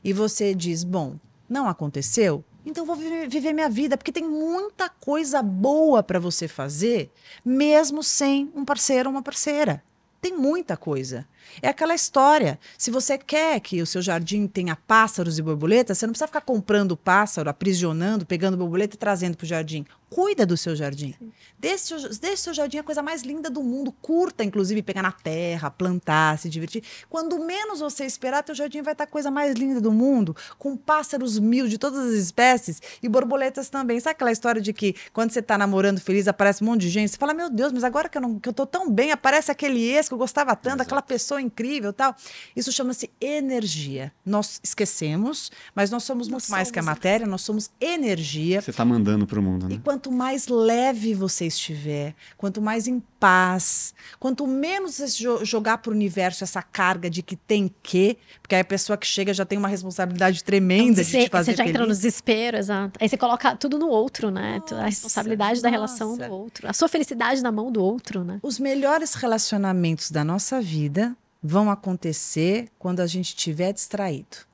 e 0.03 0.13
você 0.13 0.55
diz, 0.55 0.85
bom, 0.85 1.17
não 1.49 1.69
aconteceu, 1.69 2.45
então 2.65 2.85
vou 2.85 2.97
viver 2.97 3.53
minha 3.53 3.71
vida, 3.71 3.97
porque 3.97 4.13
tem 4.13 4.29
muita 4.29 4.89
coisa 4.89 5.43
boa 5.43 6.03
para 6.03 6.19
você 6.19 6.47
fazer, 6.47 7.11
mesmo 7.45 8.03
sem 8.03 8.51
um 8.55 8.65
parceiro 8.65 9.09
ou 9.09 9.15
uma 9.15 9.23
parceira. 9.23 9.83
Tem 10.21 10.37
muita 10.37 10.77
coisa. 10.77 11.27
É 11.63 11.69
aquela 11.69 11.95
história. 11.95 12.59
Se 12.77 12.91
você 12.91 13.19
quer 13.19 13.61
que 13.61 13.83
o 13.83 13.87
seu 13.87 14.01
jardim 14.01 14.47
tenha 14.47 14.77
pássaros 14.77 15.39
e 15.39 15.43
borboletas, 15.43 15.99
você 15.99 16.07
não 16.07 16.13
precisa 16.13 16.27
ficar 16.27 16.41
comprando 16.41 16.97
pássaro, 16.97 17.51
aprisionando, 17.51 18.27
pegando 18.27 18.57
borboleta 18.57 18.97
e 18.97 18.99
trazendo 18.99 19.37
para 19.37 19.45
o 19.45 19.49
jardim. 19.49 19.85
Cuida 20.11 20.45
do 20.45 20.57
seu 20.57 20.75
jardim. 20.75 21.15
Deixe, 21.57 21.95
deixe 22.19 22.39
seu 22.39 22.53
jardim 22.53 22.79
a 22.79 22.83
coisa 22.83 23.01
mais 23.01 23.23
linda 23.23 23.49
do 23.49 23.63
mundo. 23.63 23.93
Curta, 23.93 24.43
inclusive, 24.43 24.83
pegar 24.83 25.03
na 25.03 25.13
terra, 25.13 25.71
plantar, 25.71 26.37
se 26.37 26.49
divertir. 26.49 26.83
Quando 27.09 27.39
menos 27.39 27.79
você 27.79 28.05
esperar, 28.05 28.43
teu 28.43 28.55
jardim 28.55 28.83
vai 28.83 28.93
estar 28.93 29.05
a 29.05 29.07
coisa 29.07 29.31
mais 29.31 29.55
linda 29.55 29.81
do 29.81 29.93
mundo, 29.93 30.35
com 30.59 30.77
pássaros 30.77 31.39
mil 31.39 31.69
de 31.69 31.79
todas 31.79 32.01
as 32.01 32.15
espécies 32.15 32.83
e 33.01 33.09
borboletas 33.09 33.69
também. 33.69 34.01
Sabe 34.01 34.13
aquela 34.13 34.33
história 34.33 34.61
de 34.61 34.73
que 34.73 34.97
quando 35.13 35.31
você 35.31 35.39
está 35.39 35.57
namorando 35.57 36.01
feliz, 36.01 36.27
aparece 36.27 36.65
um 36.65 36.67
monte 36.67 36.81
de 36.81 36.89
gente? 36.89 37.13
Você 37.13 37.17
fala, 37.17 37.33
meu 37.33 37.49
Deus, 37.49 37.73
mas 37.73 37.85
agora 37.85 38.09
que 38.09 38.19
eu, 38.19 38.23
não, 38.23 38.41
que 38.41 38.49
eu 38.49 38.53
tô 38.53 38.67
tão 38.67 38.91
bem, 38.91 39.13
aparece 39.13 39.53
aquele 39.53 39.81
ex 39.81 40.09
que 40.09 40.15
eu 40.15 40.19
gostava 40.19 40.57
tanto, 40.57 40.77
Exato. 40.77 40.83
aquela 40.83 41.03
pessoa 41.03 41.30
incrível 41.39 41.93
tal. 41.93 42.15
Isso 42.57 42.73
chama-se 42.73 43.11
energia. 43.21 44.13
Nós 44.25 44.61
esquecemos, 44.63 45.51
mas 45.75 45.91
nós 45.91 46.05
somos 46.05 46.27
nós 46.27 46.33
muito 46.33 46.47
somos 46.47 46.51
mais 46.51 46.71
que 46.71 46.79
a 46.79 46.83
matéria, 46.83 47.27
nós 47.27 47.43
somos 47.43 47.71
energia. 47.81 48.61
Você 48.61 48.71
está 48.71 48.85
mandando 48.85 49.27
para 49.27 49.39
o 49.39 49.43
mundo, 49.43 49.69
né? 49.69 49.75
E 49.75 49.79
quanto 49.79 50.11
mais 50.11 50.49
leve 50.49 51.15
você 51.15 51.47
estiver, 51.47 52.15
quanto 52.37 52.61
mais 52.61 52.87
em 52.89 53.03
paz, 53.21 53.95
quanto 54.19 54.47
menos 54.47 54.95
você 54.95 55.07
jogar 55.45 55.79
para 55.79 55.91
o 55.91 55.95
universo 55.95 56.43
essa 56.43 56.63
carga 56.63 57.11
de 57.11 57.23
que 57.23 57.37
tem 57.37 57.71
que, 57.83 58.17
porque 58.41 58.55
aí 58.55 58.63
a 58.63 58.65
pessoa 58.65 58.97
que 58.97 59.07
chega 59.07 59.35
já 59.35 59.45
tem 59.45 59.59
uma 59.59 59.69
responsabilidade 59.69 60.43
tremenda 60.43 61.03
então, 61.03 61.05
de 61.05 61.27
te 61.27 61.29
fazer 61.29 61.53
Você 61.53 61.57
já 61.59 61.65
feliz. 61.65 61.71
entra 61.71 61.87
no 61.87 61.93
desespero, 61.93 62.57
exato. 62.57 62.99
Aí 63.01 63.09
você 63.09 63.19
coloca 63.19 63.55
tudo 63.55 63.79
no 63.79 63.89
outro, 63.89 64.31
né? 64.31 64.59
Nossa, 64.59 64.77
a 64.77 64.87
responsabilidade 64.87 65.51
nossa. 65.53 65.63
da 65.63 65.69
relação 65.69 66.17
do 66.17 66.33
outro, 66.33 66.67
a 66.67 66.73
sua 66.73 66.89
felicidade 66.89 67.43
na 67.43 67.53
mão 67.53 67.71
do 67.71 67.83
outro, 67.85 68.25
né? 68.25 68.41
Os 68.43 68.59
melhores 68.59 69.15
relacionamentos 69.15 70.11
da 70.11 70.25
nossa 70.25 70.61
vida 70.61 71.15
vão 71.43 71.71
acontecer 71.71 72.69
quando 72.79 73.01
a 73.01 73.07
gente 73.07 73.29
estiver 73.29 73.73
distraído. 73.73 74.50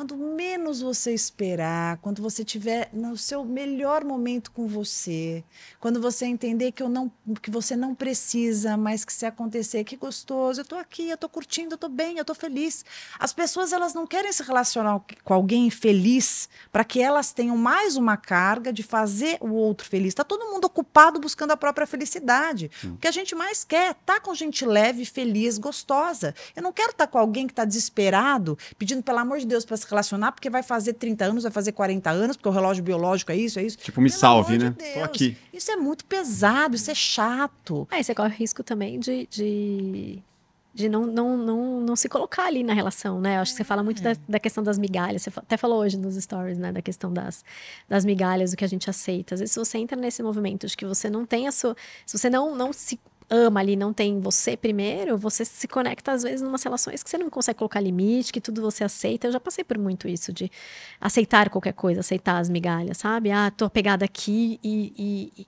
Quando 0.00 0.16
menos 0.16 0.80
você 0.80 1.12
esperar, 1.12 1.98
quando 1.98 2.22
você 2.22 2.42
tiver 2.42 2.88
no 2.90 3.18
seu 3.18 3.44
melhor 3.44 4.02
momento 4.02 4.50
com 4.50 4.66
você, 4.66 5.44
quando 5.78 6.00
você 6.00 6.24
entender 6.24 6.72
que 6.72 6.82
eu 6.82 6.88
não 6.88 7.12
que 7.42 7.50
você 7.50 7.76
não 7.76 7.94
precisa, 7.94 8.78
mas 8.78 9.04
que 9.04 9.12
se 9.12 9.26
acontecer, 9.26 9.84
que 9.84 9.96
gostoso, 9.96 10.62
eu 10.62 10.64
tô 10.64 10.76
aqui, 10.76 11.10
eu 11.10 11.18
tô 11.18 11.28
curtindo, 11.28 11.74
eu 11.74 11.78
tô 11.78 11.86
bem, 11.86 12.16
eu 12.16 12.24
tô 12.24 12.34
feliz. 12.34 12.82
As 13.18 13.34
pessoas 13.34 13.74
elas 13.74 13.92
não 13.92 14.06
querem 14.06 14.32
se 14.32 14.42
relacionar 14.42 15.02
com 15.22 15.34
alguém 15.34 15.68
feliz 15.68 16.48
para 16.72 16.82
que 16.82 17.02
elas 17.02 17.30
tenham 17.34 17.58
mais 17.58 17.98
uma 17.98 18.16
carga 18.16 18.72
de 18.72 18.82
fazer 18.82 19.36
o 19.38 19.50
outro 19.50 19.86
feliz. 19.86 20.14
Tá 20.14 20.24
todo 20.24 20.50
mundo 20.50 20.64
ocupado 20.64 21.20
buscando 21.20 21.50
a 21.50 21.58
própria 21.58 21.86
felicidade. 21.86 22.70
Sim. 22.80 22.92
O 22.92 22.96
que 22.96 23.06
a 23.06 23.12
gente 23.12 23.34
mais 23.34 23.64
quer, 23.64 23.92
tá 24.06 24.18
com 24.18 24.34
gente 24.34 24.64
leve, 24.64 25.04
feliz, 25.04 25.58
gostosa. 25.58 26.34
Eu 26.56 26.62
não 26.62 26.72
quero 26.72 26.92
estar 26.92 27.06
tá 27.06 27.12
com 27.12 27.18
alguém 27.18 27.46
que 27.46 27.52
está 27.52 27.66
desesperado, 27.66 28.56
pedindo 28.78 29.02
pelo 29.02 29.18
amor 29.18 29.38
de 29.38 29.46
Deus 29.46 29.66
para 29.66 29.76
se 29.76 29.89
relacionar 29.90 30.32
porque 30.32 30.48
vai 30.48 30.62
fazer 30.62 30.94
30 30.94 31.24
anos, 31.24 31.42
vai 31.42 31.52
fazer 31.52 31.72
40 31.72 32.10
anos, 32.10 32.36
porque 32.36 32.48
o 32.48 32.52
relógio 32.52 32.82
biológico 32.82 33.32
é 33.32 33.36
isso, 33.36 33.58
é 33.58 33.62
isso. 33.62 33.78
Tipo, 33.78 34.00
me 34.00 34.08
Pelo 34.08 34.20
salve, 34.20 34.58
né? 34.58 34.70
De 34.70 34.94
Tô 34.94 35.04
aqui. 35.04 35.36
Isso 35.52 35.70
é 35.70 35.76
muito 35.76 36.04
pesado, 36.04 36.76
isso 36.76 36.90
é 36.90 36.94
chato. 36.94 37.86
Aí 37.90 38.02
você 38.02 38.14
corre 38.14 38.28
o 38.28 38.32
risco 38.32 38.62
também 38.62 38.98
de, 38.98 39.26
de 39.30 40.22
de 40.72 40.88
não, 40.88 41.04
não, 41.04 41.36
não, 41.36 41.80
não 41.80 41.96
se 41.96 42.08
colocar 42.08 42.46
ali 42.46 42.62
na 42.62 42.72
relação, 42.72 43.20
né? 43.20 43.36
Eu 43.36 43.40
acho 43.40 43.52
que 43.52 43.56
você 43.56 43.64
fala 43.64 43.82
muito 43.82 44.00
da, 44.02 44.12
da, 44.28 44.38
questão 44.38 44.62
das 44.62 44.78
migalhas. 44.78 45.22
Você 45.22 45.30
até 45.34 45.56
falou 45.56 45.80
hoje 45.80 45.98
nos 45.98 46.14
stories, 46.14 46.58
né? 46.58 46.72
Da 46.72 46.80
questão 46.80 47.12
das, 47.12 47.44
das 47.88 48.04
migalhas, 48.04 48.52
do 48.52 48.56
que 48.56 48.64
a 48.64 48.68
gente 48.68 48.88
aceita. 48.88 49.34
Às 49.34 49.40
vezes, 49.40 49.52
se 49.52 49.58
você 49.58 49.78
entra 49.78 49.96
nesse 49.96 50.22
movimento 50.22 50.66
de 50.66 50.76
que 50.76 50.86
você 50.86 51.10
não 51.10 51.26
tem 51.26 51.48
a 51.48 51.52
sua... 51.52 51.76
Se 52.06 52.16
você 52.16 52.30
não, 52.30 52.54
não 52.54 52.72
se 52.72 53.00
ama 53.30 53.60
ali, 53.60 53.76
não 53.76 53.92
tem 53.92 54.20
você 54.20 54.56
primeiro, 54.56 55.16
você 55.16 55.44
se 55.44 55.68
conecta 55.68 56.12
às 56.12 56.24
vezes 56.24 56.42
em 56.42 56.46
umas 56.46 56.62
relações 56.62 57.02
que 57.02 57.08
você 57.08 57.16
não 57.16 57.30
consegue 57.30 57.58
colocar 57.58 57.80
limite, 57.80 58.32
que 58.32 58.40
tudo 58.40 58.60
você 58.60 58.82
aceita. 58.82 59.28
Eu 59.28 59.32
já 59.32 59.40
passei 59.40 59.62
por 59.62 59.78
muito 59.78 60.08
isso 60.08 60.32
de 60.32 60.50
aceitar 61.00 61.48
qualquer 61.48 61.72
coisa, 61.72 62.00
aceitar 62.00 62.38
as 62.38 62.48
migalhas, 62.48 62.98
sabe? 62.98 63.30
Ah, 63.30 63.50
tô 63.50 63.64
apegada 63.64 64.04
aqui 64.04 64.58
e, 64.64 65.32
e, 65.38 65.46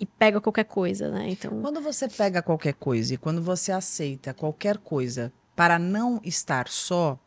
e 0.00 0.06
pega 0.06 0.40
qualquer 0.40 0.64
coisa, 0.64 1.10
né? 1.10 1.28
Então, 1.28 1.60
quando 1.62 1.80
você 1.80 2.08
pega 2.08 2.42
qualquer 2.42 2.74
coisa 2.74 3.14
e 3.14 3.16
quando 3.16 3.40
você 3.40 3.70
aceita 3.70 4.34
qualquer 4.34 4.78
coisa 4.78 5.32
para 5.54 5.78
não 5.78 6.20
estar 6.24 6.68
só, 6.68 7.18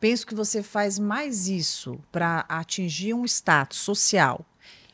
penso 0.00 0.26
que 0.26 0.34
você 0.34 0.62
faz 0.62 0.98
mais 0.98 1.48
isso 1.48 2.00
para 2.10 2.44
atingir 2.48 3.14
um 3.14 3.24
status 3.24 3.78
social 3.78 4.44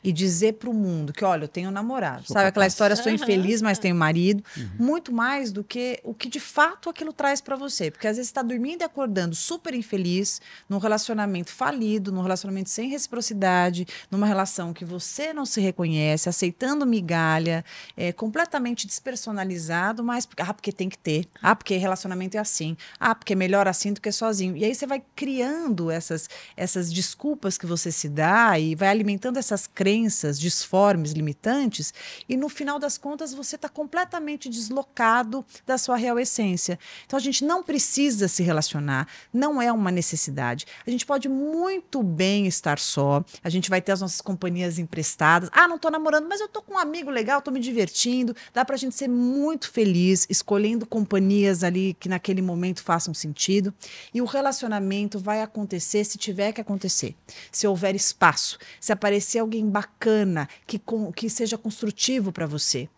e 0.02 0.12
dizer 0.12 0.54
para 0.54 0.70
o 0.70 0.74
mundo 0.74 1.12
que, 1.12 1.24
olha, 1.24 1.44
eu 1.44 1.48
tenho 1.48 1.68
um 1.68 1.72
namorado. 1.72 2.26
Sou 2.26 2.34
Sabe 2.34 2.48
aquela 2.48 2.66
história, 2.66 2.96
sou 2.96 3.12
infeliz, 3.12 3.60
mas 3.60 3.78
tenho 3.78 3.94
marido. 3.94 4.42
Uhum. 4.56 4.70
Muito 4.78 5.12
mais 5.12 5.52
do 5.52 5.62
que 5.62 6.00
o 6.02 6.14
que 6.14 6.28
de 6.28 6.40
fato 6.40 6.88
aquilo 6.88 7.12
traz 7.12 7.40
para 7.40 7.54
você. 7.54 7.90
Porque 7.90 8.06
às 8.06 8.16
vezes 8.16 8.30
está 8.30 8.42
dormindo 8.42 8.80
e 8.80 8.84
acordando 8.84 9.34
super 9.34 9.74
infeliz, 9.74 10.40
num 10.68 10.78
relacionamento 10.78 11.52
falido, 11.52 12.10
num 12.10 12.22
relacionamento 12.22 12.70
sem 12.70 12.88
reciprocidade, 12.88 13.86
numa 14.10 14.26
relação 14.26 14.72
que 14.72 14.84
você 14.84 15.32
não 15.34 15.44
se 15.44 15.60
reconhece, 15.60 16.28
aceitando 16.28 16.86
migalha, 16.86 17.64
é, 17.96 18.12
completamente 18.12 18.86
despersonalizado, 18.86 20.02
mas 20.02 20.26
ah, 20.38 20.54
porque 20.54 20.72
tem 20.72 20.88
que 20.88 20.98
ter. 20.98 21.26
Ah, 21.42 21.54
porque 21.54 21.76
relacionamento 21.76 22.36
é 22.36 22.40
assim. 22.40 22.76
Ah, 22.98 23.14
porque 23.14 23.34
é 23.34 23.36
melhor 23.36 23.68
assim 23.68 23.92
do 23.92 24.00
que 24.00 24.10
sozinho. 24.10 24.56
E 24.56 24.64
aí 24.64 24.74
você 24.74 24.86
vai 24.86 25.02
criando 25.14 25.90
essas, 25.90 26.28
essas 26.56 26.90
desculpas 26.90 27.58
que 27.58 27.66
você 27.66 27.92
se 27.92 28.08
dá 28.08 28.58
e 28.58 28.74
vai 28.74 28.88
alimentando 28.88 29.38
essas 29.38 29.66
crenças 29.66 29.89
crenças 29.90 30.38
disformes, 30.38 31.10
limitantes, 31.10 31.92
e 32.28 32.36
no 32.36 32.48
final 32.48 32.78
das 32.78 32.96
contas 32.96 33.34
você 33.34 33.56
está 33.56 33.68
completamente 33.68 34.48
deslocado 34.48 35.44
da 35.66 35.76
sua 35.76 35.96
real 35.96 36.16
essência. 36.16 36.78
Então 37.04 37.16
a 37.16 37.20
gente 37.20 37.44
não 37.44 37.60
precisa 37.60 38.28
se 38.28 38.40
relacionar, 38.44 39.08
não 39.32 39.60
é 39.60 39.72
uma 39.72 39.90
necessidade. 39.90 40.64
A 40.86 40.90
gente 40.92 41.04
pode 41.04 41.28
muito 41.28 42.04
bem 42.04 42.46
estar 42.46 42.78
só, 42.78 43.24
a 43.42 43.50
gente 43.50 43.68
vai 43.68 43.82
ter 43.82 43.90
as 43.90 44.00
nossas 44.00 44.20
companhias 44.20 44.78
emprestadas. 44.78 45.50
Ah, 45.52 45.66
não 45.66 45.74
estou 45.74 45.90
namorando, 45.90 46.28
mas 46.28 46.38
eu 46.38 46.46
estou 46.46 46.62
com 46.62 46.74
um 46.74 46.78
amigo 46.78 47.10
legal, 47.10 47.40
estou 47.40 47.52
me 47.52 47.58
divertindo. 47.58 48.36
Dá 48.54 48.64
para 48.64 48.76
a 48.76 48.78
gente 48.78 48.94
ser 48.94 49.08
muito 49.08 49.72
feliz 49.72 50.24
escolhendo 50.30 50.86
companhias 50.86 51.64
ali 51.64 51.96
que 51.98 52.08
naquele 52.08 52.42
momento 52.42 52.80
façam 52.80 53.12
sentido. 53.12 53.74
E 54.14 54.22
o 54.22 54.24
relacionamento 54.24 55.18
vai 55.18 55.42
acontecer 55.42 56.04
se 56.04 56.16
tiver 56.16 56.52
que 56.52 56.60
acontecer, 56.60 57.16
se 57.50 57.66
houver 57.66 57.96
espaço, 57.96 58.56
se 58.78 58.92
aparecer 58.92 59.40
alguém 59.40 59.68
bacana, 59.80 60.48
que, 60.66 60.78
com, 60.78 61.10
que 61.10 61.30
seja 61.30 61.56
construtivo 61.56 62.30
para 62.30 62.46
você. 62.46 62.88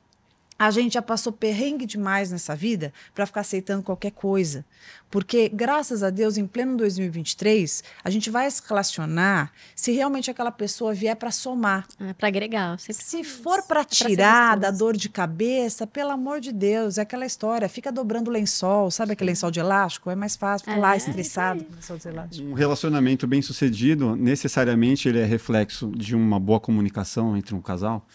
A 0.62 0.70
gente 0.70 0.92
já 0.92 1.02
passou 1.02 1.32
perrengue 1.32 1.84
demais 1.84 2.30
nessa 2.30 2.54
vida 2.54 2.92
para 3.12 3.26
ficar 3.26 3.40
aceitando 3.40 3.82
qualquer 3.82 4.12
coisa. 4.12 4.64
Porque, 5.10 5.48
graças 5.48 6.04
a 6.04 6.08
Deus, 6.08 6.38
em 6.38 6.46
pleno 6.46 6.76
2023, 6.76 7.82
a 8.04 8.08
gente 8.08 8.30
vai 8.30 8.48
se 8.48 8.62
relacionar 8.64 9.50
se 9.74 9.90
realmente 9.90 10.30
aquela 10.30 10.52
pessoa 10.52 10.94
vier 10.94 11.16
para 11.16 11.32
somar. 11.32 11.84
É, 11.98 12.12
para 12.12 12.28
agregar. 12.28 12.78
Se 12.78 13.24
for 13.24 13.66
para 13.66 13.80
é 13.80 13.84
tirar 13.84 14.56
da 14.56 14.70
dor 14.70 14.96
de 14.96 15.08
cabeça, 15.08 15.84
pelo 15.84 16.12
amor 16.12 16.38
de 16.38 16.52
Deus, 16.52 16.96
é 16.96 17.00
aquela 17.02 17.26
história. 17.26 17.68
Fica 17.68 17.90
dobrando 17.90 18.30
lençol, 18.30 18.88
sabe 18.88 19.14
aquele 19.14 19.30
lençol 19.30 19.50
de 19.50 19.58
elástico? 19.58 20.10
É 20.10 20.14
mais 20.14 20.36
fácil 20.36 20.66
ficar 20.66 20.78
é, 20.78 20.80
lá 20.80 20.96
estressado 20.96 21.64
com 21.64 21.74
lençol 21.74 21.98
de 21.98 22.06
elástico. 22.06 22.48
Um 22.48 22.54
relacionamento 22.54 23.26
bem 23.26 23.42
sucedido, 23.42 24.14
necessariamente, 24.14 25.08
ele 25.08 25.18
é 25.18 25.24
reflexo 25.24 25.90
de 25.90 26.14
uma 26.14 26.38
boa 26.38 26.60
comunicação 26.60 27.36
entre 27.36 27.52
um 27.52 27.60
casal? 27.60 28.06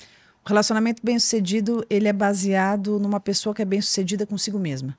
Relacionamento 0.48 1.02
bem-sucedido, 1.04 1.86
ele 1.90 2.08
é 2.08 2.14
baseado 2.14 2.98
numa 3.02 3.20
pessoa 3.20 3.54
que 3.54 3.62
é 3.62 3.66
bem-sucedida 3.66 4.26
consigo 4.26 4.58
mesma. 4.58 4.98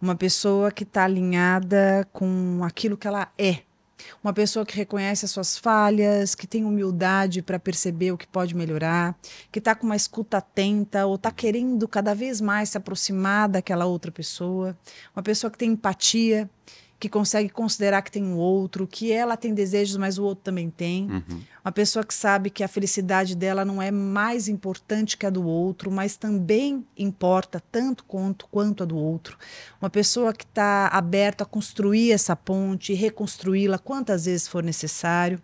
Uma 0.00 0.16
pessoa 0.16 0.72
que 0.72 0.84
está 0.84 1.04
alinhada 1.04 2.08
com 2.14 2.60
aquilo 2.64 2.96
que 2.96 3.06
ela 3.06 3.30
é. 3.36 3.58
Uma 4.22 4.32
pessoa 4.32 4.64
que 4.64 4.74
reconhece 4.74 5.26
as 5.26 5.32
suas 5.32 5.58
falhas, 5.58 6.34
que 6.34 6.46
tem 6.46 6.64
humildade 6.64 7.42
para 7.42 7.58
perceber 7.58 8.12
o 8.12 8.16
que 8.16 8.26
pode 8.26 8.56
melhorar, 8.56 9.14
que 9.52 9.58
está 9.58 9.74
com 9.74 9.84
uma 9.84 9.96
escuta 9.96 10.38
atenta 10.38 11.04
ou 11.04 11.16
está 11.16 11.30
querendo 11.30 11.86
cada 11.86 12.14
vez 12.14 12.40
mais 12.40 12.70
se 12.70 12.78
aproximar 12.78 13.50
daquela 13.50 13.84
outra 13.84 14.10
pessoa. 14.10 14.74
Uma 15.14 15.22
pessoa 15.22 15.50
que 15.50 15.58
tem 15.58 15.72
empatia, 15.72 16.48
que 17.04 17.08
consegue 17.10 17.50
considerar 17.50 18.00
que 18.00 18.10
tem 18.10 18.24
um 18.24 18.38
outro, 18.38 18.86
que 18.86 19.12
ela 19.12 19.36
tem 19.36 19.52
desejos, 19.52 19.98
mas 19.98 20.16
o 20.16 20.24
outro 20.24 20.42
também 20.42 20.70
tem. 20.70 21.10
Uhum. 21.10 21.42
Uma 21.62 21.70
pessoa 21.70 22.02
que 22.02 22.14
sabe 22.14 22.48
que 22.48 22.64
a 22.64 22.68
felicidade 22.68 23.34
dela 23.34 23.62
não 23.62 23.82
é 23.82 23.90
mais 23.90 24.48
importante 24.48 25.14
que 25.14 25.26
a 25.26 25.30
do 25.30 25.44
outro, 25.44 25.90
mas 25.90 26.16
também 26.16 26.82
importa 26.96 27.62
tanto 27.70 28.06
quanto, 28.06 28.46
quanto 28.50 28.84
a 28.84 28.86
do 28.86 28.96
outro. 28.96 29.36
Uma 29.82 29.90
pessoa 29.90 30.32
que 30.32 30.44
está 30.44 30.88
aberta 30.88 31.44
a 31.44 31.46
construir 31.46 32.10
essa 32.10 32.34
ponte 32.34 32.92
e 32.92 32.96
reconstruí-la 32.96 33.76
quantas 33.76 34.24
vezes 34.24 34.48
for 34.48 34.64
necessário. 34.64 35.42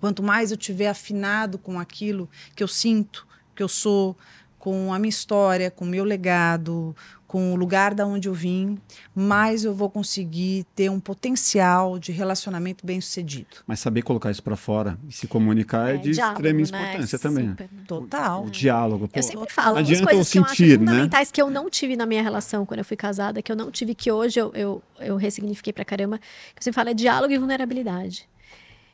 Quanto 0.00 0.20
mais 0.20 0.50
eu 0.50 0.56
tiver 0.56 0.88
afinado 0.88 1.58
com 1.58 1.78
aquilo 1.78 2.28
que 2.56 2.62
eu 2.64 2.66
sinto, 2.66 3.24
que 3.54 3.62
eu 3.62 3.68
sou, 3.68 4.16
com 4.58 4.92
a 4.92 4.98
minha 4.98 5.10
história, 5.10 5.70
com 5.70 5.84
o 5.84 5.88
meu 5.88 6.04
legado, 6.04 6.94
com 7.32 7.54
o 7.54 7.56
lugar 7.56 7.94
da 7.94 8.06
onde 8.06 8.28
eu 8.28 8.34
vim, 8.34 8.78
mais 9.14 9.64
eu 9.64 9.74
vou 9.74 9.88
conseguir 9.88 10.66
ter 10.74 10.90
um 10.90 11.00
potencial 11.00 11.98
de 11.98 12.12
relacionamento 12.12 12.84
bem 12.84 13.00
sucedido. 13.00 13.56
Mas 13.66 13.80
saber 13.80 14.02
colocar 14.02 14.30
isso 14.30 14.42
para 14.42 14.54
fora 14.54 14.98
e 15.08 15.12
se 15.14 15.26
comunicar 15.26 15.92
é, 15.92 15.94
é 15.94 15.96
de 15.96 16.10
diálogo, 16.10 16.46
extrema 16.46 16.58
né? 16.58 16.90
importância 16.90 17.18
também. 17.18 17.48
Super. 17.48 17.70
Total. 17.88 18.42
O, 18.42 18.48
o 18.48 18.50
diálogo. 18.50 19.08
Pô, 19.08 19.18
eu 19.18 19.22
sempre 19.22 19.50
falo 19.50 19.78
as 19.78 19.88
coisas 19.88 20.30
que 20.30 20.40
sentir, 20.40 20.40
eu 20.40 20.44
acho 20.44 20.62
né? 20.62 20.76
fundamentais 20.76 21.28
né? 21.28 21.32
que 21.32 21.40
eu 21.40 21.48
não 21.48 21.70
tive 21.70 21.96
na 21.96 22.04
minha 22.04 22.22
relação 22.22 22.66
quando 22.66 22.80
eu 22.80 22.84
fui 22.84 22.98
casada, 22.98 23.40
que 23.40 23.50
eu 23.50 23.56
não 23.56 23.70
tive, 23.70 23.94
que 23.94 24.12
hoje 24.12 24.38
eu, 24.38 24.52
eu, 24.52 24.82
eu 25.00 25.16
ressignifiquei 25.16 25.72
pra 25.72 25.86
caramba, 25.86 26.18
que 26.18 26.58
eu 26.58 26.62
sempre 26.62 26.74
falo 26.74 26.90
é 26.90 26.94
diálogo 26.94 27.32
e 27.32 27.38
vulnerabilidade. 27.38 28.28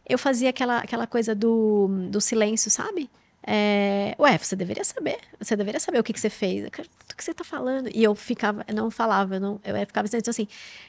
Eu 0.08 0.16
fazia 0.16 0.50
aquela, 0.50 0.78
aquela 0.78 1.08
coisa 1.08 1.34
do, 1.34 1.88
do 2.08 2.20
silêncio, 2.20 2.70
sabe? 2.70 3.10
É, 3.50 4.14
ué, 4.18 4.36
você 4.36 4.54
deveria 4.54 4.84
saber. 4.84 5.16
Você 5.40 5.56
deveria 5.56 5.80
saber 5.80 5.98
o 5.98 6.04
que, 6.04 6.12
que 6.12 6.20
você 6.20 6.28
fez. 6.28 6.66
O 6.66 6.70
que 6.70 6.84
você 7.16 7.30
está 7.30 7.42
falando? 7.42 7.88
E 7.94 8.04
eu 8.04 8.14
ficava, 8.14 8.62
não 8.74 8.90
falava, 8.90 9.36
eu, 9.36 9.40
não, 9.40 9.58
eu 9.64 9.74
ficava 9.86 10.06
dizendo 10.06 10.28
assim: 10.28 10.46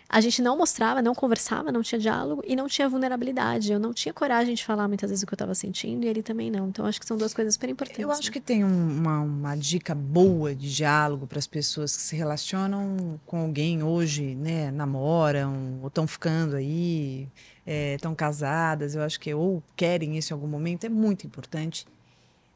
a 0.10 0.20
gente 0.20 0.41
não 0.41 0.57
mostrava, 0.57 1.01
não 1.01 1.16
conversava, 1.16 1.72
não 1.72 1.82
tinha 1.82 1.97
diálogo 1.97 2.43
e 2.45 2.57
não 2.57 2.68
tinha 2.68 2.89
vulnerabilidade. 2.89 3.72
Eu 3.72 3.80
não 3.80 3.93
tinha 3.93 4.14
coragem 4.14 4.55
de 4.55 4.66
falar 4.66 4.89
muitas 4.89 5.10
vezes 5.10 5.24
o 5.24 5.26
que 5.26 5.32
eu 5.32 5.36
estava 5.36 5.55
sentindo 5.55 6.03
e 6.03 6.10
ele 6.10 6.22
também 6.22 6.51
não. 6.51 6.68
Então, 6.68 6.86
acho 6.86 6.99
que 6.99 7.05
são 7.05 7.16
duas 7.16 7.34
coisas 7.34 7.53
super 7.53 7.70
importantes. 7.70 8.03
Eu 8.03 8.12
acho 8.12 8.24
né? 8.24 8.30
que 8.30 8.41
tem 8.41 8.62
uma, 8.66 9.22
uma 9.22 9.55
dica 9.55 9.95
boa 9.95 10.53
de 10.53 10.70
diálogo 10.76 11.28
para 11.28 11.39
as 11.39 11.47
pessoas 11.47 11.95
que 11.95 12.03
se 12.03 12.18
relacionam 12.18 13.18
com 13.26 13.39
alguém 13.39 13.84
hoje, 13.84 14.36
né? 14.36 14.70
Namoram 14.70 15.80
ou 15.82 15.88
estão 15.88 16.05
ficando 16.05 16.57
aí, 16.57 17.30
estão 17.66 18.12
é, 18.12 18.16
casadas. 18.16 18.95
Eu 18.95 19.01
acho 19.03 19.18
que 19.18 19.34
ou 19.34 19.64
querem 19.78 20.18
isso 20.18 20.34
em 20.34 20.36
algum 20.36 20.47
momento. 20.47 20.84
É 20.84 20.89
muito 20.89 21.26
importante 21.26 21.88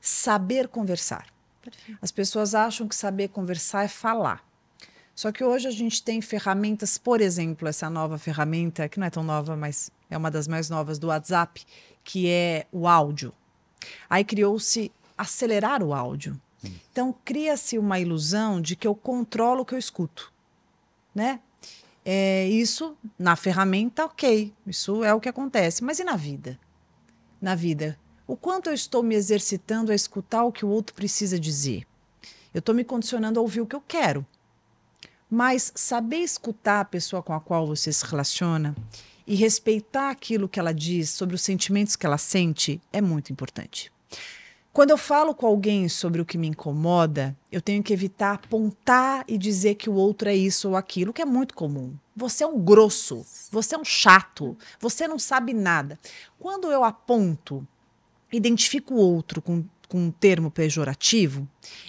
saber 0.06 0.68
conversar. 0.68 1.26
Perfeito. 1.62 1.98
As 2.02 2.12
pessoas 2.12 2.54
acham 2.54 2.90
que 2.90 2.96
saber 2.96 3.30
conversar 3.30 3.86
é 3.86 3.88
falar. 3.88 4.46
Só 5.16 5.32
que 5.32 5.42
hoje 5.42 5.66
a 5.66 5.72
gente 5.72 6.04
tem 6.04 6.22
ferramentas, 6.22 6.98
por 6.98 7.22
exemplo, 7.22 7.70
essa 7.70 7.90
nova 7.90 8.18
ferramenta, 8.18 8.90
que 8.90 9.00
não 9.00 9.08
é 9.08 9.10
tão 9.10 9.24
nova, 9.24 9.56
mas 9.56 9.90
é 10.10 10.18
uma 10.18 10.30
das 10.30 10.46
mais 10.46 10.70
novas 10.70 11.00
do 11.00 11.08
WhatsApp, 11.08 11.64
que 12.04 12.28
é 12.28 12.68
o 12.70 12.86
áudio. 12.86 13.34
Aí 14.10 14.26
criou-se 14.26 14.92
acelerar 15.18 15.82
o 15.82 15.94
áudio. 15.94 16.40
Então 16.92 17.16
cria-se 17.24 17.78
uma 17.78 17.98
ilusão 17.98 18.60
de 18.60 18.76
que 18.76 18.88
eu 18.88 18.96
controlo 18.96 19.62
o 19.62 19.66
que 19.66 19.74
eu 19.74 19.80
escuto, 19.80 20.34
né? 21.16 21.40
É, 22.04 22.46
isso 22.50 22.98
na 23.18 23.38
ferramenta, 23.38 24.04
ok, 24.04 24.54
isso 24.68 25.02
é 25.04 25.14
o 25.14 25.22
que 25.22 25.30
acontece. 25.30 25.82
Mas 25.82 26.00
e 26.00 26.04
na 26.04 26.18
vida? 26.18 26.60
Na 27.42 27.56
vida, 27.56 27.98
o 28.26 28.38
quanto 28.38 28.70
eu 28.70 28.74
estou 28.74 29.04
me 29.04 29.16
exercitando 29.16 29.92
a 29.92 29.96
escutar 29.96 30.44
o 30.44 30.52
que 30.52 30.66
o 30.66 30.70
outro 30.70 30.96
precisa 30.96 31.40
dizer? 31.40 31.86
Eu 32.54 32.60
estou 32.60 32.74
me 32.74 32.84
condicionando 32.84 33.40
a 33.40 33.42
ouvir 33.42 33.62
o 33.62 33.66
que 33.66 33.76
eu 33.76 33.84
quero. 33.86 34.26
Mas 35.30 35.72
saber 35.76 36.20
escutar 36.20 36.80
a 36.80 36.86
pessoa 36.86 37.22
com 37.24 37.34
a 37.34 37.42
qual 37.42 37.68
você 37.68 37.92
se 37.92 38.06
relaciona 38.06 38.76
e 39.26 39.36
respeitar 39.36 40.10
aquilo 40.10 40.48
que 40.48 40.60
ela 40.60 40.74
diz 40.74 41.10
sobre 41.10 41.36
os 41.36 41.42
sentimentos 41.42 41.96
que 41.96 42.06
ela 42.06 42.18
sente 42.18 42.82
é 42.92 43.02
muito 43.02 43.32
importante. 43.32 43.92
Quando 44.72 44.90
eu 44.90 44.98
falo 44.98 45.36
com 45.36 45.46
alguém 45.46 45.88
sobre 45.88 46.20
o 46.20 46.26
que 46.26 46.38
me 46.38 46.48
incomoda, 46.48 47.38
eu 47.52 47.62
tenho 47.62 47.84
que 47.84 47.94
evitar 47.94 48.34
apontar 48.34 49.24
e 49.28 49.38
dizer 49.38 49.76
que 49.76 49.90
o 49.90 49.94
outro 49.94 50.30
é 50.30 50.36
isso 50.36 50.70
ou 50.70 50.76
aquilo, 50.76 51.14
que 51.14 51.22
é 51.22 51.26
muito 51.26 51.54
comum. 51.54 51.94
Você 52.16 52.44
é 52.44 52.48
um 52.48 52.60
grosso, 52.60 53.24
você 53.52 53.76
é 53.76 53.78
um 53.78 53.86
chato, 53.86 54.58
você 54.80 55.08
não 55.08 55.20
sabe 55.20 55.54
nada. 55.54 56.00
Quando 56.40 56.72
eu 56.72 56.84
aponto 56.84 57.68
identifico 58.34 58.96
o 58.96 58.98
outro 58.98 59.42
com, 59.42 59.64
com 59.88 60.06
um 60.06 60.12
termo 60.12 60.50
pejorativo, 60.50 61.48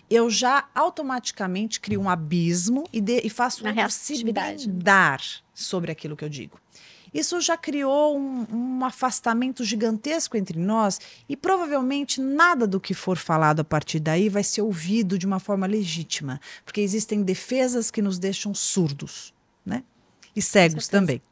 eu 0.09 0.29
já 0.29 0.69
automaticamente 0.75 1.81
crio 1.81 2.01
um 2.01 2.09
abismo 2.09 2.85
e, 2.93 3.01
de, 3.01 3.21
e 3.25 3.31
faço 3.31 3.65
uma 3.65 3.89
se 3.89 4.23
blindar 4.25 5.21
sobre 5.53 5.91
aquilo 5.91 6.17
que 6.17 6.25
eu 6.25 6.29
digo. 6.29 6.59
Isso 7.15 7.41
já 7.41 7.57
criou 7.57 8.19
um, 8.19 8.45
um, 8.53 8.85
afastamento 8.85 9.63
gigantesco 9.63 10.37
entre 10.37 10.59
nós 10.59 11.01
e 11.29 11.37
provavelmente 11.37 12.21
nada 12.21 12.67
do 12.67 12.81
que 12.81 12.93
for 12.93 13.17
falado 13.17 13.61
a 13.61 13.65
partir 13.65 14.01
daí 14.01 14.29
vai 14.29 14.43
ser 14.43 14.63
ouvido 14.63 15.17
de 15.17 15.25
uma 15.25 15.39
forma 15.39 15.65
legítima, 15.65 16.41
porque 16.65 16.81
existem 16.81 17.23
defesas 17.23 17.89
que 17.89 18.03
nos 18.03 18.19
deixam 18.19 18.53
surdos, 18.53 19.33
né? 19.65 19.85
E 20.35 20.43
cegos 20.43 20.89
também. 20.89 21.23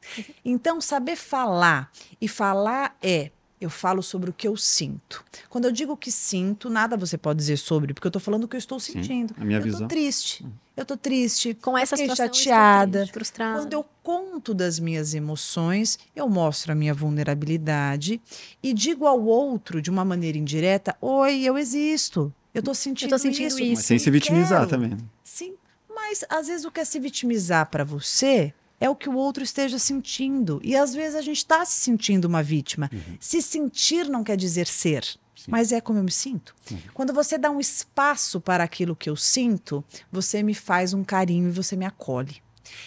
Então, 0.45 0.81
saber 0.81 1.17
falar 1.17 1.91
e 2.21 2.29
falar 2.29 2.97
é 3.03 3.33
eu 3.65 3.71
falo 3.71 4.03
sobre 4.03 4.31
o 4.31 4.33
que 4.33 4.47
eu 4.47 4.57
sinto. 4.57 5.25
Quando 5.49 5.67
eu 5.67 5.73
digo 5.73 5.97
que 5.97 6.11
sinto, 6.11 6.69
nada 6.69 6.97
você 6.97 7.17
pode 7.17 7.39
dizer 7.39 7.57
sobre, 7.57 7.95
porque 7.95 8.07
eu 8.07 8.11
estou 8.11 8.21
falando 8.21 8.45
o 8.45 8.49
que 8.49 8.57
eu 8.57 8.59
estou 8.59 8.81
sentindo. 8.81 9.35
Sim, 9.35 9.41
a 9.41 9.45
minha 9.45 9.59
eu 9.59 9.63
visão. 9.63 9.83
Eu 9.83 9.89
triste. 9.89 10.47
Eu 10.77 10.83
estou 10.83 10.97
triste. 10.97 11.55
Com 11.55 11.77
essa 11.77 11.97
situação, 11.97 12.27
chateada. 12.27 13.01
Triste, 13.01 13.13
frustrada. 13.13 13.61
Quando 13.61 13.73
eu 13.73 13.85
conto 14.03 14.55
das 14.55 14.79
minhas 14.79 15.15
emoções, 15.15 15.99
eu 16.17 16.29
mostro 16.29 16.73
a 16.73 16.75
minha 16.75 16.95
vulnerabilidade 16.95 18.21
e 18.63 18.73
digo 18.73 19.07
ao 19.07 19.23
outro 19.23 19.81
de 19.81 19.91
uma 19.91 20.05
maneira 20.05 20.39
indireta: 20.39 20.97
"Oi, 21.01 21.43
eu 21.43 21.57
existo. 21.57 22.33
Eu 22.55 22.61
estou 22.61 22.75
sentindo, 22.75 23.09
eu 23.09 23.17
tô 23.17 23.19
sentindo 23.19 23.47
isso. 23.47 23.61
isso. 23.61 23.75
Mas 23.77 23.85
sem 23.85 23.99
se 23.99 24.11
vitimizar 24.11 24.67
quero. 24.67 24.71
também. 24.71 24.99
Sim, 25.25 25.55
mas 25.89 26.25
às 26.29 26.49
vezes 26.49 26.65
o 26.65 26.71
que 26.71 26.81
é 26.81 26.85
se 26.85 26.99
vitimizar 26.99 27.71
para 27.71 27.85
você 27.85 28.53
é 28.83 28.91
o 28.91 28.97
que 28.97 29.09
o 29.09 29.14
outro 29.14 29.45
esteja 29.45 29.78
sentindo. 29.78 30.61
E 30.64 30.76
às 30.76 30.93
vezes 30.93 31.14
a 31.14 31.22
gente 31.22 31.37
está 31.37 31.64
se 31.64 31.76
sentindo 31.76 32.24
uma 32.24 32.43
vítima. 32.43 32.91
Uhum. 32.93 33.16
Se 33.20 33.41
sentir 33.41 34.09
não 34.09 34.24
quer 34.24 34.37
dizer 34.37 34.66
ser. 34.66 35.05
Sim. 35.05 35.47
Mas 35.47 35.70
é 35.70 35.80
como 35.80 36.01
eu 36.01 36.03
me 36.03 36.11
sinto. 36.11 36.53
Uhum. 36.68 36.78
Quando 36.93 37.12
você 37.12 37.39
dá 37.39 37.49
um 37.49 37.61
espaço 37.61 38.41
para 38.41 38.64
aquilo 38.64 38.97
que 38.97 39.09
eu 39.09 39.14
sinto, 39.14 39.85
você 40.11 40.43
me 40.43 40.53
faz 40.53 40.93
um 40.93 41.05
carinho 41.05 41.49
e 41.49 41.53
você 41.53 41.76
me 41.76 41.87
acolhe. 41.87 42.43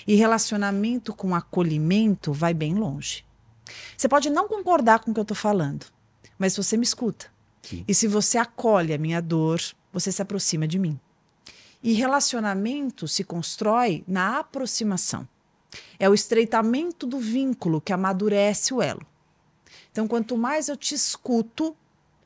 E 0.06 0.16
relacionamento 0.16 1.14
com 1.14 1.34
acolhimento 1.34 2.34
vai 2.34 2.54
bem 2.54 2.74
longe. 2.74 3.24
Você 3.96 4.10
pode 4.10 4.30
não 4.30 4.50
concordar 4.50 5.00
com 5.00 5.12
o 5.12 5.14
que 5.14 5.20
eu 5.20 5.22
estou 5.22 5.38
falando, 5.38 5.86
mas 6.38 6.58
você 6.58 6.76
me 6.76 6.84
escuta. 6.84 7.28
Sim. 7.62 7.86
E 7.88 7.96
se 7.96 8.06
você 8.06 8.38
acolhe 8.38 8.93
a 8.93 8.98
minha 8.98 9.22
dor, 9.22 9.62
você 9.93 10.12
se 10.12 10.22
aproxima 10.22 10.68
de 10.68 10.78
mim. 10.78 11.00
E 11.82 11.93
relacionamento 11.93 13.08
se 13.08 13.24
constrói 13.24 14.04
na 14.06 14.39
aproximação. 14.39 15.26
É 16.00 16.10
o 16.10 16.14
estreitamento 16.14 17.06
do 17.06 17.20
vínculo 17.20 17.82
que 17.82 17.94
amadurece 17.94 18.74
o 18.74 18.82
elo. 18.82 19.06
Então, 19.92 20.08
quanto 20.08 20.38
mais 20.38 20.68
eu 20.68 20.76
te 20.76 20.94
escuto, 20.94 21.76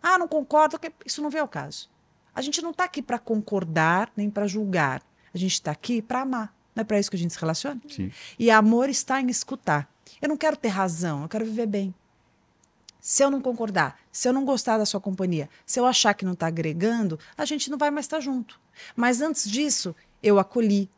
ah, 0.01 0.17
não 0.17 0.27
concordo, 0.27 0.79
isso 1.05 1.21
não 1.21 1.29
vem 1.29 1.41
ao 1.41 1.47
caso. 1.47 1.89
A 2.33 2.41
gente 2.41 2.61
não 2.61 2.71
está 2.71 2.85
aqui 2.85 3.01
para 3.01 3.19
concordar 3.19 4.11
nem 4.15 4.29
para 4.29 4.47
julgar. 4.47 5.03
A 5.33 5.37
gente 5.37 5.53
está 5.53 5.71
aqui 5.71 6.01
para 6.01 6.21
amar. 6.21 6.53
Não 6.75 6.81
é 6.81 6.83
para 6.83 6.99
isso 6.99 7.09
que 7.09 7.15
a 7.15 7.19
gente 7.19 7.33
se 7.33 7.39
relaciona? 7.39 7.81
Sim. 7.87 8.11
E 8.37 8.49
amor 8.49 8.89
está 8.89 9.21
em 9.21 9.29
escutar. 9.29 9.89
Eu 10.21 10.29
não 10.29 10.37
quero 10.37 10.55
ter 10.55 10.69
razão, 10.69 11.23
eu 11.23 11.29
quero 11.29 11.45
viver 11.45 11.67
bem. 11.67 11.93
Se 12.99 13.23
eu 13.23 13.31
não 13.31 13.41
concordar, 13.41 13.99
se 14.11 14.27
eu 14.27 14.33
não 14.33 14.43
gostar 14.43 14.77
da 14.77 14.85
sua 14.85 14.99
companhia, 14.99 15.49
se 15.65 15.79
eu 15.79 15.85
achar 15.85 16.13
que 16.13 16.25
não 16.25 16.33
está 16.33 16.47
agregando, 16.47 17.19
a 17.37 17.45
gente 17.45 17.69
não 17.69 17.77
vai 17.77 17.91
mais 17.91 18.05
estar 18.05 18.17
tá 18.17 18.21
junto. 18.21 18.59
Mas 18.95 19.21
antes 19.21 19.49
disso, 19.49 19.95
eu 20.21 20.37
acolhi, 20.37 20.89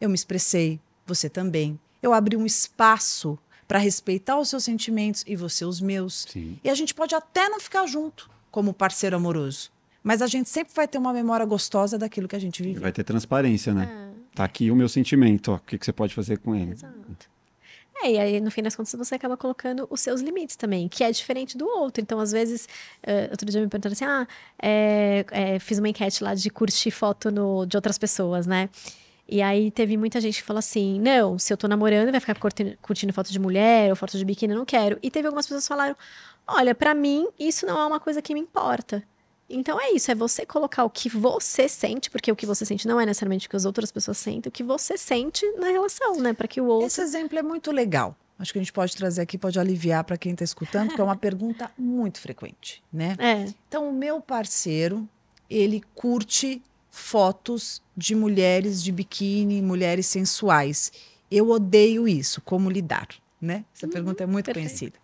eu 0.00 0.08
me 0.08 0.14
expressei, 0.14 0.80
você 1.06 1.28
também 1.28 1.78
eu 2.04 2.12
abri 2.12 2.36
um 2.36 2.44
espaço 2.44 3.38
para 3.66 3.78
respeitar 3.78 4.38
os 4.38 4.50
seus 4.50 4.62
sentimentos 4.62 5.24
e 5.26 5.34
você 5.34 5.64
os 5.64 5.80
meus. 5.80 6.26
Sim. 6.28 6.58
E 6.62 6.68
a 6.68 6.74
gente 6.74 6.94
pode 6.94 7.14
até 7.14 7.48
não 7.48 7.58
ficar 7.58 7.86
junto 7.86 8.30
como 8.50 8.74
parceiro 8.74 9.16
amoroso, 9.16 9.72
mas 10.02 10.20
a 10.20 10.26
gente 10.26 10.50
sempre 10.50 10.74
vai 10.74 10.86
ter 10.86 10.98
uma 10.98 11.14
memória 11.14 11.46
gostosa 11.46 11.96
daquilo 11.96 12.28
que 12.28 12.36
a 12.36 12.38
gente 12.38 12.62
vive. 12.62 12.78
Vai 12.78 12.92
ter 12.92 13.04
transparência, 13.04 13.72
né? 13.72 14.10
É. 14.10 14.14
Tá 14.36 14.44
aqui 14.44 14.70
o 14.70 14.76
meu 14.76 14.88
sentimento, 14.88 15.52
ó, 15.52 15.54
o 15.54 15.60
que, 15.60 15.78
que 15.78 15.84
você 15.84 15.92
pode 15.92 16.14
fazer 16.14 16.38
com 16.38 16.54
ele. 16.54 16.72
Exato. 16.72 17.34
É, 18.02 18.10
e 18.10 18.18
aí, 18.18 18.40
no 18.40 18.50
fim 18.50 18.62
das 18.62 18.74
contas, 18.74 18.92
você 18.92 19.14
acaba 19.14 19.36
colocando 19.36 19.86
os 19.88 20.00
seus 20.00 20.20
limites 20.20 20.56
também, 20.56 20.88
que 20.88 21.04
é 21.04 21.10
diferente 21.10 21.56
do 21.56 21.66
outro. 21.66 22.02
Então, 22.02 22.18
às 22.18 22.32
vezes, 22.32 22.68
uh, 23.06 23.30
outro 23.30 23.48
dia 23.48 23.60
me 23.60 23.68
perguntaram 23.68 23.92
assim: 23.92 24.04
ah, 24.04 24.26
é, 24.60 25.24
é, 25.30 25.58
fiz 25.58 25.78
uma 25.78 25.88
enquete 25.88 26.22
lá 26.22 26.34
de 26.34 26.50
curtir 26.50 26.90
foto 26.90 27.30
no, 27.30 27.64
de 27.64 27.76
outras 27.76 27.96
pessoas, 27.96 28.46
né? 28.46 28.68
E 29.28 29.40
aí 29.40 29.70
teve 29.70 29.96
muita 29.96 30.20
gente 30.20 30.38
que 30.40 30.42
falou 30.42 30.58
assim: 30.58 31.00
não, 31.00 31.38
se 31.38 31.52
eu 31.52 31.56
tô 31.56 31.66
namorando, 31.66 32.10
vai 32.10 32.20
ficar 32.20 32.38
curtindo, 32.38 32.76
curtindo 32.82 33.12
foto 33.12 33.32
de 33.32 33.38
mulher 33.38 33.90
ou 33.90 33.96
foto 33.96 34.18
de 34.18 34.24
biquíni, 34.24 34.52
eu 34.52 34.58
não 34.58 34.66
quero. 34.66 34.98
E 35.02 35.10
teve 35.10 35.26
algumas 35.26 35.46
pessoas 35.46 35.64
que 35.64 35.68
falaram: 35.68 35.96
olha, 36.46 36.74
para 36.74 36.94
mim, 36.94 37.26
isso 37.38 37.66
não 37.66 37.78
é 37.80 37.86
uma 37.86 38.00
coisa 38.00 38.20
que 38.20 38.34
me 38.34 38.40
importa. 38.40 39.02
Então 39.48 39.78
é 39.80 39.92
isso, 39.92 40.10
é 40.10 40.14
você 40.14 40.46
colocar 40.46 40.84
o 40.84 40.90
que 40.90 41.08
você 41.08 41.68
sente, 41.68 42.10
porque 42.10 42.32
o 42.32 42.36
que 42.36 42.46
você 42.46 42.64
sente 42.64 42.88
não 42.88 43.00
é 43.00 43.04
necessariamente 43.04 43.46
o 43.46 43.50
que 43.50 43.56
as 43.56 43.64
outras 43.64 43.92
pessoas 43.92 44.16
sentem, 44.16 44.48
o 44.48 44.52
que 44.52 44.62
você 44.62 44.96
sente 44.96 45.46
na 45.58 45.68
relação, 45.68 46.16
né? 46.20 46.32
Para 46.32 46.48
que 46.48 46.60
o 46.60 46.66
outro. 46.66 46.86
Esse 46.86 47.02
exemplo 47.02 47.38
é 47.38 47.42
muito 47.42 47.70
legal, 47.70 48.16
acho 48.38 48.52
que 48.52 48.58
a 48.58 48.62
gente 48.62 48.72
pode 48.72 48.96
trazer 48.96 49.20
aqui, 49.20 49.36
pode 49.36 49.58
aliviar 49.58 50.02
para 50.04 50.16
quem 50.16 50.32
está 50.32 50.44
escutando, 50.44 50.88
porque 50.88 51.00
é 51.00 51.04
uma 51.04 51.16
pergunta 51.16 51.70
muito 51.76 52.20
frequente, 52.20 52.82
né? 52.90 53.16
É. 53.18 53.44
Então, 53.68 53.88
o 53.88 53.92
meu 53.92 54.18
parceiro, 54.20 55.06
ele 55.48 55.82
curte 55.94 56.62
fotos 56.94 57.82
de 57.96 58.14
mulheres 58.14 58.80
de 58.80 58.92
biquíni, 58.92 59.60
mulheres 59.60 60.06
sensuais. 60.06 60.92
Eu 61.28 61.50
odeio 61.50 62.06
isso. 62.06 62.40
Como 62.40 62.70
lidar? 62.70 63.08
Né? 63.40 63.64
Essa 63.74 63.86
uhum, 63.86 63.92
pergunta 63.92 64.22
é 64.22 64.26
muito 64.26 64.46
perfeito. 64.46 64.68
conhecida. 64.68 64.98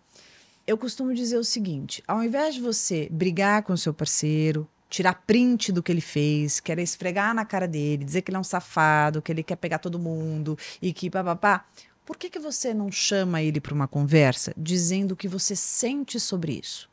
Eu 0.65 0.77
costumo 0.77 1.13
dizer 1.13 1.37
o 1.37 1.43
seguinte: 1.43 2.01
ao 2.07 2.23
invés 2.23 2.55
de 2.55 2.61
você 2.61 3.09
brigar 3.11 3.63
com 3.63 3.73
o 3.73 3.77
seu 3.77 3.93
parceiro, 3.93 4.67
tirar 4.89 5.21
print 5.27 5.73
do 5.73 5.83
que 5.83 5.91
ele 5.91 6.01
fez, 6.01 6.61
querer 6.61 6.81
esfregar 6.81 7.35
na 7.35 7.43
cara 7.43 7.67
dele, 7.67 8.05
dizer 8.05 8.21
que 8.21 8.31
ele 8.31 8.37
é 8.37 8.39
um 8.39 8.43
safado, 8.43 9.21
que 9.21 9.31
ele 9.31 9.43
quer 9.43 9.57
pegar 9.57 9.79
todo 9.79 9.99
mundo 9.99 10.57
e 10.81 10.93
que 10.93 11.09
papapá, 11.09 11.65
por 12.05 12.17
que, 12.17 12.29
que 12.29 12.39
você 12.39 12.73
não 12.73 12.89
chama 12.89 13.41
ele 13.41 13.59
para 13.59 13.73
uma 13.73 13.87
conversa 13.87 14.53
dizendo 14.57 15.11
o 15.11 15.15
que 15.15 15.27
você 15.27 15.55
sente 15.55 16.19
sobre 16.19 16.53
isso? 16.53 16.89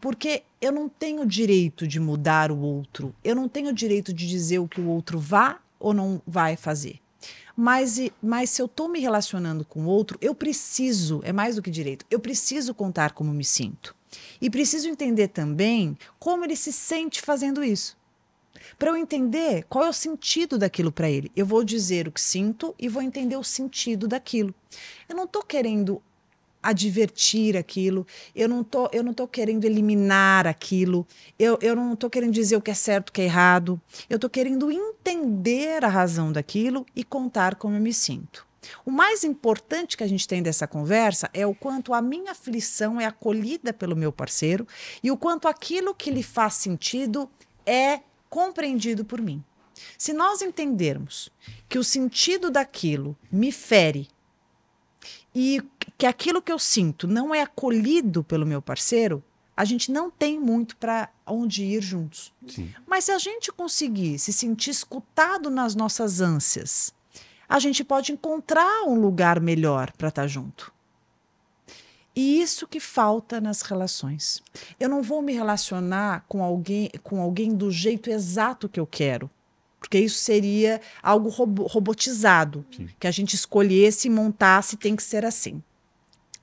Porque 0.00 0.42
eu 0.60 0.72
não 0.72 0.88
tenho 0.88 1.26
direito 1.26 1.86
de 1.86 1.98
mudar 1.98 2.50
o 2.50 2.58
outro, 2.58 3.14
eu 3.22 3.34
não 3.34 3.48
tenho 3.48 3.72
direito 3.72 4.12
de 4.12 4.28
dizer 4.28 4.58
o 4.58 4.68
que 4.68 4.80
o 4.80 4.88
outro 4.88 5.18
vá 5.18 5.58
ou 5.78 5.92
não 5.92 6.20
vai 6.26 6.56
fazer. 6.56 7.00
Mas, 7.56 8.00
mas 8.20 8.50
se 8.50 8.60
eu 8.60 8.66
estou 8.66 8.88
me 8.88 8.98
relacionando 8.98 9.64
com 9.64 9.84
o 9.84 9.88
outro, 9.88 10.18
eu 10.20 10.34
preciso, 10.34 11.20
é 11.24 11.32
mais 11.32 11.56
do 11.56 11.62
que 11.62 11.70
direito, 11.70 12.04
eu 12.10 12.18
preciso 12.18 12.74
contar 12.74 13.12
como 13.12 13.32
me 13.32 13.44
sinto. 13.44 13.94
E 14.40 14.50
preciso 14.50 14.88
entender 14.88 15.28
também 15.28 15.96
como 16.18 16.44
ele 16.44 16.56
se 16.56 16.72
sente 16.72 17.20
fazendo 17.20 17.62
isso. 17.62 17.96
Para 18.78 18.90
eu 18.90 18.96
entender 18.96 19.64
qual 19.68 19.84
é 19.84 19.88
o 19.88 19.92
sentido 19.92 20.58
daquilo 20.58 20.90
para 20.90 21.10
ele, 21.10 21.30
eu 21.36 21.44
vou 21.44 21.64
dizer 21.64 22.08
o 22.08 22.12
que 22.12 22.20
sinto 22.20 22.74
e 22.78 22.88
vou 22.88 23.02
entender 23.02 23.36
o 23.36 23.44
sentido 23.44 24.08
daquilo. 24.08 24.54
Eu 25.08 25.16
não 25.16 25.24
estou 25.24 25.42
querendo 25.42 26.02
advertir 26.64 27.56
aquilo, 27.56 28.06
eu 28.34 28.48
não 28.48 28.64
tô, 28.64 28.88
eu 28.92 29.02
não 29.02 29.12
tô 29.12 29.28
querendo 29.28 29.64
eliminar 29.64 30.46
aquilo, 30.46 31.06
eu, 31.38 31.58
eu 31.60 31.76
não 31.76 31.92
estou 31.92 32.08
querendo 32.08 32.32
dizer 32.32 32.56
o 32.56 32.60
que 32.62 32.70
é 32.70 32.74
certo, 32.74 33.10
o 33.10 33.12
que 33.12 33.20
é 33.20 33.24
errado, 33.24 33.80
eu 34.08 34.16
estou 34.16 34.30
querendo 34.30 34.72
entender 34.72 35.84
a 35.84 35.88
razão 35.88 36.32
daquilo 36.32 36.86
e 36.96 37.04
contar 37.04 37.56
como 37.56 37.76
eu 37.76 37.80
me 37.80 37.92
sinto. 37.92 38.46
O 38.84 38.90
mais 38.90 39.24
importante 39.24 39.94
que 39.94 40.02
a 40.02 40.06
gente 40.08 40.26
tem 40.26 40.42
dessa 40.42 40.66
conversa 40.66 41.28
é 41.34 41.46
o 41.46 41.54
quanto 41.54 41.92
a 41.92 42.00
minha 42.00 42.32
aflição 42.32 42.98
é 42.98 43.04
acolhida 43.04 43.74
pelo 43.74 43.94
meu 43.94 44.10
parceiro 44.10 44.66
e 45.02 45.10
o 45.10 45.18
quanto 45.18 45.46
aquilo 45.46 45.94
que 45.94 46.10
lhe 46.10 46.22
faz 46.22 46.54
sentido 46.54 47.28
é 47.66 48.00
compreendido 48.30 49.04
por 49.04 49.20
mim. 49.20 49.44
Se 49.98 50.12
nós 50.12 50.40
entendermos 50.40 51.30
que 51.68 51.78
o 51.78 51.84
sentido 51.84 52.50
daquilo 52.50 53.16
me 53.30 53.52
fere 53.52 54.08
e 55.34 55.60
que 55.96 56.06
aquilo 56.06 56.42
que 56.42 56.52
eu 56.52 56.58
sinto 56.58 57.06
não 57.06 57.34
é 57.34 57.42
acolhido 57.42 58.24
pelo 58.24 58.46
meu 58.46 58.60
parceiro, 58.60 59.22
a 59.56 59.64
gente 59.64 59.92
não 59.92 60.10
tem 60.10 60.38
muito 60.38 60.76
para 60.76 61.08
onde 61.26 61.64
ir 61.64 61.80
juntos. 61.80 62.32
Sim. 62.46 62.72
Mas 62.86 63.04
se 63.04 63.12
a 63.12 63.18
gente 63.18 63.52
conseguir 63.52 64.18
se 64.18 64.32
sentir 64.32 64.70
escutado 64.70 65.48
nas 65.48 65.74
nossas 65.74 66.20
ânsias, 66.20 66.92
a 67.48 67.58
gente 67.58 67.84
pode 67.84 68.10
encontrar 68.10 68.82
um 68.84 69.00
lugar 69.00 69.40
melhor 69.40 69.92
para 69.92 70.08
estar 70.08 70.22
tá 70.22 70.28
junto. 70.28 70.72
E 72.16 72.40
isso 72.40 72.66
que 72.66 72.78
falta 72.78 73.40
nas 73.40 73.62
relações. 73.62 74.42
Eu 74.78 74.88
não 74.88 75.02
vou 75.02 75.20
me 75.20 75.32
relacionar 75.32 76.24
com 76.28 76.42
alguém, 76.42 76.90
com 77.02 77.20
alguém 77.20 77.54
do 77.54 77.70
jeito 77.70 78.10
exato 78.10 78.68
que 78.68 78.78
eu 78.78 78.86
quero 78.86 79.30
porque 79.84 79.98
isso 79.98 80.18
seria 80.18 80.80
algo 81.02 81.28
robotizado, 81.28 82.64
Sim. 82.74 82.88
que 82.98 83.06
a 83.06 83.10
gente 83.10 83.34
escolhesse 83.34 84.08
e 84.08 84.10
montasse, 84.10 84.78
tem 84.78 84.96
que 84.96 85.02
ser 85.02 85.26
assim. 85.26 85.62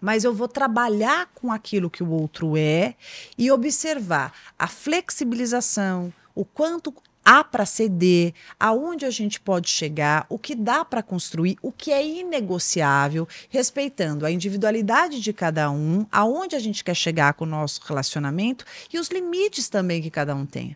Mas 0.02 0.24
eu 0.24 0.34
vou 0.34 0.48
trabalhar 0.48 1.30
com 1.36 1.52
aquilo 1.52 1.90
que 1.90 2.04
o 2.04 2.10
outro 2.10 2.58
é 2.58 2.96
e 3.38 3.52
observar 3.52 4.34
a 4.58 4.68
flexibilização, 4.68 6.12
o 6.34 6.44
quanto 6.44 6.92
há 7.24 7.44
para 7.44 7.66
ceder, 7.66 8.34
aonde 8.60 9.06
a 9.06 9.12
gente 9.12 9.40
pode 9.40 9.70
chegar, 9.70 10.26
o 10.28 10.40
que 10.40 10.56
dá 10.56 10.84
para 10.84 11.04
construir, 11.04 11.58
o 11.62 11.72
que 11.72 11.92
é 11.92 12.06
inegociável, 12.06 13.28
respeitando 13.50 14.26
a 14.26 14.32
individualidade 14.32 15.22
de 15.22 15.32
cada 15.32 15.70
um, 15.70 16.06
aonde 16.12 16.56
a 16.56 16.60
gente 16.60 16.84
quer 16.84 16.96
chegar 16.96 17.34
com 17.36 17.46
o 17.46 17.48
nosso 17.48 17.82
relacionamento 17.86 18.66
e 18.92 19.00
os 19.00 19.08
limites 19.10 19.70
também 19.70 20.02
que 20.02 20.10
cada 20.10 20.36
um 20.36 20.46
tenha. 20.46 20.76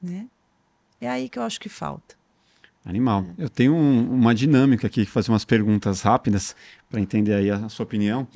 Né? 0.00 0.26
É 1.00 1.08
aí 1.08 1.28
que 1.28 1.38
eu 1.38 1.42
acho 1.42 1.60
que 1.60 1.68
falta. 1.68 2.21
Animal. 2.84 3.24
Eu 3.38 3.48
tenho 3.48 3.74
um, 3.74 4.12
uma 4.12 4.34
dinâmica 4.34 4.86
aqui, 4.86 5.04
fazer 5.06 5.30
umas 5.30 5.44
perguntas 5.44 6.00
rápidas 6.00 6.56
para 6.90 7.00
entender 7.00 7.34
aí 7.34 7.50
a, 7.50 7.56
a 7.56 7.68
sua 7.68 7.84
opinião. 7.84 8.26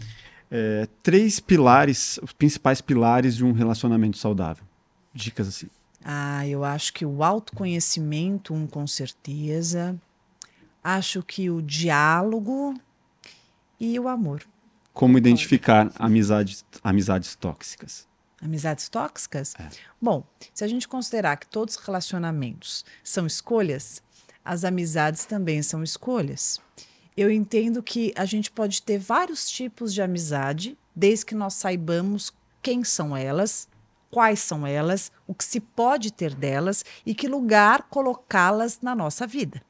É, 0.51 0.89
três 1.03 1.41
pilares, 1.41 2.21
os 2.23 2.33
principais 2.33 2.81
pilares 2.81 3.37
de 3.37 3.45
um 3.45 3.53
relacionamento 3.53 4.17
saudável. 4.17 4.65
Dicas 5.13 5.49
assim. 5.49 5.67
Ah, 6.05 6.47
eu 6.47 6.63
acho 6.63 6.93
que 6.93 7.05
o 7.05 7.25
autoconhecimento, 7.25 8.55
um 8.55 8.67
com 8.67 8.87
certeza. 8.87 10.01
Acho 10.83 11.21
que 11.23 11.51
o 11.51 11.61
diálogo 11.61 12.75
e 13.81 13.99
o 13.99 14.07
amor. 14.07 14.43
Como 14.93 15.19
identificar 15.19 15.91
amizades, 15.99 16.65
amizades 16.85 17.35
tóxicas? 17.35 18.07
Amizades 18.41 18.89
tóxicas? 18.89 19.55
É. 19.59 19.69
Bom, 20.01 20.25
se 20.55 20.63
a 20.63 20.69
gente 20.69 20.87
considerar 20.87 21.37
que 21.37 21.49
todos 21.49 21.75
os 21.75 21.83
relacionamentos 21.83 22.85
são 23.03 23.27
escolhas, 23.27 24.03
as 24.47 24.65
amizades 24.65 25.27
também 25.27 25.61
são 25.61 25.83
escolhas. 25.83 26.61
Eu 27.17 27.31
entendo 27.31 27.83
que 27.83 28.13
a 28.17 28.25
gente 28.25 28.51
pode 28.51 28.81
ter 28.81 28.99
vários 28.99 29.51
tipos 29.51 29.93
de 29.93 30.01
amizade, 30.01 30.79
desde 30.95 31.27
que 31.27 31.35
nós 31.35 31.55
saibamos 31.55 32.33
quem 32.63 32.85
são 32.85 33.17
elas, 33.17 33.69
quais 34.11 34.39
são 34.39 34.67
elas, 34.67 35.11
o 35.27 35.35
que 35.35 35.45
se 35.45 35.61
pode 35.61 36.13
ter 36.13 36.35
delas 36.35 36.85
e 37.05 37.15
que 37.15 37.27
lugar 37.27 37.89
colocá-las 37.91 38.81
na 38.81 38.95
nossa 38.95 39.27
vida. 39.27 39.61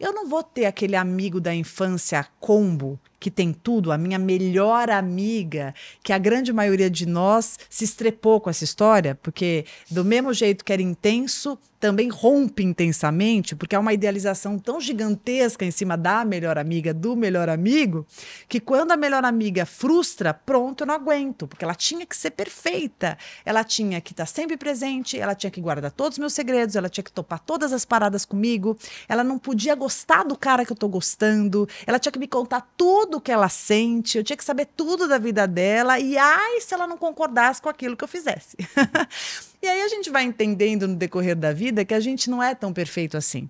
Eu 0.00 0.12
não 0.12 0.28
vou 0.28 0.42
ter 0.42 0.64
aquele 0.64 0.96
amigo 0.96 1.40
da 1.40 1.54
infância 1.54 2.26
combo 2.40 2.98
que 3.22 3.30
tem 3.30 3.52
tudo, 3.52 3.92
a 3.92 3.96
minha 3.96 4.18
melhor 4.18 4.90
amiga, 4.90 5.72
que 6.02 6.12
a 6.12 6.18
grande 6.18 6.52
maioria 6.52 6.90
de 6.90 7.06
nós 7.06 7.56
se 7.70 7.84
estrepou 7.84 8.40
com 8.40 8.50
essa 8.50 8.64
história, 8.64 9.14
porque 9.22 9.64
do 9.88 10.04
mesmo 10.04 10.34
jeito 10.34 10.64
que 10.64 10.72
era 10.72 10.82
intenso, 10.82 11.56
também 11.82 12.08
rompe 12.08 12.62
intensamente, 12.62 13.56
porque 13.56 13.74
há 13.74 13.80
uma 13.80 13.92
idealização 13.92 14.56
tão 14.56 14.80
gigantesca 14.80 15.64
em 15.64 15.70
cima 15.72 15.96
da 15.96 16.24
melhor 16.24 16.56
amiga, 16.56 16.94
do 16.94 17.16
melhor 17.16 17.48
amigo, 17.48 18.06
que 18.48 18.60
quando 18.60 18.92
a 18.92 18.96
melhor 18.96 19.24
amiga 19.24 19.66
frustra, 19.66 20.32
pronto, 20.32 20.82
eu 20.82 20.86
não 20.86 20.94
aguento, 20.94 21.48
porque 21.48 21.64
ela 21.64 21.74
tinha 21.74 22.06
que 22.06 22.16
ser 22.16 22.30
perfeita, 22.30 23.18
ela 23.44 23.64
tinha 23.64 24.00
que 24.00 24.12
estar 24.12 24.26
sempre 24.26 24.56
presente, 24.56 25.18
ela 25.18 25.34
tinha 25.34 25.50
que 25.50 25.60
guardar 25.60 25.90
todos 25.90 26.14
os 26.14 26.18
meus 26.20 26.32
segredos, 26.32 26.76
ela 26.76 26.88
tinha 26.88 27.02
que 27.02 27.10
topar 27.10 27.40
todas 27.40 27.72
as 27.72 27.84
paradas 27.84 28.24
comigo, 28.24 28.78
ela 29.08 29.24
não 29.24 29.36
podia 29.36 29.74
gostar 29.74 30.22
do 30.22 30.36
cara 30.36 30.64
que 30.64 30.70
eu 30.70 30.76
tô 30.76 30.86
gostando, 30.86 31.68
ela 31.84 31.98
tinha 31.98 32.12
que 32.12 32.18
me 32.20 32.28
contar 32.28 32.60
tudo 32.76 33.11
que 33.20 33.32
ela 33.32 33.48
sente, 33.48 34.18
eu 34.18 34.24
tinha 34.24 34.36
que 34.36 34.44
saber 34.44 34.66
tudo 34.76 35.08
da 35.08 35.18
vida 35.18 35.46
dela, 35.46 35.98
e 35.98 36.16
ai, 36.16 36.60
se 36.60 36.74
ela 36.74 36.86
não 36.86 36.96
concordasse 36.96 37.60
com 37.60 37.68
aquilo 37.68 37.96
que 37.96 38.04
eu 38.04 38.08
fizesse. 38.08 38.56
E 39.62 39.68
aí 39.68 39.80
a 39.80 39.86
gente 39.86 40.10
vai 40.10 40.24
entendendo 40.24 40.88
no 40.88 40.96
decorrer 40.96 41.36
da 41.36 41.52
vida 41.52 41.84
que 41.84 41.94
a 41.94 42.00
gente 42.00 42.28
não 42.28 42.42
é 42.42 42.52
tão 42.52 42.72
perfeito 42.72 43.16
assim. 43.16 43.48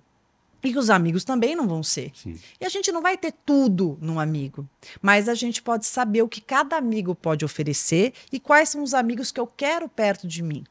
E 0.63 0.71
que 0.71 0.77
os 0.77 0.91
amigos 0.91 1.23
também 1.23 1.55
não 1.55 1.67
vão 1.67 1.81
ser. 1.81 2.11
Sim. 2.13 2.39
E 2.61 2.65
a 2.65 2.69
gente 2.69 2.91
não 2.91 3.01
vai 3.01 3.17
ter 3.17 3.33
tudo 3.43 3.97
num 3.99 4.19
amigo. 4.19 4.69
Mas 5.01 5.27
a 5.27 5.33
gente 5.33 5.59
pode 5.59 5.87
saber 5.87 6.21
o 6.21 6.29
que 6.29 6.39
cada 6.39 6.77
amigo 6.77 7.15
pode 7.15 7.43
oferecer 7.43 8.13
e 8.31 8.39
quais 8.39 8.69
são 8.69 8.83
os 8.83 8.93
amigos 8.93 9.31
que 9.31 9.39
eu 9.39 9.47
quero 9.47 9.89
perto 9.89 10.27
de 10.27 10.43
mim. 10.43 10.63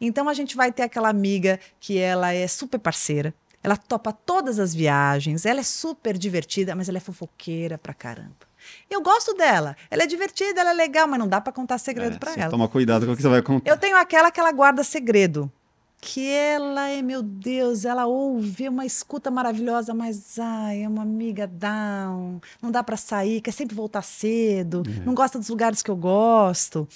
Então 0.00 0.28
a 0.28 0.34
gente 0.34 0.56
vai 0.56 0.72
ter 0.72 0.82
aquela 0.82 1.08
amiga 1.08 1.60
que 1.78 1.96
ela 1.96 2.32
é 2.32 2.46
super 2.48 2.78
parceira, 2.78 3.32
ela 3.62 3.76
topa 3.76 4.12
todas 4.12 4.58
as 4.58 4.74
viagens, 4.74 5.46
ela 5.46 5.60
é 5.60 5.62
super 5.62 6.18
divertida, 6.18 6.74
mas 6.74 6.88
ela 6.88 6.98
é 6.98 7.00
fofoqueira 7.00 7.78
pra 7.78 7.94
caramba. 7.94 8.52
Eu 8.90 9.00
gosto 9.00 9.34
dela. 9.34 9.76
Ela 9.90 10.04
é 10.04 10.06
divertida, 10.06 10.60
ela 10.60 10.70
é 10.70 10.74
legal, 10.74 11.06
mas 11.08 11.18
não 11.18 11.28
dá 11.28 11.40
para 11.40 11.52
contar 11.52 11.78
segredo 11.78 12.16
é, 12.16 12.18
para 12.18 12.34
ela. 12.34 12.50
Toma 12.50 12.68
cuidado 12.68 13.06
com 13.06 13.12
o 13.12 13.16
que 13.16 13.22
você 13.22 13.28
vai 13.28 13.42
contar. 13.42 13.70
Eu 13.70 13.76
tenho 13.76 13.96
aquela 13.96 14.30
que 14.30 14.38
ela 14.38 14.52
guarda 14.52 14.84
segredo. 14.84 15.50
Que 16.00 16.28
ela 16.28 16.88
é, 16.88 17.00
meu 17.00 17.22
Deus, 17.22 17.84
ela 17.84 18.06
ouve 18.06 18.68
uma 18.68 18.84
escuta 18.84 19.30
maravilhosa, 19.30 19.94
mas 19.94 20.36
ai, 20.36 20.82
é 20.82 20.88
uma 20.88 21.02
amiga 21.02 21.46
down, 21.46 22.40
não 22.60 22.72
dá 22.72 22.82
para 22.82 22.96
sair, 22.96 23.40
quer 23.40 23.52
sempre 23.52 23.76
voltar 23.76 24.02
cedo, 24.02 24.82
é. 24.84 25.04
não 25.06 25.14
gosta 25.14 25.38
dos 25.38 25.48
lugares 25.48 25.80
que 25.80 25.88
eu 25.88 25.94
gosto. 25.94 26.88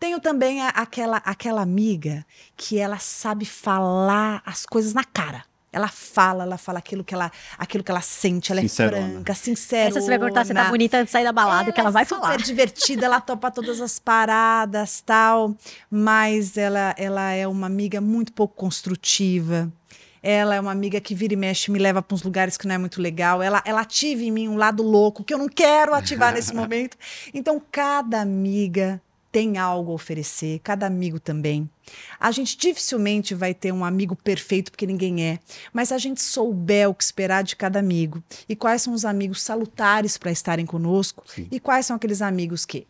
Tenho 0.00 0.18
também 0.18 0.62
a, 0.62 0.70
aquela 0.70 1.18
aquela 1.18 1.60
amiga 1.60 2.24
que 2.56 2.78
ela 2.78 2.98
sabe 2.98 3.44
falar 3.44 4.42
as 4.46 4.64
coisas 4.64 4.94
na 4.94 5.04
cara. 5.04 5.44
Ela 5.74 5.88
fala, 5.88 6.44
ela 6.44 6.56
fala 6.56 6.78
aquilo 6.78 7.02
que 7.02 7.12
ela, 7.12 7.32
aquilo 7.58 7.82
que 7.82 7.90
ela 7.90 8.00
sente, 8.00 8.52
ela 8.52 8.60
Sincerona. 8.60 9.06
é 9.06 9.10
franca, 9.12 9.34
sincera. 9.34 9.88
Essa 9.88 10.00
você 10.00 10.06
vai 10.06 10.18
cortar, 10.20 10.46
você 10.46 10.54
tá 10.54 10.70
bonita 10.70 10.98
antes 10.98 11.06
de 11.06 11.12
sair 11.12 11.24
da 11.24 11.32
balada, 11.32 11.64
ela 11.64 11.72
que 11.72 11.80
ela 11.80 11.90
vai 11.90 12.02
é 12.04 12.06
falar. 12.06 12.34
Ela 12.34 12.34
é 12.34 12.44
divertida, 12.44 13.06
ela 13.06 13.20
topa 13.20 13.50
todas 13.50 13.80
as 13.80 13.98
paradas, 13.98 15.02
tal, 15.04 15.54
mas 15.90 16.56
ela, 16.56 16.94
ela 16.96 17.32
é 17.32 17.48
uma 17.48 17.66
amiga 17.66 18.00
muito 18.00 18.32
pouco 18.32 18.54
construtiva. 18.54 19.68
Ela 20.22 20.54
é 20.54 20.60
uma 20.60 20.72
amiga 20.72 21.00
que 21.00 21.14
vira 21.14 21.34
e 21.34 21.36
mexe, 21.36 21.70
me 21.70 21.78
leva 21.78 22.00
para 22.00 22.14
uns 22.14 22.22
lugares 22.22 22.56
que 22.56 22.66
não 22.66 22.74
é 22.76 22.78
muito 22.78 23.02
legal. 23.02 23.42
Ela, 23.42 23.62
ela 23.66 23.82
ativa 23.82 24.22
em 24.22 24.30
mim 24.30 24.48
um 24.48 24.56
lado 24.56 24.82
louco 24.82 25.22
que 25.22 25.34
eu 25.34 25.38
não 25.38 25.48
quero 25.48 25.92
ativar 25.92 26.32
nesse 26.32 26.54
momento. 26.56 26.96
Então, 27.34 27.60
cada 27.70 28.22
amiga 28.22 29.02
tem 29.34 29.58
algo 29.58 29.90
a 29.90 29.94
oferecer, 29.96 30.60
cada 30.62 30.86
amigo 30.86 31.18
também. 31.18 31.68
A 32.20 32.30
gente 32.30 32.56
dificilmente 32.56 33.34
vai 33.34 33.52
ter 33.52 33.72
um 33.72 33.84
amigo 33.84 34.14
perfeito, 34.14 34.70
porque 34.70 34.86
ninguém 34.86 35.24
é, 35.24 35.40
mas 35.72 35.90
a 35.90 35.98
gente 35.98 36.22
souber 36.22 36.88
o 36.88 36.94
que 36.94 37.02
esperar 37.02 37.42
de 37.42 37.56
cada 37.56 37.80
amigo 37.80 38.22
e 38.48 38.54
quais 38.54 38.82
são 38.82 38.94
os 38.94 39.04
amigos 39.04 39.42
salutares 39.42 40.16
para 40.16 40.30
estarem 40.30 40.64
conosco 40.64 41.24
Sim. 41.26 41.48
e 41.50 41.58
quais 41.58 41.84
são 41.84 41.96
aqueles 41.96 42.22
amigos 42.22 42.64
que 42.64 42.86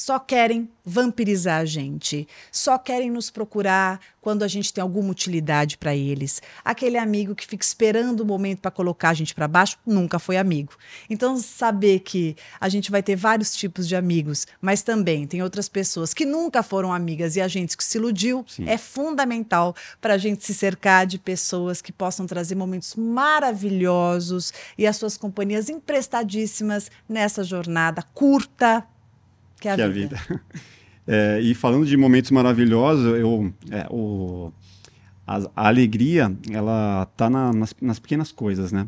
só 0.00 0.18
querem 0.18 0.66
vampirizar 0.82 1.60
a 1.60 1.64
gente, 1.66 2.26
só 2.50 2.78
querem 2.78 3.10
nos 3.10 3.28
procurar 3.28 4.00
quando 4.18 4.42
a 4.42 4.48
gente 4.48 4.72
tem 4.72 4.80
alguma 4.80 5.10
utilidade 5.10 5.76
para 5.76 5.94
eles. 5.94 6.40
Aquele 6.64 6.96
amigo 6.96 7.34
que 7.34 7.46
fica 7.46 7.62
esperando 7.62 8.20
o 8.20 8.24
momento 8.24 8.60
para 8.60 8.70
colocar 8.70 9.10
a 9.10 9.14
gente 9.14 9.34
para 9.34 9.46
baixo 9.46 9.78
nunca 9.84 10.18
foi 10.18 10.38
amigo. 10.38 10.72
Então, 11.08 11.36
saber 11.36 12.00
que 12.00 12.34
a 12.58 12.66
gente 12.70 12.90
vai 12.90 13.02
ter 13.02 13.14
vários 13.14 13.54
tipos 13.54 13.86
de 13.86 13.94
amigos, 13.94 14.46
mas 14.58 14.82
também 14.82 15.26
tem 15.26 15.42
outras 15.42 15.68
pessoas 15.68 16.14
que 16.14 16.24
nunca 16.24 16.62
foram 16.62 16.94
amigas 16.94 17.36
e 17.36 17.40
a 17.42 17.48
gente 17.48 17.76
que 17.76 17.84
se 17.84 17.98
iludiu, 17.98 18.42
Sim. 18.48 18.66
é 18.66 18.78
fundamental 18.78 19.76
para 20.00 20.14
a 20.14 20.18
gente 20.18 20.44
se 20.46 20.54
cercar 20.54 21.06
de 21.06 21.18
pessoas 21.18 21.82
que 21.82 21.92
possam 21.92 22.26
trazer 22.26 22.54
momentos 22.54 22.94
maravilhosos 22.94 24.50
e 24.78 24.86
as 24.86 24.96
suas 24.96 25.18
companhias 25.18 25.68
emprestadíssimas 25.68 26.90
nessa 27.06 27.44
jornada 27.44 28.02
curta 28.14 28.86
que 29.60 29.68
é 29.68 29.72
a 29.72 29.76
que 29.76 29.88
vida. 29.88 30.16
É 30.16 30.18
a 30.18 30.22
vida. 30.22 30.42
É, 31.12 31.40
e 31.40 31.54
falando 31.54 31.86
de 31.86 31.96
momentos 31.96 32.30
maravilhosos, 32.30 33.18
eu, 33.18 33.52
é, 33.70 33.84
o, 33.90 34.52
a, 35.26 35.38
a, 35.56 35.66
alegria, 35.66 36.32
ela 36.52 37.08
tá 37.16 37.28
na, 37.28 37.52
nas, 37.52 37.74
nas, 37.80 37.98
pequenas 37.98 38.30
coisas, 38.30 38.70
né? 38.70 38.86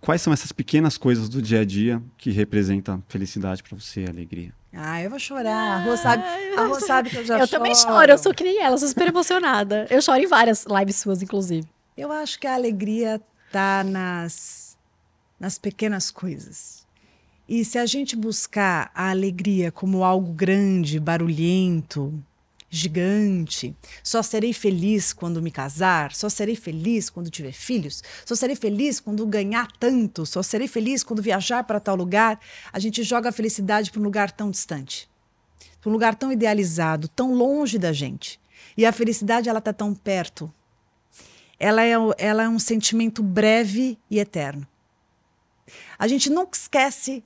Quais 0.00 0.22
são 0.22 0.32
essas 0.32 0.52
pequenas 0.52 0.96
coisas 0.96 1.28
do 1.28 1.42
dia 1.42 1.62
a 1.62 1.64
dia 1.64 2.00
que 2.16 2.30
representam 2.30 3.02
felicidade 3.08 3.60
para 3.62 3.76
você, 3.76 4.04
alegria? 4.08 4.52
Ah, 4.72 5.02
eu 5.02 5.10
vou 5.10 5.18
chorar. 5.18 5.80
A 5.80 5.84
Rô 5.84 5.96
sabe, 5.96 6.22
a 6.56 6.66
Rô 6.66 6.78
sabe 6.78 7.10
que 7.10 7.16
eu 7.16 7.24
já 7.24 7.34
Eu 7.34 7.46
choro. 7.46 7.50
também 7.50 7.74
choro, 7.74 8.12
eu 8.12 8.18
sou 8.18 8.32
que 8.32 8.44
nem 8.44 8.62
ela, 8.62 8.76
sou 8.76 8.86
super 8.86 9.08
emocionada. 9.08 9.86
Eu 9.90 10.00
choro 10.02 10.20
em 10.20 10.26
várias 10.26 10.66
lives 10.66 10.96
suas, 10.96 11.22
inclusive. 11.22 11.66
Eu 11.96 12.12
acho 12.12 12.38
que 12.38 12.46
a 12.46 12.54
alegria 12.54 13.20
tá 13.50 13.82
nas, 13.82 14.76
nas 15.40 15.58
pequenas 15.58 16.10
coisas. 16.10 16.75
E 17.48 17.64
se 17.64 17.78
a 17.78 17.86
gente 17.86 18.16
buscar 18.16 18.90
a 18.92 19.10
alegria 19.10 19.70
como 19.70 20.02
algo 20.02 20.32
grande, 20.32 20.98
barulhento, 20.98 22.12
gigante, 22.68 23.74
só 24.02 24.20
serei 24.20 24.52
feliz 24.52 25.12
quando 25.12 25.40
me 25.40 25.52
casar, 25.52 26.12
só 26.12 26.28
serei 26.28 26.56
feliz 26.56 27.08
quando 27.08 27.30
tiver 27.30 27.52
filhos, 27.52 28.02
só 28.24 28.34
serei 28.34 28.56
feliz 28.56 28.98
quando 28.98 29.24
ganhar 29.26 29.70
tanto, 29.78 30.26
só 30.26 30.42
serei 30.42 30.66
feliz 30.66 31.04
quando 31.04 31.22
viajar 31.22 31.62
para 31.62 31.78
tal 31.78 31.94
lugar, 31.94 32.40
a 32.72 32.80
gente 32.80 33.04
joga 33.04 33.28
a 33.28 33.32
felicidade 33.32 33.92
para 33.92 34.00
um 34.00 34.04
lugar 34.04 34.32
tão 34.32 34.50
distante, 34.50 35.08
para 35.80 35.88
um 35.88 35.92
lugar 35.92 36.16
tão 36.16 36.32
idealizado, 36.32 37.06
tão 37.06 37.32
longe 37.32 37.78
da 37.78 37.92
gente. 37.92 38.40
E 38.76 38.84
a 38.84 38.92
felicidade 38.92 39.48
ela 39.48 39.60
está 39.60 39.72
tão 39.72 39.94
perto. 39.94 40.52
Ela 41.58 41.82
é, 41.84 41.92
ela 42.18 42.42
é 42.42 42.48
um 42.48 42.58
sentimento 42.58 43.22
breve 43.22 43.96
e 44.10 44.18
eterno. 44.18 44.66
A 45.98 46.06
gente 46.06 46.28
nunca 46.28 46.58
esquece 46.58 47.22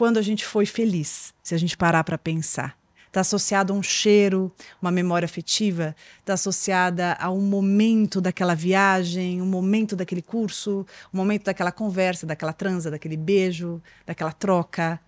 quando 0.00 0.16
a 0.16 0.22
gente 0.22 0.46
foi 0.46 0.64
feliz, 0.64 1.34
se 1.42 1.54
a 1.54 1.58
gente 1.58 1.76
parar 1.76 2.02
para 2.04 2.16
pensar. 2.16 2.74
Está 3.06 3.20
associado 3.20 3.70
a 3.70 3.76
um 3.76 3.82
cheiro, 3.82 4.50
uma 4.80 4.90
memória 4.90 5.26
afetiva, 5.26 5.94
está 6.20 6.32
associada 6.32 7.18
a 7.20 7.30
um 7.30 7.42
momento 7.42 8.18
daquela 8.18 8.54
viagem, 8.54 9.42
um 9.42 9.46
momento 9.46 9.94
daquele 9.94 10.22
curso, 10.22 10.86
um 11.12 11.18
momento 11.18 11.44
daquela 11.44 11.70
conversa, 11.70 12.26
daquela 12.26 12.54
transa, 12.54 12.90
daquele 12.90 13.14
beijo, 13.14 13.78
daquela 14.06 14.32
troca, 14.32 14.98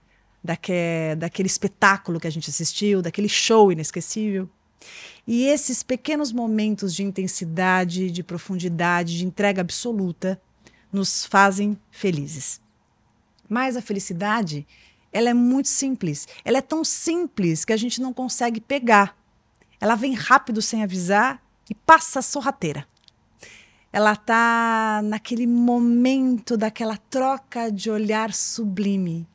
daque, 0.44 1.14
daquele 1.16 1.46
espetáculo 1.46 2.20
que 2.20 2.26
a 2.26 2.30
gente 2.30 2.50
assistiu, 2.50 3.00
daquele 3.00 3.30
show 3.30 3.72
inesquecível. 3.72 4.46
E 5.26 5.46
esses 5.46 5.82
pequenos 5.82 6.34
momentos 6.34 6.94
de 6.94 7.02
intensidade, 7.02 8.10
de 8.10 8.22
profundidade, 8.22 9.16
de 9.16 9.24
entrega 9.24 9.62
absoluta, 9.62 10.38
nos 10.92 11.24
fazem 11.24 11.78
felizes. 11.90 12.61
Mas 13.52 13.76
a 13.76 13.82
felicidade, 13.82 14.66
ela 15.12 15.28
é 15.28 15.34
muito 15.34 15.68
simples. 15.68 16.26
Ela 16.42 16.56
é 16.56 16.62
tão 16.62 16.82
simples 16.82 17.66
que 17.66 17.72
a 17.74 17.76
gente 17.76 18.00
não 18.00 18.10
consegue 18.10 18.62
pegar. 18.62 19.14
Ela 19.78 19.94
vem 19.94 20.14
rápido 20.14 20.62
sem 20.62 20.82
avisar 20.82 21.38
e 21.68 21.74
passa 21.74 22.22
sorrateira. 22.22 22.88
Ela 23.92 24.14
está 24.14 25.02
naquele 25.04 25.46
momento 25.46 26.56
daquela 26.56 26.96
troca 26.96 27.70
de 27.70 27.90
olhar 27.90 28.32
sublime. 28.32 29.28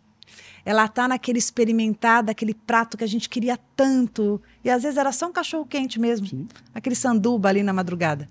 Ela 0.65 0.85
está 0.85 1.07
naquele 1.07 1.37
experimentar 1.37 2.23
daquele 2.23 2.55
prato 2.55 2.97
que 2.97 3.03
a 3.03 3.07
gente 3.07 3.29
queria 3.29 3.55
tanto. 3.75 4.41
E 4.63 4.71
às 4.71 4.81
vezes 4.81 4.97
era 4.97 5.11
só 5.11 5.27
um 5.27 5.31
cachorro 5.31 5.67
quente 5.67 5.99
mesmo. 5.99 6.25
Sim. 6.25 6.47
Aquele 6.73 6.95
sanduba 6.95 7.49
ali 7.49 7.61
na 7.61 7.71
madrugada 7.71 8.27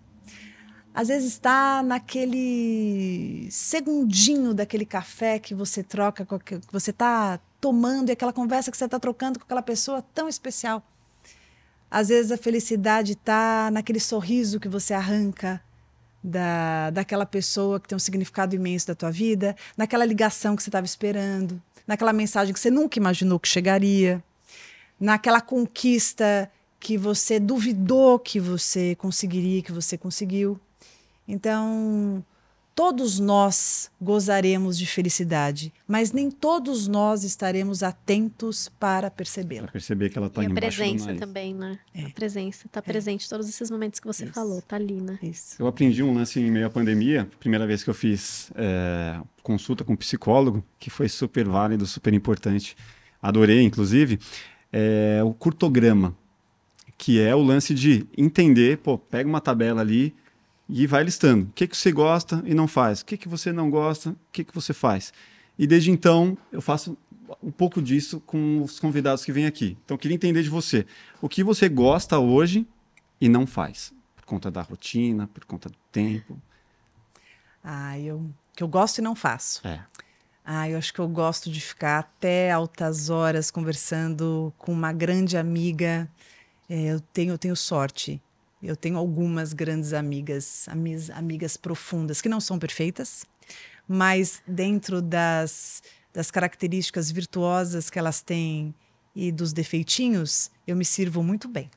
às 0.96 1.08
vezes 1.08 1.32
está 1.32 1.82
naquele 1.82 3.48
segundinho 3.50 4.54
daquele 4.54 4.86
café 4.86 5.38
que 5.38 5.54
você 5.54 5.82
troca, 5.82 6.26
que 6.42 6.58
você 6.72 6.90
está 6.90 7.38
tomando 7.60 8.08
e 8.08 8.12
aquela 8.12 8.32
conversa 8.32 8.70
que 8.70 8.78
você 8.78 8.86
está 8.86 8.98
trocando 8.98 9.38
com 9.38 9.44
aquela 9.44 9.60
pessoa 9.60 10.00
tão 10.00 10.26
especial. 10.26 10.82
Às 11.90 12.08
vezes 12.08 12.32
a 12.32 12.38
felicidade 12.38 13.12
está 13.12 13.70
naquele 13.70 14.00
sorriso 14.00 14.58
que 14.58 14.70
você 14.70 14.94
arranca 14.94 15.62
da, 16.24 16.88
daquela 16.88 17.26
pessoa 17.26 17.78
que 17.78 17.88
tem 17.88 17.96
um 17.96 17.98
significado 17.98 18.56
imenso 18.56 18.86
da 18.86 18.94
tua 18.94 19.10
vida, 19.10 19.54
naquela 19.76 20.04
ligação 20.06 20.56
que 20.56 20.62
você 20.62 20.70
estava 20.70 20.86
esperando, 20.86 21.62
naquela 21.86 22.12
mensagem 22.14 22.54
que 22.54 22.58
você 22.58 22.70
nunca 22.70 22.98
imaginou 22.98 23.38
que 23.38 23.48
chegaria, 23.48 24.24
naquela 24.98 25.42
conquista 25.42 26.50
que 26.80 26.96
você 26.96 27.38
duvidou 27.38 28.18
que 28.18 28.40
você 28.40 28.94
conseguiria, 28.94 29.60
que 29.60 29.72
você 29.72 29.98
conseguiu. 29.98 30.58
Então, 31.28 32.24
todos 32.76 33.18
nós 33.18 33.90
gozaremos 33.98 34.78
de 34.78 34.86
felicidade, 34.86 35.72
mas 35.88 36.12
nem 36.12 36.30
todos 36.30 36.86
nós 36.86 37.24
estaremos 37.24 37.82
atentos 37.82 38.70
para 38.78 39.10
percebê-la. 39.10 39.62
Para 39.62 39.72
perceber 39.72 40.10
que 40.10 40.18
ela 40.18 40.26
está 40.26 40.44
embaixo 40.44 40.82
a 40.82 40.84
presença 40.84 41.14
também, 41.14 41.54
né? 41.54 41.78
É. 41.94 42.04
A 42.04 42.10
presença 42.10 42.66
está 42.66 42.80
é. 42.80 42.82
presente 42.82 43.24
em 43.24 43.28
todos 43.30 43.48
esses 43.48 43.70
momentos 43.70 43.98
que 43.98 44.06
você 44.06 44.24
Isso. 44.24 44.34
falou, 44.34 44.60
tá 44.60 44.76
ali, 44.76 45.00
né? 45.00 45.18
Isso. 45.22 45.56
Eu 45.58 45.66
aprendi 45.66 46.02
um 46.02 46.12
lance 46.12 46.38
em 46.38 46.50
meio 46.50 46.66
à 46.66 46.70
pandemia, 46.70 47.26
primeira 47.40 47.66
vez 47.66 47.82
que 47.82 47.88
eu 47.88 47.94
fiz 47.94 48.52
é, 48.54 49.18
consulta 49.42 49.82
com 49.82 49.94
um 49.94 49.96
psicólogo, 49.96 50.62
que 50.78 50.90
foi 50.90 51.08
super 51.08 51.48
válido, 51.48 51.86
super 51.86 52.12
importante. 52.12 52.76
Adorei, 53.22 53.62
inclusive, 53.62 54.18
é, 54.70 55.22
o 55.24 55.32
curtograma, 55.32 56.14
que 56.98 57.18
é 57.20 57.34
o 57.34 57.42
lance 57.42 57.72
de 57.72 58.06
entender, 58.16 58.78
pô, 58.78 58.98
pega 58.98 59.26
uma 59.26 59.40
tabela 59.40 59.80
ali, 59.80 60.14
e 60.68 60.86
vai 60.86 61.04
listando 61.04 61.44
o 61.44 61.52
que, 61.52 61.66
que 61.66 61.76
você 61.76 61.92
gosta 61.92 62.42
e 62.44 62.54
não 62.54 62.66
faz, 62.66 63.00
o 63.00 63.06
que, 63.06 63.16
que 63.16 63.28
você 63.28 63.52
não 63.52 63.70
gosta, 63.70 64.10
o 64.10 64.16
que, 64.32 64.44
que 64.44 64.54
você 64.54 64.72
faz. 64.72 65.12
E 65.58 65.66
desde 65.66 65.90
então 65.90 66.36
eu 66.50 66.60
faço 66.60 66.96
um 67.42 67.50
pouco 67.50 67.80
disso 67.80 68.20
com 68.20 68.62
os 68.62 68.78
convidados 68.78 69.24
que 69.24 69.32
vêm 69.32 69.46
aqui. 69.46 69.76
Então 69.84 69.94
eu 69.94 69.98
queria 69.98 70.14
entender 70.14 70.42
de 70.42 70.50
você 70.50 70.86
o 71.20 71.28
que 71.28 71.42
você 71.42 71.68
gosta 71.68 72.18
hoje 72.18 72.66
e 73.20 73.28
não 73.28 73.46
faz, 73.46 73.92
por 74.14 74.24
conta 74.24 74.50
da 74.50 74.62
rotina, 74.62 75.26
por 75.28 75.44
conta 75.44 75.68
do 75.68 75.78
tempo. 75.90 76.40
Ah, 77.62 77.98
eu 77.98 78.30
que 78.54 78.62
eu 78.62 78.68
gosto 78.68 78.98
e 78.98 79.02
não 79.02 79.14
faço. 79.14 79.66
É. 79.66 79.80
Ah, 80.44 80.68
eu 80.68 80.78
acho 80.78 80.94
que 80.94 81.00
eu 81.00 81.08
gosto 81.08 81.50
de 81.50 81.60
ficar 81.60 81.98
até 81.98 82.50
altas 82.50 83.10
horas 83.10 83.50
conversando 83.50 84.52
com 84.56 84.72
uma 84.72 84.92
grande 84.92 85.36
amiga. 85.36 86.08
É, 86.68 86.92
eu 86.92 87.00
tenho, 87.00 87.34
eu 87.34 87.38
tenho 87.38 87.54
sorte 87.54 88.20
eu 88.62 88.76
tenho 88.76 88.96
algumas 88.96 89.52
grandes 89.52 89.92
amigas, 89.92 90.66
amigas 91.14 91.56
profundas, 91.56 92.20
que 92.20 92.28
não 92.28 92.40
são 92.40 92.58
perfeitas, 92.58 93.24
mas 93.86 94.42
dentro 94.46 95.00
das, 95.00 95.82
das 96.12 96.30
características 96.30 97.10
virtuosas 97.10 97.90
que 97.90 97.98
elas 97.98 98.20
têm 98.20 98.74
e 99.14 99.30
dos 99.30 99.52
defeitinhos, 99.52 100.50
eu 100.66 100.76
me 100.76 100.84
sirvo 100.84 101.22
muito 101.22 101.48
bem. 101.48 101.70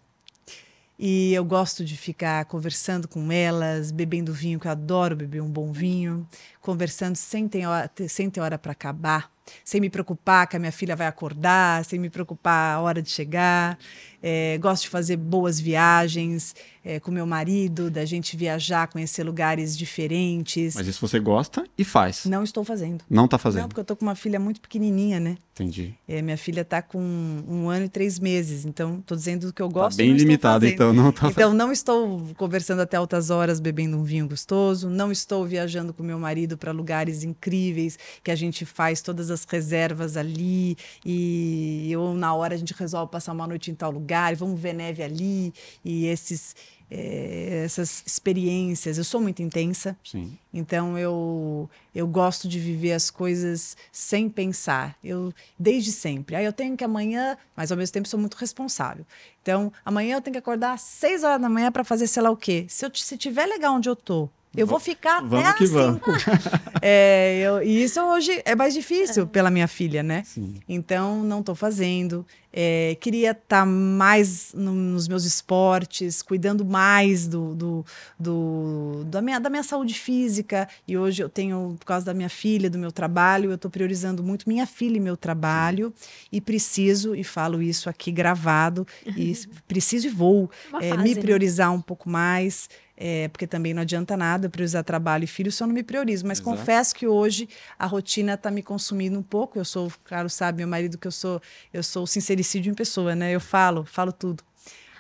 E 1.02 1.34
eu 1.34 1.46
gosto 1.46 1.86
de 1.86 1.96
ficar 1.96 2.44
conversando 2.44 3.08
com 3.08 3.32
elas, 3.32 3.90
bebendo 3.90 4.34
vinho, 4.34 4.60
que 4.60 4.68
eu 4.68 4.72
adoro 4.72 5.16
beber 5.16 5.42
um 5.42 5.50
bom 5.50 5.72
vinho, 5.72 6.28
conversando 6.62 7.16
sem 7.16 7.48
ter 7.48 7.66
hora, 7.66 7.90
sem 8.08 8.30
ter 8.30 8.40
hora 8.40 8.58
para 8.58 8.72
acabar, 8.72 9.32
sem 9.64 9.82
me 9.82 9.90
preocupar 9.90 10.48
que 10.48 10.56
a 10.56 10.60
minha 10.60 10.72
filha 10.72 10.96
vai 10.96 11.08
acordar, 11.08 11.84
sem 11.86 12.00
me 12.00 12.10
preocupar 12.10 12.76
a 12.76 12.82
hora 12.82 13.02
de 13.02 13.10
chegar. 13.10 13.78
É, 14.22 14.58
gosto 14.58 14.84
de 14.84 14.90
fazer 14.90 15.16
boas 15.16 15.60
viagens 15.60 16.54
é, 16.84 17.00
com 17.00 17.10
meu 17.10 17.26
marido, 17.26 17.90
da 17.90 18.04
gente 18.04 18.36
viajar, 18.36 18.88
conhecer 18.88 19.24
lugares 19.24 19.78
diferentes. 19.78 20.76
Mas 20.76 20.88
isso 20.88 21.00
você 21.00 21.20
gosta 21.20 21.64
e 21.78 21.86
faz? 21.86 22.26
Não 22.26 22.44
estou 22.44 22.66
fazendo. 22.66 23.04
Não 23.10 23.26
está 23.26 23.38
fazendo? 23.38 23.62
Não, 23.62 23.68
porque 23.70 23.80
eu 23.80 23.84
estou 23.84 23.96
com 23.96 24.06
uma 24.06 24.16
filha 24.16 24.40
muito 24.40 24.60
pequenininha, 24.60 25.20
né? 25.20 25.38
Entendi. 25.54 25.94
É, 26.08 26.22
minha 26.22 26.38
filha 26.38 26.62
está 26.62 26.82
com 26.82 27.00
um 27.00 27.70
ano 27.70 27.86
e 27.86 27.90
três 27.90 28.20
meses, 28.20 28.66
então 28.66 29.00
estou 29.00 29.16
dizendo 29.16 29.54
que 29.54 29.62
eu 29.62 29.70
gosto. 29.70 29.98
Tá 29.98 30.04
bem 30.04 30.14
limitado, 30.14 30.66
então 30.66 30.94
não 30.94 31.12
tá 31.12 31.30
Então 31.30 31.54
não 31.54 31.72
estou 31.72 32.28
conversando 32.38 32.82
até 32.82 32.98
altas 32.98 33.30
horas, 33.30 33.60
bebendo 33.60 33.98
um 33.98 34.04
vinho 34.04 34.28
gostoso, 34.28 34.90
não 34.90 35.12
estou 35.12 35.46
viajando 35.46 35.94
com 35.94 36.04
meu 36.04 36.20
marido 36.20 36.49
para 36.58 36.72
lugares 36.72 37.24
incríveis 37.24 37.98
que 38.24 38.32
a 38.32 38.36
gente 38.36 38.66
faz 38.66 39.02
todas 39.02 39.32
as 39.32 39.46
reservas 39.46 40.18
ali 40.18 40.78
e 41.06 41.94
ou 41.98 42.14
na 42.14 42.34
hora 42.34 42.56
a 42.56 42.58
gente 42.58 42.74
resolve 42.74 43.12
passar 43.12 43.34
uma 43.34 43.48
noite 43.48 43.72
em 43.72 43.76
tal 43.76 43.92
lugar 43.92 44.10
lugar, 44.10 44.36
vamos 44.36 44.60
ver 44.60 44.74
neve 44.74 45.04
ali, 45.04 45.54
e 45.84 46.08
esses, 46.08 46.56
é, 46.90 47.64
essas 47.66 48.02
experiências. 48.06 48.98
Eu 48.98 49.04
sou 49.04 49.22
muito 49.22 49.42
intensa, 49.42 49.96
Sim. 50.04 50.38
então 50.54 50.98
eu, 50.98 51.70
eu 51.94 52.08
gosto 52.08 52.48
de 52.48 52.60
viver 52.60 52.94
as 52.94 53.12
coisas 53.12 53.78
sem 53.92 54.30
pensar. 54.30 54.98
Eu 55.04 55.32
desde 55.58 55.92
sempre. 55.92 56.36
Aí 56.36 56.46
eu 56.46 56.54
tenho 56.54 56.76
que 56.76 56.84
amanhã, 56.84 57.38
mas 57.56 57.72
ao 57.72 57.78
mesmo 57.78 57.94
tempo 57.94 58.08
sou 58.08 58.20
muito 58.20 58.36
responsável. 58.36 59.06
Então 59.42 59.72
amanhã 59.86 60.16
eu 60.16 60.22
tenho 60.22 60.34
que 60.34 60.40
acordar 60.40 60.74
às 60.74 60.82
seis 60.82 61.24
horas 61.24 61.42
da 61.42 61.50
manhã 61.50 61.72
para 61.72 61.84
fazer 61.84 62.08
sei 62.08 62.24
lá 62.24 62.32
o 62.32 62.38
quê. 62.38 62.66
Se 62.68 62.86
eu 62.86 62.92
se 62.94 63.18
tiver 63.18 63.46
legal 63.46 63.76
onde 63.76 63.90
eu 63.90 63.96
tô, 63.96 64.30
eu 64.56 64.66
vou 64.66 64.80
ficar 64.80 65.22
vamos 65.22 65.46
até 65.46 65.58
que 65.60 65.64
às 65.66 65.70
vamos. 65.70 66.02
cinco. 66.02 66.12
é, 66.82 67.40
eu, 67.40 67.62
e 67.62 67.84
isso 67.84 68.02
hoje 68.02 68.42
é 68.44 68.56
mais 68.56 68.74
difícil 68.74 69.28
pela 69.28 69.52
minha 69.52 69.68
filha, 69.68 70.02
né? 70.02 70.24
Sim. 70.26 70.56
Então, 70.68 71.24
não 71.24 71.42
estou 71.42 71.54
fazendo. 71.54 72.26
É, 72.52 72.98
queria 73.00 73.30
estar 73.30 73.60
tá 73.60 73.66
mais 73.66 74.52
no, 74.56 74.74
nos 74.74 75.08
meus 75.08 75.24
esportes, 75.24 76.24
cuidando 76.24 76.66
mais 76.66 77.28
do, 77.28 77.54
do, 77.54 77.86
do, 78.20 79.04
da, 79.06 79.22
minha, 79.22 79.40
da 79.40 79.52
minha 79.52 79.62
saúde 79.62 79.94
física. 79.94 80.68
E 80.88 80.98
hoje 80.98 81.22
eu 81.22 81.30
tenho, 81.30 81.76
por 81.80 81.86
causa 81.86 82.08
da 82.08 82.14
minha 82.14 82.30
filha, 82.30 82.72
do 82.72 82.80
meu 82.80 82.92
trabalho, 82.92 83.52
eu 83.52 83.56
estou 83.56 83.70
priorizando 83.70 84.24
muito 84.24 84.50
minha 84.50 84.66
filha 84.66 84.98
e 84.98 85.00
meu 85.00 85.16
trabalho. 85.16 85.94
E 86.32 86.42
preciso, 86.42 87.16
e 87.16 87.24
falo 87.24 87.62
isso 87.62 87.88
aqui 87.88 88.12
gravado, 88.12 88.86
e 89.06 89.32
preciso 89.68 90.08
e 90.08 90.10
vou 90.10 90.50
é, 90.82 90.90
fase, 90.90 91.04
me 91.04 91.14
né? 91.14 91.22
priorizar 91.22 91.72
um 91.72 91.82
pouco 91.82 92.10
mais. 92.10 92.68
É, 93.02 93.30
porque 93.30 93.48
também 93.48 93.74
não 93.74 93.82
adianta 93.82 94.18
nada 94.18 94.50
priorizar 94.50 94.84
trabalho 94.84 95.24
e 95.24 95.28
filho 95.28 95.50
se 95.54 95.64
eu 95.64 95.68
não 95.68 95.74
me 95.74 95.84
priorizo. 95.84 96.28
Mas 96.28 96.42
Exato. 96.42 96.58
confesso 96.58 96.94
que 96.94 97.08
hoje 97.08 97.48
a 97.78 97.86
rotina 97.86 98.34
está 98.34 98.52
me 98.52 98.62
consumindo 98.62 99.18
um 99.18 99.24
pouco. 99.24 99.58
Eu 99.58 99.64
sou, 99.64 99.90
claro, 100.04 100.30
sabe, 100.30 100.58
meu 100.58 100.68
marido, 100.68 100.98
que 100.98 101.08
eu 101.08 101.12
sou, 101.12 101.42
eu 101.74 101.82
sou 101.82 102.04
o 102.04 102.08
sincericídio 102.08 102.70
em 102.70 102.74
pessoa, 102.74 103.16
né? 103.16 103.32
Eu 103.32 103.40
falo, 103.40 103.86
falo 103.86 104.12
tudo. 104.12 104.44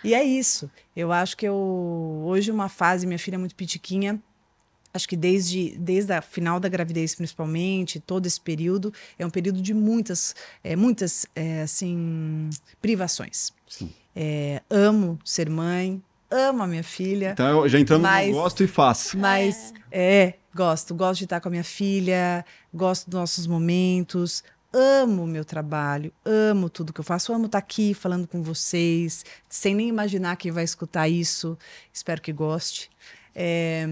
E 0.01 0.13
é 0.13 0.23
isso. 0.23 0.71
Eu 0.95 1.11
acho 1.11 1.35
que 1.35 1.45
eu 1.45 2.23
hoje 2.25 2.51
uma 2.51 2.69
fase, 2.69 3.05
minha 3.05 3.19
filha 3.19 3.35
é 3.35 3.37
muito 3.37 3.53
pitiquinha. 3.53 4.17
Acho 4.93 5.07
que 5.07 5.17
desde, 5.17 5.77
desde 5.77 6.13
a 6.13 6.21
final 6.21 6.59
da 6.59 6.69
gravidez, 6.69 7.13
principalmente, 7.13 7.99
todo 7.99 8.25
esse 8.25 8.39
período, 8.39 8.93
é 9.19 9.25
um 9.25 9.29
período 9.29 9.61
de 9.61 9.73
muitas, 9.73 10.33
é, 10.63 10.75
muitas 10.75 11.27
é, 11.35 11.63
assim, 11.63 12.49
privações. 12.81 13.51
É, 14.15 14.63
amo 14.69 15.19
ser 15.23 15.49
mãe, 15.49 16.01
amo 16.29 16.63
a 16.63 16.67
minha 16.67 16.83
filha. 16.83 17.31
Então 17.33 17.63
eu 17.63 17.69
já 17.69 17.79
entrando 17.79 18.01
Mas- 18.03 18.27
no 18.27 18.33
gosto 18.33 18.63
e 18.63 18.67
faço. 18.67 19.17
Mas 19.17 19.73
é. 19.91 20.33
gosto, 20.53 20.93
gosto 20.95 21.19
de 21.19 21.23
estar 21.25 21.39
com 21.41 21.47
a 21.47 21.51
minha 21.51 21.63
filha, 21.63 22.45
gosto 22.73 23.09
dos 23.09 23.19
nossos 23.19 23.47
momentos, 23.47 24.43
amo 24.71 25.23
o 25.23 25.27
meu 25.27 25.43
trabalho, 25.43 26.13
amo 26.23 26.69
tudo 26.69 26.93
que 26.93 26.99
eu 26.99 27.03
faço, 27.03 27.33
amo 27.33 27.47
estar 27.47 27.57
aqui 27.57 27.93
falando 27.93 28.27
com 28.27 28.41
vocês, 28.43 29.25
sem 29.47 29.73
nem 29.73 29.87
imaginar 29.87 30.35
quem 30.37 30.51
vai 30.51 30.63
escutar 30.63 31.07
isso. 31.07 31.57
Espero 31.91 32.21
que 32.21 32.31
goste. 32.31 32.89
É, 33.33 33.87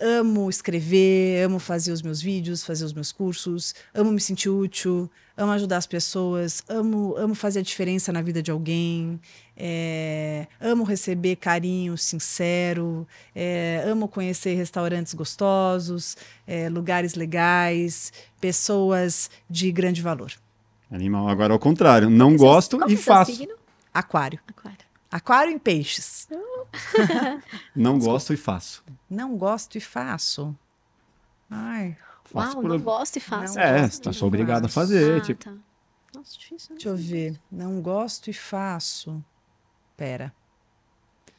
amo 0.00 0.48
escrever, 0.48 1.44
amo 1.44 1.58
fazer 1.58 1.92
os 1.92 2.02
meus 2.02 2.22
vídeos, 2.22 2.64
fazer 2.64 2.84
os 2.84 2.92
meus 2.92 3.12
cursos, 3.12 3.74
amo 3.94 4.10
me 4.10 4.20
sentir 4.20 4.48
útil, 4.48 5.10
amo 5.36 5.52
ajudar 5.52 5.76
as 5.76 5.86
pessoas, 5.86 6.62
amo, 6.68 7.14
amo 7.16 7.34
fazer 7.34 7.60
a 7.60 7.62
diferença 7.62 8.12
na 8.12 8.22
vida 8.22 8.42
de 8.42 8.50
alguém, 8.50 9.20
é, 9.56 10.46
amo 10.60 10.84
receber 10.84 11.36
carinho 11.36 11.96
sincero, 11.98 13.06
é, 13.34 13.84
amo 13.86 14.08
conhecer 14.08 14.54
restaurantes 14.54 15.12
gostosos, 15.14 16.16
é, 16.46 16.68
lugares 16.68 17.14
legais, 17.14 18.12
pessoas 18.40 19.30
de 19.48 19.70
grande 19.70 20.00
valor. 20.00 20.32
Animal, 20.90 21.28
agora 21.28 21.52
ao 21.52 21.58
contrário. 21.58 22.10
Não 22.10 22.36
gosto 22.36 22.78
e 22.88 22.94
é 22.94 22.96
faço. 22.96 23.32
signo? 23.32 23.54
Aquário. 23.94 24.40
Aquário. 24.48 24.89
Aquário 25.10 25.52
em 25.52 25.58
peixes. 25.58 26.28
Não 27.74 27.98
gosto 27.98 28.32
e 28.32 28.36
faço. 28.36 28.84
Não 29.08 29.36
gosto 29.36 29.76
e 29.76 29.80
faço. 29.80 30.56
Ai, 31.50 31.96
Faço 32.24 32.52
Uau, 32.52 32.62
por- 32.62 32.68
não 32.68 32.78
gosto 32.78 33.16
e 33.16 33.20
faço. 33.20 33.56
Não 33.56 33.62
É, 33.62 33.80
eu 34.04 34.10
e 34.10 34.14
sou 34.14 34.28
obrigado 34.28 34.66
a 34.66 34.68
fazer. 34.68 35.16
Ah, 35.16 35.20
tipo, 35.20 35.44
tá. 35.44 35.52
Nossa, 36.14 36.38
difícil. 36.38 36.68
né? 36.70 36.76
deixa 36.76 36.88
eu 36.88 36.96
ver. 36.96 37.40
Não 37.50 37.80
gosto 37.80 38.30
e 38.30 38.32
faço. 38.32 39.20
Pera. 39.96 40.32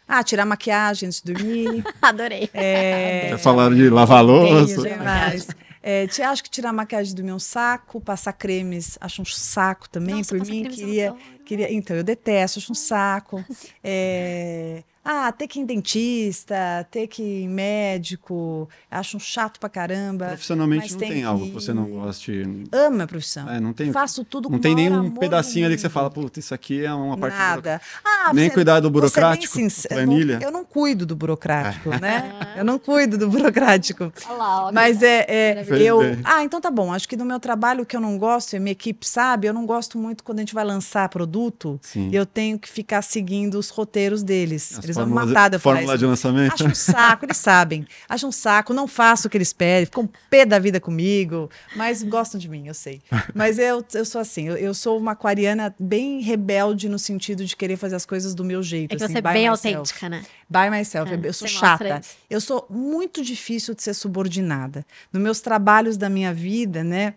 Ah, 0.06 0.22
tirar 0.22 0.46
maquiagem 0.46 1.08
antes 1.08 1.22
de 1.22 1.32
dormir. 1.32 1.86
Adorei. 2.02 2.50
É, 2.54 3.30
já 3.30 3.38
falaram 3.38 3.74
de 3.74 3.90
lavar 3.90 4.18
a 4.18 4.22
louça. 4.22 4.82
Tenho, 4.82 4.98
demais. 4.98 5.48
É, 5.84 6.06
te- 6.08 6.22
acho 6.22 6.44
que 6.44 6.50
tirar 6.50 6.72
maquiagem 6.72 7.16
do 7.16 7.24
meu 7.24 7.40
saco, 7.40 8.00
passar 8.00 8.34
cremes, 8.34 8.98
acho 9.02 9.22
um 9.22 9.26
saco 9.26 9.90
também. 9.90 10.18
Nossa, 10.18 10.30
Por 10.38 10.46
mim, 10.46 10.64
queria, 10.64 11.14
queria. 11.44 11.74
Então, 11.74 11.96
eu 11.96 12.04
detesto, 12.04 12.60
acho 12.60 12.72
um 12.72 12.76
saco. 12.76 13.44
É, 13.84 14.84
ah, 15.04 15.32
ter 15.32 15.48
que 15.48 15.60
ir 15.60 15.64
em 15.64 15.66
dentista, 15.66 16.88
ter 16.92 17.08
que 17.08 17.22
ir 17.24 17.44
em 17.44 17.50
médico, 17.50 18.70
acho 18.90 19.18
um 19.18 19.20
chato 19.20 19.60
pra 19.60 19.70
caramba. 19.70 20.28
Profissionalmente 20.28 20.84
Mas 20.84 20.92
não 20.94 21.00
tem 21.00 21.10
tem, 21.10 21.24
algo 21.24 21.44
que- 21.46 21.50
que 21.50 21.54
você 21.56 21.74
não 21.74 21.86
goste. 21.86 22.44
Amo 22.72 23.02
a 23.02 23.08
profissão. 23.08 23.50
É, 23.50 23.60
não 23.60 23.74
tem, 23.74 23.92
Faço 23.92 24.24
tudo 24.24 24.48
com 24.48 24.54
não 24.54 24.60
tem 24.62 24.76
nenhum 24.76 25.10
pedacinho 25.12 25.64
do 25.66 25.68
ali 25.68 25.76
que 25.76 25.82
você 25.82 25.90
fala, 25.90 26.10
puta, 26.10 26.40
isso 26.40 26.54
aqui 26.54 26.86
é 26.86 26.94
uma 26.94 27.18
parte. 27.18 27.38
Nada. 27.38 27.82
Ah, 28.06 28.32
Nem 28.34 28.48
você- 28.48 28.54
cuidar 28.54 28.80
do 28.80 28.90
bem 28.90 28.94
burocrático, 28.94 29.58
planilha. 29.90 30.40
Eu 30.42 30.52
não 30.52 30.64
cuido 30.64 31.06
do 31.06 31.16
burocrático, 31.16 31.90
né? 32.00 32.32
Eu 32.56 32.66
não 32.66 32.78
cuido 32.78 33.18
do 33.18 33.30
burocrático. 33.30 34.12
Olha 34.28 34.38
lá, 34.38 34.68
ó, 34.68 34.72
Mas 34.72 35.02
é, 35.02 35.26
é 35.28 35.66
eu. 35.80 36.00
Ah, 36.24 36.44
então 36.44 36.60
tá 36.62 36.70
bom. 36.70 36.94
Acho 36.94 37.08
que 37.08 37.16
no 37.18 37.26
meu 37.26 37.40
trabalho 37.40 37.84
o 37.84 37.86
que 37.86 37.96
eu 37.96 38.02
não 38.02 38.18
gosto, 38.18 38.54
e 38.54 38.58
a 38.58 38.60
minha 38.60 38.72
equipe 38.74 39.08
sabe, 39.08 39.48
eu 39.48 39.54
não 39.54 39.66
gosto 39.66 39.98
muito 39.98 40.24
quando 40.24 40.40
a 40.40 40.42
gente 40.42 40.54
vai 40.54 40.64
lançar 40.66 41.08
produto. 41.10 41.80
Sim. 41.82 42.10
Eu 42.12 42.26
tenho 42.26 42.60
que 42.60 42.70
ficar 42.70 43.02
seguindo 43.02 43.56
os 43.58 43.70
roteiros 43.70 44.22
deles. 44.22 44.78
As 44.78 44.86
Eles 44.92 44.98
vão 44.98 45.06
me 45.06 45.12
fórmulas- 45.14 45.34
matar 45.34 45.50
de 45.50 45.60
Fórmula 45.60 45.98
de 45.98 46.06
lançamento. 46.06 46.54
Acho 46.54 46.68
um 46.68 46.76
saco, 46.76 47.26
eles 47.26 47.38
sabem. 47.38 47.88
Acho 48.08 48.28
um 48.28 48.32
saco, 48.32 48.74
não 48.74 48.88
faço 48.88 49.28
o 49.28 49.30
que 49.30 49.38
eles 49.38 49.52
pedem, 49.54 49.86
ficam 49.86 50.10
pé 50.30 50.46
da 50.46 50.60
vida 50.60 50.80
comigo, 50.80 51.50
mas 51.76 52.04
gostam 52.04 52.40
de 52.40 52.48
mim, 52.50 52.68
eu 52.68 52.74
sei. 52.74 53.02
Mas 53.34 53.58
eu, 53.58 53.84
eu 53.94 54.06
sou 54.06 54.20
assim, 54.22 54.48
eu, 54.48 54.58
eu 54.58 54.74
sou 54.74 54.98
uma 54.98 55.12
aquariana 55.14 55.74
bem 55.80 56.22
rebelde 56.22 56.88
no 56.90 57.00
sentido 57.00 57.46
de 57.46 57.56
querer 57.56 57.78
fazer 57.78 57.96
as 57.96 58.06
coisas 58.06 58.34
do 58.36 58.44
meu 58.44 58.62
jeito. 58.62 58.94
É 58.94 58.98
que 58.98 59.04
assim, 59.04 59.14
você 59.14 59.20
é 59.20 59.22
bem 59.22 59.50
myself. 59.50 59.68
autêntica, 59.76 60.10
né? 60.10 60.24
By 60.50 60.70
myself. 60.70 61.12
É, 61.14 61.20
eu 61.24 61.34
sou 61.34 61.48
chata. 61.48 62.02
Eu 62.30 62.42
sou 62.42 62.66
muito 62.70 63.24
difícil 63.24 63.74
de 63.74 63.82
ser 63.84 63.94
subordinada. 63.94 64.86
Nos 65.12 65.22
meus 65.22 65.40
trabalhos 65.42 65.98
da 65.98 66.10
minha 66.10 66.34
vida, 66.34 66.84
né? 66.84 67.14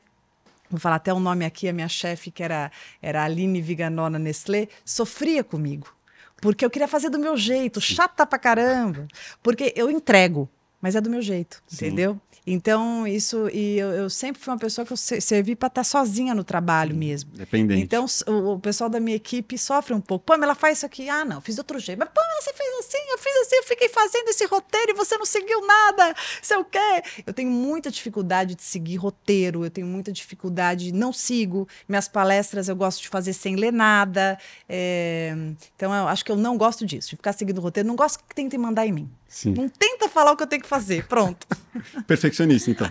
Vou 0.71 0.81
falar 0.81 0.97
até 0.97 1.13
o 1.13 1.21
nome 1.21 1.45
aqui, 1.45 1.69
a 1.69 1.73
minha 1.73 1.89
chefe, 1.89 2.31
que 2.31 2.43
era, 2.43 2.71
era 3.03 3.21
a 3.23 3.25
Aline 3.25 3.61
Viganó 3.61 4.09
na 4.09 4.19
Nestlé, 4.19 4.69
sofria 4.85 5.45
comigo. 5.45 5.87
Porque 6.45 6.63
eu 6.63 6.69
queria 6.69 6.87
fazer 6.87 7.09
do 7.09 7.19
meu 7.19 7.39
jeito, 7.39 7.81
chata 7.81 8.27
pra 8.27 8.39
caramba. 8.39 9.09
Porque 9.43 9.73
eu 9.75 9.91
entrego, 9.91 10.47
mas 10.79 10.95
é 10.95 11.01
do 11.01 11.09
meu 11.09 11.23
jeito, 11.23 11.63
Sim. 11.67 11.87
entendeu? 11.87 12.21
Então, 12.47 13.07
isso. 13.07 13.49
E 13.53 13.79
eu, 13.79 13.89
eu 13.93 14.11
sempre 14.11 14.41
fui 14.43 14.53
uma 14.53 14.59
pessoa 14.59 14.85
que 14.87 14.93
eu 14.93 14.97
se- 14.97 15.21
servi 15.21 15.57
para 15.57 15.69
estar 15.69 15.85
sozinha 15.85 16.35
no 16.35 16.45
trabalho 16.45 16.95
mesmo. 16.95 17.31
Dependente. 17.35 17.81
Então, 17.83 18.05
o, 18.27 18.53
o 18.53 18.59
pessoal 18.61 18.91
da 18.91 19.01
minha 19.01 19.17
equipe 19.17 19.57
sofre 19.57 19.95
um 19.95 20.01
pouco. 20.01 20.25
Pô, 20.27 20.35
mas 20.35 20.43
ela 20.43 20.55
faz 20.55 20.79
isso 20.79 20.87
aqui. 20.87 21.09
Ah, 21.09 21.25
não, 21.25 21.41
fiz 21.41 21.55
de 21.55 21.61
outro 21.61 21.79
jeito. 21.79 21.99
Mas, 21.99 22.09
pô, 22.11 22.21
mas 22.21 22.45
você 22.45 22.53
fez 22.53 22.69
assim, 22.81 23.11
eu 23.11 23.19
fiz 23.19 23.37
assim, 23.47 23.57
eu 23.57 23.63
fiquei 23.65 23.89
fazendo 23.89 24.29
esse 24.29 24.45
roteiro 24.47 24.91
e 24.91 24.95
você 24.95 25.17
não 25.17 25.25
seguiu 25.25 25.67
nada. 25.67 26.15
Sei 26.43 26.57
o 26.59 26.65
quê. 26.65 27.03
Eu 27.27 27.33
tenho 27.33 27.51
muita 27.51 27.91
dificuldade 27.91 28.55
de 28.55 28.63
seguir 28.63 28.97
roteiro, 28.97 29.65
eu 29.65 29.71
tenho 29.71 29.87
muita 29.87 30.13
dificuldade, 30.13 30.93
não 30.93 31.13
sigo. 31.15 31.67
Minhas 31.89 32.09
palestras 32.09 32.69
eu 32.69 32.77
gosto 32.77 33.01
de 33.01 33.09
fazer 33.09 33.33
sem 33.33 33.57
ler 33.57 33.73
nada. 33.73 34.39
É, 34.69 35.35
Então, 35.77 35.95
eu 35.95 36.09
acho 36.09 36.25
que 36.25 36.31
eu 36.31 36.37
não 36.37 36.59
gosto 36.59 36.85
disso, 36.85 37.11
de 37.11 37.17
ficar 37.17 37.33
seguindo 37.33 37.61
roteiro. 37.61 37.87
Não 37.89 37.97
gosto 37.97 38.19
que 38.23 38.35
tentem 38.35 38.59
mandar 38.59 38.87
em 38.87 38.93
mim. 38.93 39.11
Sim. 39.35 39.53
Não 39.53 39.69
tenta 39.69 40.09
falar 40.09 40.31
o 40.31 40.37
que 40.37 40.45
eu 40.45 40.47
tenho 40.47 40.63
que 40.63 40.69
fazer. 40.69 41.09
Pronto. 41.09 41.45
Perfeccionista, 42.07 42.71
então. 42.71 42.89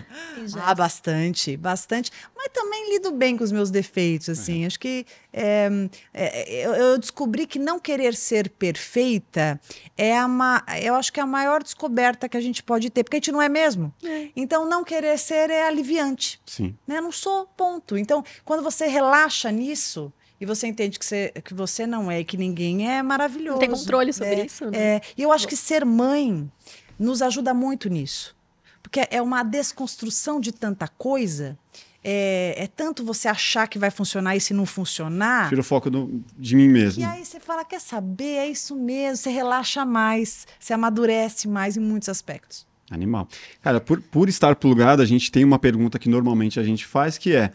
Ah, 0.60 0.74
bastante, 0.74 1.56
bastante. 1.56 2.12
Mas 2.36 2.48
também 2.52 2.92
lido 2.92 3.12
bem 3.12 3.34
com 3.34 3.42
os 3.42 3.50
meus 3.50 3.70
defeitos, 3.70 4.28
assim. 4.28 4.66
Acho 4.66 4.78
que 4.78 5.06
é, 5.32 5.70
é, 6.12 6.66
eu, 6.66 6.74
eu 6.74 6.98
descobri 6.98 7.46
que 7.46 7.58
não 7.58 7.80
querer 7.80 8.14
ser 8.14 8.50
perfeita 8.50 9.58
é 9.96 10.18
a 10.18 10.28
ma... 10.28 10.62
eu 10.82 10.94
acho 10.96 11.10
que 11.10 11.18
é 11.18 11.22
a 11.22 11.26
maior 11.26 11.62
descoberta 11.62 12.28
que 12.28 12.36
a 12.36 12.42
gente 12.42 12.62
pode 12.62 12.90
ter, 12.90 13.04
porque 13.04 13.16
a 13.16 13.20
gente 13.20 13.32
não 13.32 13.40
é 13.40 13.48
mesmo. 13.48 13.90
É. 14.04 14.28
Então, 14.36 14.68
não 14.68 14.84
querer 14.84 15.18
ser 15.18 15.48
é 15.48 15.66
aliviante. 15.66 16.38
Sim. 16.44 16.76
Né? 16.86 17.00
Não 17.00 17.10
sou, 17.10 17.46
ponto. 17.56 17.96
Então, 17.96 18.22
quando 18.44 18.62
você 18.62 18.86
relaxa 18.86 19.50
nisso, 19.50 20.12
e 20.44 20.46
você 20.46 20.66
entende 20.66 20.98
que 20.98 21.06
você, 21.06 21.32
que 21.42 21.54
você 21.54 21.86
não 21.86 22.10
é 22.10 22.20
e 22.20 22.24
que 22.24 22.36
ninguém 22.36 22.86
é 22.88 23.02
maravilhoso. 23.02 23.52
Não 23.52 23.58
tem 23.58 23.70
controle 23.70 24.12
sobre 24.12 24.34
é, 24.34 24.46
isso. 24.46 24.70
Né? 24.70 24.78
É, 24.78 25.00
e 25.16 25.22
eu 25.22 25.32
acho 25.32 25.48
que 25.48 25.56
ser 25.56 25.86
mãe 25.86 26.50
nos 26.98 27.22
ajuda 27.22 27.54
muito 27.54 27.88
nisso. 27.88 28.36
Porque 28.82 29.08
é 29.10 29.22
uma 29.22 29.42
desconstrução 29.42 30.38
de 30.38 30.52
tanta 30.52 30.86
coisa. 30.86 31.58
É, 32.04 32.54
é, 32.58 32.66
tanto 32.66 33.02
você 33.02 33.26
achar 33.26 33.66
que 33.66 33.78
vai 33.78 33.90
funcionar 33.90 34.36
e 34.36 34.40
se 34.40 34.52
não 34.52 34.66
funcionar. 34.66 35.48
Tira 35.48 35.62
o 35.62 35.64
foco 35.64 35.88
do, 35.88 36.22
de 36.38 36.54
mim 36.54 36.68
mesmo. 36.68 37.02
E 37.02 37.06
aí 37.06 37.24
você 37.24 37.40
fala: 37.40 37.64
quer 37.64 37.80
saber? 37.80 38.36
É 38.36 38.46
isso 38.46 38.76
mesmo. 38.76 39.16
Você 39.16 39.30
relaxa 39.30 39.86
mais, 39.86 40.46
você 40.60 40.74
amadurece 40.74 41.48
mais 41.48 41.78
em 41.78 41.80
muitos 41.80 42.10
aspectos. 42.10 42.66
Animal. 42.90 43.26
Cara, 43.62 43.80
por, 43.80 43.98
por 44.02 44.28
estar 44.28 44.54
plugado, 44.56 45.00
a 45.00 45.06
gente 45.06 45.32
tem 45.32 45.42
uma 45.42 45.58
pergunta 45.58 45.98
que 45.98 46.10
normalmente 46.10 46.60
a 46.60 46.62
gente 46.62 46.84
faz 46.84 47.16
que 47.16 47.34
é: 47.34 47.50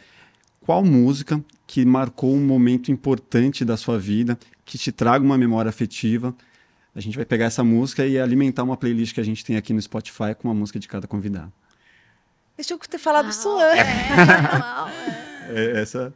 qual 0.70 0.86
música 0.86 1.44
que 1.66 1.84
marcou 1.84 2.32
um 2.32 2.46
momento 2.46 2.92
importante 2.92 3.66
da 3.66 3.76
sua 3.76 3.98
vida, 3.98 4.38
que 4.64 4.78
te 4.78 4.92
traga 4.92 5.26
uma 5.26 5.36
memória 5.36 5.68
afetiva? 5.68 6.32
A 6.96 7.00
gente 7.00 7.16
vai 7.16 7.26
pegar 7.26 7.46
essa 7.46 7.64
música 7.64 8.06
e 8.06 8.20
alimentar 8.20 8.62
uma 8.62 8.78
playlist 8.78 9.16
que 9.16 9.20
a 9.20 9.24
gente 9.24 9.44
tem 9.44 9.58
aqui 9.58 9.74
no 9.74 9.82
Spotify 9.82 10.36
com 10.38 10.48
uma 10.48 10.54
música 10.54 10.78
de 10.78 10.88
cada 10.88 11.08
convidado. 11.08 11.52
Deixa 12.56 12.76
eu 12.76 12.78
ter 12.78 13.00
falado 13.00 13.26
ah, 13.26 13.30
isso 13.30 13.50
antes. 13.50 13.84
É, 15.50 15.56
é, 15.80 15.82
essa, 15.82 16.14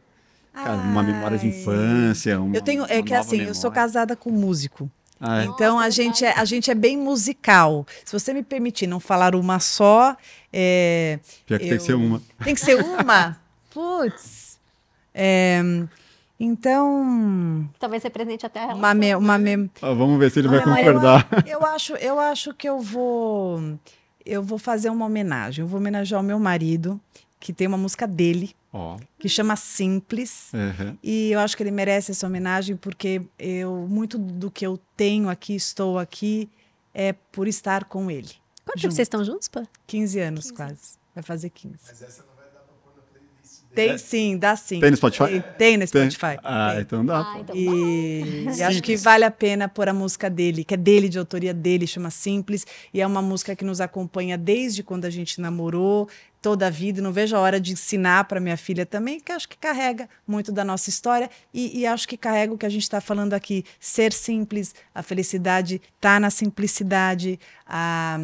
cara, 0.52 0.74
uma 0.74 1.02
memória 1.02 1.36
de 1.36 1.48
infância. 1.48 2.40
Uma, 2.40 2.54
eu 2.54 2.62
tenho, 2.62 2.84
é 2.84 3.02
que 3.02 3.12
assim, 3.12 3.38
memória. 3.38 3.50
eu 3.50 3.54
sou 3.56 3.72
casada 3.72 4.14
com 4.14 4.30
um 4.30 4.34
músico. 4.34 4.88
Ah, 5.20 5.42
é? 5.42 5.46
Então 5.46 5.74
Nossa, 5.74 5.88
a 5.88 5.90
gente, 5.90 6.24
é, 6.24 6.32
a 6.32 6.44
gente 6.44 6.70
é 6.70 6.76
bem 6.76 6.96
musical. 6.96 7.84
Se 8.04 8.12
você 8.12 8.32
me 8.32 8.44
permitir 8.44 8.86
não 8.86 9.00
falar 9.00 9.34
uma 9.34 9.58
só. 9.58 10.16
É, 10.52 11.18
Pior 11.44 11.58
que 11.58 11.64
eu... 11.64 11.68
tem 11.70 11.78
que 11.78 11.84
ser 11.84 11.94
uma. 11.94 12.22
Tem 12.44 12.54
que 12.54 12.60
ser 12.60 12.80
uma? 12.80 13.36
Putz. 13.74 14.43
É, 15.14 15.62
então. 16.38 17.70
Talvez 17.78 18.02
represente 18.02 18.44
até 18.44 18.64
a 18.64 18.74
Uma 18.74 18.92
me, 18.92 19.14
uma 19.14 19.38
me... 19.38 19.70
Ah, 19.80 19.92
vamos 19.94 20.18
ver 20.18 20.30
se 20.30 20.40
ele 20.40 20.48
vai 20.48 20.62
concordar. 20.62 21.28
Eu, 21.46 21.60
eu, 21.60 21.66
acho, 21.66 21.94
eu 21.94 22.18
acho 22.18 22.52
que 22.52 22.68
eu 22.68 22.80
vou 22.80 23.78
eu 24.24 24.42
vou 24.42 24.58
fazer 24.58 24.88
uma 24.88 25.06
homenagem. 25.06 25.62
Eu 25.62 25.68
vou 25.68 25.78
homenagear 25.78 26.20
o 26.20 26.24
meu 26.24 26.38
marido, 26.38 27.00
que 27.38 27.52
tem 27.52 27.66
uma 27.66 27.76
música 27.76 28.06
dele, 28.06 28.54
oh. 28.72 28.96
que 29.18 29.28
chama 29.28 29.54
Simples. 29.56 30.50
Uhum. 30.52 30.96
E 31.02 31.30
eu 31.32 31.40
acho 31.40 31.56
que 31.56 31.62
ele 31.62 31.70
merece 31.70 32.12
essa 32.12 32.26
homenagem 32.26 32.76
porque 32.76 33.22
eu 33.38 33.86
muito 33.88 34.16
do 34.16 34.50
que 34.50 34.66
eu 34.66 34.78
tenho 34.96 35.28
aqui, 35.28 35.54
estou 35.54 35.98
aqui, 35.98 36.48
é 36.92 37.12
por 37.12 37.46
estar 37.46 37.84
com 37.84 38.10
ele. 38.10 38.30
Quanto 38.64 38.80
tempo 38.80 38.94
vocês 38.94 39.06
estão 39.06 39.22
juntos, 39.22 39.48
pá? 39.48 39.66
15 39.86 40.20
anos 40.20 40.44
15 40.44 40.54
quase. 40.54 40.98
Vai 41.14 41.22
fazer 41.22 41.50
15. 41.50 41.76
Mas 41.86 42.02
essa 42.02 42.22
não 42.22 42.33
tem 43.74 43.90
é. 43.90 43.98
sim, 43.98 44.38
dá 44.38 44.54
sim. 44.56 44.80
Tem 44.80 44.90
no 44.90 44.96
Spotify? 44.96 45.24
Tem, 45.24 45.42
tem 45.58 45.76
no 45.76 45.86
Spotify. 45.86 46.20
Tem. 46.20 46.38
Ah, 46.42 46.70
tem. 46.72 46.80
então 46.80 47.04
dá. 47.04 47.20
Ah, 47.20 47.38
então 47.40 47.56
e, 47.56 48.44
e 48.56 48.62
acho 48.62 48.82
que 48.82 48.96
vale 48.96 49.24
a 49.24 49.30
pena 49.30 49.68
pôr 49.68 49.88
a 49.88 49.92
música 49.92 50.30
dele, 50.30 50.64
que 50.64 50.74
é 50.74 50.76
dele, 50.76 51.08
de 51.08 51.18
autoria 51.18 51.52
dele, 51.52 51.86
chama 51.86 52.10
Simples. 52.10 52.66
E 52.92 53.00
é 53.00 53.06
uma 53.06 53.20
música 53.20 53.56
que 53.56 53.64
nos 53.64 53.80
acompanha 53.80 54.38
desde 54.38 54.82
quando 54.82 55.04
a 55.04 55.10
gente 55.10 55.40
namorou, 55.40 56.08
toda 56.40 56.66
a 56.66 56.70
vida. 56.70 57.00
E 57.00 57.02
não 57.02 57.12
vejo 57.12 57.34
a 57.34 57.40
hora 57.40 57.60
de 57.60 57.72
ensinar 57.72 58.24
para 58.24 58.38
minha 58.38 58.56
filha 58.56 58.86
também, 58.86 59.18
que 59.18 59.32
acho 59.32 59.48
que 59.48 59.56
carrega 59.56 60.08
muito 60.26 60.52
da 60.52 60.64
nossa 60.64 60.90
história. 60.90 61.30
E, 61.52 61.80
e 61.80 61.86
acho 61.86 62.06
que 62.06 62.16
carrega 62.16 62.52
o 62.52 62.58
que 62.58 62.66
a 62.66 62.70
gente 62.70 62.82
está 62.82 63.00
falando 63.00 63.34
aqui: 63.34 63.64
ser 63.80 64.12
simples, 64.12 64.74
a 64.94 65.02
felicidade 65.02 65.80
está 65.96 66.20
na 66.20 66.30
simplicidade. 66.30 67.40
A, 67.66 68.18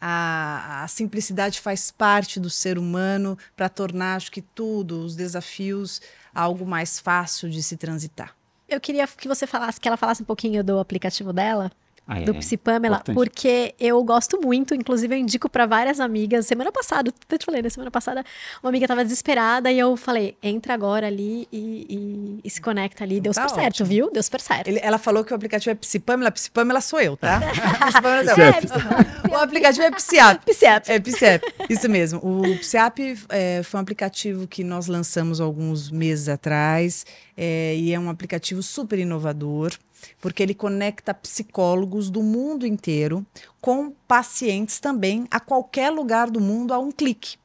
a, 0.00 0.84
a, 0.84 0.88
simplicidade 0.88 1.60
faz 1.60 1.90
parte 1.90 2.38
do 2.38 2.50
ser 2.50 2.78
humano 2.78 3.38
para 3.56 3.68
tornar, 3.68 4.16
acho 4.16 4.30
que 4.30 4.42
tudo, 4.42 5.00
os 5.00 5.16
desafios, 5.16 6.00
algo 6.34 6.66
mais 6.66 6.98
fácil 6.98 7.48
de 7.48 7.62
se 7.62 7.76
transitar. 7.76 8.36
Eu 8.68 8.80
queria 8.80 9.06
que 9.06 9.28
você 9.28 9.46
falasse, 9.46 9.80
que 9.80 9.86
ela 9.86 9.96
falasse 9.96 10.22
um 10.22 10.26
pouquinho 10.26 10.62
do 10.62 10.78
aplicativo 10.78 11.32
dela. 11.32 11.70
Ah, 12.08 12.20
é, 12.20 12.24
do 12.24 12.34
Psi 12.36 12.56
Pamela, 12.56 13.02
porque 13.12 13.74
eu 13.80 14.02
gosto 14.04 14.40
muito, 14.40 14.72
inclusive 14.74 15.12
eu 15.12 15.18
indico 15.18 15.48
para 15.48 15.66
várias 15.66 15.98
amigas. 15.98 16.46
Semana 16.46 16.70
passada, 16.70 17.12
até 17.24 17.36
te 17.36 17.44
falei, 17.44 17.60
né? 17.60 17.68
Semana 17.68 17.90
passada, 17.90 18.24
uma 18.62 18.68
amiga 18.68 18.86
tava 18.86 19.02
desesperada 19.02 19.72
e 19.72 19.78
eu 19.78 19.96
falei: 19.96 20.36
entra 20.40 20.72
agora 20.72 21.08
ali 21.08 21.48
e, 21.50 21.86
e, 21.90 22.40
e 22.44 22.50
se 22.50 22.60
conecta 22.60 23.02
ali. 23.02 23.20
Deu 23.20 23.32
tá 23.32 23.42
super 23.42 23.54
ótimo. 23.54 23.62
certo, 23.62 23.84
viu? 23.84 24.10
Deu 24.12 24.22
super 24.22 24.40
certo. 24.40 24.68
Ele, 24.68 24.78
ela 24.80 24.98
falou 24.98 25.24
que 25.24 25.32
o 25.32 25.36
aplicativo 25.36 25.70
é 25.70 25.74
Psi 25.74 25.98
Pamela, 25.98 26.30
Psi 26.30 26.48
Pamela 26.52 26.80
sou 26.80 27.00
eu, 27.00 27.16
tá? 27.16 27.40
é, 29.26 29.26
o 29.28 29.36
aplicativo 29.36 29.84
é 29.84 29.90
Psiap. 29.90 30.44
Psiap. 30.46 30.88
É 30.88 31.00
Psiap, 31.00 31.44
isso 31.68 31.88
mesmo. 31.88 32.20
O 32.22 32.56
Psiap 32.58 33.00
é, 33.30 33.62
foi 33.64 33.78
um 33.78 33.82
aplicativo 33.82 34.46
que 34.46 34.62
nós 34.62 34.86
lançamos 34.86 35.40
alguns 35.40 35.90
meses 35.90 36.28
atrás 36.28 37.04
é, 37.36 37.74
e 37.76 37.92
é 37.92 37.98
um 37.98 38.08
aplicativo 38.08 38.62
super 38.62 38.96
inovador 38.96 39.72
porque 40.20 40.42
ele 40.42 40.54
conecta 40.54 41.14
psicólogos 41.14 42.10
do 42.10 42.22
mundo 42.22 42.66
inteiro 42.66 43.24
com 43.60 43.90
pacientes 44.06 44.78
também 44.78 45.26
a 45.30 45.40
qualquer 45.40 45.90
lugar 45.90 46.30
do 46.30 46.40
mundo 46.40 46.72
a 46.72 46.78
um 46.78 46.92
clique. 46.92 47.36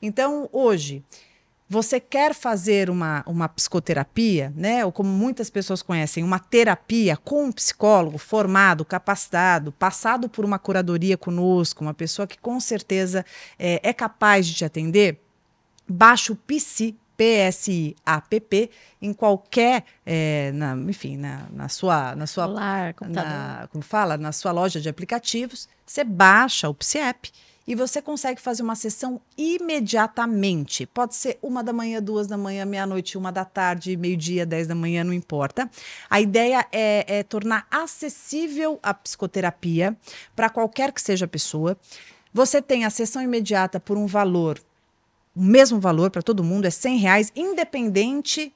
Então, 0.00 0.48
hoje, 0.52 1.02
você 1.68 1.98
quer 1.98 2.32
fazer 2.32 2.88
uma, 2.88 3.24
uma 3.26 3.48
psicoterapia, 3.48 4.52
né? 4.56 4.84
Ou 4.84 4.92
como 4.92 5.08
muitas 5.08 5.50
pessoas 5.50 5.82
conhecem, 5.82 6.22
uma 6.22 6.38
terapia 6.38 7.16
com 7.16 7.46
um 7.46 7.52
psicólogo 7.52 8.18
formado, 8.18 8.84
capacitado, 8.84 9.72
passado 9.72 10.28
por 10.28 10.44
uma 10.44 10.58
curadoria 10.58 11.16
conosco, 11.16 11.82
uma 11.82 11.94
pessoa 11.94 12.26
que 12.26 12.38
com 12.38 12.60
certeza 12.60 13.24
é, 13.58 13.80
é 13.82 13.92
capaz 13.92 14.46
de 14.46 14.54
te 14.54 14.64
atender, 14.64 15.20
baixa 15.88 16.32
o 16.32 16.36
PC 16.36 16.94
PSIAPP 17.16 18.70
em 19.00 19.12
qualquer, 19.12 19.84
é, 20.04 20.52
na, 20.52 20.74
enfim, 20.88 21.16
na, 21.16 21.46
na 21.50 21.68
sua, 21.68 22.14
na 22.14 22.26
sua, 22.26 22.44
Celular, 22.44 22.94
na, 23.08 23.68
como 23.70 23.82
fala, 23.82 24.16
na 24.16 24.32
sua 24.32 24.52
loja 24.52 24.80
de 24.80 24.88
aplicativos, 24.88 25.68
você 25.84 26.04
baixa 26.04 26.68
o 26.68 26.74
PSIAP 26.74 27.30
e 27.66 27.74
você 27.74 28.00
consegue 28.00 28.40
fazer 28.40 28.62
uma 28.62 28.76
sessão 28.76 29.20
imediatamente. 29.36 30.86
Pode 30.86 31.16
ser 31.16 31.38
uma 31.42 31.64
da 31.64 31.72
manhã, 31.72 32.00
duas 32.00 32.26
da 32.26 32.36
manhã, 32.36 32.64
meia-noite, 32.64 33.18
uma 33.18 33.32
da 33.32 33.44
tarde, 33.44 33.96
meio-dia, 33.96 34.46
dez 34.46 34.68
da 34.68 34.74
manhã, 34.74 35.02
não 35.02 35.12
importa. 35.12 35.68
A 36.08 36.20
ideia 36.20 36.64
é, 36.70 37.18
é 37.18 37.22
tornar 37.24 37.66
acessível 37.70 38.78
a 38.82 38.94
psicoterapia 38.94 39.96
para 40.34 40.48
qualquer 40.48 40.92
que 40.92 41.02
seja 41.02 41.24
a 41.24 41.28
pessoa. 41.28 41.76
Você 42.32 42.62
tem 42.62 42.84
a 42.84 42.90
sessão 42.90 43.20
imediata 43.20 43.80
por 43.80 43.96
um 43.96 44.06
valor 44.06 44.60
o 45.36 45.42
mesmo 45.42 45.78
valor 45.78 46.10
para 46.10 46.22
todo 46.22 46.42
mundo, 46.42 46.64
é 46.64 46.70
100 46.70 46.96
reais, 46.96 47.32
independente 47.36 48.54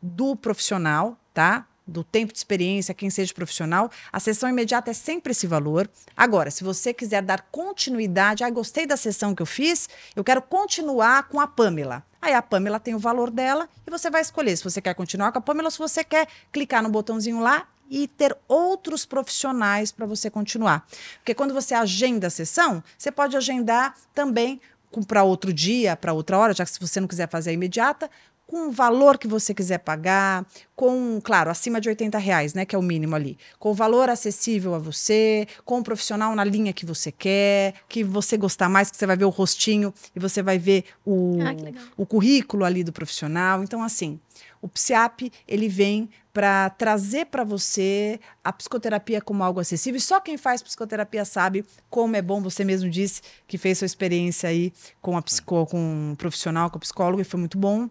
do 0.00 0.36
profissional, 0.36 1.18
tá? 1.34 1.66
Do 1.84 2.04
tempo 2.04 2.32
de 2.32 2.38
experiência, 2.38 2.94
quem 2.94 3.10
seja 3.10 3.34
profissional. 3.34 3.90
A 4.12 4.20
sessão 4.20 4.48
imediata 4.48 4.92
é 4.92 4.94
sempre 4.94 5.32
esse 5.32 5.48
valor. 5.48 5.90
Agora, 6.16 6.48
se 6.52 6.62
você 6.62 6.94
quiser 6.94 7.20
dar 7.20 7.42
continuidade, 7.50 8.44
ah, 8.44 8.50
gostei 8.50 8.86
da 8.86 8.96
sessão 8.96 9.34
que 9.34 9.42
eu 9.42 9.46
fiz, 9.46 9.88
eu 10.14 10.22
quero 10.22 10.40
continuar 10.40 11.24
com 11.24 11.40
a 11.40 11.48
Pamela. 11.48 12.04
Aí 12.22 12.32
a 12.32 12.40
Pamela 12.40 12.78
tem 12.78 12.94
o 12.94 12.98
valor 12.98 13.28
dela 13.28 13.68
e 13.84 13.90
você 13.90 14.08
vai 14.08 14.20
escolher 14.20 14.56
se 14.56 14.62
você 14.62 14.80
quer 14.80 14.94
continuar 14.94 15.32
com 15.32 15.38
a 15.38 15.42
Pamela 15.42 15.66
ou 15.66 15.70
se 15.72 15.78
você 15.78 16.04
quer 16.04 16.28
clicar 16.52 16.80
no 16.80 16.90
botãozinho 16.90 17.40
lá 17.40 17.66
e 17.90 18.06
ter 18.06 18.36
outros 18.46 19.04
profissionais 19.04 19.90
para 19.90 20.06
você 20.06 20.30
continuar. 20.30 20.86
Porque 21.16 21.34
quando 21.34 21.52
você 21.52 21.74
agenda 21.74 22.28
a 22.28 22.30
sessão, 22.30 22.84
você 22.96 23.10
pode 23.10 23.36
agendar 23.36 23.96
também 24.14 24.60
para 25.06 25.22
outro 25.22 25.52
dia, 25.52 25.96
para 25.96 26.12
outra 26.12 26.38
hora, 26.38 26.52
já 26.52 26.64
que 26.64 26.70
se 26.70 26.80
você 26.80 27.00
não 27.00 27.08
quiser 27.08 27.28
fazer 27.28 27.50
a 27.50 27.52
imediata, 27.52 28.10
com 28.50 28.66
o 28.66 28.70
valor 28.72 29.16
que 29.16 29.28
você 29.28 29.54
quiser 29.54 29.78
pagar, 29.78 30.44
com, 30.74 31.20
claro, 31.22 31.50
acima 31.50 31.80
de 31.80 31.88
80 31.88 32.18
reais, 32.18 32.52
né, 32.52 32.64
que 32.64 32.74
é 32.74 32.78
o 32.78 32.82
mínimo 32.82 33.14
ali, 33.14 33.38
com 33.60 33.70
o 33.70 33.74
valor 33.74 34.10
acessível 34.10 34.74
a 34.74 34.78
você, 34.78 35.46
com 35.64 35.78
o 35.78 35.84
profissional 35.84 36.34
na 36.34 36.42
linha 36.42 36.72
que 36.72 36.84
você 36.84 37.12
quer, 37.12 37.74
que 37.88 38.02
você 38.02 38.36
gostar 38.36 38.68
mais, 38.68 38.90
que 38.90 38.96
você 38.96 39.06
vai 39.06 39.16
ver 39.16 39.24
o 39.24 39.28
rostinho 39.28 39.94
e 40.16 40.18
você 40.18 40.42
vai 40.42 40.58
ver 40.58 40.84
o, 41.06 41.38
ah, 41.40 41.84
o 41.96 42.04
currículo 42.04 42.64
ali 42.64 42.82
do 42.82 42.92
profissional. 42.92 43.62
Então, 43.62 43.84
assim, 43.84 44.18
o 44.60 44.68
PSIAP, 44.68 45.32
ele 45.48 45.68
vem 45.68 46.08
para 46.32 46.70
trazer 46.70 47.26
para 47.26 47.44
você 47.44 48.20
a 48.44 48.52
psicoterapia 48.52 49.20
como 49.20 49.42
algo 49.42 49.60
acessível. 49.60 49.98
E 49.98 50.00
só 50.00 50.20
quem 50.20 50.36
faz 50.36 50.62
psicoterapia 50.62 51.24
sabe 51.24 51.64
como 51.88 52.16
é 52.16 52.22
bom. 52.22 52.40
Você 52.42 52.64
mesmo 52.64 52.88
disse 52.88 53.22
que 53.46 53.58
fez 53.58 53.78
sua 53.78 53.86
experiência 53.86 54.48
aí 54.48 54.72
com, 55.00 55.16
a 55.16 55.22
psico, 55.22 55.66
com 55.66 56.10
um 56.10 56.14
profissional, 56.14 56.70
com 56.70 56.76
o 56.76 56.80
psicólogo, 56.80 57.20
e 57.20 57.24
foi 57.24 57.40
muito 57.40 57.58
bom. 57.58 57.88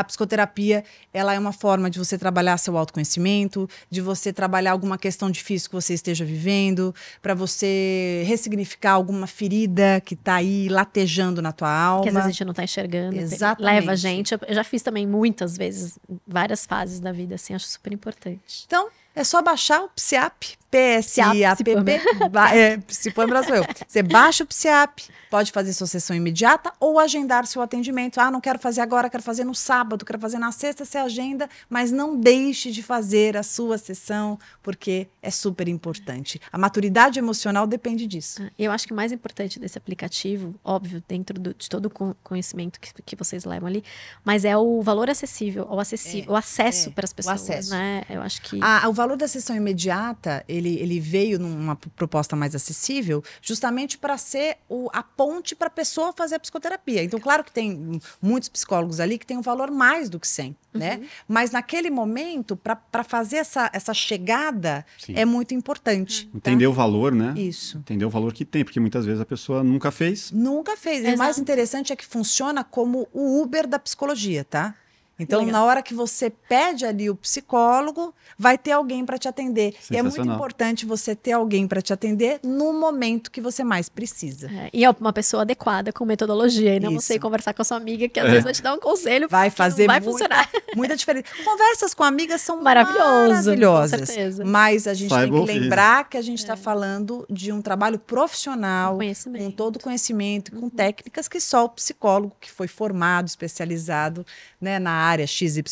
A 0.00 0.04
psicoterapia, 0.04 0.82
ela 1.12 1.34
é 1.34 1.38
uma 1.38 1.52
forma 1.52 1.90
de 1.90 1.98
você 1.98 2.16
trabalhar 2.16 2.56
seu 2.56 2.74
autoconhecimento, 2.78 3.68
de 3.90 4.00
você 4.00 4.32
trabalhar 4.32 4.72
alguma 4.72 4.96
questão 4.96 5.30
difícil 5.30 5.68
que 5.68 5.74
você 5.74 5.92
esteja 5.92 6.24
vivendo, 6.24 6.94
para 7.20 7.34
você 7.34 8.24
ressignificar 8.26 8.92
alguma 8.92 9.26
ferida 9.26 10.00
que 10.02 10.14
está 10.14 10.36
aí 10.36 10.70
latejando 10.70 11.42
na 11.42 11.52
tua 11.52 11.70
alma. 11.70 12.02
Que 12.02 12.08
às 12.08 12.14
vezes 12.14 12.28
a 12.28 12.32
gente 12.32 12.44
não 12.46 12.52
está 12.52 12.64
enxergando. 12.64 13.14
Exatamente. 13.14 13.74
Leva 13.74 13.92
a 13.92 13.94
gente. 13.94 14.32
Eu 14.32 14.54
já 14.54 14.64
fiz 14.64 14.80
também 14.80 15.06
muitas 15.06 15.54
vezes, 15.54 15.98
várias 16.26 16.64
fases 16.64 16.98
da 16.98 17.12
vida, 17.12 17.34
assim, 17.34 17.52
acho 17.52 17.66
super 17.66 17.92
importante. 17.92 18.64
Então, 18.66 18.88
é 19.14 19.22
só 19.22 19.42
baixar 19.42 19.82
o 19.82 19.88
PSIAP, 19.90 20.56
PSIAPP. 20.70 22.00
É, 22.52 22.78
Psipâmela 22.78 23.42
sou 23.42 23.56
eu. 23.56 23.64
Você 23.86 24.02
baixa 24.02 24.44
o 24.44 24.46
PSIAP, 24.46 25.08
pode 25.30 25.52
fazer 25.52 25.72
sua 25.72 25.86
sessão 25.86 26.14
imediata 26.16 26.72
ou 26.80 26.98
agendar 26.98 27.46
seu 27.46 27.62
atendimento. 27.62 28.20
Ah, 28.20 28.30
não 28.30 28.40
quero 28.40 28.58
fazer 28.58 28.80
agora, 28.80 29.08
quero 29.08 29.22
fazer 29.22 29.44
no 29.44 29.54
sábado, 29.54 30.04
quero 30.04 30.18
fazer 30.18 30.38
na 30.38 30.52
sexta, 30.52 30.84
você 30.84 30.98
agenda, 30.98 31.48
mas 31.68 31.92
não 31.92 32.18
deixe 32.18 32.70
de 32.70 32.82
fazer 32.82 33.36
a 33.36 33.42
sua 33.42 33.78
sessão, 33.78 34.38
porque 34.62 35.08
é 35.22 35.30
super 35.30 35.68
importante. 35.68 36.40
A 36.52 36.58
maturidade 36.58 37.18
emocional 37.18 37.66
depende 37.66 38.06
disso. 38.06 38.42
Ah, 38.42 38.50
eu 38.58 38.72
acho 38.72 38.86
que 38.86 38.92
o 38.92 38.96
mais 38.96 39.12
importante 39.12 39.58
desse 39.58 39.78
aplicativo, 39.78 40.54
óbvio, 40.64 41.02
dentro 41.06 41.38
do, 41.38 41.54
de 41.54 41.68
todo 41.68 41.86
o 41.86 42.14
conhecimento 42.22 42.80
que, 42.80 42.90
que 43.02 43.16
vocês 43.16 43.44
levam 43.44 43.68
ali, 43.68 43.84
mas 44.24 44.44
é 44.44 44.56
o 44.56 44.82
valor 44.82 45.08
acessível, 45.08 45.66
o 45.70 45.78
acessível, 45.78 46.30
é, 46.30 46.32
o 46.32 46.36
acesso 46.36 46.88
é, 46.88 46.92
para 46.92 47.04
as 47.04 47.12
pessoas. 47.12 47.40
O 47.40 47.44
acesso. 47.44 47.70
Né? 47.70 48.02
Eu 48.08 48.22
acho 48.22 48.42
que. 48.42 48.58
Ah, 48.60 48.88
o 48.88 48.92
valor 48.92 49.16
da 49.16 49.28
sessão 49.28 49.54
imediata, 49.54 50.44
ele, 50.48 50.59
ele 50.68 51.00
veio 51.00 51.38
numa 51.38 51.76
proposta 51.76 52.36
mais 52.36 52.54
acessível, 52.54 53.22
justamente 53.40 53.98
para 53.98 54.16
ser 54.18 54.58
o, 54.68 54.88
a 54.92 55.02
ponte 55.02 55.54
para 55.54 55.68
a 55.68 55.70
pessoa 55.70 56.12
fazer 56.12 56.36
a 56.36 56.40
psicoterapia. 56.40 57.02
Então, 57.02 57.18
claro 57.18 57.42
que 57.42 57.52
tem 57.52 58.00
muitos 58.20 58.48
psicólogos 58.48 59.00
ali 59.00 59.18
que 59.18 59.26
tem 59.26 59.36
um 59.36 59.42
valor 59.42 59.70
mais 59.70 60.08
do 60.08 60.20
que 60.20 60.28
100, 60.28 60.56
né? 60.72 60.94
uhum. 60.94 61.00
né? 61.00 61.08
Mas 61.26 61.50
naquele 61.50 61.90
momento, 61.90 62.56
para 62.56 63.04
fazer 63.04 63.36
essa, 63.36 63.70
essa 63.72 63.94
chegada, 63.94 64.84
Sim. 64.98 65.14
é 65.16 65.24
muito 65.24 65.54
importante. 65.54 66.26
Uhum. 66.32 66.40
Tá? 66.40 66.50
Entender 66.50 66.66
o 66.66 66.72
valor, 66.72 67.12
né? 67.12 67.34
Isso. 67.36 67.78
Entender 67.78 68.04
o 68.04 68.10
valor 68.10 68.32
que 68.32 68.44
tem, 68.44 68.64
porque 68.64 68.80
muitas 68.80 69.06
vezes 69.06 69.20
a 69.20 69.26
pessoa 69.26 69.64
nunca 69.64 69.90
fez. 69.90 70.30
Nunca 70.30 70.76
fez. 70.76 71.00
Exato. 71.00 71.12
E 71.12 71.14
o 71.14 71.18
mais 71.18 71.38
interessante 71.38 71.92
é 71.92 71.96
que 71.96 72.04
funciona 72.04 72.62
como 72.62 73.08
o 73.12 73.40
Uber 73.42 73.66
da 73.66 73.78
psicologia, 73.78 74.44
tá? 74.44 74.74
Então, 75.22 75.40
Legal. 75.40 75.52
na 75.52 75.64
hora 75.64 75.82
que 75.82 75.94
você 75.94 76.30
pede 76.30 76.84
ali 76.84 77.10
o 77.10 77.14
psicólogo, 77.14 78.14
vai 78.38 78.56
ter 78.56 78.72
alguém 78.72 79.04
para 79.04 79.18
te 79.18 79.28
atender. 79.28 79.74
E 79.90 79.96
é 79.96 80.02
muito 80.02 80.20
importante 80.20 80.86
você 80.86 81.14
ter 81.14 81.32
alguém 81.32 81.66
para 81.68 81.82
te 81.82 81.92
atender 81.92 82.40
no 82.42 82.72
momento 82.72 83.30
que 83.30 83.40
você 83.40 83.62
mais 83.62 83.88
precisa. 83.88 84.50
É, 84.50 84.70
e 84.72 84.84
é 84.84 84.90
uma 84.90 85.12
pessoa 85.12 85.42
adequada 85.42 85.92
com 85.92 86.04
metodologia. 86.04 86.76
E 86.76 86.80
não 86.80 86.92
Isso. 86.92 87.02
você 87.02 87.18
conversar 87.18 87.52
com 87.52 87.62
a 87.62 87.64
sua 87.64 87.76
amiga, 87.76 88.08
que 88.08 88.18
às 88.18 88.26
é. 88.26 88.30
vezes 88.30 88.44
vai 88.44 88.52
te 88.52 88.62
dar 88.62 88.74
um 88.74 88.80
conselho. 88.80 89.28
Vai 89.28 89.50
fazer 89.50 89.86
vai 89.86 90.00
muita, 90.00 90.10
funcionar. 90.10 90.50
muita 90.74 90.96
diferença. 90.96 91.26
Conversas 91.44 91.92
com 91.92 92.02
amigas 92.02 92.40
são 92.40 92.62
Maravilhoso, 92.62 93.50
maravilhosas. 93.50 94.00
Com 94.00 94.06
certeza. 94.06 94.44
Mas 94.44 94.86
a 94.86 94.94
gente 94.94 95.10
Saiba 95.10 95.36
tem 95.36 95.46
que 95.46 95.52
lembrar 95.52 96.08
que 96.08 96.16
a 96.16 96.22
gente 96.22 96.38
está 96.38 96.54
é. 96.54 96.56
falando 96.56 97.26
de 97.28 97.52
um 97.52 97.60
trabalho 97.60 97.98
profissional, 97.98 98.98
com 98.98 99.50
todo 99.50 99.76
o 99.76 99.80
conhecimento, 99.80 100.52
com 100.52 100.62
uhum. 100.62 100.70
técnicas 100.70 101.28
que 101.28 101.40
só 101.40 101.64
o 101.64 101.68
psicólogo 101.68 102.34
que 102.40 102.50
foi 102.50 102.68
formado, 102.68 103.26
especializado 103.26 104.24
né, 104.60 104.78
na 104.78 104.92
área 104.92 105.09
área 105.10 105.26
XYZ 105.26 105.62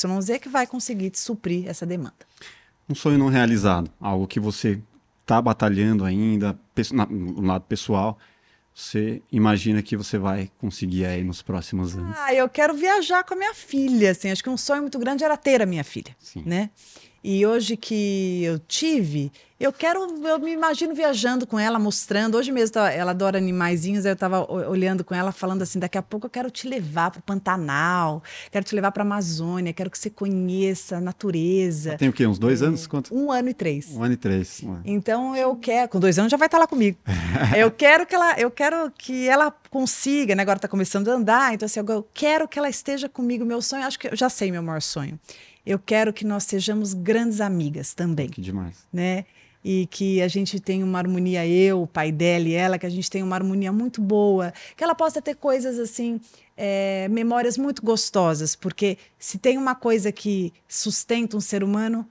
que 0.40 0.48
vai 0.48 0.66
conseguir 0.66 1.10
te 1.10 1.18
suprir 1.18 1.68
essa 1.68 1.86
demanda. 1.86 2.26
Um 2.88 2.94
sonho 2.94 3.18
não 3.18 3.28
realizado, 3.28 3.90
algo 4.00 4.26
que 4.26 4.40
você 4.40 4.80
está 5.22 5.40
batalhando 5.42 6.04
ainda, 6.04 6.58
no 7.10 7.42
lado 7.42 7.64
pessoal, 7.64 8.18
você 8.74 9.20
imagina 9.30 9.82
que 9.82 9.96
você 9.96 10.16
vai 10.16 10.50
conseguir 10.58 11.04
aí 11.04 11.24
nos 11.24 11.42
próximos 11.42 11.96
anos? 11.96 12.16
Ah, 12.16 12.32
eu 12.32 12.48
quero 12.48 12.74
viajar 12.74 13.24
com 13.24 13.34
a 13.34 13.36
minha 13.36 13.52
filha, 13.52 14.12
assim, 14.12 14.30
acho 14.30 14.42
que 14.42 14.48
um 14.48 14.56
sonho 14.56 14.82
muito 14.82 14.98
grande 14.98 15.24
era 15.24 15.36
ter 15.36 15.60
a 15.60 15.66
minha 15.66 15.82
filha, 15.82 16.16
Sim. 16.18 16.42
né? 16.46 16.70
E 17.22 17.44
hoje 17.44 17.76
que 17.76 18.44
eu 18.44 18.58
tive, 18.60 19.32
eu 19.58 19.72
quero, 19.72 20.06
eu 20.24 20.38
me 20.38 20.52
imagino 20.52 20.94
viajando 20.94 21.44
com 21.44 21.58
ela, 21.58 21.80
mostrando. 21.80 22.36
Hoje 22.36 22.52
mesmo 22.52 22.78
ela 22.78 23.10
adora 23.10 23.38
animaizinhos, 23.38 24.06
aí 24.06 24.12
eu 24.12 24.14
estava 24.14 24.48
olhando 24.48 25.02
com 25.02 25.12
ela, 25.12 25.32
falando 25.32 25.62
assim: 25.62 25.80
daqui 25.80 25.98
a 25.98 26.02
pouco 26.02 26.26
eu 26.26 26.30
quero 26.30 26.48
te 26.48 26.68
levar 26.68 27.10
para 27.10 27.18
o 27.18 27.22
Pantanal, 27.22 28.22
quero 28.52 28.64
te 28.64 28.72
levar 28.72 28.92
para 28.92 29.02
a 29.02 29.06
Amazônia, 29.06 29.72
quero 29.72 29.90
que 29.90 29.98
você 29.98 30.08
conheça 30.08 30.98
a 30.98 31.00
natureza. 31.00 31.96
Tem 31.96 32.08
o 32.08 32.12
quê? 32.12 32.24
Uns 32.24 32.38
dois 32.38 32.62
é, 32.62 32.66
anos? 32.66 32.86
Quanto? 32.86 33.12
Um 33.12 33.32
ano 33.32 33.48
e 33.48 33.54
três. 33.54 33.90
Um 33.90 34.04
ano 34.04 34.14
e 34.14 34.16
três. 34.16 34.62
Então 34.84 35.34
eu 35.34 35.56
quero, 35.56 35.88
com 35.88 35.98
dois 35.98 36.20
anos 36.20 36.30
já 36.30 36.36
vai 36.36 36.46
estar 36.46 36.58
tá 36.58 36.62
lá 36.62 36.68
comigo. 36.68 36.96
eu 37.56 37.72
quero 37.72 38.06
que 38.06 38.14
ela, 38.14 38.38
eu 38.38 38.52
quero 38.52 38.92
que 38.96 39.28
ela 39.28 39.52
consiga, 39.70 40.36
né? 40.36 40.42
Agora 40.42 40.58
está 40.58 40.68
começando 40.68 41.08
a 41.08 41.14
andar, 41.14 41.52
então 41.52 41.66
assim, 41.66 41.80
eu 41.80 42.08
quero 42.14 42.46
que 42.46 42.60
ela 42.60 42.68
esteja 42.68 43.08
comigo. 43.08 43.44
Meu 43.44 43.60
sonho, 43.60 43.84
acho 43.84 43.98
que 43.98 44.06
eu 44.06 44.16
já 44.16 44.28
sei 44.28 44.52
meu 44.52 44.62
maior 44.62 44.80
sonho 44.80 45.18
eu 45.68 45.78
quero 45.78 46.14
que 46.14 46.24
nós 46.24 46.44
sejamos 46.44 46.94
grandes 46.94 47.42
amigas 47.42 47.92
também. 47.92 48.30
Que 48.30 48.40
demais. 48.40 48.86
Né? 48.90 49.26
E 49.62 49.86
que 49.90 50.22
a 50.22 50.26
gente 50.26 50.58
tenha 50.58 50.82
uma 50.82 50.96
harmonia, 50.96 51.46
eu, 51.46 51.82
o 51.82 51.86
pai 51.86 52.10
dela 52.10 52.48
e 52.48 52.54
ela, 52.54 52.78
que 52.78 52.86
a 52.86 52.90
gente 52.90 53.10
tenha 53.10 53.22
uma 53.22 53.36
harmonia 53.36 53.70
muito 53.70 54.00
boa, 54.00 54.50
que 54.74 54.82
ela 54.82 54.94
possa 54.94 55.20
ter 55.20 55.36
coisas 55.36 55.78
assim, 55.78 56.18
é, 56.56 57.06
memórias 57.08 57.58
muito 57.58 57.82
gostosas, 57.82 58.56
porque 58.56 58.96
se 59.18 59.36
tem 59.36 59.58
uma 59.58 59.74
coisa 59.74 60.10
que 60.10 60.54
sustenta 60.66 61.36
um 61.36 61.40
ser 61.40 61.62
humano, 61.62 62.08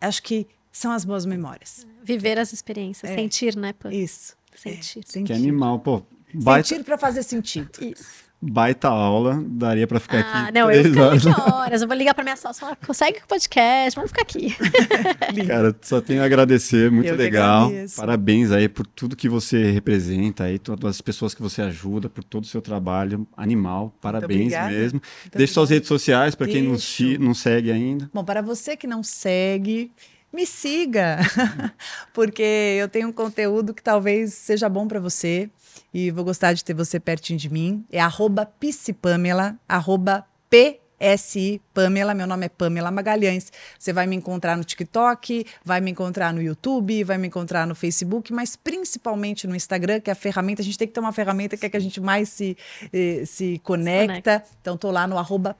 acho 0.00 0.22
que 0.22 0.46
são 0.72 0.90
as 0.90 1.04
boas 1.04 1.26
memórias. 1.26 1.86
Viver 2.02 2.38
as 2.38 2.50
experiências, 2.54 3.12
é. 3.12 3.14
sentir, 3.14 3.56
né, 3.56 3.74
Pô? 3.74 3.90
Isso. 3.90 4.34
Sentir. 4.54 5.00
É, 5.00 5.02
sentir. 5.12 5.24
Que 5.24 5.32
animal, 5.34 5.80
pô. 5.80 6.02
Baita... 6.32 6.68
Sentir 6.68 6.84
para 6.84 6.96
fazer 6.96 7.22
sentido. 7.24 7.70
Isso 7.78 8.25
baita 8.40 8.88
aula, 8.88 9.42
daria 9.46 9.86
para 9.86 9.98
ficar 9.98 10.18
ah, 10.18 10.42
aqui. 10.42 10.52
Não, 10.52 10.70
eu 10.70 10.82
vou 10.82 10.92
ficar 10.92 11.32
aqui 11.32 11.40
horas. 11.50 11.82
Eu 11.82 11.88
vou 11.88 11.96
ligar 11.96 12.14
para 12.14 12.22
minha 12.22 12.36
sócia 12.36 12.60
falar, 12.60 12.76
consegue 12.76 13.18
o 13.18 13.26
podcast, 13.26 13.96
vamos 13.96 14.10
ficar 14.10 14.22
aqui. 14.22 14.54
Cara, 15.46 15.74
só 15.80 16.00
tenho 16.00 16.22
a 16.22 16.26
agradecer, 16.26 16.90
muito 16.90 17.08
eu 17.08 17.16
legal. 17.16 17.70
Parabéns 17.96 18.50
aí 18.50 18.68
por 18.68 18.86
tudo 18.86 19.16
que 19.16 19.28
você 19.28 19.70
representa 19.70 20.44
aí, 20.44 20.58
todas 20.58 20.90
as 20.90 21.00
pessoas 21.00 21.34
que 21.34 21.42
você 21.42 21.62
ajuda, 21.62 22.08
por 22.08 22.22
todo 22.22 22.44
o 22.44 22.46
seu 22.46 22.60
trabalho 22.60 23.26
animal. 23.36 23.94
Parabéns 24.00 24.52
mesmo. 24.52 25.00
Muito 25.22 25.38
Deixe 25.38 25.52
suas 25.52 25.70
redes 25.70 25.88
sociais 25.88 26.34
para 26.34 26.46
quem 26.46 26.62
não, 26.62 26.76
não 27.20 27.34
segue 27.34 27.72
ainda. 27.72 28.10
Bom, 28.12 28.24
para 28.24 28.42
você 28.42 28.76
que 28.76 28.86
não 28.86 29.02
segue, 29.02 29.90
me 30.32 30.46
siga, 30.46 31.18
porque 32.12 32.42
eu 32.78 32.88
tenho 32.88 33.08
um 33.08 33.12
conteúdo 33.12 33.72
que 33.72 33.82
talvez 33.82 34.34
seja 34.34 34.68
bom 34.68 34.86
para 34.86 35.00
você 35.00 35.50
e 35.96 36.10
vou 36.10 36.26
gostar 36.26 36.52
de 36.52 36.62
ter 36.62 36.74
você 36.74 37.00
pertinho 37.00 37.38
de 37.38 37.48
mim. 37.48 37.82
É 37.90 37.98
arroba 37.98 38.44
psipamela, 38.44 39.58
arroba 39.66 40.26
P 40.50 40.78
SI 41.18 41.62
Pamela, 41.76 42.14
meu 42.14 42.26
nome 42.26 42.46
é 42.46 42.48
Pamela 42.48 42.90
Magalhães. 42.90 43.52
Você 43.78 43.92
vai 43.92 44.06
me 44.06 44.16
encontrar 44.16 44.56
no 44.56 44.64
TikTok, 44.64 45.44
vai 45.62 45.78
me 45.78 45.90
encontrar 45.90 46.32
no 46.32 46.40
YouTube, 46.40 47.04
vai 47.04 47.18
me 47.18 47.26
encontrar 47.26 47.66
no 47.66 47.74
Facebook, 47.74 48.32
mas 48.32 48.56
principalmente 48.56 49.46
no 49.46 49.54
Instagram, 49.54 50.00
que 50.00 50.08
é 50.08 50.14
a 50.14 50.16
ferramenta. 50.16 50.62
A 50.62 50.64
gente 50.64 50.78
tem 50.78 50.88
que 50.88 50.94
ter 50.94 51.00
uma 51.00 51.12
ferramenta 51.12 51.54
que 51.54 51.66
é 51.66 51.68
que 51.68 51.76
a 51.76 51.80
gente 51.80 52.00
mais 52.00 52.30
se, 52.30 52.56
eh, 52.90 53.24
se, 53.26 53.60
conecta. 53.62 54.00
se 54.00 54.06
conecta. 54.06 54.44
Então, 54.58 54.78
tô 54.78 54.90
lá 54.90 55.06
no 55.06 55.18
arroba 55.18 55.54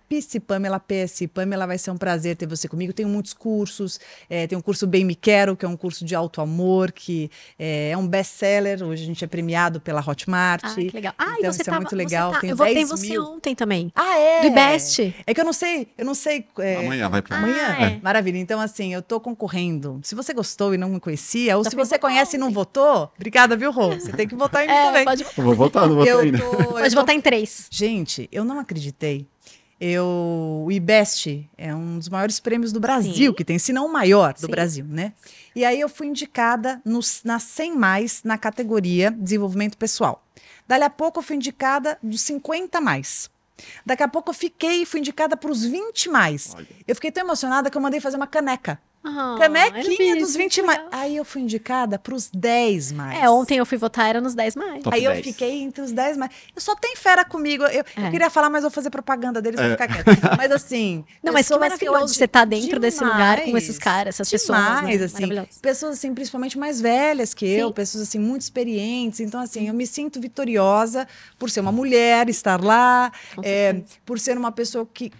Pamela, 0.46 0.80
PSI 0.80 1.28
Pamela. 1.28 1.66
Vai 1.66 1.76
ser 1.76 1.90
um 1.90 1.98
prazer 1.98 2.34
ter 2.34 2.46
você 2.46 2.66
comigo. 2.66 2.94
Tenho 2.94 3.10
muitos 3.10 3.34
cursos. 3.34 4.00
É, 4.30 4.46
tem 4.46 4.56
um 4.56 4.62
curso 4.62 4.86
Bem 4.86 5.04
Me 5.04 5.14
Quero, 5.14 5.54
que 5.54 5.66
é 5.66 5.68
um 5.68 5.76
curso 5.76 6.02
de 6.02 6.14
alto 6.14 6.40
amor, 6.40 6.92
que 6.92 7.30
é, 7.58 7.90
é 7.90 7.96
um 7.98 8.08
best-seller. 8.08 8.82
Hoje 8.82 9.02
a 9.02 9.06
gente 9.06 9.22
é 9.22 9.28
premiado 9.28 9.82
pela 9.82 10.00
Hotmart. 10.00 10.62
Ah, 10.64 10.74
que 10.74 10.88
legal. 10.88 11.12
Ah, 11.18 11.34
então, 11.38 11.52
você 11.52 11.60
isso 11.60 11.70
é 11.70 11.74
muito 11.74 11.94
legal. 11.94 12.32
Tá, 12.32 12.40
eu 12.42 12.56
votei 12.56 12.86
você 12.86 13.10
mil. 13.10 13.22
ontem 13.22 13.54
também. 13.54 13.92
Ah, 13.94 14.18
é? 14.18 14.48
Do 14.48 14.50
Best. 14.50 15.14
É 15.26 15.34
que 15.34 15.40
eu 15.42 15.44
não 15.44 15.52
sei, 15.52 15.88
eu 15.98 16.05
não 16.06 16.14
sei. 16.14 16.46
É... 16.58 16.76
Amanhã 16.76 17.08
vai 17.10 17.20
para 17.20 17.36
amanhã. 17.36 17.76
Ah, 17.78 17.82
é. 17.82 18.00
Maravilha. 18.02 18.38
Então, 18.38 18.60
assim, 18.60 18.94
eu 18.94 19.02
tô 19.02 19.20
concorrendo. 19.20 20.00
Se 20.02 20.14
você 20.14 20.32
gostou 20.32 20.72
e 20.72 20.78
não 20.78 20.88
me 20.88 21.00
conhecia, 21.00 21.56
ou 21.56 21.62
tá 21.62 21.70
se 21.70 21.76
você 21.76 21.98
conhece 21.98 22.36
e 22.36 22.38
não 22.38 22.50
votou, 22.50 23.12
obrigada, 23.16 23.56
viu, 23.56 23.70
Rô? 23.70 23.90
Você 23.90 24.12
tem 24.12 24.26
que 24.26 24.34
votar 24.34 24.64
em 24.64 24.68
mim 24.68 24.72
é, 24.72 24.84
também. 24.86 25.04
Pode... 25.04 25.22
Eu 25.24 25.44
vou 25.44 25.54
votar, 25.54 25.86
não 25.86 25.96
votei 25.96 26.12
eu 26.12 26.20
ainda. 26.20 26.38
Tô, 26.38 26.56
pode 26.72 26.94
tô... 26.94 27.00
votar 27.00 27.14
em 27.14 27.20
três. 27.20 27.66
Gente, 27.70 28.28
eu 28.32 28.44
não 28.44 28.58
acreditei. 28.58 29.26
Eu, 29.78 30.64
o 30.64 30.72
IBEST 30.72 31.50
é 31.58 31.74
um 31.74 31.98
dos 31.98 32.08
maiores 32.08 32.40
prêmios 32.40 32.72
do 32.72 32.80
Brasil 32.80 33.30
Sim. 33.30 33.34
que 33.34 33.44
tem, 33.44 33.58
se 33.58 33.74
não 33.74 33.86
o 33.86 33.92
maior 33.92 34.32
do 34.32 34.40
Sim. 34.40 34.46
Brasil, 34.46 34.86
né? 34.88 35.12
E 35.54 35.66
aí 35.66 35.78
eu 35.78 35.88
fui 35.88 36.06
indicada 36.06 36.80
nos, 36.82 37.20
na 37.22 37.38
100 37.38 37.76
mais 37.76 38.22
na 38.24 38.38
categoria 38.38 39.10
desenvolvimento 39.10 39.76
pessoal. 39.76 40.24
Dali 40.66 40.84
a 40.84 40.90
pouco 40.90 41.18
eu 41.18 41.22
fui 41.22 41.36
indicada 41.36 41.98
dos 42.02 42.22
50 42.22 42.80
mais. 42.80 43.30
Daqui 43.84 44.02
a 44.02 44.08
pouco 44.08 44.30
eu 44.30 44.34
fiquei 44.34 44.82
e 44.82 44.86
fui 44.86 45.00
indicada 45.00 45.36
para 45.36 45.50
os 45.50 45.64
20 45.64 46.08
mais. 46.08 46.54
Olha. 46.54 46.66
Eu 46.86 46.94
fiquei 46.94 47.10
tão 47.10 47.24
emocionada 47.24 47.70
que 47.70 47.76
eu 47.76 47.82
mandei 47.82 48.00
fazer 48.00 48.16
uma 48.16 48.26
caneca. 48.26 48.80
Oh, 49.08 49.38
Canequinha 49.38 50.16
dos 50.16 50.34
20 50.34 50.62
mais. 50.62 50.80
Aí 50.90 51.16
eu 51.16 51.24
fui 51.24 51.42
indicada 51.42 51.98
para 51.98 52.14
os 52.14 52.28
10 52.28 52.92
mais. 52.92 53.22
É, 53.22 53.30
ontem 53.30 53.58
eu 53.58 53.66
fui 53.66 53.78
votar, 53.78 54.08
era 54.08 54.20
nos 54.20 54.34
10 54.34 54.56
mais. 54.56 54.82
Top 54.82 54.94
Aí 54.94 55.02
10. 55.02 55.16
eu 55.18 55.22
fiquei 55.22 55.62
entre 55.62 55.82
os 55.82 55.92
10 55.92 56.16
mais. 56.16 56.32
Eu 56.54 56.60
só 56.60 56.74
tenho 56.74 56.96
fera 56.96 57.24
comigo. 57.24 57.62
Eu, 57.64 57.84
é. 57.96 58.06
eu 58.06 58.10
queria 58.10 58.28
falar, 58.28 58.50
mas 58.50 58.62
vou 58.62 58.70
fazer 58.70 58.90
propaganda 58.90 59.40
deles, 59.40 59.60
é. 59.60 59.62
vou 59.62 59.72
ficar 59.72 59.88
quieta. 59.88 60.16
Mas 60.36 60.50
assim. 60.50 61.04
Não, 61.22 61.32
mas 61.32 61.48
que 61.48 61.56
maravilhoso 61.56 62.14
você 62.14 62.26
tá 62.26 62.44
dentro 62.44 62.68
demais, 62.68 62.82
desse 62.82 63.04
lugar 63.04 63.40
com 63.42 63.56
esses 63.56 63.78
caras, 63.78 64.18
essas 64.18 64.28
demais, 64.28 64.98
pessoas. 64.98 65.20
Né? 65.28 65.40
assim. 65.40 65.60
Pessoas, 65.60 65.92
assim, 65.92 66.14
principalmente 66.14 66.58
mais 66.58 66.80
velhas 66.80 67.34
que 67.34 67.46
Sim. 67.46 67.52
eu, 67.52 67.72
pessoas, 67.72 68.04
assim, 68.04 68.18
muito 68.18 68.42
experientes. 68.42 69.20
Então, 69.20 69.40
assim, 69.40 69.68
eu 69.68 69.74
me 69.74 69.86
sinto 69.86 70.20
vitoriosa 70.20 71.06
por 71.38 71.50
ser 71.50 71.60
uma 71.60 71.72
mulher, 71.72 72.28
estar 72.28 72.62
lá, 72.62 73.12
é, 73.42 73.82
por 74.04 74.18
ser 74.18 74.36
uma 74.36 74.52
pessoa 74.52 74.86
que 74.92 75.12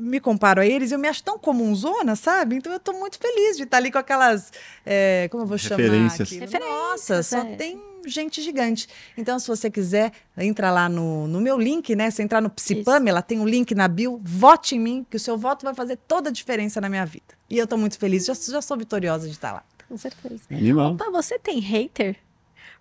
me 0.00 0.20
comparo 0.20 0.60
a 0.60 0.66
eles, 0.66 0.92
eu 0.92 0.98
me 0.98 1.08
acho 1.08 1.22
tão 1.22 1.38
comunzona, 1.38 2.16
sabe? 2.16 2.56
Então 2.56 2.72
eu 2.72 2.80
tô 2.80 2.92
muito 2.92 3.18
feliz 3.18 3.56
de 3.56 3.64
estar 3.64 3.76
ali 3.76 3.90
com 3.90 3.98
aquelas, 3.98 4.52
é, 4.84 5.28
como 5.30 5.42
eu 5.42 5.46
vou 5.46 5.58
chamar 5.58 5.82
Referências. 5.82 6.32
aqui? 6.32 6.58
Nossa, 6.58 7.22
só 7.22 7.38
é. 7.38 7.56
tem 7.56 7.80
gente 8.06 8.40
gigante. 8.40 8.88
Então, 9.16 9.38
se 9.38 9.46
você 9.46 9.70
quiser, 9.70 10.12
entra 10.36 10.70
lá 10.70 10.88
no, 10.88 11.26
no 11.26 11.40
meu 11.40 11.58
link, 11.58 11.94
né? 11.94 12.10
Se 12.10 12.22
entrar 12.22 12.40
no 12.40 12.48
Psipamela, 12.48 13.20
tem 13.20 13.38
um 13.38 13.46
link 13.46 13.74
na 13.74 13.88
bio, 13.88 14.20
vote 14.22 14.76
em 14.76 14.80
mim, 14.80 15.06
que 15.08 15.16
o 15.16 15.20
seu 15.20 15.36
voto 15.36 15.64
vai 15.64 15.74
fazer 15.74 15.96
toda 15.96 16.30
a 16.30 16.32
diferença 16.32 16.80
na 16.80 16.88
minha 16.88 17.04
vida. 17.04 17.34
E 17.48 17.58
eu 17.58 17.66
tô 17.66 17.76
muito 17.76 17.98
feliz, 17.98 18.24
já, 18.24 18.34
já 18.34 18.62
sou 18.62 18.76
vitoriosa 18.76 19.26
de 19.26 19.32
estar 19.32 19.52
lá. 19.52 19.64
Com 19.88 19.96
certeza. 19.96 20.42
Animal. 20.50 20.92
Opa, 20.92 21.10
você 21.10 21.38
tem 21.38 21.58
hater? 21.58 22.16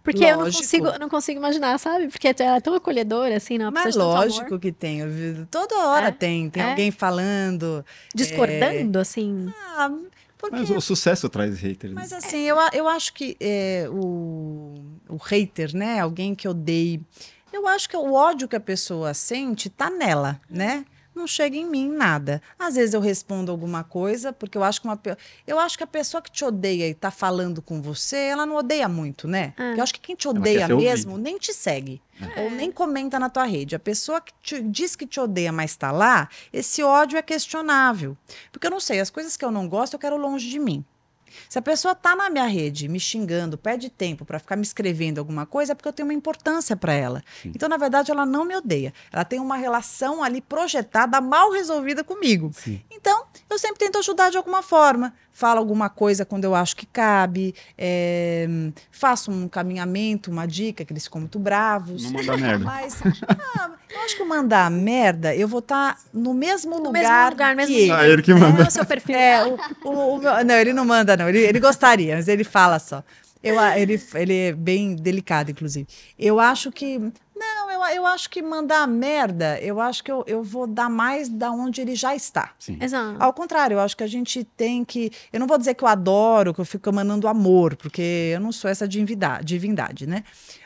Porque 0.03 0.23
eu 0.23 0.37
não 0.37 0.43
Lógico. 0.45 0.63
consigo, 0.63 0.99
não 0.99 1.09
consigo 1.09 1.39
imaginar, 1.39 1.77
sabe? 1.77 2.07
Porque 2.07 2.27
ela 2.39 2.55
é 2.57 2.61
tão 2.61 2.73
acolhedora, 2.73 3.35
assim, 3.35 3.57
não 3.57 3.69
Mas 3.69 3.83
de 3.93 3.99
tanto 3.99 4.05
lógico 4.05 4.47
amor. 4.47 4.59
que 4.59 4.71
tem. 4.71 5.01
Toda 5.51 5.75
hora 5.87 6.07
É? 6.07 6.11
tem. 6.11 6.49
Tem 6.49 6.63
É? 6.63 6.69
alguém 6.69 6.89
falando. 6.91 7.85
Discordando, 8.15 8.97
assim. 8.97 9.53
Ah, 9.75 9.91
porque 10.37 10.55
Mas 10.55 10.69
o 10.69 10.79
sucesso 10.79 11.27
traz 11.27 11.59
haters. 11.59 11.93
né? 11.93 11.99
Mas 12.01 12.13
assim, 12.13 12.39
eu, 12.43 12.55
eu 12.73 12.87
acho 12.87 13.13
que 13.13 13.35
é, 13.41 13.87
o, 13.91 14.75
o 15.09 15.17
hater, 15.17 15.75
né? 15.75 15.99
Alguém 15.99 16.33
que 16.33 16.47
odeie. 16.47 17.01
Eu 17.51 17.67
acho 17.67 17.89
que 17.89 17.97
o 17.97 18.13
ódio 18.13 18.47
que 18.47 18.55
a 18.55 18.59
pessoa 18.59 19.13
sente 19.13 19.69
tá 19.69 19.89
nela, 19.89 20.39
né? 20.49 20.85
Não 21.19 21.27
chega 21.27 21.57
em 21.57 21.65
mim 21.65 21.89
nada. 21.89 22.41
Às 22.57 22.75
vezes 22.75 22.93
eu 22.93 23.01
respondo 23.01 23.51
alguma 23.51 23.83
coisa, 23.83 24.31
porque 24.31 24.57
eu 24.57 24.63
acho 24.63 24.79
que 24.81 24.87
uma 24.87 24.97
eu 25.45 25.59
acho 25.59 25.77
que 25.77 25.83
a 25.83 25.87
pessoa 25.87 26.21
que 26.21 26.31
te 26.31 26.45
odeia 26.45 26.87
e 26.87 26.93
tá 26.93 27.11
falando 27.11 27.61
com 27.61 27.81
você, 27.81 28.15
ela 28.15 28.45
não 28.45 28.55
odeia 28.55 28.87
muito, 28.87 29.27
né? 29.27 29.53
Porque 29.55 29.79
eu 29.79 29.83
acho 29.83 29.93
que 29.93 29.99
quem 29.99 30.15
te 30.15 30.27
odeia 30.29 30.67
mesmo 30.77 31.11
ouvida. 31.11 31.29
nem 31.29 31.37
te 31.37 31.53
segue. 31.53 32.01
É. 32.35 32.43
Ou 32.43 32.51
nem 32.51 32.71
comenta 32.71 33.19
na 33.19 33.29
tua 33.29 33.43
rede. 33.45 33.75
A 33.75 33.79
pessoa 33.79 34.19
que 34.21 34.33
te- 34.41 34.61
diz 34.61 34.95
que 34.95 35.05
te 35.05 35.19
odeia, 35.19 35.51
mas 35.51 35.75
tá 35.75 35.91
lá, 35.91 36.29
esse 36.53 36.81
ódio 36.83 37.17
é 37.17 37.21
questionável. 37.21 38.17
Porque 38.51 38.67
eu 38.67 38.71
não 38.71 38.79
sei, 38.79 38.99
as 38.99 39.09
coisas 39.09 39.35
que 39.37 39.43
eu 39.43 39.51
não 39.51 39.67
gosto, 39.67 39.93
eu 39.93 39.99
quero 39.99 40.17
longe 40.17 40.49
de 40.49 40.59
mim. 40.59 40.83
Se 41.49 41.57
a 41.57 41.63
pessoa 41.63 41.95
tá 41.95 42.15
na 42.15 42.29
minha 42.29 42.45
rede 42.45 42.87
me 42.87 42.99
xingando, 42.99 43.57
pede 43.57 43.89
tempo 43.89 44.23
para 44.23 44.37
ficar 44.37 44.55
me 44.55 44.61
escrevendo 44.61 45.17
alguma 45.17 45.47
coisa, 45.47 45.71
é 45.71 45.75
porque 45.75 45.89
eu 45.89 45.93
tenho 45.93 46.07
uma 46.07 46.13
importância 46.13 46.77
para 46.77 46.93
ela. 46.93 47.23
Então, 47.43 47.67
na 47.67 47.75
verdade, 47.75 48.11
ela 48.11 48.23
não 48.23 48.45
me 48.45 48.55
odeia. 48.55 48.93
Ela 49.11 49.25
tem 49.25 49.39
uma 49.39 49.57
relação 49.57 50.21
ali 50.21 50.41
projetada, 50.41 51.19
mal 51.19 51.51
resolvida 51.51 52.03
comigo. 52.03 52.51
Sim. 52.53 52.79
Então, 52.91 53.25
eu 53.49 53.57
sempre 53.57 53.79
tento 53.79 53.97
ajudar 53.97 54.29
de 54.29 54.37
alguma 54.37 54.61
forma. 54.61 55.11
Falo 55.31 55.59
alguma 55.59 55.89
coisa 55.89 56.25
quando 56.25 56.43
eu 56.43 56.53
acho 56.53 56.75
que 56.75 56.85
cabe, 56.85 57.55
é, 57.77 58.45
faço 58.91 59.31
um 59.31 59.47
caminhamento, 59.47 60.29
uma 60.29 60.45
dica, 60.45 60.83
que 60.83 60.91
eles 60.91 61.05
ficam 61.05 61.21
muito 61.21 61.39
bravos. 61.39 62.03
Não 62.03 62.11
manda 62.11 62.35
merda. 62.37 62.65
Mas 62.65 63.01
ah, 63.27 63.71
eu 63.89 63.99
acho 64.01 64.17
que 64.17 64.23
mandar 64.25 64.69
merda, 64.69 65.33
eu 65.35 65.47
vou 65.47 65.59
estar 65.59 65.97
no 66.13 66.33
mesmo 66.33 66.77
No 66.77 66.83
lugar, 66.87 66.93
mesmo 66.93 67.29
lugar, 67.29 67.55
mesmo 67.55 67.73
que 67.75 67.81
ele. 67.83 67.91
Ah, 67.91 68.07
ele 68.07 68.21
que 68.21 68.31
Qual 68.33 68.39
manda. 68.51 68.63
é 68.63 68.67
o 68.67 68.71
seu 68.71 68.85
perfil? 68.85 69.15
É, 69.15 69.45
o, 69.45 69.57
o- 69.85 70.15
o 70.15 70.17
meu- 70.19 70.43
não, 70.43 70.55
ele 70.55 70.73
não 70.73 70.83
manda, 70.83 71.15
não. 71.15 71.29
Ele, 71.29 71.39
ele 71.39 71.59
gostaria, 71.59 72.15
mas 72.17 72.27
ele 72.27 72.43
fala 72.43 72.77
só. 72.79 73.01
Eu, 73.41 73.57
ele, 73.77 74.01
ele 74.15 74.37
é 74.37 74.51
bem 74.51 74.93
delicado, 74.97 75.49
inclusive. 75.49 75.87
Eu 76.17 76.41
acho 76.41 76.69
que. 76.73 76.99
Eu, 77.79 77.95
eu 77.95 78.05
acho 78.05 78.29
que 78.29 78.41
mandar 78.41 78.87
merda, 78.87 79.59
eu 79.61 79.79
acho 79.79 80.03
que 80.03 80.11
eu, 80.11 80.23
eu 80.27 80.43
vou 80.43 80.67
dar 80.67 80.89
mais 80.89 81.29
da 81.29 81.51
onde 81.51 81.81
ele 81.81 81.95
já 81.95 82.15
está. 82.15 82.51
Sim. 82.59 82.77
Exato. 82.81 83.15
Ao 83.19 83.33
contrário, 83.33 83.75
eu 83.75 83.79
acho 83.79 83.95
que 83.95 84.03
a 84.03 84.07
gente 84.07 84.43
tem 84.43 84.83
que. 84.83 85.11
Eu 85.31 85.39
não 85.39 85.47
vou 85.47 85.57
dizer 85.57 85.73
que 85.73 85.83
eu 85.83 85.87
adoro, 85.87 86.53
que 86.53 86.61
eu 86.61 86.65
fico 86.65 86.89
emanando 86.89 87.27
amor, 87.27 87.75
porque 87.75 88.31
eu 88.33 88.39
não 88.39 88.51
sou 88.51 88.69
essa 88.69 88.87
divindade, 88.87 89.45
divindade 89.45 90.07
né? 90.07 90.23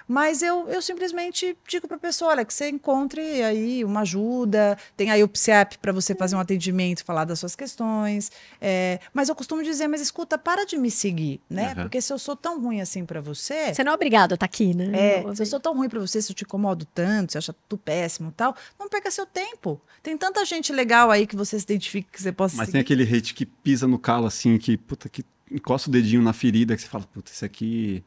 Mas 0.08 0.42
eu, 0.42 0.68
eu 0.70 0.82
simplesmente 0.82 1.58
digo 1.68 1.88
para 1.88 1.98
a 1.98 2.00
pessoa: 2.00 2.32
olha, 2.32 2.46
que 2.46 2.54
você 2.54 2.70
encontre 2.70 3.22
aí 3.44 3.84
uma 3.84 4.02
ajuda, 4.02 4.78
tem 4.96 5.10
aí 5.12 5.24
o 5.24 5.28
PSEP 5.28 5.78
para 5.78 5.92
você 5.92 6.16
fazer 6.16 6.36
um 6.36 6.40
atendimento, 6.40 7.04
falar 7.04 7.26
das 7.26 7.40
suas 7.40 7.56
questões. 7.56 8.32
é, 8.62 9.00
mas 9.14 9.30
eu 9.30 9.36
costumo 9.36 9.64
dizer: 9.64 9.88
mas 9.88 10.02
escuta, 10.02 10.38
para 10.38 10.66
de 10.66 10.78
me 10.78 10.92
seguir, 10.92 11.42
né? 11.50 11.72
Aham. 11.72 11.84
Porque 11.84 12.02
se 12.02 12.12
eu 12.12 12.20
sou 12.20 12.36
tão 12.36 12.62
ruim 12.62 12.82
assim 12.82 13.06
para 13.06 13.22
você. 13.22 13.74
Você 13.74 13.84
não 13.84 13.92
é 13.92 13.96
obrigado 13.96 14.34
a 14.34 14.36
estar 14.36 14.46
aqui, 14.46 14.74
né? 14.74 14.92
É, 14.94 15.36
se 15.36 15.42
eu 15.42 15.46
sou 15.46 15.60
tão 15.60 15.76
ruim 15.76 15.90
pra 15.90 16.00
você, 16.00 16.22
se 16.22 16.32
eu 16.32 16.36
te 16.36 16.44
incomodo 16.44 16.86
tanto, 16.94 17.32
se 17.34 17.38
acha 17.38 17.54
tudo 17.68 17.80
péssimo 17.80 18.30
e 18.30 18.34
tal, 18.34 18.56
não 18.80 18.90
perca 18.90 19.10
seu 19.10 19.26
tempo. 19.26 19.82
Tem 20.02 20.18
tanta 20.18 20.44
gente 20.46 20.72
legal 20.72 21.10
aí 21.12 21.26
que 21.26 21.36
você 21.36 21.58
se 21.58 21.64
identifica 21.64 22.10
que 22.12 22.22
você 22.22 22.32
possa 22.32 22.56
Mas 22.56 22.68
seguir. 22.68 22.72
tem 22.74 22.82
aquele 22.82 23.04
hate 23.04 23.34
que 23.34 23.46
pisa 23.46 23.88
no 23.88 23.98
calo, 23.98 24.28
assim, 24.28 24.58
que, 24.58 24.78
puta, 24.78 25.10
que 25.10 25.24
encosta 25.52 25.90
o 25.90 25.92
dedinho 25.92 26.22
na 26.22 26.34
ferida, 26.34 26.76
que 26.76 26.82
você 26.82 26.88
fala, 26.88 27.06
puta, 27.06 27.32
isso 27.32 27.46
aqui 27.46 28.04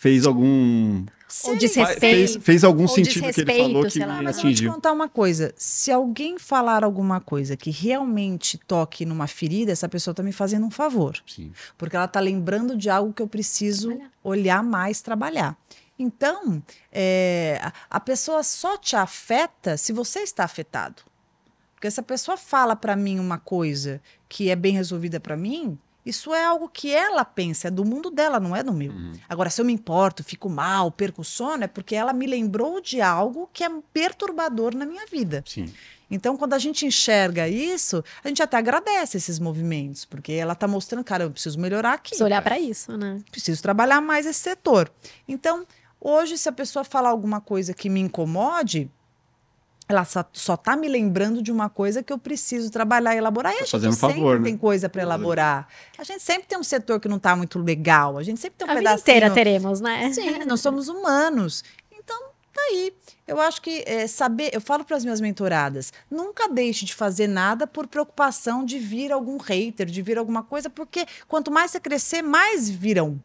fez 0.00 0.24
algum. 0.26 1.04
Ou 1.44 1.56
desrespeito. 1.56 2.00
Fez, 2.00 2.36
fez 2.42 2.64
algum 2.64 2.88
sentido 2.88 3.12
que 3.12 3.18
ele 3.18 3.28
desrespeito, 3.28 3.62
falou 3.68 3.84
que 3.84 3.90
sei 3.90 4.04
lá. 4.06 4.16
me 4.18 4.24
Mas 4.24 4.36
eu 4.38 4.42
vou 4.44 4.52
te 4.54 4.66
contar 4.66 4.92
uma 4.92 5.08
coisa. 5.08 5.52
Se 5.56 5.92
alguém 5.92 6.38
falar 6.40 6.82
alguma 6.82 7.20
coisa 7.20 7.56
que 7.56 7.70
realmente 7.70 8.58
toque 8.66 9.04
numa 9.04 9.28
ferida, 9.28 9.70
essa 9.70 9.88
pessoa 9.88 10.12
tá 10.12 10.22
me 10.24 10.32
fazendo 10.32 10.66
um 10.66 10.70
favor. 10.70 11.16
Sim. 11.26 11.52
Porque 11.78 11.94
ela 11.94 12.08
tá 12.08 12.18
lembrando 12.18 12.76
de 12.76 12.90
algo 12.90 13.12
que 13.12 13.22
eu 13.22 13.28
preciso 13.28 13.90
Olha. 13.90 14.10
olhar 14.24 14.62
mais, 14.64 15.00
trabalhar. 15.02 15.56
Então, 15.96 16.60
é, 16.90 17.60
a- 17.62 17.72
a 17.90 18.00
pessoa 18.00 18.42
só 18.42 18.76
te 18.76 18.96
afeta 18.96 19.76
se 19.76 19.92
você 19.92 20.20
está 20.20 20.42
afetado. 20.44 21.02
Porque 21.74 21.90
se 21.90 22.00
a 22.00 22.02
pessoa 22.02 22.36
fala 22.36 22.74
para 22.74 22.96
mim 22.96 23.20
uma 23.20 23.38
coisa 23.38 24.00
que 24.28 24.50
é 24.50 24.56
bem 24.56 24.72
resolvida 24.74 25.20
para 25.20 25.36
mim, 25.36 25.78
isso 26.04 26.34
é 26.34 26.44
algo 26.44 26.68
que 26.68 26.90
ela 26.90 27.24
pensa, 27.24 27.68
é 27.68 27.70
do 27.70 27.84
mundo 27.84 28.10
dela, 28.10 28.40
não 28.40 28.56
é 28.56 28.62
do 28.62 28.72
meu. 28.72 28.92
Uhum. 28.92 29.12
Agora, 29.28 29.50
se 29.50 29.60
eu 29.60 29.64
me 29.64 29.72
importo, 29.72 30.24
fico 30.24 30.48
mal, 30.48 30.90
perco 30.90 31.20
o 31.20 31.24
sono, 31.24 31.64
é 31.64 31.66
porque 31.66 31.94
ela 31.94 32.12
me 32.12 32.26
lembrou 32.26 32.80
de 32.80 33.00
algo 33.00 33.48
que 33.52 33.62
é 33.62 33.70
perturbador 33.92 34.74
na 34.74 34.86
minha 34.86 35.06
vida. 35.06 35.44
Sim. 35.46 35.72
Então, 36.10 36.36
quando 36.36 36.54
a 36.54 36.58
gente 36.58 36.84
enxerga 36.84 37.48
isso, 37.48 38.02
a 38.24 38.28
gente 38.28 38.42
até 38.42 38.56
agradece 38.56 39.16
esses 39.16 39.38
movimentos, 39.38 40.04
porque 40.04 40.32
ela 40.32 40.54
está 40.54 40.66
mostrando, 40.66 41.04
cara, 41.04 41.24
eu 41.24 41.30
preciso 41.30 41.58
melhorar 41.60 41.92
aqui 41.92 42.10
Precisa 42.10 42.24
olhar 42.24 42.42
pra 42.42 42.58
isso, 42.58 42.96
né? 42.96 43.20
preciso 43.30 43.62
trabalhar 43.62 44.00
mais 44.00 44.26
esse 44.26 44.40
setor. 44.40 44.90
Então, 45.28 45.64
hoje, 46.00 46.36
se 46.36 46.48
a 46.48 46.52
pessoa 46.52 46.82
falar 46.82 47.10
alguma 47.10 47.40
coisa 47.40 47.72
que 47.72 47.88
me 47.88 48.00
incomode, 48.00 48.90
ela 49.90 50.06
só 50.32 50.54
está 50.54 50.76
me 50.76 50.88
lembrando 50.88 51.42
de 51.42 51.50
uma 51.50 51.68
coisa 51.68 52.02
que 52.02 52.12
eu 52.12 52.18
preciso 52.18 52.70
trabalhar 52.70 53.14
e 53.14 53.18
elaborar. 53.18 53.52
E 53.52 53.56
Tá 53.56 53.60
a 53.62 53.64
gente 53.64 53.72
fazendo 53.72 53.92
sempre 53.92 54.16
favor, 54.16 54.38
né? 54.38 54.44
tem 54.44 54.56
coisa 54.56 54.88
para 54.88 55.02
elaborar. 55.02 55.68
A 55.98 56.04
gente 56.04 56.22
sempre 56.22 56.46
tem 56.46 56.58
um 56.58 56.62
setor 56.62 57.00
que 57.00 57.08
não 57.08 57.16
está 57.16 57.34
muito 57.34 57.58
legal. 57.58 58.16
A 58.16 58.22
gente 58.22 58.40
sempre 58.40 58.58
tem 58.58 58.68
um 58.68 58.70
a 58.70 58.74
vida 58.74 58.90
pedacinho. 58.90 59.02
inteira 59.02 59.30
teremos, 59.30 59.80
né? 59.80 60.12
Sim, 60.12 60.44
nós 60.46 60.60
somos 60.60 60.88
humanos. 60.88 61.64
Então, 61.92 62.16
tá 62.52 62.60
aí. 62.70 62.92
Eu 63.26 63.40
acho 63.40 63.62
que 63.62 63.84
é, 63.86 64.06
saber, 64.06 64.50
eu 64.52 64.60
falo 64.60 64.84
para 64.84 64.96
as 64.96 65.04
minhas 65.04 65.20
mentoradas, 65.20 65.92
nunca 66.10 66.48
deixe 66.48 66.84
de 66.84 66.94
fazer 66.94 67.28
nada 67.28 67.66
por 67.66 67.86
preocupação 67.86 68.64
de 68.64 68.78
vir 68.78 69.12
algum 69.12 69.36
hater, 69.38 69.86
de 69.86 70.02
vir 70.02 70.18
alguma 70.18 70.42
coisa, 70.42 70.68
porque 70.68 71.06
quanto 71.28 71.50
mais 71.50 71.70
você 71.70 71.78
crescer, 71.78 72.22
mais 72.22 72.68
virão. 72.68 73.20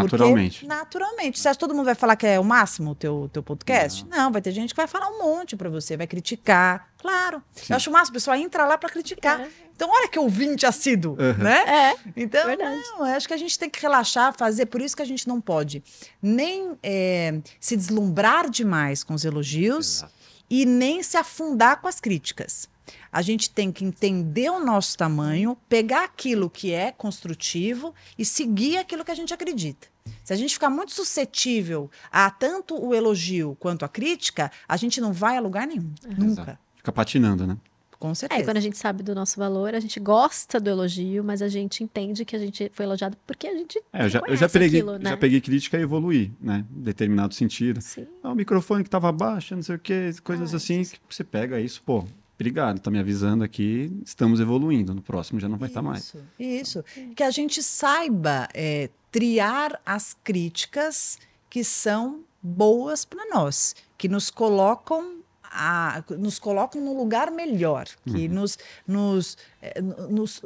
Porque- 0.00 0.16
Naturalmente. 0.16 0.66
naturalmente. 0.66 1.38
Você 1.38 1.48
acha 1.48 1.56
que 1.56 1.60
todo 1.60 1.74
mundo 1.74 1.84
vai 1.84 1.94
falar 1.94 2.16
que 2.16 2.26
é 2.26 2.40
o 2.40 2.44
máximo 2.44 2.92
o 2.92 2.94
teu, 2.94 3.28
teu 3.32 3.42
podcast? 3.42 4.06
Não. 4.08 4.32
vai 4.32 4.40
ter 4.40 4.50
gente 4.52 4.70
que 4.70 4.76
vai 4.76 4.86
falar 4.86 5.08
um 5.08 5.18
monte 5.22 5.56
para 5.56 5.68
você, 5.68 5.96
vai 5.96 6.06
criticar. 6.06 6.88
Claro. 6.98 7.42
Sim. 7.52 7.64
Eu 7.70 7.76
acho 7.76 7.90
o 7.90 7.92
máximo, 7.92 8.12
a 8.12 8.18
pessoa 8.18 8.38
entra 8.38 8.64
lá 8.66 8.78
para 8.78 8.88
criticar. 8.88 9.40
É. 9.40 9.48
Então, 9.74 9.90
olha 9.90 10.08
que 10.08 10.18
ouvinte 10.18 10.64
assíduo, 10.64 11.12
Uhum. 11.18 11.42
né? 11.42 11.58
É, 11.66 11.96
Então, 12.16 12.46
Verdade. 12.46 12.76
não, 12.76 12.98
eu 13.06 13.16
acho 13.16 13.26
que 13.26 13.34
a 13.34 13.36
gente 13.36 13.58
tem 13.58 13.68
que 13.68 13.80
relaxar, 13.80 14.32
fazer. 14.36 14.66
Por 14.66 14.80
isso 14.80 14.94
que 14.96 15.02
a 15.02 15.06
gente 15.06 15.26
não 15.28 15.40
pode 15.40 15.82
nem 16.22 16.78
é, 16.82 17.40
se 17.60 17.76
deslumbrar 17.76 18.48
demais 18.48 19.02
com 19.02 19.14
os 19.14 19.24
elogios 19.24 19.98
Exato. 19.98 20.12
e 20.48 20.64
nem 20.64 21.02
se 21.02 21.16
afundar 21.16 21.80
com 21.80 21.88
as 21.88 22.00
críticas. 22.00 22.68
A 23.10 23.22
gente 23.22 23.50
tem 23.50 23.70
que 23.70 23.84
entender 23.84 24.50
o 24.50 24.58
nosso 24.64 24.96
tamanho, 24.96 25.56
pegar 25.68 26.04
aquilo 26.04 26.48
que 26.50 26.72
é 26.72 26.90
construtivo 26.92 27.94
e 28.18 28.24
seguir 28.24 28.78
aquilo 28.78 29.04
que 29.04 29.10
a 29.10 29.14
gente 29.14 29.32
acredita. 29.32 29.86
Se 30.24 30.32
a 30.32 30.36
gente 30.36 30.54
ficar 30.54 30.70
muito 30.70 30.92
suscetível 30.92 31.90
a 32.10 32.30
tanto 32.30 32.74
o 32.82 32.94
elogio 32.94 33.56
quanto 33.60 33.84
a 33.84 33.88
crítica, 33.88 34.50
a 34.68 34.76
gente 34.76 35.00
não 35.00 35.12
vai 35.12 35.36
a 35.36 35.40
lugar 35.40 35.66
nenhum. 35.66 35.92
Nunca. 36.18 36.42
Exato. 36.42 36.58
Fica 36.76 36.92
patinando, 36.92 37.46
né? 37.46 37.56
Com 37.98 38.10
É, 38.10 38.14
certeza. 38.16 38.40
e 38.40 38.44
quando 38.44 38.56
a 38.56 38.60
gente 38.60 38.76
sabe 38.76 39.00
do 39.04 39.14
nosso 39.14 39.38
valor, 39.38 39.76
a 39.76 39.78
gente 39.80 40.00
gosta 40.00 40.58
do 40.58 40.68
elogio, 40.68 41.22
mas 41.22 41.40
a 41.40 41.46
gente 41.46 41.84
entende 41.84 42.24
que 42.24 42.34
a 42.34 42.38
gente 42.40 42.68
foi 42.74 42.84
elogiado 42.84 43.16
porque 43.24 43.46
a 43.46 43.54
gente 43.54 43.80
É, 43.92 44.04
eu 44.04 44.08
já, 44.08 44.20
eu 44.26 44.34
já, 44.36 44.48
peguei, 44.48 44.80
aquilo, 44.80 44.98
né? 44.98 45.10
já 45.10 45.16
peguei 45.16 45.40
crítica 45.40 45.78
e 45.78 45.82
evoluí, 45.82 46.32
né? 46.40 46.64
Em 46.76 46.82
determinado 46.82 47.32
sentido. 47.32 47.80
Sim. 47.80 48.08
Ah, 48.20 48.32
o 48.32 48.34
microfone 48.34 48.82
que 48.82 48.90
tava 48.90 49.12
baixo, 49.12 49.54
não 49.54 49.62
sei 49.62 49.76
o 49.76 49.78
que, 49.78 50.14
coisas 50.24 50.52
Ah, 50.52 50.56
assim, 50.56 50.82
que 50.82 50.98
você 51.08 51.22
pega 51.22 51.60
isso, 51.60 51.80
pô, 51.86 52.04
obrigado, 52.34 52.80
tá 52.80 52.90
me 52.90 52.98
avisando 52.98 53.44
aqui, 53.44 53.92
estamos 54.04 54.40
evoluindo, 54.40 54.94
no 54.94 55.02
próximo 55.02 55.38
já 55.38 55.48
não 55.48 55.58
vai 55.58 55.68
estar 55.68 55.82
mais. 55.82 56.14
Isso. 56.38 56.84
Que 57.14 57.22
a 57.22 57.30
gente 57.30 57.62
saiba 57.62 58.48
é, 58.52 58.90
triar 59.10 59.80
as 59.84 60.16
críticas 60.24 61.18
que 61.48 61.62
são 61.62 62.24
boas 62.42 63.04
para 63.04 63.26
nós, 63.26 63.76
que 63.96 64.08
nos 64.08 64.30
colocam 64.30 65.21
a, 65.52 66.02
nos 66.18 66.38
colocam 66.38 66.80
num 66.80 66.96
lugar 66.96 67.30
melhor, 67.30 67.86
que 68.06 68.26
Uhum. 68.26 68.34
nos, 68.34 68.58
nos, 68.86 69.36
eh, 69.60 69.80
nos- 70.08 70.40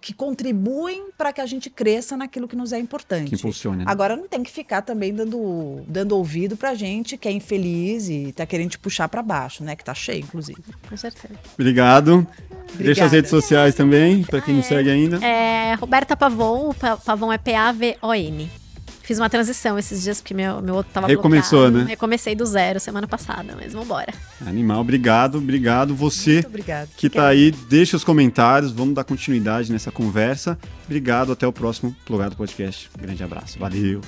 que 0.00 0.12
contribuem 0.12 1.10
para 1.16 1.32
que 1.32 1.40
a 1.40 1.46
gente 1.46 1.70
cresça 1.70 2.16
naquilo 2.16 2.46
que 2.46 2.54
nos 2.56 2.72
é 2.72 2.78
importante. 2.78 3.30
Que 3.30 3.34
impulsione, 3.36 3.78
né? 3.78 3.84
Agora 3.86 4.14
não 4.16 4.28
tem 4.28 4.42
que 4.42 4.50
ficar 4.50 4.82
também 4.82 5.14
dando, 5.14 5.82
dando 5.88 6.16
ouvido 6.16 6.56
pra 6.56 6.74
gente 6.74 7.16
que 7.16 7.26
é 7.26 7.32
infeliz 7.32 8.08
e 8.08 8.32
tá 8.32 8.44
querendo 8.44 8.70
te 8.70 8.78
puxar 8.78 9.08
para 9.08 9.22
baixo, 9.22 9.64
né? 9.64 9.74
Que 9.74 9.84
tá 9.84 9.94
cheio, 9.94 10.20
inclusive. 10.20 10.62
Com 10.88 10.96
certeza. 10.96 11.34
Obrigado. 11.54 12.26
Deixa 12.28 12.70
as 12.70 12.78
Obrigada. 12.80 13.08
redes 13.16 13.30
sociais 13.30 13.74
também, 13.74 14.22
para 14.24 14.40
quem 14.40 14.54
Ah, 14.54 14.56
não 14.58 14.64
é. 14.64 14.68
segue 14.68 14.90
ainda. 14.90 15.24
É, 15.24 15.74
Roberta 15.74 16.16
Pavon, 16.16 16.70
o 16.70 16.74
Pa- 16.74 16.96
Pavon 16.96 17.32
é 17.32 17.38
P-A-V-O-N. 17.38 18.50
Fiz 19.02 19.18
uma 19.18 19.28
transição 19.28 19.78
esses 19.78 20.02
dias, 20.02 20.20
porque 20.20 20.32
meu, 20.34 20.62
meu 20.62 20.76
outro 20.76 20.92
tava 20.92 21.06
Recomeçou, 21.06 21.60
bloqueado. 21.62 21.84
né? 21.84 21.90
Recomecei 21.90 22.34
do 22.34 22.46
zero 22.46 22.78
semana 22.78 23.06
passada, 23.06 23.54
mas 23.56 23.72
vambora. 23.72 24.12
Animal, 24.46 24.80
obrigado, 24.80 25.38
obrigado. 25.38 25.94
Você 25.94 26.34
Muito 26.34 26.46
obrigada. 26.48 26.88
que 26.96 27.10
tá 27.10 27.26
aí, 27.26 27.50
deixa 27.68 27.96
os 27.96 28.04
comentários, 28.04 28.70
vamos 28.72 28.94
dar 28.94 29.04
continuidade 29.04 29.72
nessa 29.72 29.90
conversa. 29.90 30.58
Obrigado, 30.84 31.32
até 31.32 31.46
o 31.46 31.52
próximo 31.52 31.94
Plugado 32.04 32.36
Podcast. 32.36 32.90
Grande 32.98 33.22
abraço, 33.24 33.58
valeu. 33.58 34.00